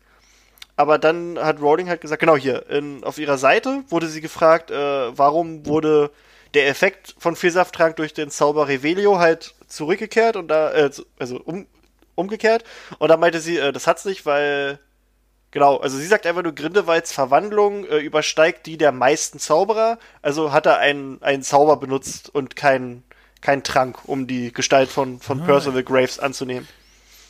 Aber 0.77 0.99
dann 0.99 1.39
hat 1.41 1.61
Rowling 1.61 1.89
halt 1.89 2.01
gesagt, 2.01 2.21
genau 2.21 2.37
hier, 2.37 2.69
in, 2.71 3.03
auf 3.03 3.19
ihrer 3.19 3.37
Seite 3.37 3.83
wurde 3.89 4.07
sie 4.07 4.21
gefragt, 4.21 4.71
äh, 4.71 5.19
warum 5.19 5.67
wurde 5.67 6.13
der 6.55 6.69
Effekt 6.69 7.17
von 7.19 7.35
Vielsafttrank 7.35 7.97
durch 7.97 8.15
den 8.15 8.31
Zauber 8.31 8.69
Revelio 8.69 9.19
halt 9.19 9.55
zurückgekehrt 9.67 10.37
und 10.37 10.49
da, 10.49 10.73
äh, 10.73 10.91
also 11.19 11.41
um, 11.41 11.67
umgekehrt. 12.15 12.65
Und 12.99 13.09
da 13.09 13.17
meinte 13.17 13.41
sie, 13.41 13.59
äh, 13.59 13.73
das 13.73 13.87
hat's 13.87 14.05
nicht, 14.05 14.25
weil 14.25 14.79
Genau, 15.51 15.79
also 15.79 15.97
sie 15.97 16.07
sagt 16.07 16.27
einfach 16.27 16.43
nur, 16.43 16.55
Grindelwalds 16.55 17.13
Verwandlung 17.13 17.85
äh, 17.87 17.99
übersteigt 17.99 18.67
die 18.67 18.77
der 18.77 18.93
meisten 18.93 19.39
Zauberer. 19.39 19.99
Also 20.21 20.53
hat 20.53 20.67
er 20.67 20.79
einen, 20.79 21.23
einen 21.23 21.43
Zauber 21.43 21.77
benutzt 21.77 22.29
und 22.35 22.55
keinen 22.55 23.03
kein 23.41 23.63
Trank, 23.63 24.01
um 24.05 24.27
die 24.27 24.53
Gestalt 24.53 24.91
von, 24.91 25.21
von 25.21 25.45
Percival 25.45 25.85
Graves 25.85 26.19
anzunehmen. 26.19 26.67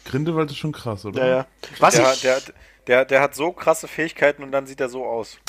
Grindelwald 0.07 0.51
ist 0.51 0.57
schon 0.57 0.73
krass, 0.73 1.05
oder? 1.05 1.21
Ja, 1.21 1.37
ja. 1.37 1.47
Was 1.81 1.95
Der, 1.95 2.12
ich, 2.12 2.21
der, 2.23 2.41
der, 2.87 3.05
der 3.05 3.21
hat 3.21 3.35
so 3.35 3.53
krasse 3.53 3.87
Fähigkeiten 3.89 4.43
und 4.43 4.51
dann 4.51 4.66
sieht 4.66 4.81
er 4.81 4.89
so 4.89 5.05
aus. 5.05 5.37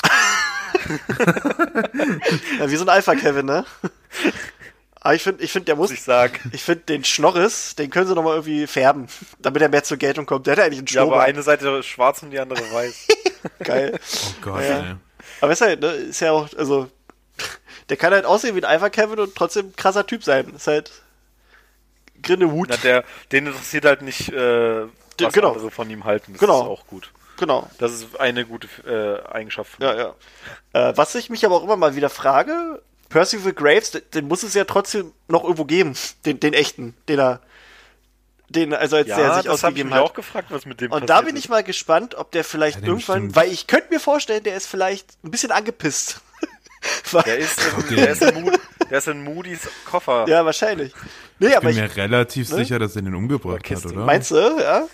ja, 2.58 2.70
wie 2.70 2.76
so 2.76 2.84
ein 2.84 2.88
Alpha-Kevin, 2.88 3.46
ne? 3.46 3.64
Aber 5.02 5.14
ich 5.14 5.22
finde, 5.22 5.42
ich 5.42 5.50
find, 5.50 5.66
der 5.66 5.76
muss, 5.76 5.90
ich 5.90 6.06
ich 6.52 6.62
finde 6.62 6.84
den 6.84 7.04
Schnorris, 7.04 7.74
den 7.74 7.90
können 7.90 8.06
sie 8.06 8.14
nochmal 8.14 8.34
irgendwie 8.34 8.66
färben, 8.66 9.06
damit 9.38 9.62
er 9.62 9.68
mehr 9.68 9.82
zur 9.82 9.96
Geltung 9.96 10.26
kommt. 10.26 10.46
Der 10.46 10.56
hat 10.56 10.60
eigentlich 10.64 10.80
einen 10.80 10.86
Ja, 10.88 11.02
aber 11.02 11.22
eine 11.22 11.42
Seite 11.42 11.68
ist 11.78 11.86
schwarz 11.86 12.22
und 12.22 12.30
die 12.30 12.38
andere 12.38 12.60
weiß. 12.60 13.08
Geil. 13.60 13.98
Oh 13.98 14.32
Gott, 14.42 14.62
Ja. 14.62 14.78
ey. 14.80 14.94
Aber 15.40 15.52
ist 15.52 15.60
halt, 15.62 15.80
ne, 15.80 15.88
ist 15.88 16.20
ja 16.20 16.32
auch, 16.32 16.48
also, 16.56 16.90
der 17.88 17.96
kann 17.96 18.12
halt 18.12 18.26
aussehen 18.26 18.54
wie 18.54 18.60
ein 18.60 18.64
Alpha-Kevin 18.70 19.18
und 19.18 19.34
trotzdem 19.34 19.66
ein 19.68 19.76
krasser 19.76 20.06
Typ 20.06 20.22
sein. 20.22 20.52
Ist 20.54 20.66
halt 20.66 20.92
Grindelwood. 22.22 22.68
Na, 22.70 22.76
der, 22.76 23.04
den 23.32 23.46
interessiert 23.46 23.86
halt 23.86 24.02
nicht, 24.02 24.28
äh, 24.30 24.82
was 25.18 25.32
genau. 25.32 25.52
andere 25.52 25.70
von 25.70 25.88
ihm 25.88 26.04
halten. 26.04 26.32
Das 26.32 26.40
Genau. 26.40 26.60
ist 26.62 26.68
auch 26.68 26.86
gut. 26.86 27.10
Genau. 27.38 27.70
Das 27.78 27.92
ist 27.92 28.20
eine 28.20 28.44
gute 28.44 28.68
äh, 28.86 29.26
Eigenschaft 29.32 29.72
von 29.72 29.86
Ja, 29.86 29.94
ja. 30.74 30.90
Äh, 30.90 30.96
was 30.96 31.14
ich 31.14 31.30
mich 31.30 31.46
aber 31.46 31.56
auch 31.56 31.64
immer 31.64 31.76
mal 31.76 31.96
wieder 31.96 32.10
frage, 32.10 32.82
Percival 33.10 33.52
Graves, 33.52 33.90
den, 33.90 34.02
den 34.14 34.28
muss 34.28 34.42
es 34.42 34.54
ja 34.54 34.64
trotzdem 34.64 35.12
noch 35.28 35.42
irgendwo 35.44 35.66
geben, 35.66 35.94
den, 36.24 36.40
den 36.40 36.54
echten, 36.54 36.94
den 37.08 37.18
er, 37.18 37.40
den, 38.48 38.72
also 38.72 38.96
als 38.96 39.06
Ja, 39.08 39.16
der 39.16 39.34
sich 39.34 39.44
das 39.44 39.44
habe 39.44 39.44
ich 39.44 39.52
ausgegeben 39.64 39.88
mich 39.90 39.98
hat. 39.98 40.04
auch 40.04 40.14
gefragt, 40.14 40.46
was 40.50 40.64
mit 40.64 40.80
dem 40.80 40.90
Und 40.90 41.10
da 41.10 41.20
bin 41.20 41.36
ist. 41.36 41.44
ich 41.44 41.48
mal 41.50 41.62
gespannt, 41.62 42.14
ob 42.14 42.32
der 42.32 42.42
vielleicht 42.44 42.80
Ja, 42.80 42.86
irgendwann, 42.86 43.34
weil 43.36 43.52
ich 43.52 43.66
könnte 43.66 43.88
mir 43.92 44.00
vorstellen, 44.00 44.42
der 44.42 44.56
ist 44.56 44.66
vielleicht 44.66 45.06
ein 45.22 45.30
bisschen 45.30 45.50
angepisst. 45.52 46.20
Der 47.26 47.36
ist, 47.36 47.58
in, 47.90 47.96
der, 47.96 48.10
ist 48.10 48.22
in 48.22 48.42
Mood, 48.42 48.58
der 48.88 48.98
ist 48.98 49.08
in 49.08 49.22
Moody's 49.22 49.68
Koffer. 49.84 50.24
ja, 50.28 50.46
wahrscheinlich. 50.46 50.94
Nee, 51.38 51.48
Ich 51.48 51.56
aber 51.58 51.66
bin 51.68 51.76
ich, 51.76 51.82
mir 51.82 51.94
relativ 51.96 52.48
ne? 52.48 52.56
sicher, 52.56 52.78
dass 52.78 52.96
er 52.96 53.02
den 53.02 53.14
umgebracht 53.14 53.68
hat, 53.70 53.84
oder? 53.84 54.04
meinst 54.06 54.30
du, 54.30 54.36
ja? 54.36 54.86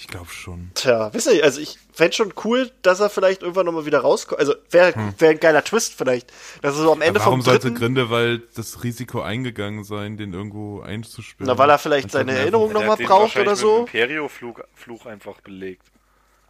Ich 0.00 0.06
glaube 0.06 0.30
schon. 0.30 0.70
Tja, 0.74 1.12
wisst 1.12 1.26
ihr, 1.26 1.42
also 1.42 1.60
ich 1.60 1.76
fände 1.92 2.12
schon 2.14 2.32
cool, 2.44 2.70
dass 2.82 3.00
er 3.00 3.10
vielleicht 3.10 3.42
irgendwann 3.42 3.66
nochmal 3.66 3.84
wieder 3.84 3.98
rauskommt. 3.98 4.38
Also 4.38 4.54
wäre 4.70 4.94
wär 5.18 5.30
ein 5.30 5.40
geiler 5.40 5.64
Twist 5.64 5.94
vielleicht. 5.94 6.32
Dass 6.62 6.76
er 6.76 6.82
so 6.82 6.92
am 6.92 7.02
Ende 7.02 7.18
Aber 7.18 7.26
warum 7.26 7.40
vom 7.40 7.50
sollte 7.50 7.66
dritten, 7.66 7.78
Grindelwald 7.80 8.42
das 8.56 8.84
Risiko 8.84 9.22
eingegangen 9.22 9.82
sein, 9.82 10.16
den 10.16 10.34
irgendwo 10.34 10.80
einzusperren? 10.82 11.48
Na, 11.48 11.58
weil 11.58 11.68
er 11.70 11.78
vielleicht 11.78 12.12
seine 12.12 12.32
Erinnerung 12.32 12.68
einfach- 12.68 12.78
Der 12.80 12.86
noch 12.86 12.92
hat 12.92 12.98
mal 13.00 13.04
den 13.04 13.08
braucht 13.08 13.36
oder 13.36 13.50
mit 13.50 13.58
so. 13.58 13.76
dem 13.78 13.86
Imperio-Fluch 13.86 14.60
Fluch 14.76 15.06
einfach 15.06 15.40
belegt. 15.40 15.82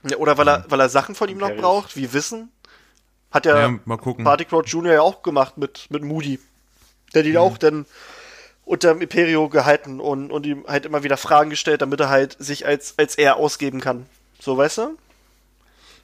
Ja, 0.08 0.18
oder 0.18 0.36
weil 0.36 0.48
er, 0.48 0.64
weil 0.68 0.80
er 0.80 0.90
Sachen 0.90 1.14
von 1.14 1.30
ihm 1.30 1.38
noch 1.38 1.48
Imperius. 1.48 1.62
braucht, 1.62 1.96
wie 1.96 2.12
Wissen. 2.12 2.52
Hat 3.30 3.46
ja, 3.46 3.58
Ja, 3.58 3.78
mal 3.86 3.96
gucken. 3.96 4.24
Party 4.24 4.44
Crowd 4.44 4.68
Jr. 4.68 4.92
ja 4.92 5.00
auch 5.00 5.22
gemacht 5.22 5.56
mit, 5.56 5.86
mit 5.90 6.02
Moody. 6.02 6.38
Der 7.14 7.22
Mhm. 7.22 7.26
die 7.26 7.38
auch 7.38 7.56
dann 7.56 7.86
unterm 8.68 9.00
Imperio 9.00 9.48
gehalten 9.48 9.98
und, 9.98 10.30
und 10.30 10.46
ihm 10.46 10.64
halt 10.66 10.86
immer 10.86 11.02
wieder 11.02 11.16
Fragen 11.16 11.50
gestellt, 11.50 11.82
damit 11.82 12.00
er 12.00 12.10
halt 12.10 12.36
sich 12.38 12.66
als, 12.66 12.94
als 12.98 13.16
er 13.16 13.36
ausgeben 13.36 13.80
kann. 13.80 14.06
So, 14.40 14.56
weißt 14.56 14.78
du? 14.78 14.96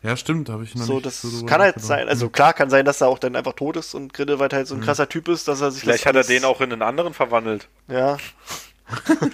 Ja, 0.02 0.16
stimmt, 0.16 0.48
habe 0.48 0.64
ich 0.64 0.74
noch 0.74 0.84
So, 0.84 0.94
nicht 0.94 1.06
das 1.06 1.22
drüber 1.22 1.46
kann 1.46 1.60
halt 1.60 1.80
sein. 1.80 2.08
Also 2.08 2.28
klar 2.28 2.52
kann 2.52 2.70
sein, 2.70 2.84
dass 2.84 3.00
er 3.00 3.08
auch 3.08 3.18
dann 3.18 3.36
einfach 3.36 3.54
tot 3.54 3.76
ist 3.76 3.94
und 3.94 4.12
Grindelwald 4.12 4.52
halt 4.52 4.66
so 4.66 4.74
ein 4.74 4.80
krasser 4.80 5.08
Typ 5.08 5.28
ist, 5.28 5.48
dass 5.48 5.60
er 5.60 5.70
sich 5.70 5.82
Vielleicht 5.82 6.06
hat 6.06 6.16
er 6.16 6.24
den 6.24 6.44
auch 6.44 6.60
in 6.60 6.72
einen 6.72 6.82
anderen 6.82 7.14
verwandelt. 7.14 7.68
Ja. 7.88 8.18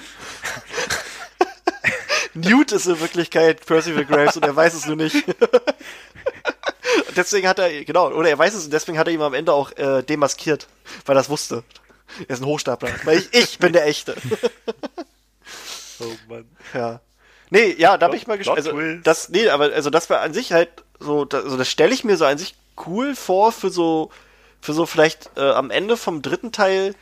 Newt 2.34 2.72
ist 2.72 2.86
in 2.86 3.00
Wirklichkeit 3.00 3.64
Percival 3.66 4.04
Graves 4.04 4.36
und 4.36 4.44
er 4.44 4.54
weiß 4.54 4.74
es 4.74 4.86
nur 4.86 4.96
nicht. 4.96 5.16
Deswegen 7.16 7.48
hat 7.48 7.58
er, 7.58 7.84
genau, 7.84 8.10
oder 8.10 8.28
er 8.28 8.38
weiß 8.38 8.54
es 8.54 8.64
und 8.64 8.72
deswegen 8.72 8.98
hat 8.98 9.08
er 9.08 9.14
ihm 9.14 9.22
am 9.22 9.34
Ende 9.34 9.52
auch 9.52 9.72
äh, 9.76 10.02
demaskiert, 10.02 10.68
weil 11.06 11.16
er 11.16 11.20
es 11.20 11.28
wusste. 11.28 11.64
Er 12.28 12.34
ist 12.34 12.42
ein 12.42 12.46
Hochstapler. 12.46 12.90
Weil 13.04 13.18
ich, 13.18 13.32
ich 13.32 13.58
bin 13.58 13.72
der 13.72 13.86
Echte. 13.86 14.14
Oh 16.02 16.32
Mann. 16.32 16.46
Ja. 16.72 17.00
Nee, 17.50 17.74
ja, 17.76 17.98
da 17.98 18.08
bin 18.08 18.16
ich 18.16 18.26
mal 18.26 18.38
gespannt. 18.38 18.58
Also, 18.58 18.72
das, 19.02 19.28
nee, 19.28 19.48
aber 19.48 19.72
also 19.72 19.90
das 19.90 20.08
war 20.08 20.20
an 20.20 20.32
sich 20.32 20.52
halt 20.52 20.70
so, 20.98 21.24
das, 21.24 21.44
also 21.44 21.56
das 21.56 21.68
stelle 21.68 21.92
ich 21.92 22.04
mir 22.04 22.16
so 22.16 22.24
an 22.24 22.38
sich 22.38 22.54
cool 22.86 23.14
vor 23.14 23.52
für 23.52 23.70
so, 23.70 24.10
für 24.60 24.72
so 24.72 24.86
vielleicht 24.86 25.30
äh, 25.36 25.50
am 25.50 25.70
Ende 25.70 25.96
vom 25.96 26.22
dritten 26.22 26.52
Teil, 26.52 26.94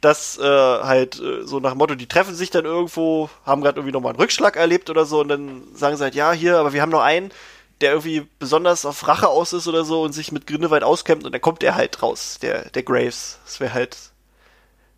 dass 0.00 0.38
äh, 0.38 0.42
halt 0.42 1.20
äh, 1.20 1.44
so 1.46 1.60
nach 1.60 1.70
dem 1.70 1.78
Motto, 1.78 1.94
die 1.94 2.08
treffen 2.08 2.34
sich 2.34 2.50
dann 2.50 2.64
irgendwo, 2.64 3.30
haben 3.46 3.62
gerade 3.62 3.78
irgendwie 3.78 3.92
nochmal 3.92 4.12
einen 4.12 4.20
Rückschlag 4.20 4.56
erlebt 4.56 4.90
oder 4.90 5.06
so 5.06 5.20
und 5.20 5.28
dann 5.28 5.62
sagen 5.74 5.96
sie 5.96 6.02
halt, 6.02 6.14
ja, 6.14 6.32
hier, 6.32 6.58
aber 6.58 6.72
wir 6.72 6.82
haben 6.82 6.90
noch 6.90 7.02
einen, 7.02 7.30
der 7.80 7.92
irgendwie 7.92 8.26
besonders 8.38 8.84
auf 8.84 9.06
Rache 9.08 9.28
aus 9.28 9.52
ist 9.52 9.68
oder 9.68 9.84
so 9.84 10.02
und 10.02 10.12
sich 10.12 10.32
mit 10.32 10.46
Grindelwald 10.46 10.84
auskämpft 10.84 11.24
und 11.24 11.32
dann 11.32 11.40
kommt 11.40 11.62
der 11.62 11.76
halt 11.76 12.02
raus, 12.02 12.38
der, 12.42 12.68
der 12.70 12.82
Graves. 12.82 13.38
Das 13.44 13.60
wäre 13.60 13.72
halt, 13.72 13.96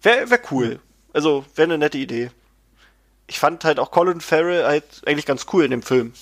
wäre 0.05 0.31
wär 0.31 0.41
cool. 0.51 0.81
Also, 1.13 1.45
wäre 1.55 1.67
eine 1.67 1.79
nette 1.79 1.99
Idee 1.99 2.31
ich 3.27 3.39
fand 3.39 3.65
halt 3.65 3.79
auch 3.79 3.91
Colin 3.91 4.21
Farrell 4.21 4.65
halt 4.65 4.85
eigentlich 5.07 5.27
ganz 5.27 5.47
cool 5.53 5.65
in 5.65 5.71
dem 5.71 5.83
Film. 5.83 6.13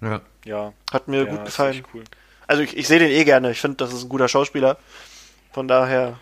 Ja. 0.00 0.20
Ja. 0.44 0.72
Hat 0.92 1.08
mir 1.08 1.24
ja, 1.24 1.30
gut 1.30 1.44
gefallen. 1.44 1.84
Cool. 1.92 2.04
Also 2.46 2.62
ich, 2.62 2.76
ich 2.76 2.86
sehe 2.86 2.98
den 2.98 3.10
eh 3.10 3.24
gerne. 3.24 3.50
Ich 3.50 3.60
finde, 3.60 3.76
das 3.76 3.92
ist 3.92 4.04
ein 4.04 4.08
guter 4.08 4.28
Schauspieler. 4.28 4.78
Von 5.52 5.68
daher, 5.68 6.18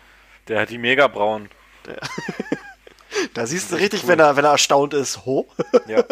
Der 0.47 0.61
hat 0.61 0.69
die 0.69 0.77
mega 0.77 1.07
braun. 1.07 1.49
da 3.33 3.45
siehst 3.45 3.71
du 3.71 3.75
richtig, 3.75 4.03
cool. 4.03 4.09
wenn 4.09 4.19
er, 4.19 4.35
wenn 4.35 4.45
er 4.45 4.51
erstaunt 4.51 4.93
ist. 4.93 5.25
Ho? 5.25 5.47
Ja. 5.87 6.03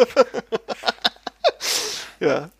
ja. 2.20 2.50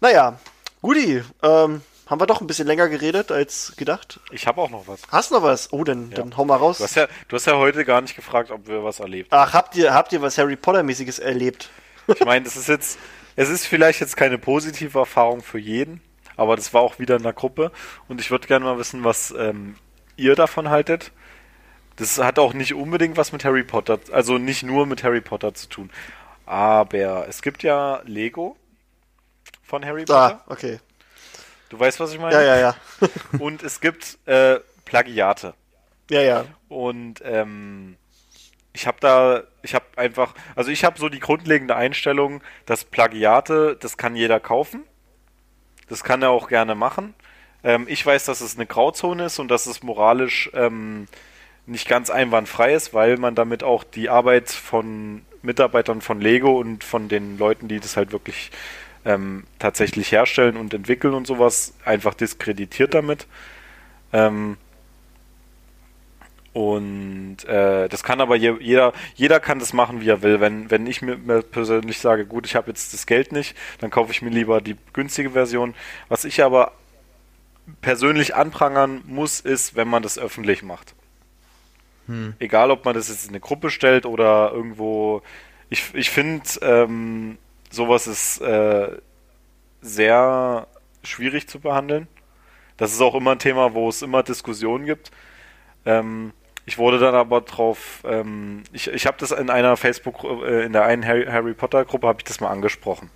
Naja, 0.00 0.38
Guti, 0.80 1.22
ähm, 1.42 1.82
haben 2.08 2.20
wir 2.20 2.26
doch 2.26 2.40
ein 2.40 2.46
bisschen 2.46 2.66
länger 2.66 2.88
geredet 2.88 3.30
als 3.30 3.74
gedacht. 3.76 4.20
Ich 4.32 4.46
habe 4.46 4.60
auch 4.62 4.70
noch 4.70 4.88
was. 4.88 5.02
Hast 5.10 5.30
noch 5.30 5.42
was? 5.42 5.72
Oh, 5.72 5.84
dann, 5.84 6.10
dann 6.10 6.36
hau 6.36 6.44
mal 6.44 6.56
raus. 6.56 6.78
Du 6.78 6.84
hast, 6.84 6.96
ja, 6.96 7.06
du 7.28 7.36
hast 7.36 7.46
ja 7.46 7.56
heute 7.56 7.84
gar 7.84 8.00
nicht 8.00 8.16
gefragt, 8.16 8.50
ob 8.50 8.66
wir 8.66 8.82
was 8.82 9.00
erlebt 9.00 9.32
Ach, 9.32 9.52
habt 9.52 9.76
ihr, 9.76 9.92
habt 9.92 10.12
ihr 10.12 10.22
was 10.22 10.38
Harry 10.38 10.56
Potter-mäßiges 10.56 11.18
erlebt? 11.18 11.70
Ich 12.06 12.24
meine, 12.24 12.44
das 12.44 12.56
ist 12.56 12.68
jetzt, 12.68 12.98
es 13.36 13.50
ist 13.50 13.66
vielleicht 13.66 14.00
jetzt 14.00 14.16
keine 14.16 14.38
positive 14.38 14.98
Erfahrung 14.98 15.42
für 15.42 15.58
jeden, 15.58 16.00
aber 16.36 16.56
das 16.56 16.72
war 16.72 16.80
auch 16.80 16.98
wieder 16.98 17.16
in 17.16 17.22
der 17.22 17.34
Gruppe 17.34 17.70
und 18.08 18.20
ich 18.20 18.30
würde 18.30 18.48
gerne 18.48 18.64
mal 18.64 18.78
wissen, 18.78 19.04
was 19.04 19.34
ähm, 19.36 19.76
ihr 20.16 20.34
davon 20.34 20.70
haltet. 20.70 21.12
Das 21.96 22.16
hat 22.16 22.38
auch 22.38 22.54
nicht 22.54 22.72
unbedingt 22.74 23.18
was 23.18 23.32
mit 23.32 23.44
Harry 23.44 23.64
Potter, 23.64 23.98
also 24.12 24.38
nicht 24.38 24.62
nur 24.62 24.86
mit 24.86 25.04
Harry 25.04 25.20
Potter 25.20 25.52
zu 25.52 25.68
tun. 25.68 25.90
Aber 26.46 27.28
es 27.28 27.42
gibt 27.42 27.62
ja 27.62 28.00
Lego 28.06 28.56
von 29.62 29.84
Harry 29.84 30.06
Potter. 30.06 30.42
Ah, 30.46 30.50
okay. 30.50 30.80
Du 31.68 31.78
weißt, 31.78 32.00
was 32.00 32.12
ich 32.12 32.18
meine? 32.18 32.34
Ja, 32.34 32.42
ja, 32.42 32.56
ja. 32.58 32.76
Und 33.38 33.62
es 33.62 33.80
gibt 33.80 34.18
äh, 34.26 34.60
Plagiate. 34.84 35.54
Ja, 36.10 36.22
ja. 36.22 36.44
Und 36.68 37.20
ähm, 37.24 37.96
ich 38.72 38.86
habe 38.86 38.98
da, 39.00 39.42
ich 39.62 39.74
habe 39.74 39.84
einfach, 39.96 40.34
also 40.56 40.70
ich 40.70 40.84
habe 40.84 40.98
so 40.98 41.08
die 41.08 41.20
grundlegende 41.20 41.76
Einstellung, 41.76 42.42
dass 42.64 42.84
Plagiate, 42.84 43.76
das 43.78 43.96
kann 43.96 44.16
jeder 44.16 44.40
kaufen. 44.40 44.84
Das 45.88 46.04
kann 46.04 46.22
er 46.22 46.30
auch 46.30 46.48
gerne 46.48 46.74
machen. 46.74 47.14
Ähm, 47.64 47.86
ich 47.88 48.04
weiß, 48.04 48.24
dass 48.24 48.40
es 48.40 48.56
eine 48.56 48.66
Grauzone 48.66 49.26
ist 49.26 49.38
und 49.38 49.48
dass 49.48 49.66
es 49.66 49.82
moralisch 49.82 50.50
ähm, 50.54 51.08
nicht 51.66 51.88
ganz 51.88 52.08
einwandfrei 52.08 52.72
ist, 52.72 52.94
weil 52.94 53.16
man 53.16 53.34
damit 53.34 53.62
auch 53.62 53.84
die 53.84 54.08
Arbeit 54.08 54.50
von 54.50 55.22
Mitarbeitern 55.42 56.00
von 56.00 56.20
Lego 56.20 56.58
und 56.58 56.84
von 56.84 57.08
den 57.08 57.38
Leuten, 57.38 57.68
die 57.68 57.80
das 57.80 57.96
halt 57.96 58.12
wirklich 58.12 58.50
ähm, 59.08 59.44
tatsächlich 59.58 60.12
herstellen 60.12 60.56
und 60.58 60.74
entwickeln 60.74 61.14
und 61.14 61.26
sowas, 61.26 61.72
einfach 61.84 62.12
diskreditiert 62.12 62.92
damit. 62.92 63.26
Ähm, 64.12 64.58
und 66.52 67.44
äh, 67.46 67.88
das 67.88 68.02
kann 68.02 68.20
aber 68.20 68.36
je, 68.36 68.54
jeder, 68.60 68.92
jeder 69.14 69.40
kann 69.40 69.60
das 69.60 69.72
machen, 69.72 70.02
wie 70.02 70.10
er 70.10 70.22
will. 70.22 70.40
Wenn, 70.40 70.70
wenn 70.70 70.86
ich 70.86 71.00
mir, 71.00 71.16
mir 71.16 71.40
persönlich 71.42 72.00
sage, 72.00 72.26
gut, 72.26 72.44
ich 72.44 72.54
habe 72.54 72.68
jetzt 72.68 72.92
das 72.92 73.06
Geld 73.06 73.32
nicht, 73.32 73.56
dann 73.80 73.90
kaufe 73.90 74.12
ich 74.12 74.20
mir 74.20 74.30
lieber 74.30 74.60
die 74.60 74.76
günstige 74.92 75.30
Version. 75.30 75.74
Was 76.08 76.24
ich 76.24 76.42
aber 76.42 76.72
persönlich 77.80 78.34
anprangern 78.34 79.02
muss, 79.06 79.40
ist, 79.40 79.74
wenn 79.74 79.88
man 79.88 80.02
das 80.02 80.18
öffentlich 80.18 80.62
macht. 80.62 80.94
Egal, 82.38 82.70
ob 82.70 82.84
man 82.84 82.94
das 82.94 83.08
jetzt 83.08 83.24
in 83.24 83.30
eine 83.30 83.40
Gruppe 83.40 83.70
stellt 83.70 84.04
oder 84.04 84.50
irgendwo. 84.52 85.22
Ich, 85.70 85.94
ich 85.94 86.10
finde, 86.10 86.44
ähm, 86.62 87.38
sowas 87.70 88.06
ist 88.06 88.40
äh, 88.40 88.88
sehr 89.80 90.66
schwierig 91.02 91.48
zu 91.48 91.60
behandeln. 91.60 92.08
Das 92.76 92.92
ist 92.92 93.00
auch 93.00 93.14
immer 93.14 93.32
ein 93.32 93.38
Thema, 93.38 93.74
wo 93.74 93.88
es 93.88 94.02
immer 94.02 94.22
Diskussionen 94.22 94.86
gibt. 94.86 95.10
Ähm, 95.84 96.32
ich 96.66 96.78
wurde 96.78 96.98
dann 96.98 97.14
aber 97.14 97.40
drauf, 97.40 98.02
ähm, 98.04 98.62
ich, 98.72 98.88
ich 98.88 99.06
habe 99.06 99.16
das 99.18 99.30
in 99.30 99.50
einer 99.50 99.76
Facebook, 99.76 100.24
äh, 100.24 100.64
in 100.64 100.72
der 100.72 100.84
einen 100.84 101.04
Harry, 101.04 101.24
Harry 101.26 101.54
Potter 101.54 101.84
Gruppe 101.84 102.06
habe 102.06 102.20
ich 102.20 102.24
das 102.24 102.40
mal 102.40 102.50
angesprochen. 102.50 103.10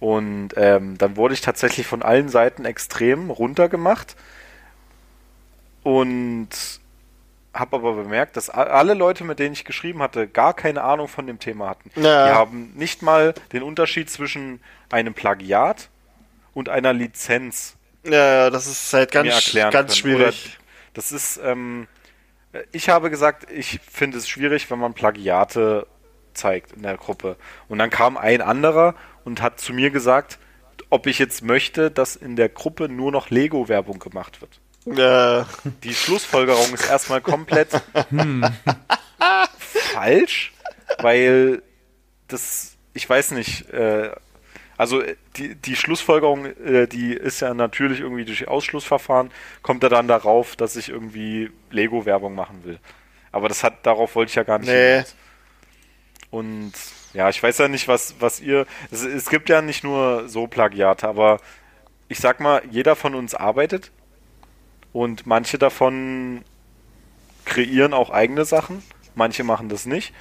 Und 0.00 0.50
ähm, 0.56 0.98
dann 0.98 1.16
wurde 1.16 1.34
ich 1.34 1.42
tatsächlich 1.42 1.86
von 1.86 2.02
allen 2.02 2.28
Seiten 2.28 2.64
extrem 2.64 3.30
runtergemacht 3.30 4.16
und 5.84 6.48
habe 7.54 7.76
aber 7.76 7.94
bemerkt, 7.94 8.36
dass 8.36 8.48
alle 8.48 8.94
Leute, 8.94 9.24
mit 9.24 9.38
denen 9.38 9.52
ich 9.52 9.64
geschrieben 9.64 10.02
hatte, 10.02 10.26
gar 10.26 10.54
keine 10.54 10.82
Ahnung 10.82 11.08
von 11.08 11.26
dem 11.26 11.38
Thema 11.38 11.68
hatten. 11.68 11.90
Ja. 11.96 12.26
Die 12.26 12.32
haben 12.32 12.72
nicht 12.74 13.02
mal 13.02 13.34
den 13.52 13.62
Unterschied 13.62 14.08
zwischen 14.10 14.60
einem 14.90 15.12
Plagiat 15.14 15.90
und 16.54 16.68
einer 16.68 16.92
Lizenz 16.92 17.76
Ja, 18.04 18.50
das 18.50 18.66
ist 18.66 18.92
halt 18.92 19.12
ganz, 19.12 19.52
ganz 19.54 19.72
können. 19.72 19.90
schwierig. 19.90 20.56
Oder 20.56 20.64
das 20.94 21.12
ist, 21.12 21.40
ähm, 21.42 21.86
ich 22.72 22.88
habe 22.88 23.10
gesagt, 23.10 23.50
ich 23.50 23.80
finde 23.80 24.18
es 24.18 24.28
schwierig, 24.28 24.70
wenn 24.70 24.78
man 24.78 24.94
Plagiate 24.94 25.86
zeigt 26.34 26.72
in 26.72 26.82
der 26.82 26.96
Gruppe. 26.96 27.36
Und 27.68 27.78
dann 27.78 27.90
kam 27.90 28.16
ein 28.16 28.40
anderer 28.40 28.94
und 29.24 29.42
hat 29.42 29.60
zu 29.60 29.72
mir 29.74 29.90
gesagt, 29.90 30.38
ob 30.90 31.06
ich 31.06 31.18
jetzt 31.18 31.42
möchte, 31.42 31.90
dass 31.90 32.16
in 32.16 32.36
der 32.36 32.48
Gruppe 32.48 32.88
nur 32.88 33.12
noch 33.12 33.30
Lego-Werbung 33.30 33.98
gemacht 33.98 34.40
wird. 34.40 34.60
Die 34.84 35.94
Schlussfolgerung 35.94 36.74
ist 36.74 36.88
erstmal 36.88 37.20
komplett 37.20 37.68
falsch, 39.92 40.52
weil 40.98 41.62
das, 42.28 42.76
ich 42.94 43.08
weiß 43.08 43.32
nicht, 43.32 43.70
äh, 43.70 44.10
also 44.76 45.00
äh, 45.00 45.16
die, 45.36 45.54
die 45.54 45.76
Schlussfolgerung, 45.76 46.46
äh, 46.46 46.86
die 46.88 47.12
ist 47.12 47.40
ja 47.40 47.54
natürlich 47.54 48.00
irgendwie 48.00 48.24
durch 48.24 48.48
Ausschlussverfahren, 48.48 49.30
kommt 49.62 49.82
er 49.84 49.90
dann 49.90 50.08
darauf, 50.08 50.56
dass 50.56 50.76
ich 50.76 50.88
irgendwie 50.88 51.50
Lego-Werbung 51.70 52.34
machen 52.34 52.64
will. 52.64 52.78
Aber 53.30 53.48
das 53.48 53.62
hat, 53.62 53.86
darauf 53.86 54.14
wollte 54.16 54.30
ich 54.30 54.34
ja 54.36 54.42
gar 54.42 54.58
nicht 54.58 54.68
Nee. 54.68 54.92
hinaus. 54.94 55.14
Und 56.30 56.72
ja, 57.12 57.28
ich 57.28 57.42
weiß 57.42 57.58
ja 57.58 57.68
nicht, 57.68 57.88
was, 57.88 58.16
was 58.18 58.40
ihr. 58.40 58.66
Es, 58.90 59.02
es 59.02 59.28
gibt 59.28 59.48
ja 59.50 59.60
nicht 59.62 59.84
nur 59.84 60.28
so 60.28 60.46
Plagiate, 60.46 61.06
aber 61.06 61.38
ich 62.08 62.18
sag 62.18 62.40
mal, 62.40 62.62
jeder 62.70 62.96
von 62.96 63.14
uns 63.14 63.34
arbeitet 63.34 63.90
und 64.92 65.26
manche 65.26 65.58
davon 65.58 66.44
kreieren 67.44 67.92
auch 67.94 68.10
eigene 68.10 68.44
Sachen, 68.44 68.82
manche 69.14 69.44
machen 69.44 69.68
das 69.68 69.86
nicht. 69.86 70.12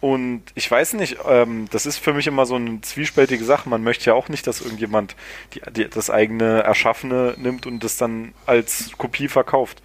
Und 0.00 0.42
ich 0.54 0.70
weiß 0.70 0.92
nicht, 0.92 1.16
ähm, 1.26 1.68
das 1.70 1.86
ist 1.86 1.96
für 1.96 2.12
mich 2.12 2.26
immer 2.26 2.44
so 2.44 2.54
eine 2.54 2.80
zwiespältige 2.82 3.44
Sache. 3.44 3.68
Man 3.68 3.82
möchte 3.82 4.04
ja 4.06 4.14
auch 4.14 4.28
nicht, 4.28 4.46
dass 4.46 4.60
irgendjemand 4.60 5.16
die, 5.54 5.62
die, 5.72 5.88
das 5.88 6.10
eigene 6.10 6.62
Erschaffene 6.62 7.34
nimmt 7.38 7.66
und 7.66 7.82
das 7.82 7.96
dann 7.96 8.34
als 8.44 8.90
Kopie 8.98 9.28
verkauft. 9.28 9.82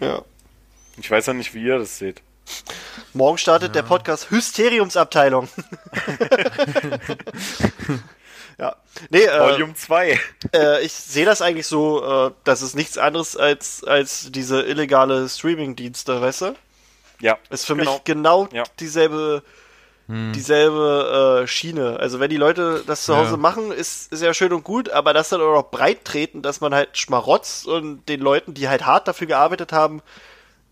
ja. 0.00 0.22
Ich 0.98 1.10
weiß 1.10 1.24
ja 1.24 1.32
nicht, 1.32 1.54
wie 1.54 1.64
ihr 1.64 1.78
das 1.78 1.96
seht. 1.96 2.20
Morgen 3.14 3.38
startet 3.38 3.74
der 3.74 3.82
Podcast 3.82 4.30
Hysteriumsabteilung. 4.30 5.48
ja. 8.58 8.76
Nee, 9.10 9.24
äh, 9.24 9.40
Volume 9.40 9.74
2. 9.74 10.18
äh, 10.54 10.82
ich 10.84 10.92
sehe 10.92 11.24
das 11.24 11.42
eigentlich 11.42 11.66
so, 11.66 12.04
äh, 12.28 12.30
dass 12.44 12.62
es 12.62 12.74
nichts 12.74 12.98
anderes 12.98 13.36
als, 13.36 13.84
als 13.84 14.30
diese 14.30 14.62
illegale 14.62 15.28
Streaming-Dienste, 15.28 16.20
weißt 16.20 16.40
du? 16.42 16.54
Ja, 17.20 17.38
Ist 17.50 17.66
für 17.66 17.76
genau. 17.76 17.92
mich 17.92 18.04
genau 18.04 18.48
Ja. 18.52 18.64
dieselbe, 18.80 19.42
dieselbe 20.08 21.42
äh, 21.42 21.46
Schiene. 21.46 21.98
Also 22.00 22.20
wenn 22.20 22.28
die 22.28 22.36
Leute 22.36 22.82
das 22.86 23.04
zu 23.04 23.12
Ja. 23.12 23.18
Hause 23.18 23.36
machen, 23.36 23.70
ist, 23.72 24.12
ist 24.12 24.22
ja 24.22 24.34
schön 24.34 24.52
und 24.52 24.64
gut, 24.64 24.90
aber 24.90 25.14
das 25.14 25.28
dann 25.30 25.40
auch 25.40 25.54
noch 25.54 25.70
breit 25.70 26.04
treten, 26.04 26.42
dass 26.42 26.60
man 26.60 26.74
halt 26.74 26.98
schmarotzt 26.98 27.66
und 27.66 28.06
den 28.08 28.20
Leuten, 28.20 28.52
die 28.54 28.68
halt 28.68 28.84
hart 28.84 29.08
dafür 29.08 29.26
gearbeitet 29.28 29.72
haben, 29.72 30.02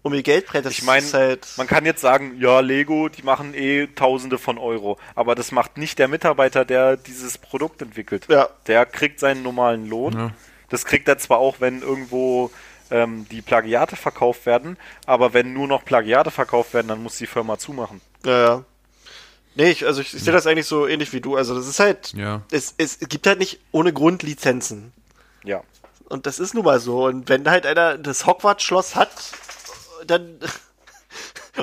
um 0.03 0.15
ihr 0.15 0.23
Geld 0.23 0.47
brennt. 0.47 0.67
Das 0.67 0.73
Ich 0.73 0.83
meine, 0.83 1.05
ist 1.05 1.15
halt, 1.15 1.47
man 1.57 1.67
kann 1.67 1.85
jetzt 1.85 2.01
sagen, 2.01 2.37
ja, 2.41 2.61
Lego, 2.61 3.09
die 3.09 3.23
machen 3.23 3.55
eh 3.55 3.87
Tausende 3.89 4.39
von 4.39 4.57
Euro. 4.59 4.99
Aber 5.15 5.35
das 5.35 5.53
macht 5.53 5.77
nicht 5.79 5.99
der 5.99 6.09
Mitarbeiter, 6.09 6.65
der 6.65 6.97
dieses 6.97 7.37
Produkt 7.39 7.83
entwickelt. 7.83 8.27
Ja. 8.29 8.49
Der 8.67 8.87
kriegt 8.87 9.21
seinen 9.21 9.43
normalen 9.43 9.87
Lohn. 9.89 10.13
Ja. 10.15 10.31
Das 10.71 10.85
kriegt 10.85 11.09
er 11.09 11.19
zwar 11.19 11.39
auch, 11.39 11.57
wenn 11.61 11.83
irgendwo 11.83 12.51
ähm, 12.91 13.27
die 13.31 13.43
Plagiate 13.43 13.97
verkauft 13.97 14.47
werden, 14.47 14.77
aber 15.07 15.33
wenn 15.35 15.53
nur 15.53 15.67
noch 15.69 15.85
Plagiate 15.85 16.31
verkauft 16.31 16.75
werden, 16.75 16.89
dann 16.89 17.03
muss 17.03 17.19
die 17.19 17.27
Firma 17.27 17.59
zumachen. 17.59 18.01
ja, 18.25 18.41
ja. 18.45 18.65
Nee, 19.57 19.71
ich, 19.73 19.85
also 19.85 20.01
ich, 20.01 20.15
ich 20.15 20.23
sehe 20.23 20.33
das 20.33 20.47
eigentlich 20.47 20.67
so 20.67 20.87
ähnlich 20.87 21.13
wie 21.13 21.21
du. 21.21 21.35
Also 21.37 21.57
das 21.57 21.67
ist 21.67 21.81
halt, 21.81 22.13
Ja. 22.15 22.43
es, 22.53 22.73
es 22.79 23.01
gibt 23.01 23.27
halt 23.27 23.41
nicht 23.41 23.59
ohne 23.73 23.93
Grund 23.93 24.23
Lizenzen. 24.23 24.93
Ja. 25.43 25.63
Und 26.09 26.27
das 26.27 26.39
ist 26.39 26.55
nun 26.55 26.65
mal 26.65 26.79
so. 26.79 27.07
Und 27.07 27.29
wenn 27.29 27.51
halt 27.51 27.67
einer 27.67 27.99
das 27.99 28.27
Hogwarts-Schloss 28.27 28.95
hat, 28.95 29.11
dann. 30.07 30.39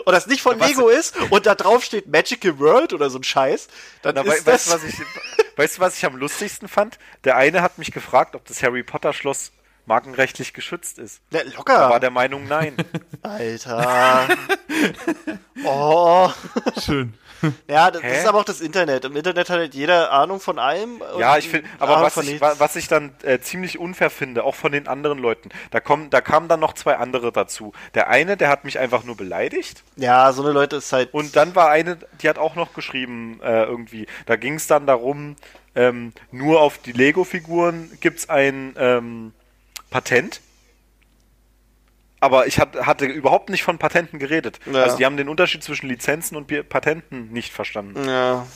Und 0.06 0.12
das 0.14 0.28
nicht 0.28 0.42
von 0.42 0.60
was- 0.60 0.68
Lego 0.68 0.90
ist 0.90 1.16
und 1.32 1.46
da 1.46 1.56
drauf 1.56 1.82
steht 1.84 2.08
Magical 2.08 2.60
World 2.60 2.92
oder 2.94 3.10
so 3.10 3.18
ein 3.18 3.24
Scheiß, 3.24 3.68
dann 4.02 4.16
Na, 4.16 4.22
ist 4.22 4.46
das. 4.46 4.70
weißt, 4.70 4.72
was 4.72 4.84
ich, 4.84 4.96
weißt 5.56 5.78
du, 5.78 5.82
was 5.82 5.98
ich 5.98 6.06
am 6.06 6.18
lustigsten 6.18 6.68
fand? 6.68 7.00
Der 7.24 7.38
eine 7.38 7.62
hat 7.62 7.78
mich 7.78 7.92
gefragt, 7.94 8.36
ob 8.36 8.46
das 8.46 8.62
Harry 8.62 8.84
Potter 8.84 9.14
Schloss 9.14 9.52
markenrechtlich 9.88 10.54
geschützt 10.54 11.00
ist. 11.00 11.22
Ja, 11.32 11.44
Da 11.44 11.50
locker. 11.58 11.90
war 11.90 12.00
der 12.00 12.12
Meinung, 12.12 12.48
nein. 12.48 12.76
Alter. 13.24 14.28
oh. 15.66 16.30
Schön. 16.80 17.14
Ja, 17.70 17.92
das 17.92 18.02
Hä? 18.02 18.18
ist 18.20 18.26
aber 18.28 18.40
auch 18.40 18.44
das 18.46 18.62
Internet. 18.62 19.06
Im 19.06 19.16
Internet 19.16 19.50
hat 19.50 19.60
halt 19.60 19.76
jeder 19.76 20.12
Ahnung 20.12 20.40
von 20.40 20.58
allem. 20.58 21.02
und 21.02 21.20
Ja, 21.20 21.38
ich 21.38 21.48
finde, 21.50 21.70
aber 21.78 22.02
was 22.02 22.18
ich, 22.18 22.42
was 22.42 22.76
ich 22.76 22.88
dann 22.88 23.14
äh, 23.22 23.40
ziemlich 23.40 23.78
unfair 23.78 24.10
finde, 24.10 24.44
auch 24.44 24.56
von 24.56 24.72
den 24.72 24.88
anderen 24.88 25.20
Leuten, 25.20 25.50
da 25.70 25.80
kommen, 25.80 26.10
da 26.10 26.20
kamen 26.20 26.48
dann 26.48 26.60
noch 26.60 26.74
zwei 26.74 26.98
andere 26.98 27.32
dazu. 27.32 27.74
Der 27.94 28.10
eine, 28.10 28.38
der 28.38 28.50
hat 28.50 28.64
mich 28.66 28.80
einfach 28.80 29.04
nur 29.04 29.16
beleidigt 29.16 29.84
Ja, 29.98 30.32
so 30.34 30.42
eine 30.42 30.52
Leute 30.52 30.78
ist 30.78 30.92
halt. 30.92 31.14
und 31.14 31.36
dann 31.36 31.54
war 31.56 31.70
eine, 31.70 32.00
die 32.22 32.28
hat 32.30 32.40
auch 32.40 32.56
noch 32.56 32.74
geschrieben 32.74 33.40
äh, 33.44 33.64
irgendwie. 33.66 34.08
Da 34.26 34.36
ging 34.36 34.56
es 34.56 34.66
dann 34.66 34.88
darum, 34.88 35.36
ähm, 35.76 36.14
nur 36.32 36.60
auf 36.62 36.80
die 36.80 36.92
Lego-Figuren 36.92 37.92
gibt's 38.02 38.30
ein 38.30 38.74
ähm, 38.80 39.34
Patent. 39.90 40.42
Aber 42.20 42.48
ich 42.48 42.60
hat, 42.60 42.76
hatte 42.76 43.06
überhaupt 43.06 43.50
nicht 43.50 43.62
von 43.64 43.78
Patenten 43.78 44.18
geredet. 44.18 44.60
Ja. 44.66 44.84
Also 44.84 44.98
die 44.98 45.06
haben 45.06 45.18
den 45.18 45.30
Unterschied 45.30 45.64
zwischen 45.64 45.88
Lizenzen 45.88 46.36
und 46.36 46.48
Patenten 46.68 47.32
nicht 47.32 47.54
verstanden. 47.54 48.08
ja. 48.10 48.48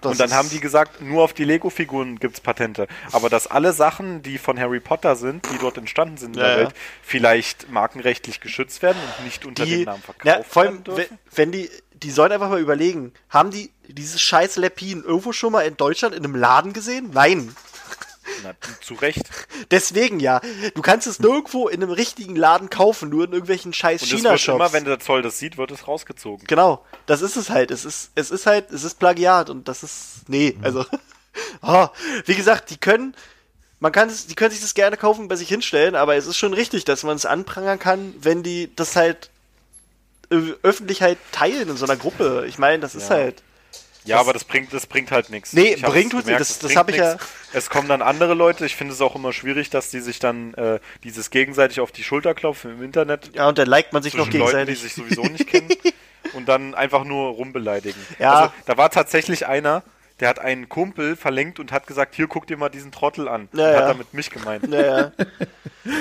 das 0.00 0.12
Und 0.12 0.20
dann 0.20 0.32
haben 0.32 0.48
die 0.50 0.60
gesagt, 0.60 1.00
nur 1.00 1.24
auf 1.24 1.32
die 1.32 1.42
Lego-Figuren 1.42 2.20
gibt's 2.20 2.40
Patente. 2.40 2.86
Aber 3.10 3.28
dass 3.28 3.48
alle 3.48 3.72
Sachen, 3.72 4.22
die 4.22 4.38
von 4.38 4.56
Harry 4.56 4.78
Potter 4.78 5.16
sind, 5.16 5.44
die 5.52 5.58
dort 5.58 5.78
entstanden 5.78 6.16
sind 6.16 6.36
in 6.36 6.42
Ja, 6.42 6.46
der 6.46 6.56
ja. 6.56 6.64
Welt, 6.66 6.74
vielleicht 7.02 7.68
markenrechtlich 7.72 8.40
geschützt 8.40 8.82
werden 8.82 8.98
und 9.18 9.24
nicht 9.24 9.44
unter 9.46 9.64
die, 9.64 9.78
dem 9.78 9.84
Namen 9.84 10.02
verkauft 10.02 10.24
ja, 10.24 10.42
vor 10.44 10.62
allem, 10.62 10.72
werden 10.74 10.84
dürfen. 10.84 11.18
wenn, 11.32 11.36
wenn 11.36 11.52
die, 11.52 11.70
die 11.94 12.10
sollen 12.12 12.30
einfach 12.30 12.50
mal 12.50 12.60
überlegen, 12.60 13.12
haben 13.30 13.50
die 13.50 13.72
dieses 13.88 14.22
scheiß 14.22 14.56
Lepin 14.58 15.02
irgendwo 15.02 15.32
schon 15.32 15.50
mal 15.52 15.62
in 15.62 15.76
Deutschland 15.76 16.14
in 16.14 16.24
einem 16.24 16.36
Laden 16.36 16.72
gesehen? 16.72 17.10
Nein. 17.12 17.52
Na, 18.42 18.54
zu 18.80 18.94
Recht. 18.94 19.22
Deswegen 19.70 20.20
ja. 20.20 20.40
Du 20.74 20.82
kannst 20.82 21.06
es 21.06 21.18
nirgendwo 21.20 21.68
in 21.68 21.82
einem 21.82 21.92
richtigen 21.92 22.36
Laden 22.36 22.70
kaufen, 22.70 23.08
nur 23.08 23.24
in 23.24 23.32
irgendwelchen 23.32 23.72
scheiß 23.72 24.02
Und 24.02 24.06
es 24.06 24.12
wird 24.12 24.20
China-Shops. 24.22 24.56
immer, 24.56 24.72
wenn 24.72 24.84
der 24.84 25.00
Zoll 25.00 25.22
das 25.22 25.38
sieht, 25.38 25.56
wird 25.58 25.70
es 25.70 25.86
rausgezogen. 25.88 26.46
Genau, 26.46 26.84
das 27.06 27.22
ist 27.22 27.36
es 27.36 27.50
halt. 27.50 27.70
Es 27.70 27.84
ist, 27.84 28.10
es 28.14 28.30
ist 28.30 28.46
halt, 28.46 28.70
es 28.70 28.84
ist 28.84 28.98
Plagiat 28.98 29.50
und 29.50 29.68
das 29.68 29.82
ist, 29.82 30.28
nee, 30.28 30.56
also, 30.62 30.84
oh, 31.62 31.88
wie 32.26 32.34
gesagt, 32.34 32.70
die 32.70 32.76
können, 32.78 33.14
man 33.80 33.92
kann 33.92 34.08
es, 34.08 34.26
die 34.26 34.34
können 34.34 34.50
sich 34.52 34.60
das 34.60 34.74
gerne 34.74 34.96
kaufen, 34.96 35.22
und 35.22 35.28
bei 35.28 35.36
sich 35.36 35.48
hinstellen, 35.48 35.94
aber 35.96 36.14
es 36.16 36.26
ist 36.26 36.36
schon 36.36 36.54
richtig, 36.54 36.84
dass 36.84 37.02
man 37.02 37.16
es 37.16 37.26
anprangern 37.26 37.78
kann, 37.78 38.14
wenn 38.20 38.42
die 38.42 38.70
das 38.76 38.94
halt 38.96 39.30
äh, 40.30 40.52
öffentlich 40.62 41.02
halt 41.02 41.18
teilen 41.32 41.68
in 41.68 41.76
so 41.76 41.84
einer 41.84 41.96
Gruppe. 41.96 42.44
Ich 42.48 42.58
meine, 42.58 42.80
das 42.80 42.94
ist 42.94 43.08
Ja. 43.10 43.16
halt, 43.16 43.42
Ja, 44.04 44.16
Das- 44.16 44.24
aber 44.24 44.32
das 44.32 44.44
bringt, 44.44 44.72
das 44.72 44.86
bringt 44.86 45.10
halt 45.12 45.30
nichts. 45.30 45.52
Nee, 45.52 45.74
Ich 45.74 45.82
bringt 45.82 46.10
gemerkt. 46.10 46.40
Das- 46.40 46.58
das 46.58 46.66
bringt 46.68 46.76
hab 46.78 46.88
ich 46.90 46.96
ja- 46.96 47.12
nix. 47.12 47.24
Es 47.52 47.70
kommen 47.70 47.88
dann 47.88 48.02
andere 48.02 48.34
Leute. 48.34 48.66
Ich 48.66 48.74
finde 48.76 48.94
es 48.94 49.00
auch 49.00 49.14
immer 49.14 49.32
schwierig, 49.32 49.70
dass 49.70 49.90
die 49.90 50.00
sich 50.00 50.18
dann 50.18 50.54
äh, 50.54 50.80
dieses 51.04 51.30
gegenseitig 51.30 51.80
auf 51.80 51.92
die 51.92 52.02
Schulter 52.02 52.34
klopfen 52.34 52.72
im 52.72 52.82
Internet. 52.82 53.30
ja, 53.34 53.48
und 53.48 53.58
dann 53.58 53.68
liked 53.68 53.92
man 53.92 54.02
sich 54.02 54.14
noch 54.14 54.24
zwischen 54.24 54.40
Leuten, 54.40 54.66
die 54.66 54.72
gegenseitig. 54.72 54.82
sich 54.82 54.94
sowieso 54.94 55.22
nicht 55.22 55.46
kennen 55.46 55.68
und 56.34 56.48
dann 56.48 56.74
einfach 56.74 57.04
nur 57.04 57.30
rumbeleidigen. 57.32 58.00
Ja. 58.18 58.32
Also, 58.34 58.52
da 58.66 58.76
war 58.76 58.90
tatsächlich 58.90 59.46
einer, 59.46 59.82
der 60.20 60.28
hat 60.28 60.38
einen 60.38 60.68
Kumpel 60.68 61.16
verlinkt 61.16 61.58
und 61.58 61.72
hat 61.72 61.86
gesagt, 61.86 62.14
hier 62.14 62.26
guck 62.28 62.46
dir 62.46 62.56
mal 62.56 62.68
diesen 62.68 62.92
Trottel 62.92 63.28
an. 63.28 63.48
Ja, 63.52 63.66
und 63.66 63.72
ja. 63.72 63.78
hat 63.80 63.88
damit 63.88 64.14
mich 64.14 64.30
gemeint. 64.30 64.68
Naja. 64.68 65.12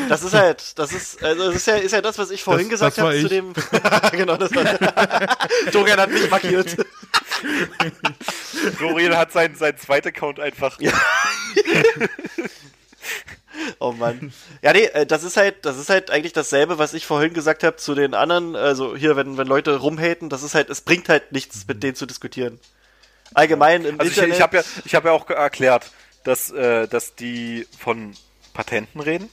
Das 0.10 0.24
ist 0.24 0.34
halt, 0.34 0.78
das 0.78 0.94
ist, 0.94 1.24
also 1.24 1.48
das 1.48 1.56
ist 1.56 1.68
ja, 1.68 1.76
ist 1.76 1.92
ja 1.92 2.02
das, 2.02 2.18
was 2.18 2.30
ich 2.30 2.44
vorhin 2.44 2.70
Das- 2.70 2.80
gesagt 2.80 2.98
habe 3.00 3.20
zu 3.20 3.28
dem. 3.28 3.54
genau, 4.12 4.38
das 4.38 4.54
war. 4.54 4.66
Dorian 5.72 6.00
hat 6.00 6.12
mich 6.12 6.30
markiert. 6.30 6.78
Florian 8.78 9.18
hat 9.18 9.32
seinen, 9.32 9.56
seinen 9.56 9.78
zweiten 9.78 10.10
Account 10.10 10.40
einfach. 10.40 10.78
Oh 13.80 13.92
Mann. 13.92 14.32
Ja, 14.62 14.74
nee, 14.74 14.86
äh, 14.86 15.06
das 15.06 15.24
ist 15.24 15.38
halt, 15.38 15.66
das 15.66 15.78
ist 15.78 15.90
halt 15.90 16.12
eigentlich 16.12 16.34
dasselbe, 16.34 16.78
was 16.78 16.94
ich 16.94 17.06
vorhin 17.06 17.34
gesagt 17.34 17.64
habe 17.64 17.78
zu 17.78 17.96
den 17.96 18.14
anderen, 18.14 18.56
also 18.56 18.96
hier, 18.96 19.16
wenn, 19.16 19.38
wenn 19.38 19.48
Leute 19.48 19.78
rumhaten, 19.78 20.30
das 20.30 20.44
ist 20.44 20.56
halt, 20.56 20.70
es 20.70 20.82
bringt 20.82 21.10
halt 21.10 21.32
nichts, 21.32 21.68
mit 21.68 21.82
denen 21.84 21.96
zu 21.96 22.06
diskutieren. 22.06 22.60
Allgemein 23.34 23.86
im 23.86 24.00
Also 24.00 24.12
ich, 24.12 24.18
Internet. 24.18 24.36
ich 24.36 24.42
habe 24.42 24.58
ja, 24.58 24.64
ich 24.86 24.96
hab 24.96 25.06
ja 25.06 25.12
auch 25.12 25.30
erklärt, 25.30 25.92
dass, 26.24 26.52
äh, 26.52 26.88
dass 26.88 27.16
die 27.16 27.68
von 27.80 28.14
Patenten 28.54 29.00
reden 29.00 29.30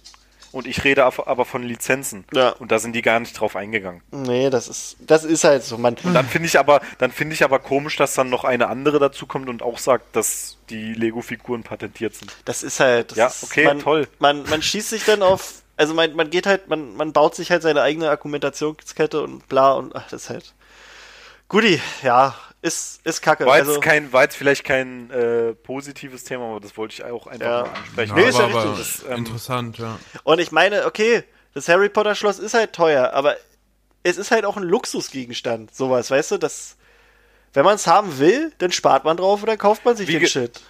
und 0.53 0.67
ich 0.67 0.85
rede 0.85 1.05
aber 1.05 1.45
von 1.45 1.63
Lizenzen. 1.63 2.25
Ja. 2.33 2.51
Und 2.51 2.73
da 2.73 2.79
sind 2.79 2.95
die 2.95 3.03
gar 3.03 3.21
nicht 3.21 3.39
drauf 3.39 3.57
eingegangen. 3.57 4.03
Nee, 4.11 4.49
das 4.51 4.69
ist, 4.69 4.97
das 5.01 5.25
ist 5.25 5.45
halt 5.45 5.63
so, 5.63 5.77
man. 5.77 5.97
Und 6.03 6.15
dann 6.15 6.27
finde 6.27 6.47
ich 6.47 6.59
aber, 6.59 6.81
dann 6.99 7.13
finde 7.13 7.35
ich 7.35 7.45
aber 7.45 7.59
komisch, 7.59 7.97
dass 7.97 8.15
dann 8.15 8.31
noch 8.31 8.45
eine 8.45 8.69
andere 8.69 8.99
dazukommt 8.99 9.49
und 9.49 9.63
auch 9.63 9.79
sagt, 9.79 10.17
dass 10.17 10.57
die 10.71 10.95
Lego-Figuren 10.95 11.63
patentiert 11.65 12.15
sind. 12.15 12.35
Das 12.45 12.63
ist 12.63 12.81
halt. 12.81 13.11
Das 13.11 13.19
Ja, 13.19 13.27
ist, 13.27 13.43
okay, 13.43 13.65
man, 13.65 13.81
toll. 13.81 14.09
Man, 14.21 14.45
man 14.49 14.63
schießt 14.63 14.91
sich 14.91 15.05
dann 15.05 15.23
auf, 15.23 15.63
also 15.77 15.93
man, 15.93 16.15
man 16.15 16.31
geht 16.31 16.47
halt, 16.47 16.69
man, 16.69 16.95
man 16.97 17.13
baut 17.13 17.35
sich 17.35 17.51
halt 17.51 17.63
seine 17.63 17.83
eigene 17.83 18.09
Argumentationskette 18.09 19.21
und 19.23 19.49
bla 19.49 19.73
und 19.73 19.95
ach, 19.95 20.09
das 20.09 20.25
ist 20.25 20.31
halt. 20.31 20.55
Guti, 21.49 21.81
ja, 22.03 22.35
ist, 22.61 23.01
ist 23.05 23.23
kacke. 23.23 23.47
War 23.47 23.55
also, 23.55 23.73
jetzt 23.75 23.83
kein, 23.83 24.13
war 24.13 24.25
jetzt 24.25 24.37
vielleicht 24.37 24.65
kein 24.65 25.11
äh, 25.11 25.55
positives 25.55 26.25
Thema, 26.25 26.47
aber 26.51 26.61
das 26.61 26.77
wollte 26.77 26.95
ich 26.95 27.05
auch 27.05 27.27
einfach 27.27 27.47
Ja. 27.47 27.63
mal 27.63 27.71
ansprechen. 27.75 28.15
Nee, 28.17 28.29
ist 28.29 28.39
ja 28.39 28.47
richtig. 28.47 28.79
Das, 28.79 29.05
ähm, 29.09 29.19
interessant, 29.19 29.79
ja. 29.79 29.99
Und 30.25 30.41
ich 30.41 30.51
meine, 30.51 30.87
okay, 30.87 31.25
das 31.55 31.69
Harry 31.69 31.89
Potter 31.89 32.15
Schloss 32.15 32.39
ist 32.39 32.55
halt 32.55 32.73
teuer, 32.73 33.13
aber 33.13 33.37
es 34.03 34.19
ist 34.19 34.31
halt 34.31 34.45
auch 34.45 34.57
ein 34.57 34.63
Luxusgegenstand, 34.65 35.75
sowas, 35.75 36.11
weißt 36.11 36.33
du, 36.33 36.39
das, 36.39 36.77
wenn 37.53 37.65
man 37.65 37.77
es 37.77 37.87
haben 37.87 38.19
will, 38.19 38.53
dann 38.59 38.73
spart 38.73 39.05
man 39.05 39.17
drauf 39.17 39.43
oder 39.43 39.57
kauft 39.57 39.85
man 39.85 39.97
sich 39.97 40.09
Wie 40.09 40.19
den 40.19 40.29
Shit. 40.29 40.61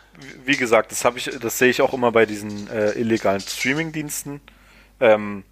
wie 0.45 0.57
gesagt, 0.57 0.91
das 0.93 1.05
habe 1.05 1.19
ich, 1.19 1.25
das 1.41 1.59
sehe 1.59 1.69
ich 1.71 1.81
auch 1.83 1.93
immer 1.95 2.13
bei 2.13 2.27
diesen 2.27 2.69
äh, 2.71 2.93
illegalen 2.93 3.41
Streaming-Diensten. 3.41 4.41
Ähm, 5.01 5.45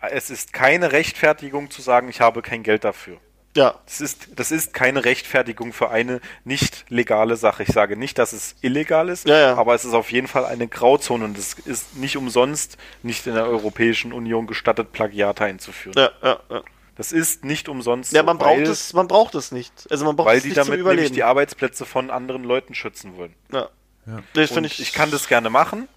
es 0.00 0.30
ist 0.30 0.52
keine 0.52 0.92
Rechtfertigung 0.92 1.70
zu 1.70 1.82
sagen, 1.82 2.08
ich 2.08 2.20
habe 2.20 2.42
kein 2.42 2.62
Geld 2.62 2.84
dafür. 2.84 3.18
Ja, 3.56 3.74
Das 3.86 4.00
ist, 4.00 4.28
das 4.36 4.50
ist 4.52 4.72
keine 4.72 5.04
Rechtfertigung 5.04 5.72
für 5.72 5.90
eine 5.90 6.20
nicht 6.44 6.84
legale 6.88 7.36
Sache. 7.36 7.64
Ich 7.64 7.70
sage 7.70 7.96
nicht, 7.96 8.18
dass 8.18 8.32
es 8.32 8.54
illegal 8.60 9.08
ist, 9.08 9.26
Ja, 9.26 9.38
ja. 9.38 9.54
aber 9.56 9.74
es 9.74 9.84
ist 9.84 9.94
auf 9.94 10.12
jeden 10.12 10.28
Fall 10.28 10.44
eine 10.44 10.68
Grauzone 10.68 11.24
und 11.24 11.36
es 11.36 11.54
ist 11.54 11.96
nicht 11.96 12.16
umsonst 12.16 12.76
nicht 13.02 13.26
in 13.26 13.34
der 13.34 13.46
Europäischen 13.46 14.12
Union 14.12 14.46
gestattet, 14.46 14.92
Plagiate 14.92 15.44
einzuführen. 15.44 15.94
ja, 15.96 16.10
ja, 16.22 16.40
ja. 16.50 16.62
Das 16.96 17.12
ist 17.12 17.44
nicht 17.44 17.68
umsonst. 17.68 18.12
Ja, 18.12 18.20
so, 18.20 18.26
man 18.26 18.40
weil, 18.40 18.56
braucht 18.56 18.68
es, 18.68 18.94
man 18.94 19.06
braucht 19.06 19.34
es 19.34 19.52
nicht. 19.52 19.72
Also 19.90 20.06
man 20.06 20.16
braucht 20.16 20.28
weil 20.28 20.38
es 20.38 20.44
die 20.44 20.48
nicht 20.50 20.64
zum 20.64 20.70
damit 20.70 20.86
nämlich 20.86 21.12
die 21.12 21.24
Arbeitsplätze 21.24 21.84
von 21.84 22.10
anderen 22.10 22.42
Leuten 22.42 22.74
schützen 22.74 23.16
wollen. 23.16 23.34
ja. 23.52 23.68
Ja. 24.06 24.22
Das 24.34 24.52
ich, 24.52 24.80
ich, 24.80 24.92
kann 24.92 25.10
das 25.10 25.26
gerne 25.26 25.50
machen, 25.50 25.88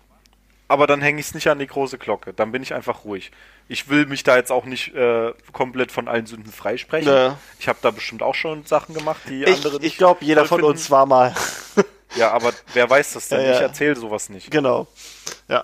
aber 0.70 0.88
dann 0.88 1.02
hänge 1.02 1.20
ich 1.20 1.26
es 1.28 1.34
nicht 1.34 1.48
an 1.50 1.60
die 1.60 1.68
große 1.68 1.98
Glocke. 1.98 2.34
Dann 2.34 2.54
bin 2.54 2.64
ich 2.64 2.74
einfach 2.74 3.04
ruhig. 3.04 3.32
Ich 3.68 3.90
will 3.90 4.06
mich 4.06 4.24
da 4.24 4.38
jetzt 4.38 4.52
auch 4.52 4.64
nicht 4.66 4.96
äh, 4.96 5.34
komplett 5.52 5.91
von 5.91 6.08
allen 6.08 6.26
Sünden 6.26 6.52
freisprechen. 6.54 7.12
Ja. 7.12 7.38
Ich 7.60 7.68
habe 7.68 7.80
da 7.82 7.91
bestimmt 7.91 8.24
auch 8.24 8.36
schon 8.36 8.66
Sachen 8.66 8.96
gemacht, 8.96 9.20
die 9.28 9.44
Ich, 9.44 9.56
andere 9.66 9.80
ich 9.84 9.98
glaube, 9.98 10.24
jeder 10.24 10.46
von 10.46 10.60
finden. 10.60 10.72
uns 10.72 10.90
war 10.90 11.06
mal. 11.06 11.36
Ja, 12.16 12.32
aber 12.32 12.54
wer 12.74 12.90
weiß 12.90 13.14
das 13.14 13.28
denn? 13.28 13.40
Ja, 13.41 13.46
ja. 13.50 13.54
Ich 13.54 13.62
erzähle 13.62 13.96
sowas 13.96 14.30
nicht. 14.30 14.50
genau. 14.50 14.88
Ja. 15.48 15.64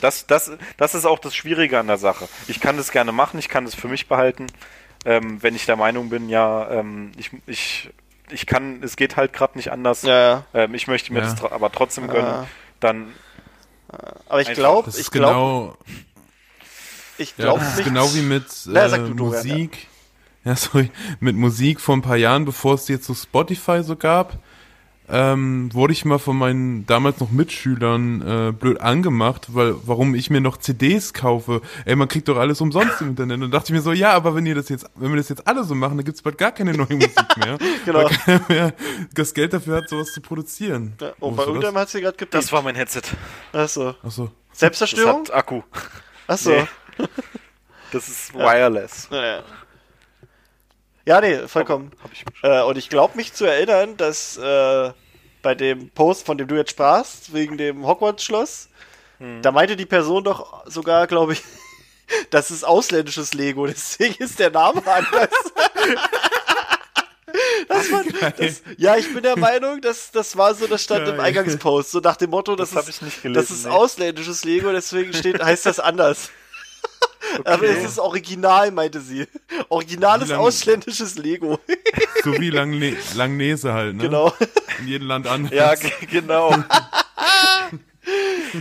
Das, 0.00 0.26
das, 0.26 0.50
das 0.78 0.94
ist 0.94 1.04
auch 1.04 1.18
das 1.18 1.36
Schwierige 1.36 1.78
an 1.78 1.86
der 1.86 1.98
Sache. 1.98 2.28
Ich 2.48 2.60
kann 2.60 2.78
das 2.78 2.90
gerne 2.90 3.12
machen, 3.12 3.38
ich 3.38 3.50
kann 3.50 3.66
das 3.66 3.74
für 3.74 3.88
mich 3.88 4.08
behalten, 4.08 4.46
ähm, 5.04 5.42
wenn 5.42 5.54
ich 5.54 5.66
der 5.66 5.76
Meinung 5.76 6.08
bin, 6.08 6.30
ja, 6.30 6.70
ähm, 6.70 7.12
ich, 7.18 7.30
ich, 7.46 7.90
ich 8.30 8.46
kann, 8.46 8.82
es 8.82 8.96
geht 8.96 9.16
halt 9.16 9.34
gerade 9.34 9.58
nicht 9.58 9.70
anders. 9.70 10.00
Ja, 10.02 10.18
ja. 10.18 10.44
Ähm, 10.54 10.74
ich 10.74 10.86
möchte 10.86 11.12
mir 11.12 11.20
Ja. 11.20 11.26
das 11.26 11.44
aber 11.44 11.70
trotzdem 11.70 12.08
gönnen. 12.08 12.24
Ja. 12.26 12.46
Dann 12.80 13.12
Aber 14.28 14.40
ich 14.40 14.52
glaube, 14.52 14.86
Das 14.86 14.94
ich 14.96 15.02
ist 15.02 15.10
glaube, 15.10 15.32
genau, 15.34 15.76
ich 17.18 17.34
ja, 17.36 17.44
glaube 17.44 17.60
das 17.60 17.78
ist 17.78 17.84
genau 17.84 18.14
wie 18.14 18.22
mit 18.22 18.44
Na, 18.66 18.84
äh, 18.84 18.88
sag 18.88 19.06
du, 19.06 19.14
Dorian, 19.14 19.46
Musik. 19.48 19.86
Ja. 20.44 20.56
sorry, 20.56 20.90
mit 21.20 21.36
Musik 21.36 21.80
vor 21.80 21.96
ein 21.96 22.02
paar 22.02 22.16
Jahren, 22.16 22.44
bevor 22.44 22.74
es 22.74 22.88
jetzt 22.88 23.06
so 23.06 23.14
Spotify 23.14 23.82
so 23.82 23.96
gab, 23.96 24.38
ähm, 25.08 25.72
wurde 25.74 25.92
ich 25.92 26.04
mal 26.04 26.18
von 26.18 26.36
meinen 26.36 26.86
damals 26.86 27.20
noch 27.20 27.30
Mitschülern 27.30 28.22
äh, 28.22 28.52
blöd 28.52 28.80
angemacht, 28.80 29.48
weil 29.54 29.74
warum 29.84 30.14
ich 30.14 30.30
mir 30.30 30.40
noch 30.40 30.56
CDs 30.56 31.12
kaufe. 31.12 31.60
Ey, 31.84 31.94
man 31.94 32.08
kriegt 32.08 32.28
doch 32.28 32.38
alles 32.38 32.60
umsonst 32.60 33.00
im 33.02 33.08
Internet. 33.08 33.42
Und 33.42 33.50
dachte 33.50 33.66
ich 33.66 33.74
mir 33.74 33.82
so, 33.82 33.92
ja, 33.92 34.12
aber 34.12 34.34
wenn 34.34 34.46
ihr 34.46 34.54
das 34.54 34.68
jetzt, 34.70 34.86
wenn 34.94 35.10
wir 35.10 35.16
das 35.16 35.28
jetzt 35.28 35.46
alle 35.46 35.64
so 35.64 35.74
machen, 35.74 35.98
dann 35.98 36.04
gibt's 36.04 36.22
bald 36.22 36.38
gar 36.38 36.52
keine 36.52 36.72
neue 36.72 36.96
Musik 36.96 37.36
mehr. 37.36 37.58
Genau. 37.84 38.04
Weil 38.04 38.08
keiner 38.08 38.44
mehr 38.48 38.74
das 39.14 39.34
Geld 39.34 39.52
dafür 39.52 39.76
hat, 39.76 39.88
sowas 39.88 40.12
zu 40.12 40.20
produzieren. 40.22 40.94
Ja, 41.00 41.12
oh, 41.20 41.30
bei 41.30 41.44
irgendeinem 41.44 41.76
hat 41.78 41.90
sie 41.90 42.00
gerade 42.00 42.16
gepiept. 42.16 42.34
Das 42.34 42.50
war 42.52 42.62
mein 42.62 42.74
Headset. 42.74 43.02
Achso. 43.52 43.94
Achso. 44.02 44.30
Das 44.50 44.60
Selbstzerstörung? 44.60 45.24
hat 45.24 45.34
Akku. 45.34 45.62
Achso. 46.26 46.50
Nee. 46.50 46.66
Das 47.92 48.08
ist 48.08 48.34
wireless. 48.34 49.08
Naja. 49.10 49.36
Ja, 49.36 49.44
nee, 51.20 51.46
vollkommen. 51.48 51.92
Hab 52.02 52.12
ich 52.12 52.24
Äh, 52.42 52.62
und 52.62 52.78
ich 52.78 52.88
glaube 52.88 53.16
mich 53.16 53.32
zu 53.32 53.44
erinnern, 53.44 53.96
dass 53.96 54.36
äh, 54.36 54.92
bei 55.42 55.54
dem 55.54 55.90
Post, 55.90 56.24
von 56.26 56.38
dem 56.38 56.48
du 56.48 56.54
jetzt 56.56 56.70
sprachst, 56.70 57.32
wegen 57.34 57.58
dem 57.58 57.86
Hogwarts-Schloss, 57.86 58.68
Hm. 59.18 59.42
da 59.42 59.52
meinte 59.52 59.76
die 59.76 59.86
Person 59.86 60.24
doch 60.24 60.66
sogar, 60.68 61.06
glaube 61.06 61.34
ich, 61.34 61.42
das 62.30 62.50
ist 62.50 62.64
ausländisches 62.64 63.32
Lego, 63.34 63.66
deswegen 63.68 64.22
ist 64.22 64.38
der 64.38 64.50
Name 64.50 64.82
anders. 64.86 65.30
Das 67.68 67.90
war, 67.90 68.04
das, 68.36 68.62
ja, 68.76 68.96
ich 68.96 69.12
bin 69.12 69.22
der 69.22 69.36
Meinung, 69.36 69.80
dass 69.80 70.12
das 70.12 70.36
war 70.36 70.54
so, 70.54 70.66
das 70.68 70.84
stand 70.84 71.08
im 71.08 71.16
Geil. 71.16 71.26
Eingangspost, 71.26 71.90
so 71.90 71.98
nach 71.98 72.16
dem 72.16 72.30
Motto, 72.30 72.54
das, 72.54 72.70
Das 72.70 72.76
hab 72.76 72.88
ist, 72.88 72.96
ich 72.96 73.02
nicht 73.02 73.22
gelesen, 73.22 73.42
das 73.48 73.50
ist 73.50 73.64
nee. 73.64 73.70
ausländisches 73.72 74.44
Lego, 74.44 74.70
deswegen 74.70 75.12
steht, 75.12 75.42
heißt 75.42 75.66
das 75.66 75.80
anders. 75.80 76.30
Aber 77.44 77.64
es 77.64 77.84
ist 77.84 77.98
original, 77.98 78.70
meinte 78.70 79.00
sie. 79.00 79.26
Originales 79.68 80.28
lang- 80.28 80.40
ausländisches 80.40 81.16
Lego. 81.16 81.58
So 82.24 82.32
wie 82.40 82.48
Langne 82.48 82.96
Langnese 83.14 83.74
halt, 83.74 83.96
ne? 83.96 84.04
genau. 84.04 84.32
In 84.80 84.88
jedem 84.88 85.08
Land 85.08 85.26
anders. 85.26 85.52
Ja, 85.52 85.74
genau. 86.10 86.52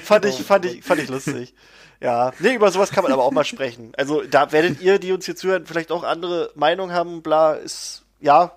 fand 0.03 0.25
ich, 0.25 0.35
fand 0.43 0.65
ich, 0.65 0.83
fand 0.83 1.01
ich 1.01 1.09
lustig. 1.09 1.53
Ja, 2.01 2.33
nee, 2.39 2.55
über 2.55 2.69
sowas 2.71 2.91
kann 2.91 3.03
man 3.03 3.13
aber 3.13 3.23
auch 3.23 3.31
mal 3.31 3.45
sprechen. 3.45 3.93
Also 3.97 4.21
da 4.23 4.51
werdet 4.51 4.81
ihr, 4.81 4.99
die 4.99 5.13
uns 5.13 5.25
hier 5.25 5.35
zuhören, 5.37 5.65
vielleicht 5.65 5.91
auch 5.91 6.03
andere 6.03 6.51
Meinung 6.55 6.91
haben, 6.91 7.21
bla, 7.21 7.53
ist, 7.53 8.03
ja. 8.19 8.51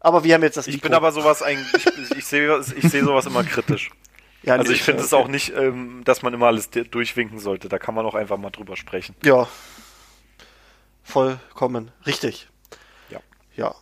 Aber 0.00 0.24
wir 0.24 0.34
haben 0.34 0.42
jetzt 0.42 0.56
das 0.56 0.66
Ich 0.68 0.76
Mikro. 0.76 0.88
bin 0.88 0.94
aber 0.94 1.12
sowas 1.12 1.42
eigentlich, 1.42 1.86
ich, 1.86 2.16
ich 2.18 2.24
sehe 2.24 2.58
ich 2.76 2.88
sehe 2.90 3.04
sowas 3.04 3.26
immer 3.26 3.44
kritisch. 3.44 3.90
Ja, 4.44 4.56
Also 4.56 4.70
nee, 4.70 4.76
ich 4.76 4.82
finde 4.82 5.02
es 5.02 5.12
auch 5.12 5.28
nicht, 5.28 5.54
ähm, 5.56 6.02
dass 6.04 6.22
man 6.22 6.34
immer 6.34 6.46
alles 6.46 6.70
durchwinken 6.70 7.38
sollte. 7.38 7.68
Da 7.68 7.78
kann 7.78 7.94
man 7.94 8.06
auch 8.06 8.14
einfach 8.14 8.36
mal 8.36 8.50
drüber 8.50 8.76
sprechen. 8.76 9.14
Ja. 9.24 9.48
Vollkommen. 11.02 11.90
Richtig. 12.06 12.48
Ja. 13.10 13.20
Ja. 13.56 13.74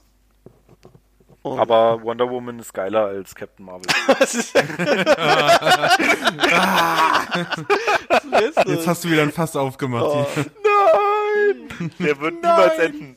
Und 1.43 1.59
Aber 1.59 2.03
Wonder 2.03 2.31
Woman 2.31 2.61
ist 2.61 2.73
geiler 2.73 3.07
als 3.07 3.35
Captain 3.35 3.67
Marvel. 3.67 3.87
Jetzt 8.67 8.87
hast 8.87 9.05
du 9.05 9.11
wieder 9.11 9.23
ein 9.23 9.33
Fass 9.33 9.57
aufgemacht. 9.57 10.05
Oh. 10.05 10.27
Nein! 10.37 11.91
Der 11.99 12.21
wird 12.21 12.35
niemals 12.35 12.79
enden. 12.79 13.17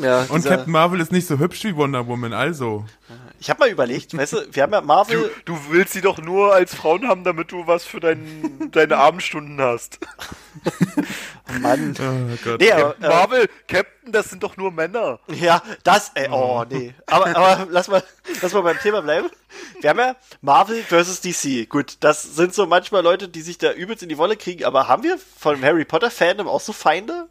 Ja, 0.00 0.26
Und 0.28 0.44
Captain 0.44 0.72
Marvel 0.72 1.00
ist 1.00 1.12
nicht 1.12 1.26
so 1.26 1.38
hübsch 1.38 1.64
wie 1.64 1.74
Wonder 1.76 2.06
Woman, 2.06 2.32
also. 2.32 2.84
Ich 3.40 3.48
habe 3.48 3.60
mal 3.60 3.68
überlegt, 3.70 4.16
weißt 4.16 4.32
du, 4.34 4.46
wir 4.52 4.62
haben 4.62 4.72
ja 4.72 4.80
Du, 4.80 4.86
Marvel. 4.86 5.30
du 5.46 5.58
willst 5.70 5.94
sie 5.94 6.02
doch 6.02 6.18
nur 6.18 6.52
als 6.52 6.74
Frauen 6.74 7.08
haben, 7.08 7.24
damit 7.24 7.52
du 7.52 7.66
was 7.66 7.84
für 7.84 7.98
dein, 7.98 8.70
deine 8.70 8.98
Abendstunden 8.98 9.60
hast. 9.60 9.98
Mann. 11.60 11.94
Oh 11.98 12.36
Gott. 12.44 12.60
Nee, 12.60 12.70
aber, 12.72 12.96
äh, 13.00 13.08
Marvel, 13.08 13.48
Captain, 13.66 14.12
das 14.12 14.30
sind 14.30 14.42
doch 14.42 14.56
nur 14.56 14.70
Männer. 14.70 15.20
Ja, 15.28 15.62
das, 15.84 16.12
ey, 16.14 16.28
oh, 16.30 16.64
nee. 16.68 16.94
Aber, 17.06 17.34
aber 17.34 17.66
lass 17.70 17.88
mal, 17.88 18.02
lass 18.40 18.52
mal 18.52 18.62
beim 18.62 18.78
Thema 18.78 19.02
bleiben. 19.02 19.28
Wir 19.80 19.90
haben 19.90 19.98
ja 19.98 20.16
Marvel 20.42 20.82
versus 20.82 21.20
DC. 21.20 21.68
Gut, 21.68 21.96
das 22.00 22.22
sind 22.22 22.54
so 22.54 22.66
manchmal 22.66 23.02
Leute, 23.02 23.28
die 23.28 23.42
sich 23.42 23.58
da 23.58 23.72
übelst 23.72 24.02
in 24.02 24.08
die 24.08 24.18
Wolle 24.18 24.36
kriegen, 24.36 24.64
aber 24.64 24.86
haben 24.86 25.02
wir 25.02 25.18
von 25.38 25.62
Harry 25.62 25.84
Potter 25.84 26.10
Fandom 26.10 26.46
auch 26.46 26.60
so 26.60 26.72
Feinde? 26.72 27.28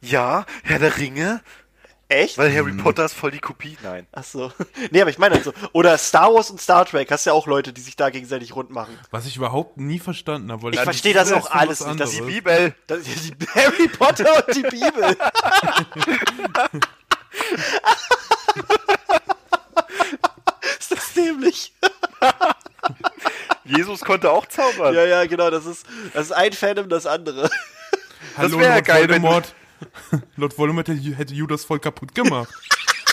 Ja, 0.00 0.44
Herr 0.62 0.78
der 0.78 0.98
Ringe, 0.98 1.40
Echt? 2.08 2.38
weil 2.38 2.54
Harry 2.54 2.72
Potter 2.72 3.04
ist 3.04 3.14
voll 3.14 3.32
die 3.32 3.40
Kopie. 3.40 3.76
Nein. 3.82 4.06
Ach 4.12 4.22
so. 4.22 4.52
Nee, 4.92 5.00
aber 5.00 5.10
ich 5.10 5.18
meine 5.18 5.34
halt 5.34 5.42
so. 5.44 5.52
Oder 5.72 5.98
Star 5.98 6.32
Wars 6.32 6.50
und 6.50 6.60
Star 6.60 6.84
Trek, 6.84 7.10
hast 7.10 7.26
ja 7.26 7.32
auch 7.32 7.48
Leute, 7.48 7.72
die 7.72 7.80
sich 7.80 7.96
da 7.96 8.10
gegenseitig 8.10 8.54
rund 8.54 8.70
machen. 8.70 8.96
Was 9.10 9.26
ich 9.26 9.36
überhaupt 9.36 9.76
nie 9.78 9.98
verstanden 9.98 10.52
habe. 10.52 10.62
weil 10.62 10.74
Ich 10.74 10.78
die 10.78 10.84
verstehe 10.84 11.14
das 11.14 11.32
auch 11.32 11.46
ist 11.46 11.52
alles 11.52 11.84
nicht, 11.84 11.98
dass 12.00 12.10
Die 12.12 12.18
anderes. 12.18 12.34
Bibel. 12.36 12.74
Das 12.86 12.98
ist 13.00 13.28
ja 13.28 13.34
die 13.34 13.46
Harry 13.48 13.88
Potter 13.88 14.46
und 14.46 14.54
die 14.56 14.62
Bibel. 14.62 15.16
ist 20.78 20.92
das 20.92 21.12
dämlich? 21.14 21.72
Jesus 23.64 24.00
konnte 24.00 24.30
auch 24.30 24.46
zaubern. 24.46 24.94
Ja, 24.94 25.04
ja, 25.04 25.26
genau, 25.26 25.50
das 25.50 25.66
ist, 25.66 25.86
das 26.14 26.26
ist 26.26 26.32
ein 26.32 26.52
Fandom, 26.52 26.88
das 26.88 27.06
andere. 27.06 27.50
Hallo, 28.36 28.58
wär 28.60 28.74
Lord 28.74 28.84
geil, 28.84 29.02
wenn- 29.08 29.22
Voldemort. 29.22 29.54
Lord 30.36 30.56
Voldemort 30.58 30.88
hätte, 30.88 31.34
Judas 31.34 31.64
voll 31.64 31.78
kaputt 31.78 32.14
gemacht. 32.14 32.52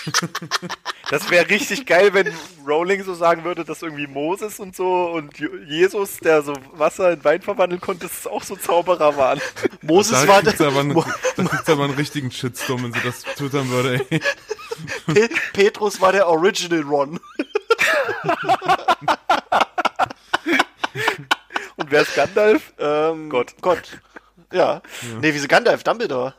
Das 1.09 1.29
wäre 1.29 1.47
richtig 1.47 1.85
geil, 1.85 2.13
wenn 2.13 2.33
Rowling 2.65 3.03
so 3.03 3.13
sagen 3.13 3.43
würde, 3.43 3.63
dass 3.63 3.83
irgendwie 3.83 4.07
Moses 4.07 4.59
und 4.59 4.75
so 4.75 5.11
und 5.11 5.37
Jesus, 5.67 6.17
der 6.17 6.41
so 6.41 6.53
Wasser 6.71 7.11
in 7.11 7.23
Wein 7.23 7.41
verwandeln 7.41 7.79
konnte, 7.79 8.07
dass 8.07 8.19
es 8.19 8.27
auch 8.27 8.41
so 8.41 8.55
Zauberer 8.55 9.15
waren. 9.15 9.39
Moses 9.81 10.13
Da 10.13 10.27
war 10.27 10.41
der, 10.41 10.53
da 10.53 11.43
gibt's 11.43 11.69
aber 11.69 11.83
einen 11.83 11.93
richtigen 11.93 12.31
Shitstorm, 12.31 12.83
wenn 12.83 12.93
sie 12.93 13.01
das 13.01 13.21
twittern 13.21 13.69
würde, 13.69 14.03
ey. 14.09 14.19
Pe 15.13 15.29
Petrus 15.51 16.01
war 16.01 16.13
der 16.13 16.27
Original 16.27 16.81
Ron. 16.81 17.19
Und 21.75 21.91
wer 21.91 22.01
ist 22.01 22.15
Gandalf? 22.15 22.73
Ähm, 22.79 23.29
Gott. 23.29 23.53
Gott. 23.61 23.83
Ja. 24.51 24.81
Nee, 25.21 25.33
wieso 25.33 25.47
Gandalf? 25.47 25.83
Dumbledore. 25.83 26.33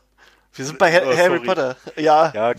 Wir 0.55 0.65
sind 0.65 0.79
bei 0.79 0.93
ha 0.93 1.01
Oh, 1.05 1.17
Harry 1.17 1.37
sorry. 1.37 1.47
Potter. 1.47 1.77
Ja, 1.97 2.33
Ja, 2.35 2.55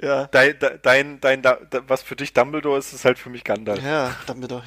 ja. 0.00 0.26
dein, 0.26 0.58
dein, 0.82 1.20
dein, 1.20 1.42
dein, 1.42 1.56
was 1.86 2.02
für 2.02 2.16
dich 2.16 2.32
Dumbledore 2.32 2.78
ist, 2.78 2.92
ist 2.92 3.04
halt 3.04 3.18
für 3.18 3.30
mich 3.30 3.44
Gandalf. 3.44 3.82
Ja, 3.82 4.14
Dumbledore. 4.26 4.62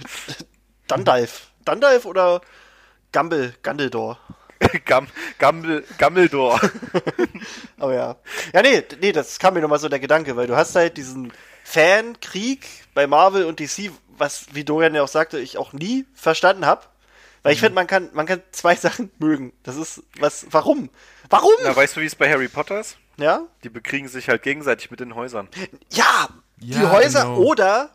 Dundalf. 0.88 1.52
Dundalf 1.66 2.06
oder 2.06 2.42
Gumble, 3.12 3.54
Gandaldor. 3.64 4.20
Gam, 4.86 5.08
Gammel, 5.38 5.84
Gammeldor. 5.98 6.60
Aber 7.78 7.94
ja. 7.94 8.16
Ja, 8.54 8.62
nee, 8.62 8.84
nee, 9.02 9.12
das 9.12 9.38
kam 9.40 9.54
mir 9.56 9.62
nochmal 9.62 9.80
so 9.80 9.90
der 9.90 10.00
Gedanke, 10.00 10.36
weil 10.38 10.48
du 10.48 10.56
hast 10.56 10.76
halt 10.76 10.98
diesen 10.98 11.34
Fankrieg 11.64 12.66
bei 12.94 13.06
Marvel 13.08 13.46
und 13.46 13.60
DC, 13.60 13.92
was, 14.18 14.46
wie 14.54 14.64
Dorian 14.64 14.96
ja 14.96 15.04
auch 15.04 15.08
sagte, 15.10 15.40
ich 15.40 15.58
auch 15.58 15.74
nie 15.74 16.06
verstanden 16.14 16.66
habe. 16.66 16.84
Weil 17.46 17.54
ich 17.54 17.60
finde, 17.60 17.76
man 17.76 17.86
kann, 17.86 18.10
man 18.14 18.26
kann 18.26 18.42
zwei 18.52 18.76
Sachen 18.76 19.12
mögen. 19.20 19.54
Das 19.64 19.76
ist, 19.76 20.02
was, 20.20 20.48
warum? 20.50 20.90
Warum? 21.30 21.52
Na, 21.64 21.76
weißt 21.76 21.96
du, 21.96 22.02
wie 22.02 22.06
es 22.06 22.16
bei 22.16 22.30
Harry 22.30 22.48
Potter 22.48 22.80
ist? 22.80 22.98
Ja? 23.18 23.42
Die 23.64 23.70
bekriegen 23.70 24.08
sich 24.08 24.28
halt 24.30 24.42
gegenseitig 24.44 24.90
mit 24.92 25.00
den 25.00 25.14
Häusern. 25.16 25.48
Ja! 25.92 26.28
die 26.58 26.72
Ja, 26.74 26.90
Häuser 26.92 27.22
genau. 27.24 27.38
oder 27.38 27.90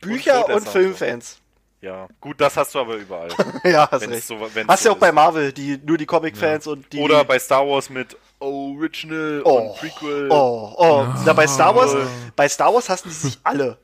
Bücher 0.00 0.40
und, 0.46 0.52
Todesser. 0.54 0.70
Filmfans. 0.72 1.38
Ja, 1.80 2.08
gut, 2.20 2.40
das 2.40 2.56
hast 2.56 2.74
du 2.74 2.80
aber 2.80 2.96
überall. 2.96 3.28
ja, 3.64 3.88
hast 3.90 4.08
recht. 4.08 4.26
so- 4.26 4.40
hast 4.40 4.82
so 4.82 4.88
ja 4.88 4.94
auch 4.94 4.98
bei 4.98 5.08
ist. 5.10 5.14
Marvel, 5.14 5.52
die, 5.52 5.78
nur 5.84 5.96
die 5.98 6.06
Comic-Fans 6.06 6.66
und 6.66 6.92
die. 6.92 6.98
Oder 6.98 7.24
bei 7.24 7.38
Star 7.38 7.66
Wars 7.66 7.88
mit 7.90 8.16
Original 8.40 9.42
Oh, 9.44 9.58
und 9.58 9.76
Prequel. 9.78 10.28
Oh, 10.30 10.74
oh. 10.76 11.06
Na, 11.24 11.32
bei 11.32 11.46
Star 11.46 11.74
Wars, 11.76 11.94
bei 12.34 12.48
Star 12.48 12.72
Wars 12.74 12.88
hassen 12.88 13.08
die 13.08 13.14
sich 13.14 13.38
alle. 13.44 13.78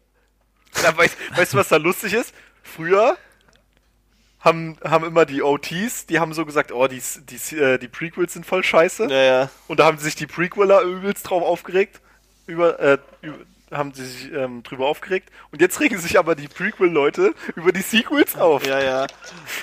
Na, 0.83 0.97
weißt, 0.97 1.17
weißt 1.37 1.53
du, 1.53 1.59
was 1.59 1.69
da 1.69 1.77
lustig 1.77 2.15
ist? 2.15 2.35
Früher 2.63 3.17
haben, 4.43 4.77
haben 4.85 5.05
immer 5.05 5.25
die 5.25 5.43
OTs, 5.43 6.07
die 6.07 6.19
haben 6.19 6.35
so 6.35 6.45
gesagt, 6.45 6.73
oh, 6.73 6.89
die, 6.89 7.01
die, 7.01 7.57
äh, 7.57 7.79
die 7.79 7.89
Prequels 7.89 8.33
sind 8.33 8.45
voll 8.45 8.65
scheiße. 8.65 9.07
Naja. 9.07 9.51
Und 9.69 9.81
da 9.81 9.87
haben 9.87 9.99
sich 9.99 10.17
die 10.17 10.27
Prequeler 10.27 10.83
übelst 10.83 11.31
drauf 11.31 11.43
aufgeregt. 11.43 12.01
Über, 12.47 12.79
äh, 12.81 12.99
über, 13.23 13.39
haben 13.71 13.95
sie 13.95 14.05
sich 14.05 14.33
ähm, 14.33 14.63
drüber 14.65 14.87
aufgeregt. 14.87 15.31
Und 15.51 15.61
jetzt 15.61 15.81
regen 15.81 15.99
sich 15.99 16.19
aber 16.19 16.35
die 16.35 16.49
Prequel-Leute 16.49 17.35
über 17.55 17.73
die 17.73 17.83
Sequels 17.83 18.37
auf. 18.37 18.67
Ja, 18.67 18.81
ja. 18.83 19.07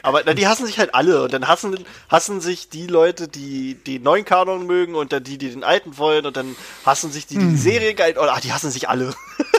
Aber 0.01 0.23
na, 0.25 0.33
die 0.33 0.47
hassen 0.47 0.65
sich 0.65 0.79
halt 0.79 0.95
alle. 0.95 1.23
Und 1.23 1.33
dann 1.33 1.47
hassen, 1.47 1.77
hassen 2.09 2.41
sich 2.41 2.69
die 2.69 2.87
Leute, 2.87 3.27
die 3.27 3.75
den 3.75 4.01
neuen 4.01 4.25
Kanon 4.25 4.65
mögen 4.65 4.95
und 4.95 5.11
dann 5.11 5.23
die, 5.23 5.37
die 5.37 5.49
den 5.49 5.63
alten 5.63 5.97
wollen. 5.97 6.25
Und 6.25 6.37
dann 6.37 6.55
hassen 6.85 7.11
sich 7.11 7.27
die, 7.27 7.37
die 7.37 7.49
die 7.49 7.57
Serie 7.57 7.93
geil. 7.93 8.15
Oh, 8.17 8.25
ach, 8.27 8.41
die 8.41 8.53
hassen 8.53 8.71
sich 8.71 8.89
alle. 8.89 9.13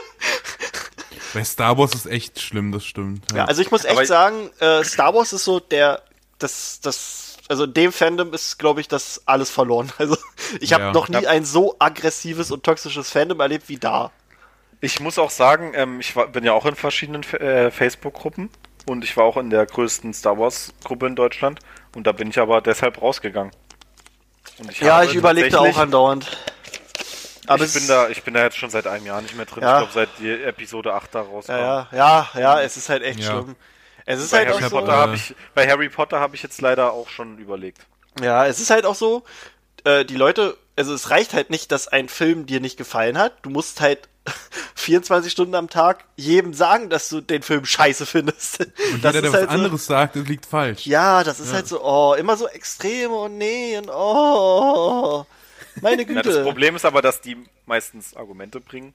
Bei 1.34 1.44
Star 1.44 1.76
Wars 1.78 1.94
ist 1.94 2.06
echt 2.06 2.40
schlimm, 2.40 2.72
das 2.72 2.84
stimmt. 2.84 3.24
Ja, 3.32 3.44
also 3.44 3.62
ich 3.62 3.70
muss 3.70 3.84
echt 3.84 3.96
Aber- 3.96 4.06
sagen, 4.06 4.50
äh, 4.60 4.82
Star 4.84 5.14
Wars 5.14 5.32
ist 5.32 5.44
so 5.44 5.60
der, 5.60 6.02
das, 6.38 6.80
das, 6.80 7.36
also 7.48 7.64
in 7.64 7.74
dem 7.74 7.92
Fandom 7.92 8.32
ist, 8.34 8.58
glaube 8.58 8.80
ich, 8.80 8.88
das 8.88 9.22
alles 9.26 9.50
verloren. 9.50 9.92
Also 9.98 10.16
ich 10.60 10.72
habe 10.72 10.84
Ja. 10.84 10.92
noch 10.92 11.08
nie 11.08 11.22
Ja. 11.22 11.30
ein 11.30 11.44
so 11.44 11.76
aggressives 11.78 12.50
und 12.50 12.64
toxisches 12.64 13.10
Fandom 13.10 13.38
erlebt 13.40 13.68
wie 13.68 13.76
da. 13.78 14.10
Ich 14.80 14.98
muss 15.00 15.18
auch 15.18 15.30
sagen, 15.30 15.72
ähm, 15.74 16.00
ich 16.00 16.16
war, 16.16 16.26
bin 16.28 16.42
ja 16.44 16.52
auch 16.52 16.64
in 16.66 16.74
verschiedenen 16.74 17.22
äh, 17.34 17.70
Facebook-Gruppen. 17.70 18.48
Und 18.86 19.04
ich 19.04 19.14
war 19.16 19.24
auch 19.24 19.36
in 19.36 19.50
der 19.50 19.66
größten 19.66 20.14
Star 20.14 20.38
Wars-Gruppe 20.38 21.06
in 21.06 21.14
Deutschland. 21.14 21.60
Und 21.94 22.06
da 22.06 22.12
bin 22.12 22.30
ich 22.30 22.38
aber 22.38 22.62
deshalb 22.62 23.00
rausgegangen. 23.02 23.52
Und 24.58 24.80
Ja, 24.80 24.94
habe 24.96 25.04
ich 25.06 25.14
überlegte 25.14 25.60
auch 25.60 25.76
andauernd. 25.76 26.26
Aber 27.50 27.64
ich 27.64 27.72
bin 27.72 27.86
da, 27.88 28.08
ich 28.08 28.22
bin 28.22 28.34
da 28.34 28.42
jetzt 28.44 28.56
schon 28.56 28.70
seit 28.70 28.86
einem 28.86 29.06
Jahr 29.06 29.20
nicht 29.22 29.34
mehr 29.36 29.46
drin. 29.46 29.62
Ja. 29.62 29.82
Ich 29.82 29.90
glaube, 29.90 30.06
seit 30.08 30.18
die 30.18 30.30
Episode 30.30 30.94
8 30.94 31.14
da 31.14 31.20
rauskam. 31.22 31.52
Ja, 31.52 31.88
ja, 31.92 32.28
ja, 32.34 32.40
ja, 32.40 32.60
es 32.62 32.76
ist 32.76 32.88
halt 32.88 33.02
echt 33.02 33.20
Ja. 33.20 33.26
schlimm. 33.32 33.56
Es 34.06 34.20
ist 34.20 34.30
Bei 34.30 34.38
halt 34.38 34.48
Harry, 34.48 34.64
auch 34.64 34.70
so. 34.70 34.76
Potter 34.76 34.92
habe 34.96 35.14
ich, 35.14 35.34
bei 35.54 35.68
Harry 35.68 35.88
Potter 35.88 36.20
habe 36.20 36.34
ich 36.36 36.42
jetzt 36.42 36.60
leider 36.60 36.92
auch 36.92 37.08
schon 37.08 37.38
überlegt. 37.38 37.82
Ja, 38.20 38.46
es 38.46 38.60
ist 38.60 38.70
halt 38.70 38.86
auch 38.86 38.94
so, 38.94 39.24
äh, 39.84 40.04
die 40.04 40.16
Leute, 40.16 40.56
also 40.76 40.94
es 40.94 41.10
reicht 41.10 41.34
halt 41.34 41.50
nicht, 41.50 41.70
dass 41.72 41.88
ein 41.88 42.08
Film 42.08 42.46
dir 42.46 42.60
nicht 42.60 42.76
gefallen 42.76 43.18
hat. 43.18 43.34
Du 43.42 43.50
musst 43.50 43.80
halt 43.80 44.08
24 44.74 45.30
Stunden 45.32 45.54
am 45.54 45.68
Tag 45.68 46.04
jedem 46.16 46.54
sagen, 46.54 46.88
dass 46.90 47.08
du 47.08 47.20
den 47.20 47.42
Film 47.42 47.64
scheiße 47.64 48.06
findest. 48.06 48.60
Und 48.92 49.04
das 49.04 49.14
jeder, 49.14 49.22
der 49.22 49.32
was 49.32 49.40
halt 49.40 49.50
so, 49.50 49.56
anderes 49.56 49.86
sagt, 49.86 50.16
das 50.16 50.24
liegt 50.26 50.46
falsch. 50.46 50.86
Ja, 50.86 51.24
das 51.24 51.40
ist 51.40 51.52
halt 51.52 51.68
so, 51.68 51.82
oh, 51.84 52.14
immer 52.14 52.36
so 52.36 52.46
extrem 52.48 53.10
und 53.12 53.38
nee 53.38 53.76
und 53.78 53.90
oh. 53.90 55.24
Meine 55.80 56.02
Ja, 56.02 56.22
das 56.22 56.34
Güte. 56.34 56.42
Problem 56.42 56.76
ist 56.76 56.84
aber, 56.84 57.02
dass 57.02 57.20
die 57.20 57.36
meistens 57.66 58.16
Argumente 58.16 58.60
bringen, 58.60 58.94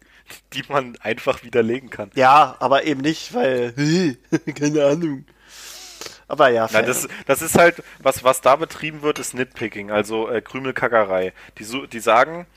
die 0.53 0.63
man 0.67 0.97
einfach 1.01 1.43
widerlegen 1.43 1.89
kann. 1.89 2.11
Ja, 2.15 2.55
aber 2.59 2.83
eben 2.83 3.01
nicht, 3.01 3.33
weil, 3.33 3.73
keine 4.55 4.85
Ahnung. 4.85 5.25
Aber 6.27 6.49
ja, 6.49 6.67
Nein, 6.71 6.85
das, 6.85 7.07
das 7.27 7.41
ist 7.41 7.57
halt, 7.57 7.83
was, 7.99 8.23
was 8.23 8.41
da 8.41 8.55
betrieben 8.55 9.03
wird, 9.03 9.19
ist 9.19 9.33
Nitpicking, 9.33 9.91
also 9.91 10.27
äh, 10.29 10.41
Krümelkackerei. 10.41 11.33
Die, 11.59 11.87
die 11.87 11.99
sagen, 11.99 12.47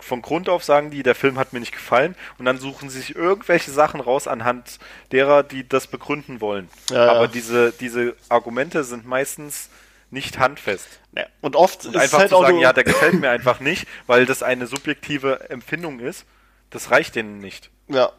von 0.00 0.22
Grund 0.22 0.48
auf 0.48 0.64
sagen 0.64 0.90
die, 0.90 1.02
der 1.02 1.14
Film 1.14 1.38
hat 1.38 1.52
mir 1.52 1.60
nicht 1.60 1.72
gefallen 1.72 2.14
und 2.38 2.44
dann 2.44 2.58
suchen 2.58 2.90
sie 2.90 3.00
sich 3.00 3.16
irgendwelche 3.16 3.70
Sachen 3.70 4.00
raus 4.00 4.26
anhand 4.28 4.78
derer, 5.12 5.42
die 5.42 5.68
das 5.68 5.86
begründen 5.86 6.40
wollen. 6.40 6.68
Ja, 6.90 7.06
ja. 7.06 7.12
Aber 7.12 7.28
diese, 7.28 7.72
diese 7.72 8.14
Argumente 8.28 8.84
sind 8.84 9.06
meistens 9.06 9.70
nicht 10.10 10.38
handfest. 10.38 10.86
ja, 11.16 11.26
und 11.40 11.56
oft 11.56 11.84
Und 11.84 11.94
ist 11.94 12.00
einfach 12.00 12.18
halt 12.18 12.30
zu 12.30 12.36
auch 12.36 12.42
sagen, 12.42 12.58
ja, 12.58 12.72
der 12.72 12.84
gefällt 12.84 13.14
mir 13.20 13.30
einfach 13.30 13.60
nicht, 13.60 13.86
weil 14.06 14.26
das 14.26 14.42
eine 14.42 14.66
subjektive 14.66 15.50
Empfindung 15.50 16.00
ist, 16.00 16.24
das 16.70 16.90
reicht 16.90 17.14
denen 17.14 17.38
nicht. 17.38 17.70
Ja, 17.88 18.12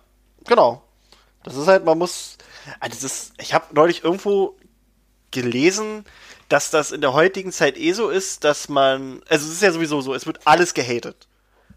genau. 0.45 0.83
Das 1.43 1.55
ist 1.55 1.67
halt, 1.67 1.85
man 1.85 1.97
muss. 1.97 2.37
Also 2.79 2.95
das 2.95 3.03
ist, 3.03 3.33
ich 3.39 3.53
habe 3.53 3.73
neulich 3.73 4.03
irgendwo 4.03 4.57
gelesen, 5.31 6.05
dass 6.49 6.71
das 6.71 6.91
in 6.91 7.01
der 7.01 7.13
heutigen 7.13 7.51
Zeit 7.51 7.77
eh 7.77 7.93
so 7.93 8.09
ist, 8.09 8.43
dass 8.43 8.69
man. 8.69 9.21
Also 9.29 9.47
es 9.47 9.53
ist 9.53 9.61
ja 9.61 9.71
sowieso 9.71 10.01
so, 10.01 10.13
es 10.13 10.25
wird 10.25 10.45
alles 10.45 10.73
gehatet. 10.73 11.27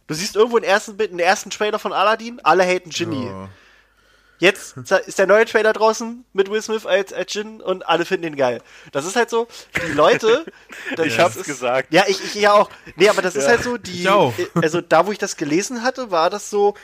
Du 0.06 0.14
siehst 0.14 0.36
irgendwo 0.36 0.58
den 0.58 0.68
ersten 0.68 0.98
den 0.98 1.18
ersten 1.18 1.50
Trailer 1.50 1.78
von 1.78 1.92
Aladdin, 1.92 2.40
alle 2.42 2.64
haten 2.64 2.90
Genie. 2.90 3.26
Ja. 3.26 3.48
Jetzt 4.42 4.76
ist 5.06 5.18
der 5.20 5.28
neue 5.28 5.44
Trailer 5.44 5.72
draußen 5.72 6.24
mit 6.32 6.50
Will 6.50 6.60
Smith 6.60 6.84
als, 6.84 7.12
als 7.12 7.32
Jin 7.32 7.60
und 7.60 7.86
alle 7.86 8.04
finden 8.04 8.26
ihn 8.26 8.34
geil. 8.36 8.60
Das 8.90 9.06
ist 9.06 9.14
halt 9.14 9.30
so, 9.30 9.46
die 9.86 9.92
Leute. 9.92 10.44
das 10.96 11.06
Ich 11.06 11.18
hab's 11.20 11.36
ist, 11.36 11.46
gesagt. 11.46 11.94
Ja, 11.94 12.06
ich, 12.08 12.20
ich 12.24 12.34
ja 12.34 12.52
auch. 12.54 12.68
Nee, 12.96 13.08
aber 13.08 13.22
das 13.22 13.36
ist 13.36 13.46
halt 13.46 13.62
so, 13.62 13.76
die. 13.76 14.00
Ich 14.02 14.08
auch. 14.08 14.34
Also 14.60 14.80
da, 14.80 15.06
wo 15.06 15.12
ich 15.12 15.18
das 15.18 15.36
gelesen 15.36 15.84
hatte, 15.84 16.10
war 16.10 16.28
das 16.28 16.50
so, 16.50 16.74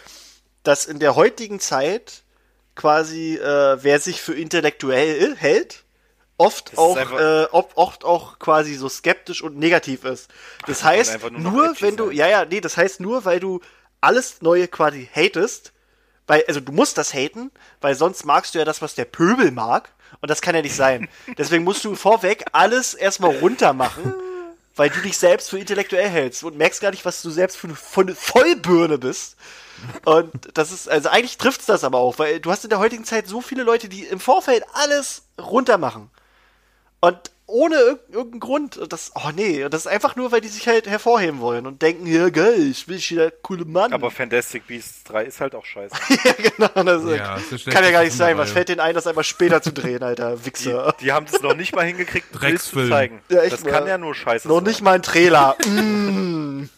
dass 0.62 0.86
in 0.86 1.00
der 1.00 1.16
heutigen 1.16 1.58
Zeit 1.58 2.22
quasi, 2.76 3.34
äh, 3.34 3.82
wer 3.82 3.98
sich 3.98 4.22
für 4.22 4.34
intellektuell 4.34 5.34
hält, 5.34 5.82
oft 6.36 6.78
auch, 6.78 6.96
einfach- 6.96 7.18
äh, 7.18 7.48
ob, 7.50 7.72
oft 7.74 8.04
auch 8.04 8.38
quasi 8.38 8.74
so 8.74 8.88
skeptisch 8.88 9.42
und 9.42 9.58
negativ 9.58 10.04
ist. 10.04 10.30
Das 10.68 10.84
heißt, 10.84 11.20
nur 11.32 11.40
nur 11.40 11.74
wenn 11.80 11.96
du, 11.96 12.06
sein. 12.06 12.14
ja, 12.16 12.28
ja, 12.28 12.44
nee, 12.44 12.60
das 12.60 12.76
heißt 12.76 13.00
nur, 13.00 13.24
weil 13.24 13.40
du 13.40 13.60
alles 14.00 14.42
Neue 14.42 14.68
quasi 14.68 15.10
hatest, 15.12 15.72
weil, 16.28 16.44
also 16.46 16.60
du 16.60 16.70
musst 16.72 16.96
das 16.98 17.12
haten, 17.12 17.50
weil 17.80 17.96
sonst 17.96 18.24
magst 18.24 18.54
du 18.54 18.60
ja 18.60 18.64
das, 18.64 18.80
was 18.80 18.94
der 18.94 19.06
Pöbel 19.06 19.50
mag. 19.50 19.90
Und 20.20 20.30
das 20.30 20.40
kann 20.40 20.54
ja 20.54 20.62
nicht 20.62 20.76
sein. 20.76 21.08
Deswegen 21.38 21.64
musst 21.64 21.84
du 21.84 21.96
vorweg 21.96 22.44
alles 22.52 22.94
erstmal 22.94 23.36
runter 23.36 23.72
machen, 23.72 24.14
weil 24.76 24.90
du 24.90 25.00
dich 25.00 25.18
selbst 25.18 25.50
für 25.50 25.58
intellektuell 25.58 26.08
hältst 26.08 26.44
und 26.44 26.56
merkst 26.56 26.80
gar 26.80 26.90
nicht, 26.90 27.04
was 27.04 27.22
du 27.22 27.30
selbst 27.30 27.56
für 27.56 27.68
eine, 28.00 28.14
Vollbirne 28.14 28.98
bist. 28.98 29.36
Und 30.04 30.30
das 30.54 30.70
ist, 30.70 30.88
also 30.88 31.08
eigentlich 31.08 31.38
trifft's 31.38 31.66
das 31.66 31.84
aber 31.84 31.98
auch, 31.98 32.18
weil 32.18 32.40
du 32.40 32.50
hast 32.50 32.64
in 32.64 32.70
der 32.70 32.78
heutigen 32.78 33.04
Zeit 33.04 33.26
so 33.26 33.40
viele 33.40 33.62
Leute, 33.62 33.88
die 33.88 34.04
im 34.04 34.20
Vorfeld 34.20 34.64
alles 34.74 35.22
runter 35.40 35.78
machen. 35.78 36.10
Und 37.00 37.18
ohne 37.48 37.74
irg 37.76 38.00
irgendeinen 38.12 38.40
Grund. 38.40 38.76
Und 38.76 38.92
Das, 38.92 39.10
oh 39.16 39.30
nee, 39.34 39.66
das 39.68 39.82
ist 39.82 39.86
einfach 39.88 40.14
nur, 40.16 40.30
weil 40.30 40.40
die 40.40 40.48
sich 40.48 40.68
halt 40.68 40.86
hervorheben 40.86 41.40
wollen 41.40 41.66
und 41.66 41.82
denken, 41.82 42.06
ja 42.06 42.28
geil, 42.28 42.70
ich 42.70 42.86
bin 42.86 42.98
hier 42.98 43.18
der 43.18 43.30
coole 43.30 43.64
Mann. 43.64 43.92
Aber 43.92 44.10
Fantastic 44.10 44.66
Beasts 44.68 45.02
3 45.04 45.24
ist 45.24 45.40
halt 45.40 45.54
auch 45.54 45.64
scheiße. 45.64 45.94
ja, 46.24 46.32
genau. 46.34 46.68
Das 46.84 47.16
Ja, 47.18 47.36
ist 47.50 47.66
kann 47.66 47.82
ja 47.84 47.90
gar 47.90 48.04
nicht 48.04 48.16
sein. 48.16 48.38
Was 48.38 48.52
fällt 48.52 48.68
denen 48.68 48.80
ein, 48.80 48.94
das 48.94 49.06
einfach 49.06 49.24
später 49.24 49.60
zu 49.62 49.72
drehen, 49.72 50.02
Alter? 50.02 50.36
Die, 50.36 50.46
Wichser. 50.46 50.94
die 51.00 51.10
haben 51.12 51.26
es 51.26 51.40
noch 51.42 51.54
nicht 51.56 51.74
mal 51.74 51.84
hingekriegt, 51.84 52.30
Bild 52.30 52.40
zu 52.42 52.46
Drecksfilm. 52.46 52.88
zeigen. 52.90 53.20
Ja, 53.30 53.42
echt 53.42 53.52
das 53.54 53.64
kann 53.64 53.86
ja 53.86 53.98
nur 53.98 54.14
scheiße 54.14 54.46
Noch 54.46 54.56
sein. 54.56 54.64
nicht 54.64 54.82
mal 54.82 54.92
ein 54.94 55.02
Trailer. 55.02 55.56
mm, 55.66 56.68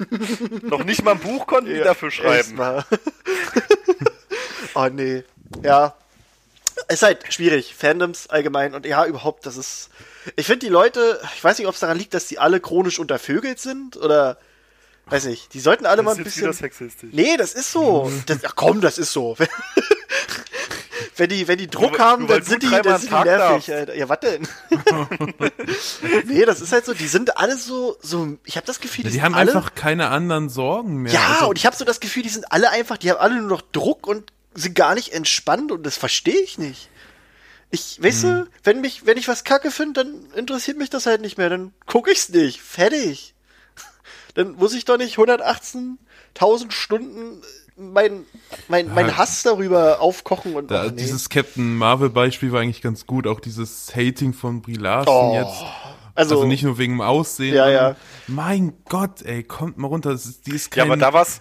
Noch 0.63 0.85
nicht 0.85 1.05
mal 1.05 1.13
ein 1.13 1.19
Buch 1.21 1.47
konnten 1.47 1.71
die 1.75 1.79
dafür 1.81 2.11
schreiben. 2.11 2.55
mal. 2.55 2.85
oh 4.75 4.89
nee. 4.91 5.25
Ja. 5.63 5.95
Ist 6.89 7.03
halt 7.03 7.33
schwierig. 7.33 7.75
Fandoms 7.77 8.29
allgemein 8.29 8.75
und 8.75 8.87
ja, 8.87 9.05
überhaupt, 9.07 9.47
das 9.47 9.57
ist. 9.57 9.91
Ich 10.37 10.47
finde 10.47 10.67
die 10.67 10.73
Leute, 10.73 11.21
ich 11.35 11.43
weiß 11.43 11.59
nicht, 11.59 11.67
ob 11.67 11.75
es 11.75 11.81
daran 11.81 11.99
liegt, 11.99 12.15
dass 12.15 12.27
die 12.27 12.39
alle 12.39 12.61
chronisch 12.61 12.99
untervögelt 12.99 13.59
sind 13.59 13.97
oder. 13.97 14.39
Weiß 15.07 15.25
nicht, 15.25 15.55
die 15.55 15.61
sollten 15.61 15.87
alle 15.87 16.03
mal 16.03 16.13
ein 16.13 16.19
Das 16.19 16.27
ist 16.29 16.37
jetzt 16.37 16.51
bisschen. 16.53 16.69
wieder 16.69 16.77
sexistisch. 16.77 17.11
Nee, 17.13 17.37
das 17.37 17.53
ist 17.55 17.73
so. 17.73 18.13
Das, 18.27 18.39
ach 18.45 18.55
komm, 18.55 18.81
das 18.81 18.97
ist 18.97 19.13
so. 19.13 19.37
wenn 21.17 21.29
die, 21.31 21.49
wenn 21.49 21.59
die 21.59 21.67
Druck 21.69 21.93
Nur- 21.93 21.99
haben, 21.99 22.27
nur 22.27 22.37
dann 22.37 22.43
sind 22.45 22.63
die, 22.63 22.69
dann 22.71 22.99
sind 23.01 23.11
die 23.11 23.15
nervig. 23.25 23.73
Alter. 23.75 23.97
Ja, 23.97 24.09
was 24.09 24.21
denn? 24.21 24.47
nee, 26.27 26.45
das 26.45 26.61
ist 26.61 26.73
halt 26.73 26.85
so, 26.85 26.95
die 26.95 27.09
sind 27.09 27.37
alle 27.39 27.57
so, 27.57 27.97
so, 28.01 28.37
ich 28.45 28.57
habe 28.57 28.67
das 28.67 28.81
Gefühl, 28.81 29.05
die, 29.05 29.11
Die 29.11 29.23
haben 29.23 29.35
alle, 29.35 29.51
einfach 29.53 29.75
keine 29.75 30.09
anderen 30.09 30.49
Sorgen 30.49 30.97
mehr. 31.03 31.13
ja, 31.13 31.33
Also, 31.35 31.49
und 31.49 31.59
ich 31.59 31.67
habe 31.67 31.77
so 31.77 31.85
das 31.85 32.01
Gefühl, 32.01 32.23
die 32.23 32.29
sind 32.29 32.51
alle 32.53 32.71
einfach, 32.71 32.97
die 32.97 33.11
haben 33.11 33.19
alle 33.19 33.37
nur 33.37 33.49
noch 33.49 33.63
Druck 33.73 34.07
und 34.07 34.31
sind 34.55 34.75
gar 34.75 34.95
nicht 34.95 35.13
entspannt 35.13 35.73
und 35.73 35.85
das 35.85 35.97
verstehe 35.97 36.41
ich 36.41 36.59
nicht. 36.59 36.89
Ich, 37.71 38.03
weißt 38.03 38.23
Hm. 38.25 38.31
du, 38.31 38.47
wenn 38.65 38.81
mich, 38.81 39.07
wenn 39.07 39.17
ich 39.17 39.29
was 39.29 39.45
kacke 39.45 39.71
finde, 39.71 40.05
dann 40.05 40.25
interessiert 40.37 40.77
mich 40.77 40.91
das 40.91 41.07
halt 41.07 41.21
nicht 41.21 41.39
mehr, 41.39 41.49
dann 41.51 41.73
gucke 41.87 42.11
ich's 42.11 42.29
nicht. 42.29 42.61
Fertig. 42.61 43.35
Dann 44.35 44.53
muss 44.53 44.75
ich 44.75 44.85
doch 44.85 44.97
nicht 44.97 45.19
118.000 45.19 46.71
Stunden 46.73 47.43
mein, 47.77 48.25
mein, 48.69 48.93
mein 48.93 49.17
Hass 49.17 49.43
darüber 49.43 50.01
aufkochen 50.01 50.55
und 50.55 50.71
da, 50.71 50.85
nee. 50.85 50.93
dieses 50.93 51.29
Captain 51.31 51.77
Marvel 51.77 52.11
Beispiel 52.11 52.53
war 52.53 52.61
eigentlich 52.61 52.83
ganz 52.83 53.07
gut. 53.07 53.27
Auch 53.27 53.41
dieses 53.41 53.95
Hating 53.97 54.35
von 54.35 54.61
Brie 54.63 54.75
Larson 54.75 55.15
Oh, 55.15 55.35
jetzt. 55.35 55.63
also, 56.15 56.35
Also 56.37 56.45
nicht 56.47 56.63
nur 56.63 56.77
wegen 56.79 56.95
dem 56.95 57.01
Aussehen. 57.01 57.55
Ja, 57.55 57.71
ja. 57.71 57.97
Mein 58.27 58.75
Gott, 58.89 59.23
ey, 59.23 59.43
kommt 59.43 59.79
mal 59.79 59.89
runter. 59.89 60.11
Das 60.13 60.27
ist, 60.27 60.47
die 60.47 60.55
ist 60.55 60.75
Ja, 60.77 60.83
kein, 60.85 60.93
aber 60.93 61.01
da 61.01 61.13
war's. 61.13 61.41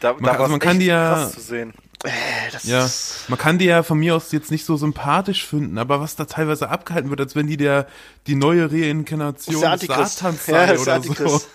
Da, 0.00 0.12
Man- 0.12 0.22
da 0.24 0.32
also 0.32 0.48
man 0.50 0.60
kann 0.60 0.78
die 0.78 0.86
ja- 0.86 1.14
krass 1.14 1.32
zu 1.32 1.40
sehen. 1.40 1.72
Das 2.52 2.64
Ja, 2.64 2.88
man 3.28 3.38
kann 3.38 3.58
die 3.58 3.66
ja 3.66 3.82
von 3.82 3.98
mir 3.98 4.16
aus 4.16 4.32
jetzt 4.32 4.50
nicht 4.50 4.64
so 4.64 4.76
sympathisch 4.76 5.46
finden, 5.46 5.78
aber 5.78 6.00
was 6.00 6.16
da 6.16 6.24
teilweise 6.24 6.68
abgehalten 6.68 7.10
wird, 7.10 7.20
als 7.20 7.36
wenn 7.36 7.46
die 7.46 7.56
der 7.56 7.86
die 8.26 8.34
neue 8.34 8.70
Reinkarnation 8.70 9.60
des. 9.78 9.80
Satans 9.82 10.46
Ja, 10.46 10.66
sei 10.66 10.66
der 10.66 10.74
oder 10.80 10.84
so. 10.84 10.90
Antichrist. 10.90 11.48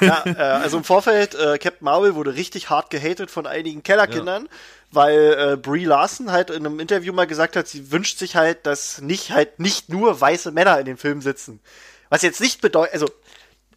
ja, 0.00 0.22
äh, 0.26 0.34
also 0.34 0.78
im 0.78 0.84
Vorfeld, 0.84 1.34
äh, 1.34 1.58
Captain 1.58 1.84
Marvel 1.84 2.14
wurde 2.14 2.34
richtig 2.34 2.70
hart 2.70 2.90
gehatet 2.90 3.30
von 3.30 3.46
einigen 3.46 3.82
Kellerkindern, 3.82 4.48
weil 4.92 5.52
äh, 5.52 5.56
Brie 5.56 5.84
Larson 5.84 6.30
halt 6.30 6.50
in 6.50 6.66
einem 6.66 6.80
Interview 6.80 7.12
mal 7.12 7.26
gesagt 7.26 7.56
hat, 7.56 7.68
sie 7.68 7.90
wünscht 7.90 8.18
sich 8.18 8.36
halt, 8.36 8.66
dass 8.66 9.00
nicht 9.00 9.32
halt 9.32 9.60
nicht 9.60 9.88
nur 9.88 10.20
weiße 10.20 10.50
Männer 10.52 10.78
in 10.78 10.86
den 10.86 10.96
Film 10.96 11.22
sitzen. 11.22 11.60
Was 12.08 12.22
jetzt 12.22 12.40
nicht 12.40 12.60
bedeutet, 12.60 12.94
also 12.94 13.06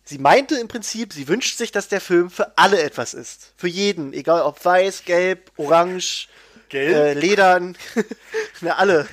sie 0.04 0.18
meinte 0.18 0.56
im 0.56 0.68
Prinzip, 0.68 1.14
sie 1.14 1.28
wünscht 1.28 1.58
sich, 1.58 1.72
dass 1.72 1.88
der 1.88 2.02
Film 2.02 2.30
für 2.30 2.58
alle 2.58 2.82
etwas 2.82 3.14
ist. 3.14 3.54
Für 3.58 3.68
jeden, 3.68 4.14
egal 4.14 4.42
ob 4.42 4.64
weiß, 4.64 5.06
gelb, 5.06 5.52
orange, 5.58 6.28
Gelb? 6.70 6.96
äh, 6.96 7.14
ledern, 7.14 7.78
na 8.62 8.76
alle. 8.76 9.08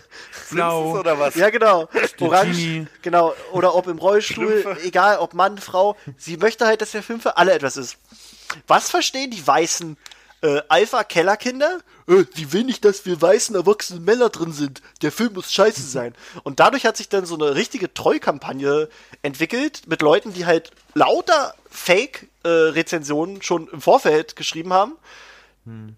Blau. 0.51 0.99
oder 0.99 1.19
was? 1.19 1.35
Ja, 1.35 1.51
genau. 1.51 1.89
Orange, 2.19 2.87
genau. 3.03 3.35
Oder 3.53 3.75
ob 3.75 3.87
im 3.87 3.99
Rollstuhl, 3.99 4.63
Schlümpfe. 4.63 4.83
egal 4.83 5.19
ob 5.19 5.35
Mann, 5.35 5.59
Frau. 5.59 5.97
Sie 6.17 6.37
möchte 6.37 6.67
halt, 6.67 6.81
dass 6.81 6.93
der 6.93 7.03
Film 7.03 7.21
für 7.21 7.37
alle 7.37 7.53
etwas 7.53 7.77
ist. 7.77 7.97
Was 8.67 8.91
verstehen 8.91 9.31
die 9.31 9.47
weißen 9.47 9.97
äh, 10.43 10.63
Alpha-Kellerkinder? 10.69 11.81
Äh, 12.09 12.25
sie 12.35 12.53
will 12.53 12.65
nicht, 12.65 12.85
dass 12.85 13.07
wir 13.07 13.21
weißen, 13.21 13.55
erwachsene 13.55 14.01
Männer 14.01 14.29
drin 14.29 14.53
sind. 14.53 14.83
Der 15.03 15.13
Film 15.13 15.35
muss 15.35 15.53
scheiße 15.53 15.83
sein. 15.83 16.15
Und 16.43 16.61
dadurch 16.61 16.87
hat 16.87 16.97
sich 16.97 17.09
dann 17.09 17.27
so 17.27 17.35
eine 17.35 17.55
richtige 17.55 17.93
Treukampagne 17.93 18.89
entwickelt 19.23 19.83
mit 19.87 20.03
Leuten, 20.03 20.33
die 20.33 20.47
halt 20.47 20.71
lauter 20.95 21.55
Fake-Rezensionen 21.71 23.43
schon 23.43 23.69
im 23.69 23.81
Vorfeld 23.81 24.37
geschrieben 24.37 24.73
haben 24.73 24.97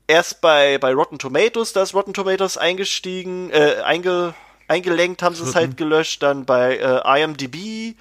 erst 0.07 0.41
bei, 0.41 0.79
bei 0.79 0.93
Rotten 0.93 1.19
Tomatoes, 1.19 1.73
da 1.73 1.83
ist 1.83 1.95
Rotten 1.95 2.15
Tomatoes 2.15 2.59
eingestiegen, 2.59 3.51
äh, 3.51 3.77
einge, 3.85 4.35
eingelenkt, 4.69 5.23
haben 5.23 5.35
sie 5.35 5.45
es 5.45 5.55
halt 5.55 5.77
gelöscht, 5.77 6.23
dann 6.23 6.45
bei 6.45 6.77
äh, 6.77 7.23
IMDb, 7.23 7.97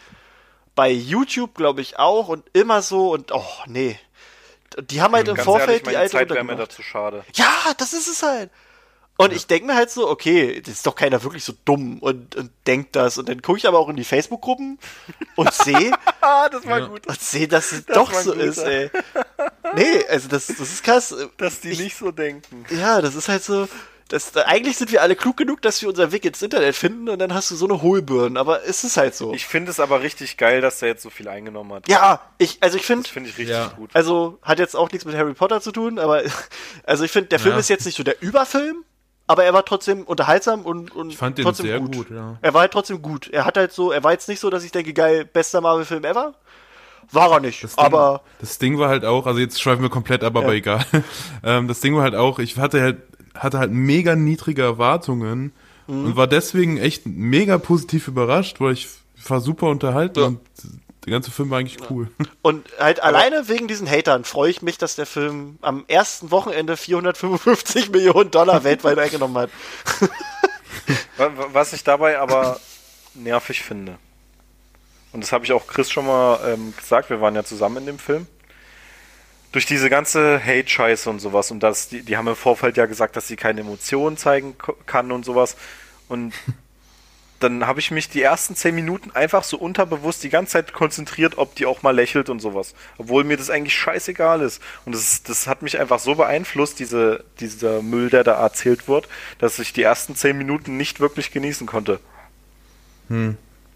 bei 0.75 0.89
YouTube, 0.89 1.55
glaube 1.55 1.81
ich, 1.81 1.99
auch 1.99 2.27
und 2.27 2.45
immer 2.53 2.81
so 2.81 3.11
und 3.11 3.31
oh, 3.31 3.45
nee. 3.67 3.97
Die 4.79 5.01
haben 5.01 5.13
halt 5.13 5.27
im 5.27 5.35
Ganz 5.35 5.45
Vorfeld 5.45 5.69
ehrlich, 5.69 5.89
die 5.89 5.97
alte 5.97 6.11
Zeit 6.11 6.29
wäre 6.29 6.43
mir 6.43 6.55
dazu 6.55 6.81
schade. 6.81 7.23
Ja, 7.33 7.51
das 7.77 7.93
ist 7.93 8.07
es 8.07 8.23
halt. 8.23 8.49
Und 9.17 9.33
ich 9.33 9.45
denke 9.45 9.67
mir 9.67 9.75
halt 9.75 9.91
so, 9.91 10.09
okay, 10.09 10.61
das 10.61 10.75
ist 10.75 10.87
doch 10.87 10.95
keiner 10.95 11.21
wirklich 11.21 11.43
so 11.43 11.53
dumm 11.65 11.99
und, 11.99 12.35
und 12.35 12.51
denkt 12.65 12.95
das. 12.95 13.17
Und 13.19 13.29
dann 13.29 13.41
gucke 13.43 13.59
ich 13.59 13.67
aber 13.67 13.77
auch 13.77 13.89
in 13.89 13.95
die 13.95 14.03
Facebook-Gruppen 14.03 14.79
und 15.35 15.53
sehe, 15.53 15.91
Ah, 16.21 16.49
das 16.49 16.65
war 16.65 16.79
Ja. 16.79 16.85
gut. 16.87 17.05
und 17.05 17.19
sehe, 17.21 17.47
dass 17.47 17.71
es 17.71 17.85
doch 17.87 18.11
war 18.11 18.23
so 18.23 18.31
gut, 18.33 18.41
ist, 18.41 18.57
ja. 18.57 18.63
ey. 18.67 18.91
Nee, 19.75 20.05
also 20.09 20.27
das, 20.27 20.47
das 20.47 20.59
ist 20.59 20.83
krass. 20.83 21.13
Dass 21.37 21.59
die 21.59 21.69
Ich- 21.69 21.79
nicht 21.79 21.97
so 21.97 22.11
denken. 22.11 22.65
Ja, 22.69 23.01
das 23.01 23.13
ist 23.15 23.27
halt 23.27 23.43
so. 23.43 23.67
Das, 24.11 24.35
eigentlich 24.35 24.75
sind 24.77 24.91
wir 24.91 25.01
alle 25.01 25.15
klug 25.15 25.37
genug, 25.37 25.61
dass 25.61 25.81
wir 25.81 25.87
unseren 25.87 26.11
Weg 26.11 26.25
ins 26.25 26.41
Internet 26.41 26.75
finden 26.75 27.07
und 27.07 27.17
dann 27.19 27.33
hast 27.33 27.49
du 27.49 27.55
so 27.55 27.65
eine 27.65 27.81
Hohlbirne, 27.81 28.37
aber 28.37 28.65
es 28.65 28.83
ist 28.83 28.97
halt 28.97 29.15
so. 29.15 29.33
Ich 29.33 29.45
finde 29.45 29.71
es 29.71 29.79
aber 29.79 30.01
richtig 30.01 30.35
geil, 30.35 30.59
dass 30.59 30.79
der 30.79 30.89
jetzt 30.89 31.01
so 31.01 31.09
viel 31.09 31.29
eingenommen 31.29 31.71
hat. 31.73 31.87
ja, 31.87 32.19
ich, 32.37 32.57
also 32.61 32.77
ich 32.77 32.85
finde, 32.85 33.03
Das 33.03 33.11
finde 33.11 33.29
ich 33.29 33.37
richtig 33.37 33.55
Ja. 33.55 33.67
gut. 33.69 33.89
also 33.93 34.37
hat 34.41 34.59
jetzt 34.59 34.75
auch 34.75 34.91
nichts 34.91 35.05
mit 35.05 35.15
Harry 35.15 35.33
Potter 35.33 35.61
zu 35.61 35.71
tun, 35.71 35.97
aber 35.97 36.23
also 36.83 37.05
ich 37.05 37.11
finde, 37.11 37.29
der 37.29 37.39
Film 37.39 37.53
Ja. 37.53 37.59
ist 37.59 37.69
jetzt 37.69 37.85
nicht 37.85 37.95
so 37.95 38.03
der 38.03 38.21
Überfilm, 38.21 38.83
aber 39.27 39.45
er 39.45 39.53
war 39.53 39.63
trotzdem 39.63 40.03
unterhaltsam 40.03 40.63
und, 40.65 40.93
und 40.93 41.11
Ich 41.11 41.17
fand 41.17 41.37
den 41.37 41.45
trotzdem 41.45 41.67
sehr 41.67 41.79
gut. 41.79 41.95
gut, 41.95 42.09
ja. 42.11 42.37
Er 42.41 42.53
war 42.53 42.61
halt 42.61 42.71
trotzdem 42.73 43.01
gut. 43.01 43.29
Er 43.29 43.45
hat 43.45 43.55
halt 43.55 43.71
so, 43.71 43.93
er 43.93 44.03
war 44.03 44.11
jetzt 44.11 44.27
nicht 44.27 44.41
so, 44.41 44.49
dass 44.49 44.65
ich 44.65 44.73
denke, 44.73 44.91
geil, 44.91 45.23
bester 45.23 45.61
Marvel-Film 45.61 46.03
ever. 46.03 46.33
War 47.13 47.31
er 47.31 47.39
nicht, 47.39 47.63
Das 47.63 47.75
Ding, 47.77 47.85
aber 47.85 48.21
das 48.39 48.57
Ding 48.57 48.77
war 48.77 48.89
halt 48.89 49.05
auch, 49.05 49.25
also 49.25 49.39
jetzt 49.39 49.61
schweifen 49.61 49.81
wir 49.81 49.89
komplett 49.89 50.23
ab, 50.25 50.35
aber 50.35 50.47
Ja. 50.49 50.53
egal. 50.53 50.85
Ähm, 51.45 51.67
das 51.69 51.79
Ding 51.79 51.95
war 51.95 52.03
halt 52.03 52.15
auch, 52.15 52.39
ich 52.39 52.57
hatte 52.57 52.81
halt, 52.81 52.97
hatte 53.35 53.59
halt 53.59 53.71
mega 53.71 54.15
niedrige 54.15 54.61
Erwartungen 54.63 55.51
Mhm. 55.87 56.05
und 56.05 56.15
war 56.15 56.27
deswegen 56.27 56.77
echt 56.77 57.05
mega 57.05 57.57
positiv 57.57 58.07
überrascht, 58.07 58.59
weil 58.61 58.73
ich 58.73 58.87
war 59.27 59.41
super 59.41 59.67
unterhalten 59.67 60.19
Ja. 60.19 60.25
und 60.27 60.39
der 61.05 61.11
ganze 61.13 61.31
Film 61.31 61.49
war 61.49 61.57
eigentlich 61.57 61.89
cool. 61.89 62.09
Und 62.43 62.67
halt 62.77 63.01
alleine 63.01 63.47
wegen 63.49 63.67
diesen 63.67 63.89
Hatern 63.89 64.23
freue 64.23 64.51
ich 64.51 64.61
mich, 64.61 64.77
dass 64.77 64.95
der 64.95 65.07
Film 65.07 65.57
am 65.61 65.83
ersten 65.87 66.29
Wochenende 66.29 66.77
455 66.77 67.89
Millionen 67.91 68.29
Dollar 68.29 68.63
weltweit 68.63 68.99
eingenommen 68.99 69.35
hat. 69.37 69.49
Wa- 71.17 71.31
wa- 71.35 71.47
Was 71.53 71.73
ich 71.73 71.83
dabei 71.83 72.19
aber 72.19 72.59
nervig 73.13 73.61
finde. 73.63 73.97
Und 75.11 75.23
das 75.23 75.31
habe 75.31 75.43
ich 75.43 75.51
auch 75.53 75.67
Chris 75.67 75.89
schon 75.91 76.05
mal 76.05 76.39
ähm, 76.47 76.73
gesagt, 76.77 77.09
wir 77.09 77.19
waren 77.19 77.35
ja 77.35 77.43
zusammen 77.43 77.77
in 77.77 77.85
dem 77.87 77.99
Film. 77.99 78.27
Durch 79.51 79.65
diese 79.65 79.89
ganze 79.89 80.39
Hate-Scheiße 80.43 81.09
und 81.09 81.19
sowas 81.19 81.51
und 81.51 81.59
das, 81.61 81.89
die, 81.89 82.03
die 82.03 82.15
haben 82.15 82.27
im 82.27 82.35
Vorfeld 82.37 82.77
ja 82.77 82.85
gesagt, 82.85 83.15
dass 83.17 83.27
sie 83.27 83.35
keine 83.35 83.61
Emotionen 83.61 84.15
zeigen 84.17 84.55
kann 84.85 85.11
und 85.11 85.25
sowas. 85.25 85.57
Und 86.07 86.33
dann 87.41 87.65
habe 87.67 87.79
ich 87.79 87.91
mich 87.91 88.07
die 88.07 88.21
ersten 88.21 88.55
zehn 88.55 88.75
Minuten 88.75 89.11
einfach 89.11 89.43
so 89.43 89.57
unterbewusst 89.57 90.23
die 90.23 90.29
ganze 90.29 90.53
Zeit 90.53 90.73
konzentriert, 90.73 91.37
ob 91.37 91.55
die 91.55 91.65
auch 91.65 91.81
mal 91.81 91.91
lächelt 91.95 92.29
und 92.29 92.39
sowas. 92.39 92.75
Obwohl 92.97 93.23
mir 93.23 93.35
das 93.35 93.49
eigentlich 93.49 93.75
scheißegal 93.75 94.41
ist. 94.41 94.61
Und 94.85 94.93
das, 94.93 95.23
das 95.23 95.47
hat 95.47 95.63
mich 95.63 95.79
einfach 95.79 95.99
so 95.99 96.15
beeinflusst, 96.15 96.79
diese, 96.79 97.23
dieser 97.39 97.81
Müll, 97.81 98.09
der 98.09 98.23
da 98.23 98.33
erzählt 98.41 98.87
wird, 98.87 99.09
dass 99.39 99.59
ich 99.59 99.73
die 99.73 99.81
ersten 99.83 100.15
zehn 100.15 100.37
Minuten 100.37 100.77
nicht 100.77 100.99
wirklich 100.99 101.31
genießen 101.31 101.67
konnte. 101.67 101.99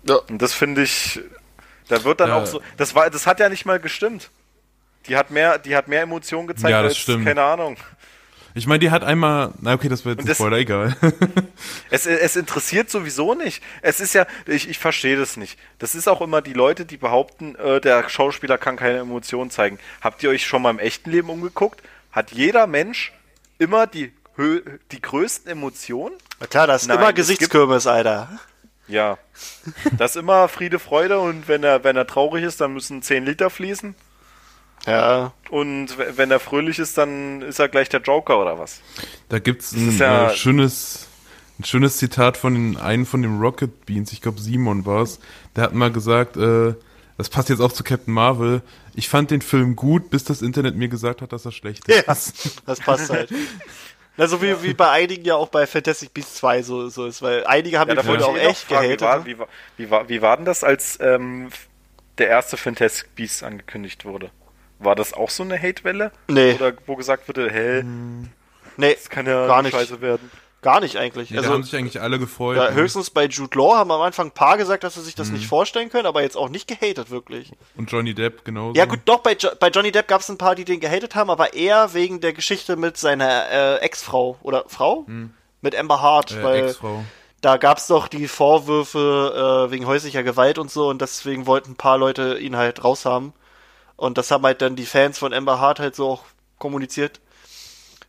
Ja. 0.08 0.16
Und 0.30 0.42
das 0.42 0.54
finde 0.54 0.84
ich, 0.84 1.20
da 1.88 2.04
wird 2.04 2.20
dann 2.20 2.30
Ja. 2.30 2.38
auch 2.38 2.46
so, 2.46 2.62
das 2.78 2.96
war, 2.96 3.10
das 3.10 3.28
hat 3.28 3.40
ja 3.40 3.50
nicht 3.50 3.66
mal 3.66 3.80
gestimmt. 3.80 4.30
Die 5.08 5.16
hat 5.18 5.32
mehr, 5.32 5.58
die 5.60 5.76
hat 5.76 5.88
mehr 5.88 6.02
Emotionen 6.02 6.48
gezeigt 6.48 6.72
Ja, 6.72 6.82
das 6.82 6.92
als, 6.94 6.98
stimmt. 6.98 7.26
keine 7.26 7.44
Ahnung. 7.44 7.78
Ich 8.58 8.68
meine, 8.68 8.80
die 8.80 8.90
hat 8.90 9.04
einmal, 9.04 9.52
na 9.60 9.74
okay, 9.74 9.90
das 9.90 10.06
wird 10.06 10.20
jetzt 10.20 10.30
das- 10.30 10.38
Spoiler, 10.38 10.58
egal. 10.58 10.96
Es, 11.90 12.06
es 12.06 12.36
interessiert 12.38 12.90
sowieso 12.90 13.34
nicht. 13.36 13.62
Es 13.82 14.00
ist 14.00 14.14
ja, 14.14 14.26
ich, 14.46 14.70
ich 14.70 14.80
verstehe 14.80 15.18
das 15.18 15.36
nicht. 15.38 15.60
Das 15.80 15.94
ist 15.94 16.08
auch 16.08 16.22
immer 16.22 16.42
die 16.42 16.54
Leute, 16.54 16.86
die 16.86 16.96
behaupten, 16.98 17.56
äh, 17.56 17.82
der 17.82 18.08
Schauspieler 18.10 18.58
kann 18.58 18.78
keine 18.78 19.00
Emotionen 19.00 19.52
zeigen. 19.52 19.78
Habt 20.02 20.24
ihr 20.24 20.30
euch 20.30 20.46
schon 20.46 20.62
mal 20.62 20.70
im 20.70 20.80
echten 20.80 21.12
Leben 21.12 21.30
umgeguckt? 21.30 21.82
Hat 22.12 22.32
jeder 22.32 22.66
Mensch 22.66 23.12
immer 23.60 23.88
die, 23.88 24.14
Hö 24.38 24.62
die 24.92 25.02
größten 25.02 25.52
Emotionen? 25.52 26.16
Na 26.40 26.48
klar, 26.48 26.66
das 26.68 26.84
ist 26.84 26.88
Nein, 26.88 26.98
immer 27.00 27.14
Gesichtskürbis, 27.14 27.88
Alter. 27.88 28.30
Ja. 28.88 29.18
Das 29.98 30.12
ist 30.12 30.18
immer 30.18 30.48
Friede, 30.48 30.80
Freude 30.80 31.20
und 31.20 31.48
wenn 31.48 31.64
er, 31.64 31.84
wenn 31.84 31.96
er 31.98 32.08
traurig 32.08 32.44
ist, 32.44 32.62
dann 32.62 32.74
müssen 32.74 33.02
10 33.02 33.26
Liter 33.26 33.50
fließen. 33.50 33.96
Ja. 34.86 35.34
Und 35.50 35.90
wenn 35.98 36.30
er 36.32 36.40
fröhlich 36.40 36.80
ist, 36.80 36.98
dann 36.98 37.42
ist 37.42 37.60
er 37.60 37.70
gleich 37.70 37.90
der 37.90 38.02
Joker 38.02 38.40
oder 38.40 38.60
was? 38.60 38.82
Da 39.30 39.40
gibt's 39.40 39.72
ein 39.74 39.98
ja- 39.98 40.30
äh, 40.32 40.36
schönes, 40.36 41.08
ein 41.60 41.64
schönes 41.64 41.98
Zitat 41.98 42.38
von 42.38 42.54
den, 42.54 42.78
einen 42.78 43.06
von 43.06 43.22
den 43.22 43.40
Rocket 43.40 43.86
Beans, 43.86 44.12
ich 44.12 44.22
glaube 44.22 44.40
Simon 44.42 44.86
war's. 44.86 45.20
Der 45.56 45.64
hat 45.64 45.74
mal 45.74 45.92
gesagt, 45.92 46.38
äh, 46.38 46.74
das 47.18 47.30
passt 47.30 47.50
jetzt 47.50 47.62
auch 47.62 47.72
zu 47.72 47.84
Captain 47.84 48.14
Marvel. 48.14 48.62
Ich 48.94 49.08
fand 49.10 49.32
den 49.32 49.42
Film 49.42 49.76
gut, 49.76 50.10
bis 50.10 50.24
das 50.26 50.42
Internet 50.42 50.76
mir 50.76 50.90
gesagt 50.90 51.22
hat, 51.22 51.32
dass 51.34 51.46
er 51.46 51.52
schlecht 51.52 51.88
ist. 51.88 51.96
Ja, 51.98 52.04
das 52.66 52.80
passt 52.82 53.10
halt. 53.10 53.30
Na, 54.18 54.28
so 54.28 54.42
wie, 54.42 54.62
wie 54.64 54.74
bei 54.74 54.90
einigen 54.92 55.26
ja 55.26 55.36
auch 55.36 55.50
bei 55.50 55.68
Fantastic 55.68 56.14
Beasts 56.14 56.36
2 56.36 56.62
so, 56.64 56.88
so 56.90 57.06
ist, 57.06 57.22
weil 57.22 57.46
einige 57.48 57.80
haben 57.80 57.90
Ja, 57.90 57.96
den 57.96 58.06
da 58.06 58.12
Film 58.12 58.24
auch 58.24 58.38
echt 58.38 58.62
fragen, 58.68 58.84
wie 58.84 58.96
gehatet. 58.96 59.02
war, 59.02 59.26
wie, 59.26 59.38
war, 59.40 59.48
wie, 59.78 59.90
war, 59.90 60.10
wie 60.10 60.22
war 60.22 60.38
denn 60.38 60.46
das, 60.46 60.64
als 60.64 60.98
ähm, 61.02 61.50
der 62.18 62.28
erste 62.30 62.56
Fantastic 62.56 63.14
Beasts 63.16 63.44
angekündigt 63.44 64.06
wurde? 64.06 64.30
War 64.80 64.96
das 64.96 65.14
auch 65.14 65.30
so 65.30 65.44
eine 65.44 65.58
Hatewelle? 65.62 66.12
Nee. 66.28 66.54
Oder 66.56 66.74
wo 66.86 66.96
gesagt 66.96 67.28
wurde, 67.28 67.50
hä, 67.52 67.84
Nee, 68.78 68.94
das 68.94 69.10
kann 69.10 69.26
ja 69.26 69.48
gar 69.48 69.62
nicht. 69.62 69.74
scheiße 69.74 70.02
werden? 70.02 70.30
gar 70.62 70.80
nicht 70.80 70.98
eigentlich. 70.98 71.30
Ja, 71.30 71.36
da 71.36 71.42
also, 71.44 71.54
haben 71.54 71.64
sich 71.64 71.76
eigentlich 71.76 72.02
alle 72.02 72.18
gefreut. 72.18 72.58
ja, 72.58 72.72
höchstens 72.72 73.12
bei 73.12 73.26
Jude 73.26 73.56
Law 73.56 73.76
haben 73.76 73.92
am 73.92 74.02
Anfang 74.02 74.30
ein 74.30 74.32
paar 74.32 74.58
gesagt, 74.58 74.84
dass 74.84 74.96
sie 74.96 75.02
sich 75.02 75.14
Mhm. 75.14 75.18
das 75.20 75.30
nicht 75.30 75.46
vorstellen 75.46 75.90
können, 75.92 76.08
aber 76.08 76.24
jetzt 76.24 76.36
auch 76.36 76.50
nicht 76.50 76.68
gehatet, 76.68 77.12
wirklich. 77.12 77.52
Und 77.78 77.92
Johnny 77.92 78.16
Depp 78.16 78.44
genauso. 78.44 78.76
Ja 78.76 78.86
gut, 78.86 79.02
doch, 79.06 79.20
bei, 79.20 79.34
jo 79.34 79.50
bei 79.60 79.70
Johnny 79.70 79.92
Depp 79.92 80.08
gab 80.08 80.22
es 80.22 80.30
ein 80.30 80.40
paar, 80.40 80.56
die 80.56 80.66
den 80.66 80.80
gehatet 80.80 81.14
haben, 81.14 81.30
aber 81.30 81.54
eher 81.54 81.94
wegen 81.94 82.20
der 82.20 82.34
Geschichte 82.34 82.78
mit 82.78 82.98
seiner 82.98 83.48
äh, 83.52 83.76
Ex-Frau. 83.82 84.40
Oder 84.42 84.64
Frau? 84.68 85.06
Mit 85.62 85.76
Amber 85.76 86.02
Hart, 86.02 86.32
Hm. 86.32 86.40
äh, 86.40 86.44
weil 86.44 86.66
Ex-Frau. 86.66 87.04
da 87.42 87.58
gab 87.58 87.78
es 87.78 87.86
doch 87.86 88.08
die 88.08 88.28
Vorwürfe 88.28 89.68
äh, 89.68 89.72
wegen 89.72 89.86
häuslicher 89.86 90.24
Gewalt 90.24 90.58
und 90.58 90.72
so 90.72 90.90
und 90.90 91.00
deswegen 91.00 91.46
wollten 91.46 91.74
ein 91.74 91.76
paar 91.76 92.00
Leute 92.00 92.40
ihn 92.40 92.56
halt 92.58 92.84
raushaben. 92.84 93.34
Und 93.98 94.18
das 94.18 94.32
haben 94.32 94.44
halt 94.44 94.62
dann 94.62 94.76
die 94.76 94.86
Fans 94.86 95.18
von 95.18 95.34
Amber 95.34 95.60
Hart 95.60 95.80
halt 95.80 95.96
so 95.96 96.10
auch 96.10 96.24
kommuniziert. 96.58 97.22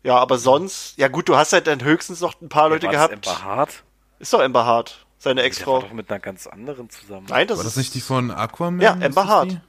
Ja, 0.03 0.19
aber 0.19 0.39
sonst, 0.39 0.97
ja 0.99 1.09
gut, 1.09 1.29
du 1.29 1.37
hast 1.37 1.53
halt 1.53 1.67
dann 1.67 1.83
höchstens 1.83 2.21
noch 2.21 2.41
ein 2.41 2.49
paar 2.49 2.69
Leute 2.69 2.87
war 2.87 2.93
gehabt. 2.93 3.13
Amber 3.15 3.45
Hart? 3.45 3.83
Ist 4.19 4.33
doch 4.33 4.41
Amber 4.41 4.65
Hart, 4.65 5.05
seine 5.19 5.37
Der 5.37 5.45
war 5.45 5.47
Ex-Frau. 5.47 5.81
doch 5.81 5.93
mit 5.93 6.11
einer 6.11 6.21
ganz 6.21 6.47
anderen 6.47 6.91
zusammen. 6.91 7.27
Nein, 7.29 7.47
das 7.47 7.59
War 7.59 7.65
ist 7.65 7.73
das 7.73 7.77
nicht 7.77 7.95
die 7.95 8.01
von 8.01 8.31
Aquaman? 8.31 8.81
Ja, 8.81 8.93
Amber 8.93 9.27
Hart. 9.27 9.61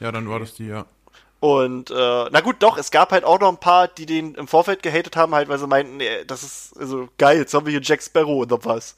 Ja, 0.00 0.10
dann 0.10 0.28
war 0.28 0.40
das 0.40 0.54
die, 0.54 0.66
ja. 0.66 0.86
Und 1.40 1.90
äh, 1.90 1.94
na 2.30 2.40
gut, 2.40 2.56
doch, 2.60 2.78
es 2.78 2.90
gab 2.90 3.10
halt 3.12 3.24
auch 3.24 3.40
noch 3.40 3.48
ein 3.48 3.58
paar, 3.58 3.88
die 3.88 4.06
den 4.06 4.34
im 4.36 4.46
Vorfeld 4.46 4.82
gehatet 4.82 5.16
haben, 5.16 5.34
halt, 5.34 5.48
weil 5.48 5.58
sie 5.58 5.66
meinten, 5.66 5.96
nee, 5.96 6.24
das 6.24 6.42
ist 6.42 6.78
also 6.78 7.08
geil, 7.18 7.38
jetzt 7.38 7.52
haben 7.52 7.66
wir 7.66 7.72
hier 7.72 7.82
Jack 7.82 8.02
Sparrow 8.02 8.42
oder 8.42 8.64
was. 8.64 8.96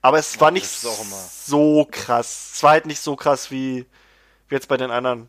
Aber 0.00 0.18
es 0.18 0.40
war 0.40 0.50
nicht 0.50 0.68
so 0.68 1.86
krass. 1.90 2.52
Es 2.54 2.62
war 2.62 2.72
halt 2.72 2.86
nicht 2.86 3.00
so 3.00 3.16
krass 3.16 3.50
wie, 3.50 3.86
wie 4.48 4.54
jetzt 4.54 4.68
bei 4.68 4.76
den 4.76 4.90
anderen. 4.90 5.28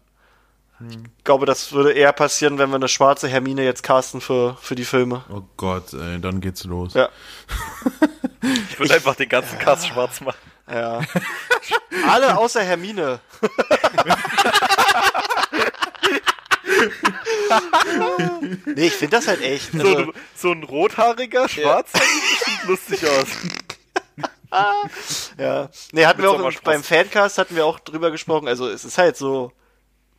Ich 0.90 1.24
glaube, 1.24 1.46
das 1.46 1.72
würde 1.72 1.94
eher 1.94 2.12
passieren, 2.12 2.58
wenn 2.58 2.70
wir 2.70 2.76
eine 2.76 2.90
schwarze 2.90 3.30
Hermine 3.30 3.64
jetzt 3.64 3.82
casten 3.82 4.20
für, 4.20 4.58
für 4.62 4.76
die 4.76 4.84
Filme. 4.84 5.24
Oh 5.30 5.42
Gott, 5.56 5.94
ey, 5.94 6.20
dann 6.20 6.42
geht's 6.42 6.66
los. 6.66 6.94
Ja. 6.94 7.10
Ich 8.70 8.80
würde 8.80 8.94
einfach 8.94 9.16
den 9.16 9.28
ganzen 9.28 9.58
Cast 9.58 9.88
schwarz 9.88 10.22
machen. 10.22 10.38
Ja. 10.72 11.00
Alle 12.08 12.38
außer 12.38 12.62
Hermine. 12.62 13.20
nee, 18.66 18.88
ich 18.88 18.94
finde 18.94 19.18
das 19.18 19.28
halt 19.28 19.42
echt. 19.42 19.72
So, 19.72 19.80
Also, 19.80 19.98
ein, 19.98 20.12
so 20.36 20.52
ein 20.52 20.64
rothaariger, 20.64 21.48
schwarz, 21.50 21.92
das 21.92 22.02
sieht 22.46 22.64
lustig 22.66 23.10
aus. 23.10 23.28
Ja. 25.38 25.70
Nee, 25.92 26.06
hatten 26.06 26.22
Mit 26.22 26.32
wir 26.32 26.46
auch 26.46 26.62
beim 26.62 26.84
Fancast 26.84 27.38
hatten 27.38 27.56
wir 27.56 27.66
auch 27.66 27.80
drüber 27.80 28.12
gesprochen. 28.12 28.48
Also 28.48 28.70
es 28.70 28.86
ist 28.86 28.98
halt 28.98 29.18
so, 29.18 29.52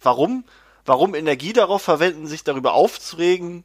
warum, 0.06 0.44
warum 0.86 1.14
Energie 1.14 1.52
darauf 1.52 1.82
verwenden, 1.82 2.26
sich 2.26 2.42
darüber 2.44 2.72
aufzuregen, 2.72 3.64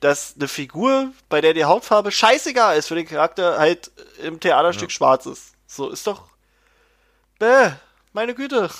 dass 0.00 0.34
eine 0.36 0.48
Figur, 0.48 1.12
bei 1.28 1.40
der 1.40 1.54
die 1.54 1.64
Hautfarbe 1.64 2.10
scheißegal 2.12 2.76
ist 2.76 2.88
für 2.88 2.94
den 2.94 3.06
Charakter, 3.06 3.58
halt 3.58 3.90
im 4.22 4.40
Theaterstück 4.40 4.90
schwarz 4.90 5.24
ist. 5.26 5.52
So, 5.66 5.88
ist 5.90 6.06
doch. 6.06 6.24
Bäh, 7.38 7.70
meine 8.12 8.34
Güte. 8.34 8.70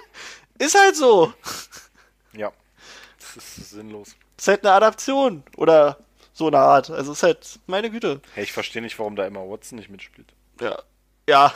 ist 0.58 0.78
halt 0.78 0.96
so. 0.96 1.32
Ja, 2.32 2.52
das 3.18 3.36
ist 3.58 3.70
sinnlos. 3.70 4.14
Ist 4.38 4.48
halt 4.48 4.64
eine 4.64 4.74
Adaption. 4.74 5.42
Oder 5.56 5.98
so 6.32 6.46
eine 6.48 6.58
Art. 6.58 6.90
Also 6.90 7.12
ist 7.12 7.22
halt, 7.22 7.58
meine 7.66 7.90
Güte. 7.90 8.20
Hey, 8.34 8.44
ich 8.44 8.52
verstehe 8.52 8.82
nicht, 8.82 8.98
warum 8.98 9.16
da 9.16 9.24
Emma 9.26 9.40
Watson 9.40 9.76
nicht 9.78 9.90
mitspielt. 9.90 10.28
Ja. 10.60 10.78
Ja. 11.28 11.52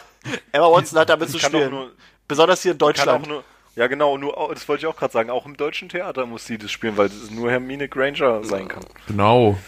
Emma 0.53 0.71
Watson 0.71 0.99
hat 0.99 1.09
damit 1.09 1.31
zu 1.31 1.39
Kann 1.39 1.51
spielen. 1.51 1.71
nur- 1.71 1.93
Besonders 2.29 2.62
hier 2.62 2.73
in 2.73 2.79
Kann 2.79 2.87
Deutschland. 2.89 3.25
auch 3.25 3.29
nur, 3.29 3.45
ja, 3.76 3.86
genau, 3.88 4.16
nur, 4.18 4.36
oh, 4.38 4.52
das 4.52 4.68
wollte 4.68 4.82
ich 4.82 4.86
auch 4.86 4.96
gerade 4.96 5.12
sagen, 5.12 5.30
auch 5.30 5.46
im 5.46 5.56
deutschen 5.56 5.88
Theater 5.88 6.26
muss 6.26 6.46
sie 6.46 6.59
das 6.59 6.70
spielen, 6.70 6.96
weil 6.96 7.06
es 7.06 7.30
nur 7.30 7.51
Hermine 7.51 7.88
Granger 7.88 8.44
sein 8.44 8.68
kann. 8.68 8.84
Genau. 9.06 9.59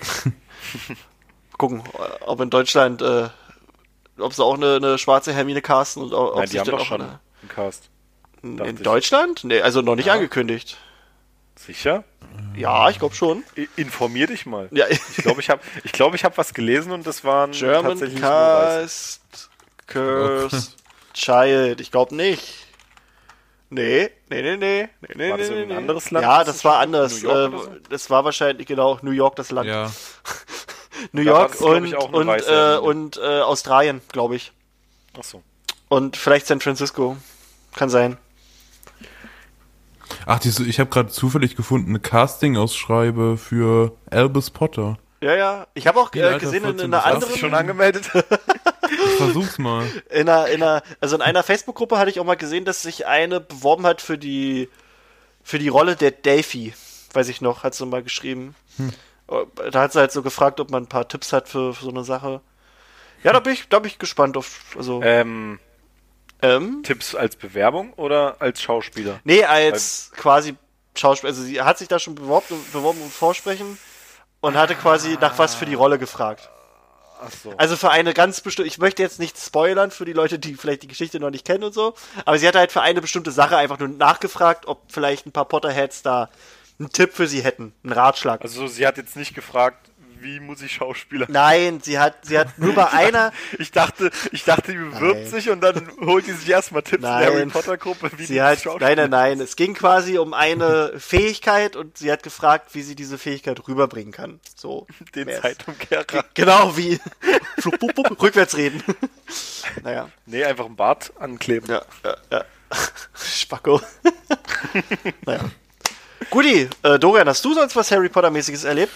gucken, 1.56 1.82
ob 2.20 2.40
in 2.40 2.50
Deutschland, 2.50 3.02
äh, 3.02 3.28
ob 4.18 4.32
sie 4.32 4.44
auch 4.44 4.54
eine, 4.54 4.76
eine 4.76 4.98
schwarze 4.98 5.32
Hermine 5.32 5.62
casten 5.62 6.02
und 6.02 6.12
ob 6.12 6.36
Nein, 6.36 6.46
sich 6.46 6.52
die 6.52 6.60
haben 6.60 6.70
doch 6.70 6.80
auch 6.80 6.84
schon 6.86 7.00
eine- 7.02 7.20
einen 7.42 7.48
Cast. 7.48 7.90
in, 8.42 8.58
in 8.58 8.76
ich. 8.76 8.82
Deutschland? 8.82 9.44
Nee, 9.44 9.60
also 9.60 9.82
noch 9.82 9.96
nicht 9.96 10.06
Ja. 10.06 10.14
angekündigt. 10.14 10.76
Sicher? 11.56 12.04
Ja, 12.56 12.88
ich 12.88 13.00
glaube 13.00 13.14
schon. 13.16 13.42
I 13.56 13.68
informier 13.76 14.28
dich 14.28 14.46
mal. 14.46 14.68
Ja, 14.70 14.86
Ich 14.88 15.16
glaube, 15.16 15.40
ich 15.40 15.50
habe 15.50 15.60
ich 15.82 15.90
glaub, 15.90 16.14
ich 16.14 16.24
hab 16.24 16.38
was 16.38 16.54
gelesen 16.54 16.92
und 16.92 17.04
das 17.06 17.24
waren 17.24 17.50
German 17.50 17.92
tatsächlich. 17.98 18.20
Cast 18.20 19.50
Cursed 19.88 20.76
Child. 21.14 21.80
Ich 21.80 21.90
glaube 21.90 22.14
nicht. 22.14 22.67
Nee, 23.70 24.10
nee, 24.30 24.42
nee, 24.42 24.56
nee. 24.56 24.88
nee, 25.00 25.14
nee 25.14 25.30
War 25.30 25.38
das 25.38 25.48
nee, 25.48 25.54
irgendein 25.54 25.68
nee. 25.68 25.82
anderes 25.82 26.10
Land? 26.10 26.22
Ja, 26.24 26.38
das 26.38 26.46
das 26.56 26.64
war 26.64 26.78
anders. 26.78 27.22
New 27.22 27.28
York 27.28 27.52
Äh, 27.52 27.58
so? 27.58 27.70
das 27.90 28.10
war 28.10 28.24
wahrscheinlich, 28.24 28.66
genau, 28.66 28.98
New 29.02 29.10
York, 29.10 29.36
das 29.36 29.50
Land. 29.50 29.68
New 31.12 31.22
New 31.22 31.24
Da 31.24 31.30
York 31.30 31.52
das, 31.52 31.60
und, 31.60 31.94
und, 31.94 32.28
äh, 32.28 32.76
und 32.78 33.16
äh, 33.18 33.40
Australien, 33.40 34.00
glaube 34.10 34.36
ich. 34.36 34.52
Ach 35.18 35.24
so. 35.24 35.42
Und 35.88 36.16
vielleicht 36.16 36.46
San 36.46 36.60
Francisco. 36.60 37.16
Kann 37.74 37.90
sein. 37.90 38.16
Ach, 40.26 40.38
diese, 40.38 40.64
ich 40.64 40.80
habe 40.80 40.90
gerade 40.90 41.10
zufällig 41.10 41.54
gefunden, 41.56 41.90
eine 41.90 42.00
Casting-Ausschreibe 42.00 43.36
für 43.36 43.96
Albus 44.10 44.50
Potter. 44.50 44.98
Ja, 45.20 45.34
ja. 45.34 45.66
Ich 45.74 45.86
habe 45.86 46.00
auch 46.00 46.12
äh, 46.14 46.38
gesehen 46.38 46.64
in, 46.64 46.70
14 46.70 46.78
in 46.86 46.94
einer 46.94 47.04
Hast 47.04 47.14
anderen, 47.14 47.32
dich 47.32 47.40
schon 47.40 47.54
angemeldet? 47.54 48.10
Ich 48.90 49.16
versuch's 49.16 49.58
mal. 49.58 49.86
in 50.10 50.28
einer, 50.28 50.48
in 50.48 50.62
einer, 50.62 50.82
also 51.00 51.16
in 51.16 51.22
einer 51.22 51.42
Facebook-Gruppe 51.42 51.98
hatte 51.98 52.10
ich 52.10 52.20
auch 52.20 52.24
mal 52.24 52.36
gesehen, 52.36 52.64
dass 52.64 52.82
sich 52.82 53.06
eine 53.06 53.40
beworben 53.40 53.86
hat 53.86 54.00
für 54.00 54.16
die, 54.16 54.68
für 55.42 55.58
die 55.58 55.68
Rolle 55.68 55.96
der 55.96 56.10
Delphi. 56.10 56.72
Weiß 57.12 57.28
ich 57.28 57.40
noch, 57.40 57.62
hat 57.64 57.74
sie 57.74 57.84
mal 57.86 58.02
geschrieben. 58.02 58.54
Äh, 59.28 59.70
Da 59.70 59.82
hat 59.82 59.92
sie 59.92 59.98
halt 59.98 60.12
so 60.12 60.22
gefragt, 60.22 60.60
ob 60.60 60.70
man 60.70 60.84
ein 60.84 60.88
paar 60.88 61.08
Tipps 61.08 61.32
hat 61.32 61.48
für, 61.48 61.74
für 61.74 61.84
so 61.84 61.90
eine 61.90 62.04
Sache. 62.04 62.40
Ja, 63.24 63.32
da 63.32 63.40
bin 63.40 63.52
ich, 63.52 63.68
da 63.68 63.78
bin 63.80 63.90
ich 63.90 63.98
gespannt 63.98 64.36
auf, 64.36 64.74
also, 64.76 65.02
ähm, 65.02 65.58
ähm, 66.40 66.82
Tipps 66.84 67.14
als 67.14 67.34
Bewerbung 67.36 67.92
oder 67.94 68.36
als 68.40 68.62
Schauspieler? 68.62 69.20
nee, 69.24 69.42
als 69.44 70.12
quasi 70.16 70.54
Schauspieler, 70.94 71.30
also 71.30 71.42
sie 71.42 71.60
hat 71.60 71.78
sich 71.78 71.88
da 71.88 71.98
schon 71.98 72.14
beworben, 72.14 72.54
beworben 72.72 73.00
um 73.02 73.10
Vorsprechen 73.10 73.76
und 74.40 74.56
hatte 74.56 74.74
quasi 74.74 75.16
nach 75.20 75.38
was 75.38 75.54
für 75.54 75.66
die 75.66 75.74
Rolle 75.74 75.98
gefragt. 75.98 76.48
Ach 77.20 77.32
so. 77.32 77.52
Also 77.56 77.76
für 77.76 77.90
eine 77.90 78.14
ganz 78.14 78.40
bestimmte, 78.40 78.68
ich 78.68 78.78
möchte 78.78 79.02
jetzt 79.02 79.18
nicht 79.18 79.36
spoilern 79.38 79.90
für 79.90 80.04
die 80.04 80.12
Leute, 80.12 80.38
die 80.38 80.54
vielleicht 80.54 80.82
die 80.82 80.88
Geschichte 80.88 81.18
noch 81.18 81.30
nicht 81.30 81.44
kennen 81.44 81.64
und 81.64 81.74
so, 81.74 81.94
aber 82.24 82.38
sie 82.38 82.46
hat 82.46 82.54
halt 82.54 82.70
für 82.70 82.82
eine 82.82 83.00
bestimmte 83.00 83.32
Sache 83.32 83.56
einfach 83.56 83.78
nur 83.78 83.88
nachgefragt, 83.88 84.66
ob 84.66 84.82
vielleicht 84.88 85.26
ein 85.26 85.32
paar 85.32 85.46
Potterheads 85.46 86.02
da 86.02 86.28
einen 86.78 86.92
Tipp 86.92 87.12
für 87.12 87.26
sie 87.26 87.42
hätten, 87.42 87.74
einen 87.82 87.92
Ratschlag. 87.92 88.42
Also 88.42 88.68
sie 88.68 88.86
hat 88.86 88.98
jetzt 88.98 89.16
nicht 89.16 89.34
gefragt, 89.34 89.90
wie 90.20 90.40
muss 90.40 90.62
ich 90.62 90.72
Schauspieler? 90.74 91.26
Nein, 91.28 91.80
sie 91.82 91.98
hat, 91.98 92.24
sie 92.26 92.38
hat 92.38 92.58
nur 92.58 92.74
bei 92.74 92.86
einer, 92.92 93.32
Ich 93.58 93.70
dachte, 93.72 94.10
ich 94.32 94.44
dachte, 94.44 94.72
die 94.72 94.78
bewirbt 94.78 95.20
Nein. 95.22 95.26
sich 95.30 95.50
und 95.50 95.60
dann 95.60 95.90
holt 96.00 96.26
die 96.26 96.32
sich 96.32 96.48
erstmal 96.48 96.82
Tipps 96.82 96.96
in 96.96 97.02
der 97.02 97.10
Harry 97.14 97.36
Nein. 97.38 97.50
Potter 97.50 97.76
Gruppe, 97.76 98.10
wie 98.16 98.24
sie 98.26 98.42
hat, 98.42 98.60
Schauspieler. 98.60 98.88
nein, 98.94 98.96
nein, 98.96 99.10
nein, 99.10 99.40
es 99.40 99.56
ging 99.56 99.74
quasi 99.74 100.18
um 100.18 100.34
eine 100.34 100.92
Fähigkeit 100.98 101.76
und 101.76 101.98
sie 101.98 102.10
hat 102.12 102.22
gefragt, 102.22 102.74
wie 102.74 102.82
sie 102.82 102.94
diese 102.94 103.18
Fähigkeit 103.18 103.60
rüberbringen 103.68 104.12
kann. 104.12 104.40
So. 104.56 104.86
Den 105.14 105.28
Zeitumkehrer. 105.28 106.24
Genau, 106.34 106.76
wie 106.76 107.00
rückwärts 108.22 108.56
reden. 108.56 108.82
naja, 109.82 110.08
Nee, 110.26 110.44
einfach 110.44 110.66
einen 110.66 110.76
Bart 110.76 111.12
ankleben. 111.18 111.68
ja, 111.70 111.82
ja, 112.04 112.16
ja. 112.30 112.44
Spacko. 113.14 113.80
naja. 115.24 115.40
Guti, 116.30 116.68
äh, 116.82 116.98
Dorian, 116.98 117.28
hast 117.28 117.44
du 117.44 117.54
sonst 117.54 117.74
was 117.76 117.90
Harry 117.90 118.08
Potter-mäßiges 118.08 118.64
erlebt? 118.64 118.92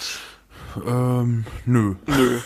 Ähm, 0.87 1.45
nö. 1.65 1.95
Nö. 2.07 2.41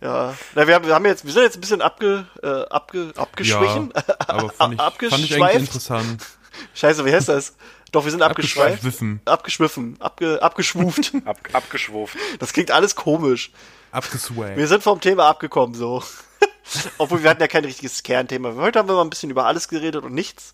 Ja. 0.00 0.34
Na, 0.54 0.66
wir, 0.66 0.74
haben, 0.74 0.86
wir 0.86 0.94
haben 0.94 1.06
jetzt, 1.06 1.24
wir 1.24 1.32
sind 1.32 1.42
jetzt 1.42 1.56
ein 1.56 1.60
bisschen 1.60 1.82
abge, 1.82 2.26
äh, 2.42 2.64
abge, 2.68 3.12
abgeschwichen. 3.16 3.92
Ja, 3.94 4.14
aber 4.18 4.50
fand 4.50 4.74
ich, 4.74 4.80
fand 4.80 5.24
ich 5.24 5.42
eigentlich 5.42 5.60
interessant. 5.60 6.26
Scheiße, 6.74 7.04
wie 7.04 7.12
heißt 7.12 7.28
das? 7.28 7.56
Doch, 7.92 8.04
wir 8.04 8.10
sind 8.10 8.22
abgeschweift. 8.22 8.78
Abgeschwiffen. 8.78 9.20
Abgeschwiffen. 9.24 9.96
Abge, 10.00 10.42
abgeschwuft. 10.42 11.12
Ab, 11.24 11.38
abgeschwuft. 11.52 12.16
Das 12.38 12.52
klingt 12.52 12.70
alles 12.70 12.96
komisch. 12.96 13.50
Abgeswagt. 13.90 14.56
Wir 14.56 14.66
sind 14.68 14.82
vom 14.82 15.00
Thema 15.00 15.28
abgekommen, 15.28 15.74
so. 15.74 16.02
Obwohl 16.98 17.22
wir 17.22 17.30
hatten 17.30 17.40
ja 17.40 17.48
kein 17.48 17.64
richtiges 17.64 18.02
Kernthema. 18.02 18.54
Heute 18.56 18.78
haben 18.78 18.88
wir 18.88 18.94
mal 18.94 19.02
ein 19.02 19.10
bisschen 19.10 19.30
über 19.30 19.46
alles 19.46 19.68
geredet 19.68 20.04
und 20.04 20.12
nichts. 20.12 20.52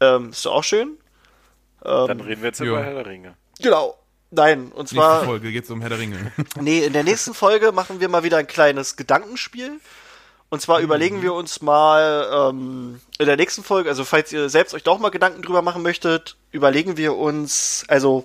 Ähm, 0.00 0.30
ist 0.30 0.44
doch 0.44 0.54
auch 0.54 0.64
schön. 0.64 0.98
Dann 1.80 2.20
reden 2.20 2.42
wir 2.42 2.48
jetzt 2.48 2.58
ja. 2.58 2.66
über 2.66 2.82
Herr 2.82 2.94
der 2.94 3.06
Ringe. 3.06 3.36
Genau. 3.60 3.96
Nein, 4.30 4.72
und 4.72 4.76
Nächste 4.76 4.96
zwar, 4.96 5.24
Folge 5.24 5.52
geht's 5.52 5.70
um 5.70 5.80
Herr 5.80 5.90
der 5.90 5.98
Ringe. 5.98 6.32
nee, 6.60 6.84
in 6.84 6.92
der 6.92 7.04
nächsten 7.04 7.32
Folge 7.32 7.72
machen 7.72 8.00
wir 8.00 8.08
mal 8.08 8.22
wieder 8.22 8.38
ein 8.38 8.46
kleines 8.46 8.96
Gedankenspiel. 8.96 9.80
Und 10.48 10.62
zwar 10.62 10.80
überlegen 10.80 11.22
wir 11.22 11.34
uns 11.34 11.60
mal 11.60 12.50
ähm, 12.50 13.00
in 13.18 13.26
der 13.26 13.36
nächsten 13.36 13.64
Folge, 13.64 13.88
also 13.88 14.04
falls 14.04 14.32
ihr 14.32 14.48
selbst 14.48 14.74
euch 14.74 14.84
da 14.84 14.92
auch 14.92 14.98
mal 15.00 15.10
Gedanken 15.10 15.42
drüber 15.42 15.60
machen 15.60 15.82
möchtet, 15.82 16.36
überlegen 16.52 16.96
wir 16.96 17.16
uns, 17.16 17.84
also 17.88 18.24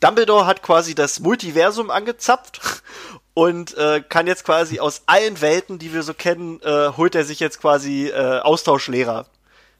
Dumbledore 0.00 0.46
hat 0.46 0.62
quasi 0.62 0.96
das 0.96 1.20
Multiversum 1.20 1.90
angezapft 1.90 2.82
und 3.34 3.76
äh, 3.76 4.02
kann 4.08 4.26
jetzt 4.26 4.44
quasi 4.44 4.80
aus 4.80 5.02
allen 5.06 5.40
Welten, 5.40 5.78
die 5.78 5.92
wir 5.92 6.02
so 6.02 6.12
kennen, 6.12 6.60
äh, 6.62 6.88
holt 6.96 7.14
er 7.14 7.24
sich 7.24 7.38
jetzt 7.38 7.60
quasi 7.60 8.08
äh, 8.08 8.40
Austauschlehrer 8.40 9.26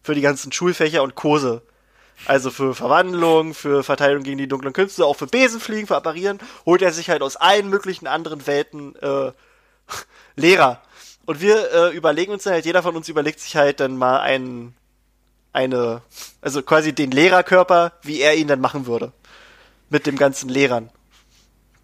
für 0.04 0.14
die 0.14 0.20
ganzen 0.20 0.52
Schulfächer 0.52 1.02
und 1.02 1.16
Kurse. 1.16 1.62
Also 2.26 2.50
für 2.50 2.74
Verwandlung, 2.74 3.54
für 3.54 3.82
Verteidigung 3.82 4.22
gegen 4.22 4.38
die 4.38 4.48
dunklen 4.48 4.72
Künste, 4.72 5.04
auch 5.04 5.16
für 5.16 5.26
Besenfliegen, 5.26 5.86
für 5.86 5.96
Apparieren, 5.96 6.38
holt 6.64 6.82
er 6.82 6.92
sich 6.92 7.10
halt 7.10 7.22
aus 7.22 7.36
allen 7.36 7.68
möglichen 7.68 8.06
anderen 8.06 8.46
Welten 8.46 8.94
äh, 8.96 9.32
Lehrer. 10.36 10.80
Und 11.24 11.40
wir 11.40 11.72
äh, 11.72 11.96
überlegen 11.96 12.32
uns 12.32 12.44
dann 12.44 12.54
halt, 12.54 12.64
jeder 12.64 12.82
von 12.82 12.96
uns 12.96 13.08
überlegt 13.08 13.40
sich 13.40 13.56
halt 13.56 13.80
dann 13.80 13.96
mal 13.96 14.20
einen, 14.20 14.74
eine, 15.52 16.02
also 16.40 16.62
quasi 16.62 16.92
den 16.92 17.10
Lehrerkörper, 17.10 17.92
wie 18.02 18.20
er 18.20 18.34
ihn 18.34 18.48
dann 18.48 18.60
machen 18.60 18.86
würde. 18.86 19.12
Mit 19.90 20.06
dem 20.06 20.16
ganzen 20.16 20.48
Lehrern. 20.48 20.90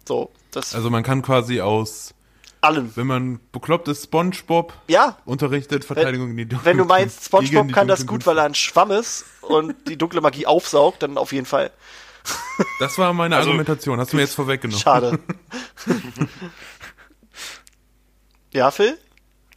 So, 0.07 0.31
das 0.51 0.73
Also 0.73 0.89
man 0.89 1.03
kann 1.03 1.21
quasi 1.21 1.61
aus, 1.61 2.13
allen. 2.61 2.91
wenn 2.95 3.07
man 3.07 3.39
bekloppt 3.51 3.87
ist, 3.87 4.03
Spongebob 4.03 4.73
Ja, 4.87 5.17
unterrichtet, 5.25 5.85
Verteidigung 5.85 6.31
in 6.31 6.37
die 6.37 6.45
dunklen 6.45 6.65
wenn 6.65 6.77
du 6.77 6.85
meinst, 6.85 7.25
SpongeBob 7.25 7.71
kann 7.71 7.87
das 7.87 8.05
gut, 8.05 8.25
weil 8.25 8.37
er 8.37 8.45
ein 8.45 8.55
Schwamm 8.55 8.91
ist 8.91 9.25
und 9.41 9.75
die 9.87 9.97
dunkle 9.97 10.21
Magie 10.21 10.45
aufsaugt, 10.45 11.03
dann 11.03 11.17
auf 11.17 11.31
jeden 11.33 11.45
Fall. 11.45 11.71
Das 12.79 12.97
war 12.97 13.13
meine 13.13 13.35
Also- 13.37 13.49
Argumentation, 13.49 13.99
hast 13.99 14.11
du 14.11 14.17
mir 14.17 14.23
jetzt 14.23 14.35
vorweggenommen. 14.35 14.79
Schade. 14.81 15.19
ja, 18.53 18.71
Phil? 18.71 18.97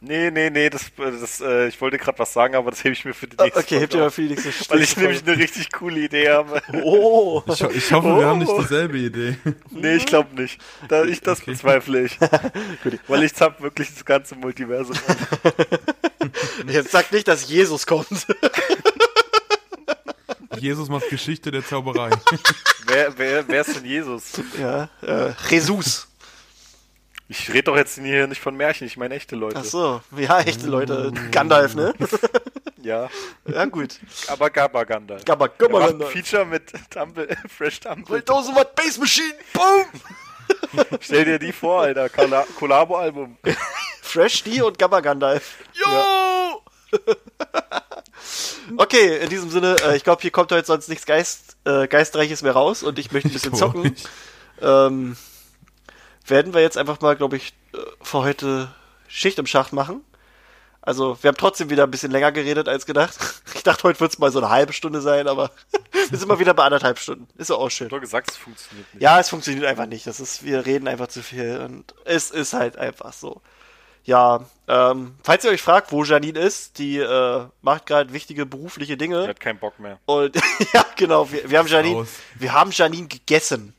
Nee, 0.05 0.31
nee, 0.31 0.49
nee, 0.49 0.69
das, 0.69 0.91
das, 0.97 1.39
äh, 1.39 1.67
ich 1.69 1.79
wollte 1.79 1.97
gerade 1.97 2.19
was 2.19 2.33
sagen, 2.33 2.55
aber 2.55 2.71
das 2.71 2.83
hebe 2.83 2.91
ich 2.91 3.05
mir 3.05 3.13
für 3.13 3.25
die 3.25 3.37
nächste 3.41 3.59
Okay, 3.61 3.79
hebt 3.79 3.93
ihr 3.93 4.01
mal 4.01 4.11
für 4.11 4.21
die 4.23 4.29
nächste 4.35 4.49
Weil 4.69 4.81
ich 4.81 4.97
nämlich 4.97 5.23
eine 5.25 5.37
richtig 5.37 5.71
coole 5.71 5.97
Idee 6.01 6.29
habe. 6.29 6.61
Oh, 6.83 7.41
Ich, 7.47 7.63
ho- 7.63 7.69
ich 7.73 7.91
hoffe, 7.93 8.07
wir 8.17 8.25
haben 8.25 8.39
nicht 8.39 8.49
Oh. 8.51 8.61
dieselbe 8.61 8.97
Idee. 8.97 9.37
Nee, 9.69 9.95
ich 9.95 10.05
glaube 10.05 10.35
nicht. 10.35 10.59
Da, 10.89 11.05
ich, 11.05 11.21
das 11.21 11.39
bezweifle 11.39 12.03
ich. 12.03 12.17
Weil 13.07 13.23
ich 13.23 13.33
zapp 13.33 13.61
wirklich 13.61 13.93
das 13.93 14.03
ganze 14.03 14.35
Multiversum 14.35 14.97
an. 15.07 16.67
jetzt 16.67 16.91
sag 16.91 17.09
nicht, 17.13 17.27
dass 17.29 17.47
Jesus 17.47 17.85
kommt. 17.87 18.07
Jesus 20.59 20.89
macht 20.89 21.09
Geschichte 21.09 21.49
der 21.51 21.65
Zauberei. 21.65 22.09
Wer, 22.87 23.17
wer, 23.17 23.47
wer 23.47 23.61
ist 23.61 23.75
denn 23.77 23.85
Jesus? 23.85 24.33
ja, 24.59 24.89
äh, 25.01 25.31
Jesus. 25.49 26.07
Ich 27.29 27.49
rede 27.49 27.63
doch 27.63 27.77
jetzt 27.77 27.95
hier 27.97 28.27
nicht 28.27 28.41
von 28.41 28.55
Märchen, 28.55 28.85
ich 28.85 28.97
meine 28.97 29.15
echte 29.15 29.35
Leute. 29.35 29.57
Ach 29.59 29.63
so, 29.63 30.01
ja, 30.15 30.41
echte 30.41 30.67
Leute. 30.67 31.11
Gandalf, 31.31 31.75
ne? 31.75 31.93
Ja, 32.83 33.09
Ja, 33.47 33.63
gut. 33.63 33.97
aber 34.27 34.49
Gabaganda. 34.49 35.17
Gabba, 35.23 35.45
Er 35.45 35.51
Gabba, 35.57 35.79
ein 35.79 35.87
Gandalf. 35.87 36.11
Feature 36.11 36.43
mit 36.45 36.73
Tumble, 36.89 37.29
Fresh 37.57 37.79
Tumble. 37.79 38.17
1000 38.19 38.57
Watt 38.57 38.75
Bass 38.75 38.97
Machine, 38.97 39.33
boom! 39.53 40.85
Stell 40.99 41.23
dir 41.23 41.39
die 41.39 41.53
vor, 41.53 41.83
Alter. 41.83 42.09
Kollabo-Album. 42.09 43.37
Fresh 44.01 44.43
die 44.43 44.61
und 44.61 44.77
Gabba 44.77 44.99
Gandalf. 44.99 45.59
Jo! 45.73 46.61
okay, 48.77 49.17
in 49.23 49.29
diesem 49.29 49.49
Sinne, 49.49 49.77
äh, 49.85 49.95
ich 49.95 50.03
glaube, 50.03 50.21
hier 50.21 50.31
kommt 50.31 50.51
heute 50.51 50.67
sonst 50.67 50.89
nichts 50.89 51.05
Geist, 51.05 51.55
äh, 51.65 51.87
Geistreiches 51.87 52.41
mehr 52.41 52.51
raus 52.53 52.83
und 52.83 52.99
ich 52.99 53.11
möchte 53.13 53.29
ein 53.29 53.33
bisschen 53.33 53.55
zocken. 53.55 53.95
Ähm, 54.61 55.15
werden 56.25 56.53
wir 56.53 56.61
jetzt 56.61 56.77
einfach 56.77 57.01
mal, 57.01 57.15
glaube 57.15 57.37
ich, 57.37 57.53
äh, 57.73 57.77
für 58.01 58.19
heute 58.19 58.73
Schicht 59.07 59.39
im 59.39 59.45
Schacht 59.45 59.73
machen. 59.73 60.01
Also, 60.81 61.17
wir 61.21 61.29
haben 61.29 61.37
trotzdem 61.37 61.69
wieder 61.69 61.83
ein 61.83 61.91
bisschen 61.91 62.11
länger 62.11 62.31
geredet 62.31 62.67
als 62.67 62.85
gedacht. 62.85 63.15
Ich 63.55 63.63
dachte, 63.63 63.83
heute 63.83 64.01
wird 64.01 64.11
es 64.11 64.19
mal 64.19 64.29
so 64.29 64.39
eine 64.39 64.49
halbe 64.49 64.73
Stunde 64.73 64.99
sein, 64.99 65.25
aber 65.25 65.49
wir 66.09 66.17
sind 66.17 66.27
mal 66.27 66.39
wieder 66.39 66.53
bei 66.53 66.65
anderthalb 66.65 66.99
Stunden. 66.99 67.27
Ist 67.37 67.49
doch 67.49 67.59
auch 67.59 67.69
schön. 67.69 67.87
Du 67.87 67.95
hast 67.95 68.01
gesagt, 68.01 68.31
es 68.31 68.35
funktioniert 68.35 68.93
nicht. 68.93 69.01
Ja, 69.01 69.21
es 69.21 69.29
funktioniert 69.29 69.65
einfach 69.65 69.85
nicht. 69.85 70.05
Das 70.05 70.19
ist, 70.19 70.43
wir 70.43 70.65
reden 70.65 70.89
einfach 70.89 71.07
zu 71.07 71.23
viel 71.23 71.61
und 71.61 71.93
es 72.03 72.29
ist 72.29 72.51
halt 72.51 72.75
einfach 72.75 73.13
so. 73.13 73.41
Ja, 74.03 74.45
ähm, 74.67 75.15
falls 75.23 75.45
ihr 75.45 75.51
euch 75.51 75.61
fragt, 75.61 75.93
wo 75.93 76.03
Janine 76.03 76.37
ist, 76.39 76.77
die 76.77 76.97
äh, 76.97 77.45
macht 77.61 77.85
gerade 77.85 78.11
wichtige 78.11 78.45
berufliche 78.45 78.93
Er 78.93 78.97
Dinge. 78.97 79.27
hat 79.29 79.39
keinen 79.39 79.59
Bock 79.59 79.79
mehr. 79.79 79.97
Und 80.05 80.35
ja, 80.73 80.85
genau, 80.97 81.31
wir, 81.31 81.49
wir 81.49 81.59
haben 81.59 81.69
Janine, 81.69 82.05
wir 82.35 82.51
haben 82.51 82.71
Janine 82.71 83.07
gegessen. 83.07 83.73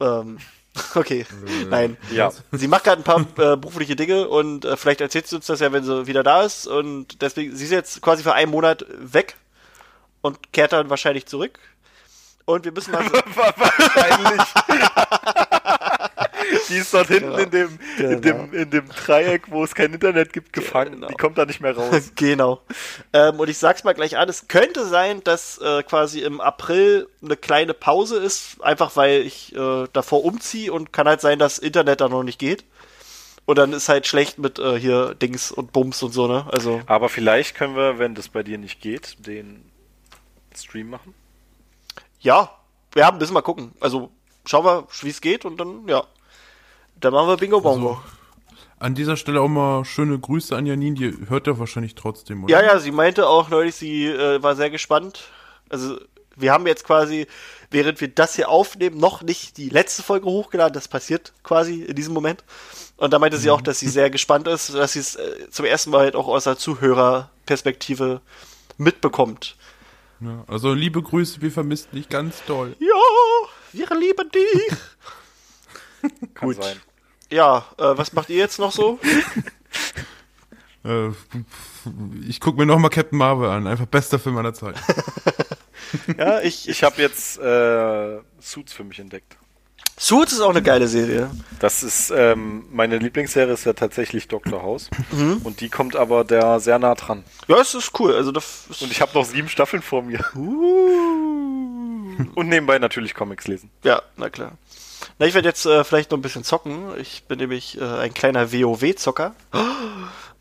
Ähm, 0.00 0.38
okay, 0.94 1.26
nein. 1.68 1.96
Ja. 2.12 2.30
Sie 2.52 2.68
macht 2.68 2.84
gerade 2.84 3.00
ein 3.00 3.04
paar 3.04 3.20
äh, 3.20 3.56
berufliche 3.56 3.96
Dinge 3.96 4.28
und 4.28 4.64
äh, 4.64 4.76
vielleicht 4.76 5.00
erzählt 5.00 5.26
sie 5.26 5.36
uns 5.36 5.46
das 5.46 5.60
ja, 5.60 5.72
wenn 5.72 5.84
sie 5.84 6.06
wieder 6.06 6.22
da 6.22 6.42
ist. 6.42 6.66
Und 6.66 7.22
deswegen, 7.22 7.56
sie 7.56 7.64
ist 7.64 7.72
jetzt 7.72 8.00
quasi 8.02 8.22
für 8.22 8.34
einen 8.34 8.50
Monat 8.50 8.84
weg. 8.98 9.36
und 10.20 10.52
kehrt 10.52 10.72
dann 10.72 10.90
wahrscheinlich 10.90 11.26
zurück. 11.26 11.58
Und 12.44 12.64
wir 12.64 12.72
müssen 12.72 12.92
mal 12.92 13.04
Wahrscheinlich. 13.34 14.42
Die 16.68 16.76
ist 16.76 16.92
dort 16.94 17.08
hinten 17.08 17.26
Genau. 17.30 17.38
in, 17.38 17.50
dem, 17.50 17.78
in, 17.98 18.20
Genau. 18.20 18.20
dem, 18.46 18.52
in 18.54 18.70
dem 18.70 18.88
Dreieck, 18.88 19.50
wo 19.50 19.62
es 19.64 19.74
kein 19.74 19.92
Internet 19.92 20.32
gibt, 20.32 20.52
gefangen. 20.52 20.92
Genau. 20.94 21.08
Die 21.08 21.14
kommt 21.14 21.36
da 21.38 21.44
nicht 21.46 21.60
mehr 21.60 21.76
raus. 21.76 22.12
genau. 22.16 22.60
Ähm, 23.12 23.38
und 23.40 23.48
ich 23.48 23.58
sag's 23.58 23.84
mal 23.84 23.92
gleich 23.94 24.16
an, 24.16 24.28
es 24.28 24.48
könnte 24.48 24.86
sein, 24.86 25.22
dass 25.24 25.58
äh, 25.58 25.82
quasi 25.82 26.20
im 26.20 26.40
April 26.40 27.08
eine 27.22 27.36
kleine 27.36 27.74
Pause 27.74 28.18
ist, 28.18 28.62
einfach 28.62 28.96
weil 28.96 29.22
ich 29.22 29.54
äh, 29.54 29.86
davor 29.92 30.24
umziehe 30.24 30.72
und 30.72 30.92
kann 30.92 31.06
halt 31.08 31.20
sein, 31.20 31.38
dass 31.38 31.58
Internet 31.58 32.00
da 32.00 32.08
noch 32.08 32.22
nicht 32.22 32.38
geht. 32.38 32.64
Und 33.46 33.56
dann 33.58 33.72
ist 33.72 33.88
halt 33.88 34.06
schlecht 34.06 34.38
mit 34.38 34.58
äh, 34.60 34.78
hier 34.78 35.14
Dings 35.14 35.50
und 35.50 35.72
Bums 35.72 36.02
und 36.04 36.12
so, 36.12 36.28
ne? 36.28 36.46
Also, 36.52 36.82
Aber 36.86 37.08
vielleicht 37.08 37.56
können 37.56 37.74
wir, 37.74 37.98
wenn 37.98 38.14
das 38.14 38.28
bei 38.28 38.42
dir 38.44 38.58
nicht 38.58 38.80
geht, 38.80 39.26
den 39.26 39.64
Stream 40.56 40.90
machen. 40.90 41.14
ja, 42.20 42.50
ja, 42.96 43.10
müssen 43.12 43.34
wir 43.34 43.42
gucken. 43.42 43.72
Also, 43.80 44.10
schauen 44.44 44.64
wir, 44.64 44.86
wie 45.02 45.08
es 45.10 45.20
geht 45.20 45.44
und 45.44 45.58
dann, 45.58 45.86
ja. 45.88 46.04
Dann 47.00 47.12
machen 47.12 47.28
wir 47.28 47.36
Bingo 47.36 47.60
Bongo. 47.60 48.00
An 48.78 48.94
dieser 48.94 49.16
Stelle 49.16 49.40
auch 49.40 49.48
mal 49.48 49.84
schöne 49.84 50.18
Grüße 50.18 50.56
an 50.56 50.64
Janine, 50.64 50.94
die 50.94 51.28
hört 51.28 51.46
ja 51.46 51.58
wahrscheinlich 51.58 51.94
trotzdem, 51.94 52.44
oder? 52.44 52.52
Ja, 52.52 52.62
ja, 52.62 52.78
sie 52.78 52.92
meinte 52.92 53.26
auch 53.26 53.50
neulich, 53.50 53.74
sie 53.74 54.06
äh, 54.06 54.42
war 54.42 54.56
sehr 54.56 54.70
gespannt. 54.70 55.24
Also, 55.68 55.98
wir 56.36 56.52
haben 56.52 56.66
jetzt 56.66 56.84
quasi, 56.84 57.26
während 57.70 58.00
wir 58.00 58.08
das 58.08 58.36
hier 58.36 58.48
aufnehmen, 58.48 58.98
noch 58.98 59.22
nicht 59.22 59.58
die 59.58 59.68
letzte 59.68 60.02
Folge 60.02 60.26
hochgeladen. 60.26 60.72
Das 60.72 60.88
passiert 60.88 61.34
quasi 61.42 61.82
in 61.82 61.94
diesem 61.94 62.14
Moment. 62.14 62.42
Und 62.96 63.12
da 63.12 63.18
meinte 63.18 63.36
sie 63.38 63.50
auch, 63.50 63.60
dass 63.60 63.78
sie 63.78 63.88
sehr 63.88 64.10
gespannt 64.10 64.46
ist, 64.46 64.74
dass 64.74 64.94
sie 64.94 65.00
es 65.00 65.16
äh, 65.16 65.50
zum 65.50 65.66
ersten 65.66 65.90
Mal 65.90 66.00
halt 66.00 66.16
auch 66.16 66.28
aus 66.28 66.44
der 66.44 66.56
Zuhörerperspektive 66.56 68.20
mitbekommt. 68.78 69.56
Ja, 70.20 70.44
also 70.46 70.72
liebe 70.74 71.02
Grüße, 71.02 71.40
wir 71.40 71.50
vermissen 71.50 71.88
dich 71.94 72.08
ganz 72.08 72.42
doll. 72.46 72.76
Ja, 72.78 73.48
wir 73.72 73.98
lieben 73.98 74.30
dich. 74.30 74.70
Kann 76.34 76.48
Gut. 76.48 76.62
sein. 76.62 76.80
Ja, 77.30 77.64
äh, 77.78 77.96
was 77.96 78.12
macht 78.12 78.28
ihr 78.30 78.36
jetzt 78.38 78.58
noch 78.58 78.72
so? 78.72 78.98
Äh, 80.82 81.10
ich 82.26 82.40
guck 82.40 82.56
mir 82.56 82.64
noch 82.64 82.78
mal 82.78 82.88
Captain 82.88 83.18
Marvel 83.18 83.50
an, 83.50 83.66
einfach 83.66 83.84
bester 83.84 84.18
Film 84.18 84.38
aller 84.38 84.54
Zeit. 84.54 84.76
Ja, 86.16 86.40
ich, 86.40 86.68
Ich 86.68 86.82
habe 86.84 87.02
jetzt 87.02 87.38
äh, 87.38 88.18
Suits 88.40 88.72
für 88.72 88.84
mich 88.84 88.98
entdeckt. 88.98 89.36
Suits 89.98 90.32
ist 90.32 90.40
auch 90.40 90.50
eine 90.50 90.62
geile 90.62 90.88
Serie. 90.88 91.30
Das 91.58 91.82
ist, 91.82 92.10
ähm, 92.16 92.64
meine 92.70 92.96
Lieblingsserie 92.96 93.52
ist 93.52 93.64
ja 93.64 93.72
tatsächlich 93.74 94.26
Dr. 94.28 94.62
House. 94.62 94.88
Mhm. 95.10 95.38
Und 95.44 95.60
die 95.60 95.68
kommt 95.68 95.96
aber 95.96 96.24
der 96.24 96.60
sehr 96.60 96.78
nah 96.78 96.94
dran. 96.94 97.24
Ja, 97.48 97.60
es 97.60 97.74
ist 97.74 97.90
cool. 98.00 98.14
Also 98.14 98.30
das 98.32 98.66
ist, 98.70 98.80
Und 98.82 98.90
ich 98.92 99.00
habe 99.02 99.12
noch 99.14 99.24
sieben 99.26 99.48
Staffeln 99.50 99.82
vor 99.82 100.02
mir. 100.02 100.24
uh, 100.34 102.16
Und 102.34 102.48
nebenbei 102.48 102.78
natürlich 102.78 103.12
Comics 103.14 103.48
lesen. 103.48 103.68
Ja, 103.82 104.00
na 104.16 104.30
klar. 104.30 104.52
Na, 105.18 105.26
ich 105.26 105.34
werde 105.34 105.48
jetzt 105.48 105.66
äh, 105.66 105.84
vielleicht 105.84 106.10
noch 106.10 106.18
ein 106.18 106.22
bisschen 106.22 106.44
zocken. 106.44 106.98
Ich 106.98 107.24
bin 107.24 107.38
nämlich 107.38 107.80
äh, 107.80 107.84
ein 107.84 108.14
kleiner 108.14 108.52
WoW-Zocker. 108.52 109.34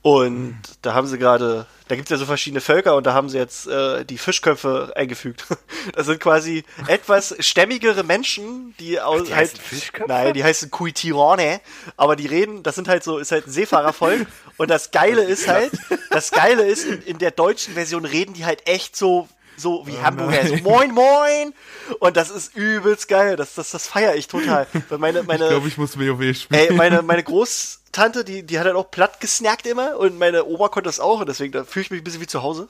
Und 0.02 0.62
da 0.82 0.94
haben 0.94 1.08
sie 1.08 1.18
gerade, 1.18 1.66
da 1.90 1.96
gibt 1.96 2.08
es 2.08 2.12
ja 2.12 2.18
so 2.18 2.26
verschiedene 2.26 2.62
Völker 2.62 2.96
und 2.96 3.06
da 3.06 3.14
haben 3.14 3.28
sie 3.28 3.38
jetzt 3.38 3.68
äh, 3.68 4.06
die 4.06 4.18
Fischköpfe 4.18 4.94
eingefügt. 4.96 5.46
Das 5.96 6.06
sind 6.06 6.20
quasi 6.20 6.66
etwas 6.88 7.36
stämmigere 7.40 8.04
Menschen, 8.04 8.76
die 8.80 9.00
aus 9.00 9.24
die 9.24 9.34
halt. 9.34 9.52
heißen 9.52 9.60
Fischköpfe? 9.60 10.10
Nein, 10.10 10.34
die 10.34 10.44
heißen 10.44 10.70
Kuitirone, 10.70 11.62
aber 11.98 12.16
die 12.16 12.28
reden, 12.28 12.64
das 12.64 12.76
sind 12.76 12.88
halt 12.88 13.04
so, 13.04 13.18
ist 13.18 13.32
halt 13.32 13.48
ein 13.48 13.52
Seefahrervolk. 13.52 14.28
Und 14.58 14.70
das 14.70 14.92
Geile 14.92 15.24
ist 15.24 15.48
halt, 15.48 15.72
das 16.10 16.32
Geile 16.32 16.64
ist, 16.64 16.86
in, 16.86 17.02
in 17.04 17.18
der 17.18 17.32
deutschen 17.32 17.74
Version 17.74 18.06
reden 18.06 18.34
die 18.34 18.46
halt 18.46 18.68
echt 18.68 18.96
so, 18.96 19.28
so 19.60 19.86
wie 19.86 19.98
Hamburger. 19.98 20.48
So, 20.48 20.56
moin, 20.58 20.92
moin! 20.92 21.54
Und 22.00 22.18
das 22.18 22.32
ist 22.32 22.56
übelst 22.56 23.08
geil. 23.08 23.36
Das, 23.36 23.56
das, 23.56 23.72
das 23.72 23.88
feiere 23.88 24.16
ich 24.16 24.28
total. 24.28 24.68
Weil 24.90 24.98
meine, 24.98 25.24
meine, 25.24 25.44
Ich 25.46 25.50
glaube, 25.50 25.68
ich 25.68 25.78
muss 25.78 25.98
WoW 25.98 26.36
spielen. 26.36 26.70
Ey, 26.70 26.74
meine, 26.74 27.02
meine 27.02 27.24
Großtante, 27.24 28.24
die, 28.24 28.44
die 28.44 28.60
hat 28.60 28.66
halt 28.66 28.76
auch 28.76 28.92
platt 28.92 29.20
gesnackt 29.20 29.68
immer 29.68 29.98
und 29.98 30.18
meine 30.18 30.46
Oma 30.46 30.70
konnte 30.70 30.88
das 30.88 31.00
auch 31.00 31.20
und 31.22 31.30
deswegen 31.30 31.52
da 31.52 31.64
fühle 31.64 31.84
ich 31.84 31.92
mich 31.92 32.02
ein 32.02 32.04
bisschen 32.04 32.22
wie 32.22 32.28
zu 32.28 32.44
Hause. 32.44 32.68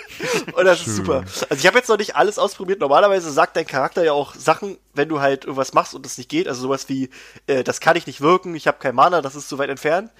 und 0.54 0.64
das 0.64 0.86
ist 0.86 0.96
super. 0.96 1.24
Also 1.48 1.54
ich 1.56 1.66
habe 1.66 1.78
jetzt 1.78 1.88
noch 1.88 1.98
nicht 1.98 2.16
alles 2.16 2.38
ausprobiert. 2.38 2.80
Normalerweise 2.80 3.30
sagt 3.30 3.56
dein 3.56 3.66
Charakter 3.66 4.04
ja 4.04 4.12
auch 4.12 4.34
Sachen, 4.34 4.78
wenn 4.94 5.08
du 5.08 5.20
halt 5.20 5.44
irgendwas 5.44 5.72
machst 5.72 5.94
und 5.94 6.04
das 6.04 6.18
nicht 6.18 6.28
geht. 6.28 6.48
Also 6.48 6.62
sowas 6.62 6.88
wie, 6.88 7.10
äh, 7.46 7.64
das 7.64 7.80
kann 7.80 7.96
ich 7.96 8.06
nicht 8.06 8.20
wirken, 8.20 8.54
ich 8.54 8.66
habe 8.66 8.78
kein 8.78 8.94
Mana, 8.94 9.22
das 9.22 9.34
ist 9.34 9.48
zu 9.48 9.58
weit 9.58 9.70
entfernt. 9.70 10.10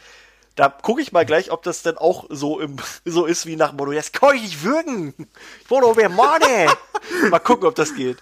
Da 0.57 0.71
gucke 0.71 1.03
ich 1.03 1.13
mal 1.13 1.27
gleich, 1.27 1.53
ob 1.53 1.63
das 1.63 1.83
dann 1.83 1.99
auch 1.99 2.25
so 2.31 2.59
im, 2.61 2.77
so 3.05 3.27
ist 3.27 3.47
wie 3.47 3.57
nach 3.57 3.73
Motto, 3.73 3.93
das 3.93 4.13
kann 4.13 4.35
ich 4.35 4.43
nicht 4.43 4.65
wirken. 4.65 5.15
Ich 5.63 5.71
wollte 5.71 5.95
mehr 5.95 6.09
Mana. 6.09 6.73
mal 7.31 7.39
gucken, 7.39 7.69
ob 7.69 7.75
das 7.75 7.95
geht. 7.95 8.19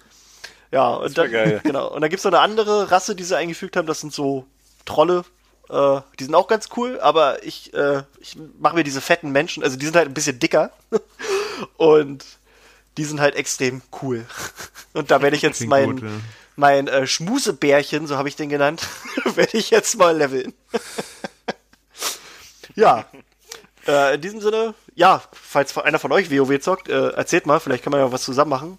Ja, 0.71 0.95
und 0.95 1.17
dann, 1.17 1.31
geil. 1.31 1.61
genau. 1.65 1.89
Und 1.95 2.01
dann 2.01 2.11
gibt's 2.11 2.25
noch 2.25 2.33
eine 2.33 2.41
andere 2.41 2.91
Rasse, 2.91 3.15
die 3.15 3.23
sie 3.23 3.37
eingefügt 3.37 3.77
haben, 3.77 3.87
das 3.87 4.01
sind 4.01 4.13
so 4.13 4.45
Trolle. 4.85 5.25
Äh, 5.71 6.01
die 6.19 6.25
sind 6.25 6.35
auch 6.35 6.49
ganz 6.49 6.69
cool, 6.77 6.99
aber 7.01 7.45
ich, 7.45 7.73
äh, 7.73 8.03
ich 8.19 8.37
mache 8.59 8.75
mir 8.75 8.85
diese 8.85 9.01
fetten 9.01 9.31
Menschen, 9.31 9.63
also 9.63 9.77
die 9.77 9.87
sind 9.87 9.95
halt 9.95 10.09
ein 10.09 10.15
bisschen 10.15 10.41
dicker. 10.41 10.73
und 11.77 12.25
die 12.97 13.05
sind 13.05 13.21
halt 13.21 13.37
extrem 13.37 13.83
cool. 14.03 14.27
Und 14.93 15.11
da 15.13 15.23
werde 15.23 15.37
ich 15.37 15.43
jetzt 15.43 15.65
mein, 15.67 15.91
gut, 15.91 16.03
ja. 16.03 16.09
mein 16.57 16.89
äh, 16.89 17.07
Schmusebärchen, 17.07 18.09
so 18.09 18.17
habe 18.17 18.29
ich 18.29 18.37
den 18.37 18.49
genannt, 18.49 18.87
werde 19.37 19.57
ich 19.57 19.71
jetzt 19.71 19.97
mal 19.97 20.17
leveln. 20.17 20.53
Ja. 22.75 23.05
Äh, 23.87 24.15
in 24.15 24.21
diesem 24.23 24.41
Sinne, 24.41 24.75
ja, 24.95 25.23
falls 25.33 25.77
einer 25.77 25.99
von 25.99 26.11
euch 26.13 26.31
WoW 26.31 26.59
zockt, 26.61 26.89
äh, 26.89 27.09
erzählt 27.11 27.45
mal, 27.47 27.61
vielleicht 27.61 27.85
kann 27.85 27.91
man 27.91 28.01
ja 28.01 28.11
was 28.11 28.23
zusammen 28.23 28.49
machen. 28.51 28.79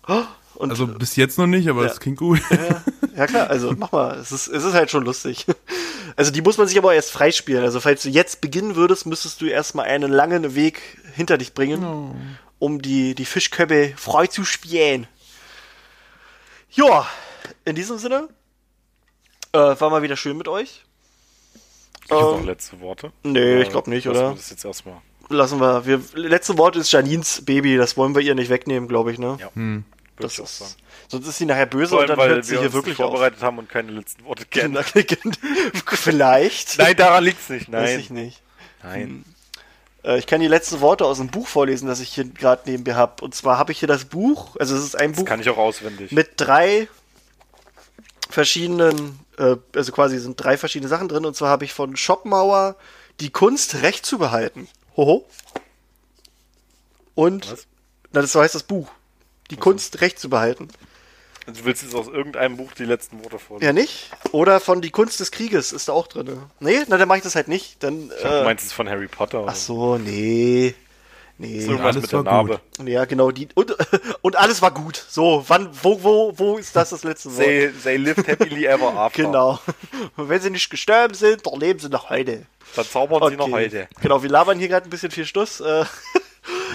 Und, 0.56 0.72
Also 0.72 0.88
bis 0.88 1.16
jetzt 1.16 1.38
noch 1.38 1.46
nicht, 1.48 1.70
aber 1.70 1.84
Ja. 1.86 1.92
es 1.92 2.00
klingt 2.00 2.18
gut. 2.18 2.42
ja 3.16 3.28
klar, 3.28 3.50
also 3.50 3.74
mach 3.78 3.92
mal, 3.92 4.18
es 4.18 4.32
ist, 4.32 4.48
es 4.48 4.64
ist 4.64 4.74
halt 4.74 4.90
schon 4.90 5.04
lustig. 5.06 5.46
Also 6.18 6.32
die 6.32 6.42
muss 6.42 6.58
man 6.58 6.66
sich 6.68 6.78
aber 6.78 6.94
erst 6.96 7.12
freispielen. 7.12 7.62
Also 7.64 7.82
falls 7.82 8.02
du 8.04 8.10
jetzt 8.10 8.40
beginnen 8.40 8.78
würdest, 8.78 9.06
müsstest 9.06 9.42
du 9.42 9.48
erstmal 9.48 9.86
einen 9.88 10.12
langen 10.14 10.56
Weg 10.56 10.82
hinter 11.14 11.38
dich 11.38 11.54
bringen, 11.54 12.40
um 12.58 12.82
die, 12.82 13.16
die 13.16 13.26
Fischköpfe 13.26 13.94
frei 13.98 14.28
zu 14.28 14.46
spielen. 14.46 15.08
Ja, 16.72 17.06
in 17.66 17.76
diesem 17.76 17.98
Sinne, 17.98 18.30
äh, 19.52 19.58
war 19.58 19.90
mal 19.90 20.04
wieder 20.04 20.16
schön 20.16 20.38
mit 20.38 20.48
euch. 20.48 20.85
Ich 22.06 22.12
habe 22.12 22.22
Ähm, 22.36 22.40
noch 22.40 22.46
letzte 22.46 22.80
Worte. 22.82 23.12
nee, 23.24 23.62
ich 23.62 23.70
glaub 23.70 23.88
nicht, 23.88 24.06
lassen 24.06 24.18
oder? 24.18 24.30
wir 24.32 24.36
Das 24.36 24.50
jetzt 24.50 24.64
erstmal. 24.66 24.96
Lassen 25.30 25.60
wir. 25.60 25.86
wir 25.86 26.02
letzte 26.14 26.58
Wort 26.58 26.76
ist 26.76 26.92
Janins 26.92 27.44
Baby, 27.44 27.78
das 27.78 27.98
wollen 27.98 28.14
wir 28.16 28.22
ihr 28.22 28.36
nicht 28.36 28.50
wegnehmen, 28.50 28.88
glaube 28.88 29.12
ich, 29.12 29.18
ne? 29.18 29.38
Ja, 29.40 29.50
würde 29.56 29.84
das 30.20 30.34
ich 30.34 30.40
auch 30.42 30.46
ist, 30.46 30.58
sagen. 30.60 30.72
sonst 31.08 31.28
ist 31.28 31.38
sie 31.40 31.46
nachher 31.46 31.66
böse 31.66 31.90
Vor 31.90 32.00
und 32.00 32.04
allem, 32.04 32.10
dann 32.10 32.18
weil 32.20 32.30
hört 32.36 32.46
sie 32.46 32.52
wir 32.52 32.60
hier 32.60 32.66
uns 32.68 32.74
wirklich 32.76 32.98
nicht 32.98 33.04
auf. 33.06 33.12
vorbereitet 33.12 33.42
haben 33.42 33.58
und 33.58 33.68
keine 33.70 33.92
letzten 33.92 34.24
Worte 34.24 34.46
kennen. 34.50 34.78
Vielleicht. 35.86 36.78
Nein, 36.78 36.96
daran 36.96 37.24
liegt's 37.24 37.50
nicht. 37.50 37.72
Weiß 37.72 37.90
Nein. 37.92 38.00
ich 38.00 38.10
nicht. 38.12 38.42
Nein. 38.84 39.26
Äh, 40.04 40.20
ich 40.20 40.28
kann 40.28 40.42
die 40.42 40.48
letzten 40.48 40.80
Worte 40.82 41.06
aus 41.06 41.18
dem 41.18 41.28
Buch 41.30 41.48
vorlesen, 41.48 41.88
das 41.88 42.00
ich 42.00 42.14
hier 42.14 42.26
gerade 42.26 42.62
neben 42.66 42.84
mir 42.84 42.96
habe. 42.96 43.24
Und 43.24 43.34
zwar 43.34 43.58
habe 43.58 43.72
ich 43.72 43.80
hier 43.80 43.88
das 43.88 44.06
Buch, 44.06 44.56
also 44.60 44.76
es 44.76 44.84
ist 44.84 44.96
ein 44.96 45.12
Das 45.14 45.20
Buch 45.22 45.26
kann 45.26 45.40
ich 45.40 45.50
auch 45.50 45.58
auswendig. 45.58 46.12
mit 46.12 46.34
drei 46.38 46.88
verschiedenen, 48.30 49.20
äh, 49.38 49.56
also 49.76 49.92
quasi 49.92 50.18
sind 50.20 50.42
drei 50.42 50.58
verschiedene 50.58 50.90
Sachen 50.90 51.08
drin. 51.08 51.26
Und 51.26 51.36
zwar 51.36 51.50
habe 51.50 51.66
ich 51.66 51.74
von 51.74 51.96
Schopenhauer 51.96 52.76
die 53.20 53.30
Kunst, 53.32 53.82
Recht 53.82 54.06
zu 54.06 54.18
behalten. 54.18 54.68
Hoho. 54.98 55.26
Und, 57.14 57.52
Was? 57.52 57.68
na, 58.12 58.22
das 58.22 58.36
heißt 58.36 58.56
das 58.56 58.64
Buch. 58.64 58.90
Die 59.52 59.58
Kunst, 59.58 60.02
Recht 60.02 60.20
zu 60.20 60.30
behalten. 60.30 60.68
Du 61.46 61.64
willst 61.64 61.84
jetzt 61.84 61.94
aus 61.94 62.08
irgendeinem 62.08 62.58
Buch 62.58 62.72
die 62.74 62.86
letzten 62.86 63.24
Worte 63.24 63.38
vorlesen. 63.38 63.66
Ja, 63.68 63.74
nicht? 63.74 64.10
Oder 64.32 64.60
von 64.60 64.82
Die 64.82 64.90
Kunst 64.90 65.20
des 65.20 65.30
Krieges 65.32 65.72
ist 65.72 65.88
da 65.88 65.94
auch 65.94 66.08
drin. 66.08 66.42
Nee, 66.60 66.80
na, 66.88 66.98
dann 66.98 67.08
mache 67.08 67.20
ich 67.20 67.24
das 67.24 67.36
halt 67.36 67.48
nicht. 67.48 67.84
Dann, 67.84 68.06
Ich 68.06 68.22
dachte, 68.24 68.28
du 68.38 68.42
äh, 68.42 68.44
meinst 68.44 68.66
es 68.66 68.74
von 68.74 68.90
Harry 68.90 69.08
Potter. 69.08 69.44
oder 69.44 69.52
ach 69.52 69.56
so, 69.56 69.98
nee. 70.00 70.74
Nee. 71.38 71.60
Irgendwas 71.60 71.82
alles 71.88 72.02
mit 72.04 72.12
der 72.14 72.26
war 72.26 72.32
Narbe. 72.34 72.62
Ja, 72.86 73.04
genau, 73.06 73.32
die 73.32 73.50
und, 73.56 73.76
und 74.22 74.36
alles 74.38 74.62
war 74.62 74.72
gut. 74.72 74.96
So, 75.10 75.44
wann 75.48 75.70
wo 75.84 76.02
wo 76.02 76.34
wo 76.38 76.58
ist 76.58 76.76
das 76.76 76.92
das 76.92 77.04
letzte 77.04 77.30
Wort? 77.36 77.44
They, 77.46 77.72
they 77.84 77.98
lived 77.98 78.26
happily 78.28 78.66
ever 78.66 78.94
after. 78.98 79.24
Genau. 79.24 79.60
Und 80.16 80.30
wenn 80.30 80.40
sie 80.42 80.50
nicht 80.50 80.70
gestorben 80.70 81.14
sind, 81.14 81.46
dann 81.46 81.60
leben 81.60 81.80
sie 81.80 81.90
noch 81.90 82.10
heute. 82.10 82.46
Dann 82.76 82.86
zaubern 82.86 83.30
sie 83.30 83.36
noch 83.38 83.52
heute. 83.52 83.88
Genau, 84.02 84.24
wir 84.24 84.30
labern 84.30 84.58
hier 84.60 84.70
gerade 84.70 84.88
ein 84.88 84.90
bisschen 84.90 85.12
viel 85.12 85.26
Stuss. 85.26 85.60
Äh, 85.60 85.86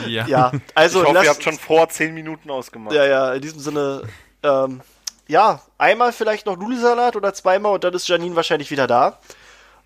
Ja. 0.08 0.26
ja, 0.26 0.52
also 0.74 1.02
ich 1.02 1.08
hoffe, 1.08 1.24
ihr 1.24 1.30
habt 1.30 1.42
schon 1.44 1.58
vor 1.58 1.88
zehn 1.90 2.12
Minuten 2.14 2.50
ausgemacht. 2.50 2.92
Ja, 2.94 3.04
ja, 3.06 3.34
in 3.34 3.40
diesem 3.42 3.60
Sinne, 3.60 4.02
ähm, 4.42 4.80
ja, 5.28 5.62
einmal 5.78 6.12
vielleicht 6.12 6.46
noch 6.46 6.56
Nudelsalat 6.56 7.14
oder 7.14 7.32
zweimal 7.34 7.74
und 7.74 7.84
dann 7.84 7.94
ist 7.94 8.08
Janine 8.08 8.34
wahrscheinlich 8.34 8.70
wieder 8.72 8.86
da. 8.88 9.18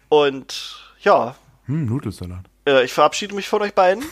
Und 0.09 0.77
ja, 1.03 1.35
Hm, 1.67 1.87
Nudelsalat. 1.87 2.45
äh, 2.67 2.85
ich 2.85 2.93
verabschiede 2.95 3.35
mich 3.35 3.49
von 3.49 3.61
euch 3.63 3.75
beiden. 3.75 4.05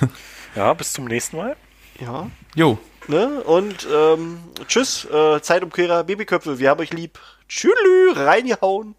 Ja, 0.54 0.72
bis 0.72 0.92
zum 0.92 1.06
nächsten 1.06 1.36
Mal. 1.36 1.56
Ja. 1.98 2.30
Jo, 2.54 2.78
Ne? 3.08 3.42
Und 3.42 3.86
ähm, 3.92 4.38
tschüss, 4.66 5.04
äh, 5.04 5.40
Zeitumkehrer, 5.42 6.04
Babyköpfe, 6.04 6.58
wir 6.58 6.70
haben 6.70 6.80
euch 6.80 6.92
lieb. 6.92 7.18
Tschüss, 7.48 7.74
reingehauen. 8.14 8.94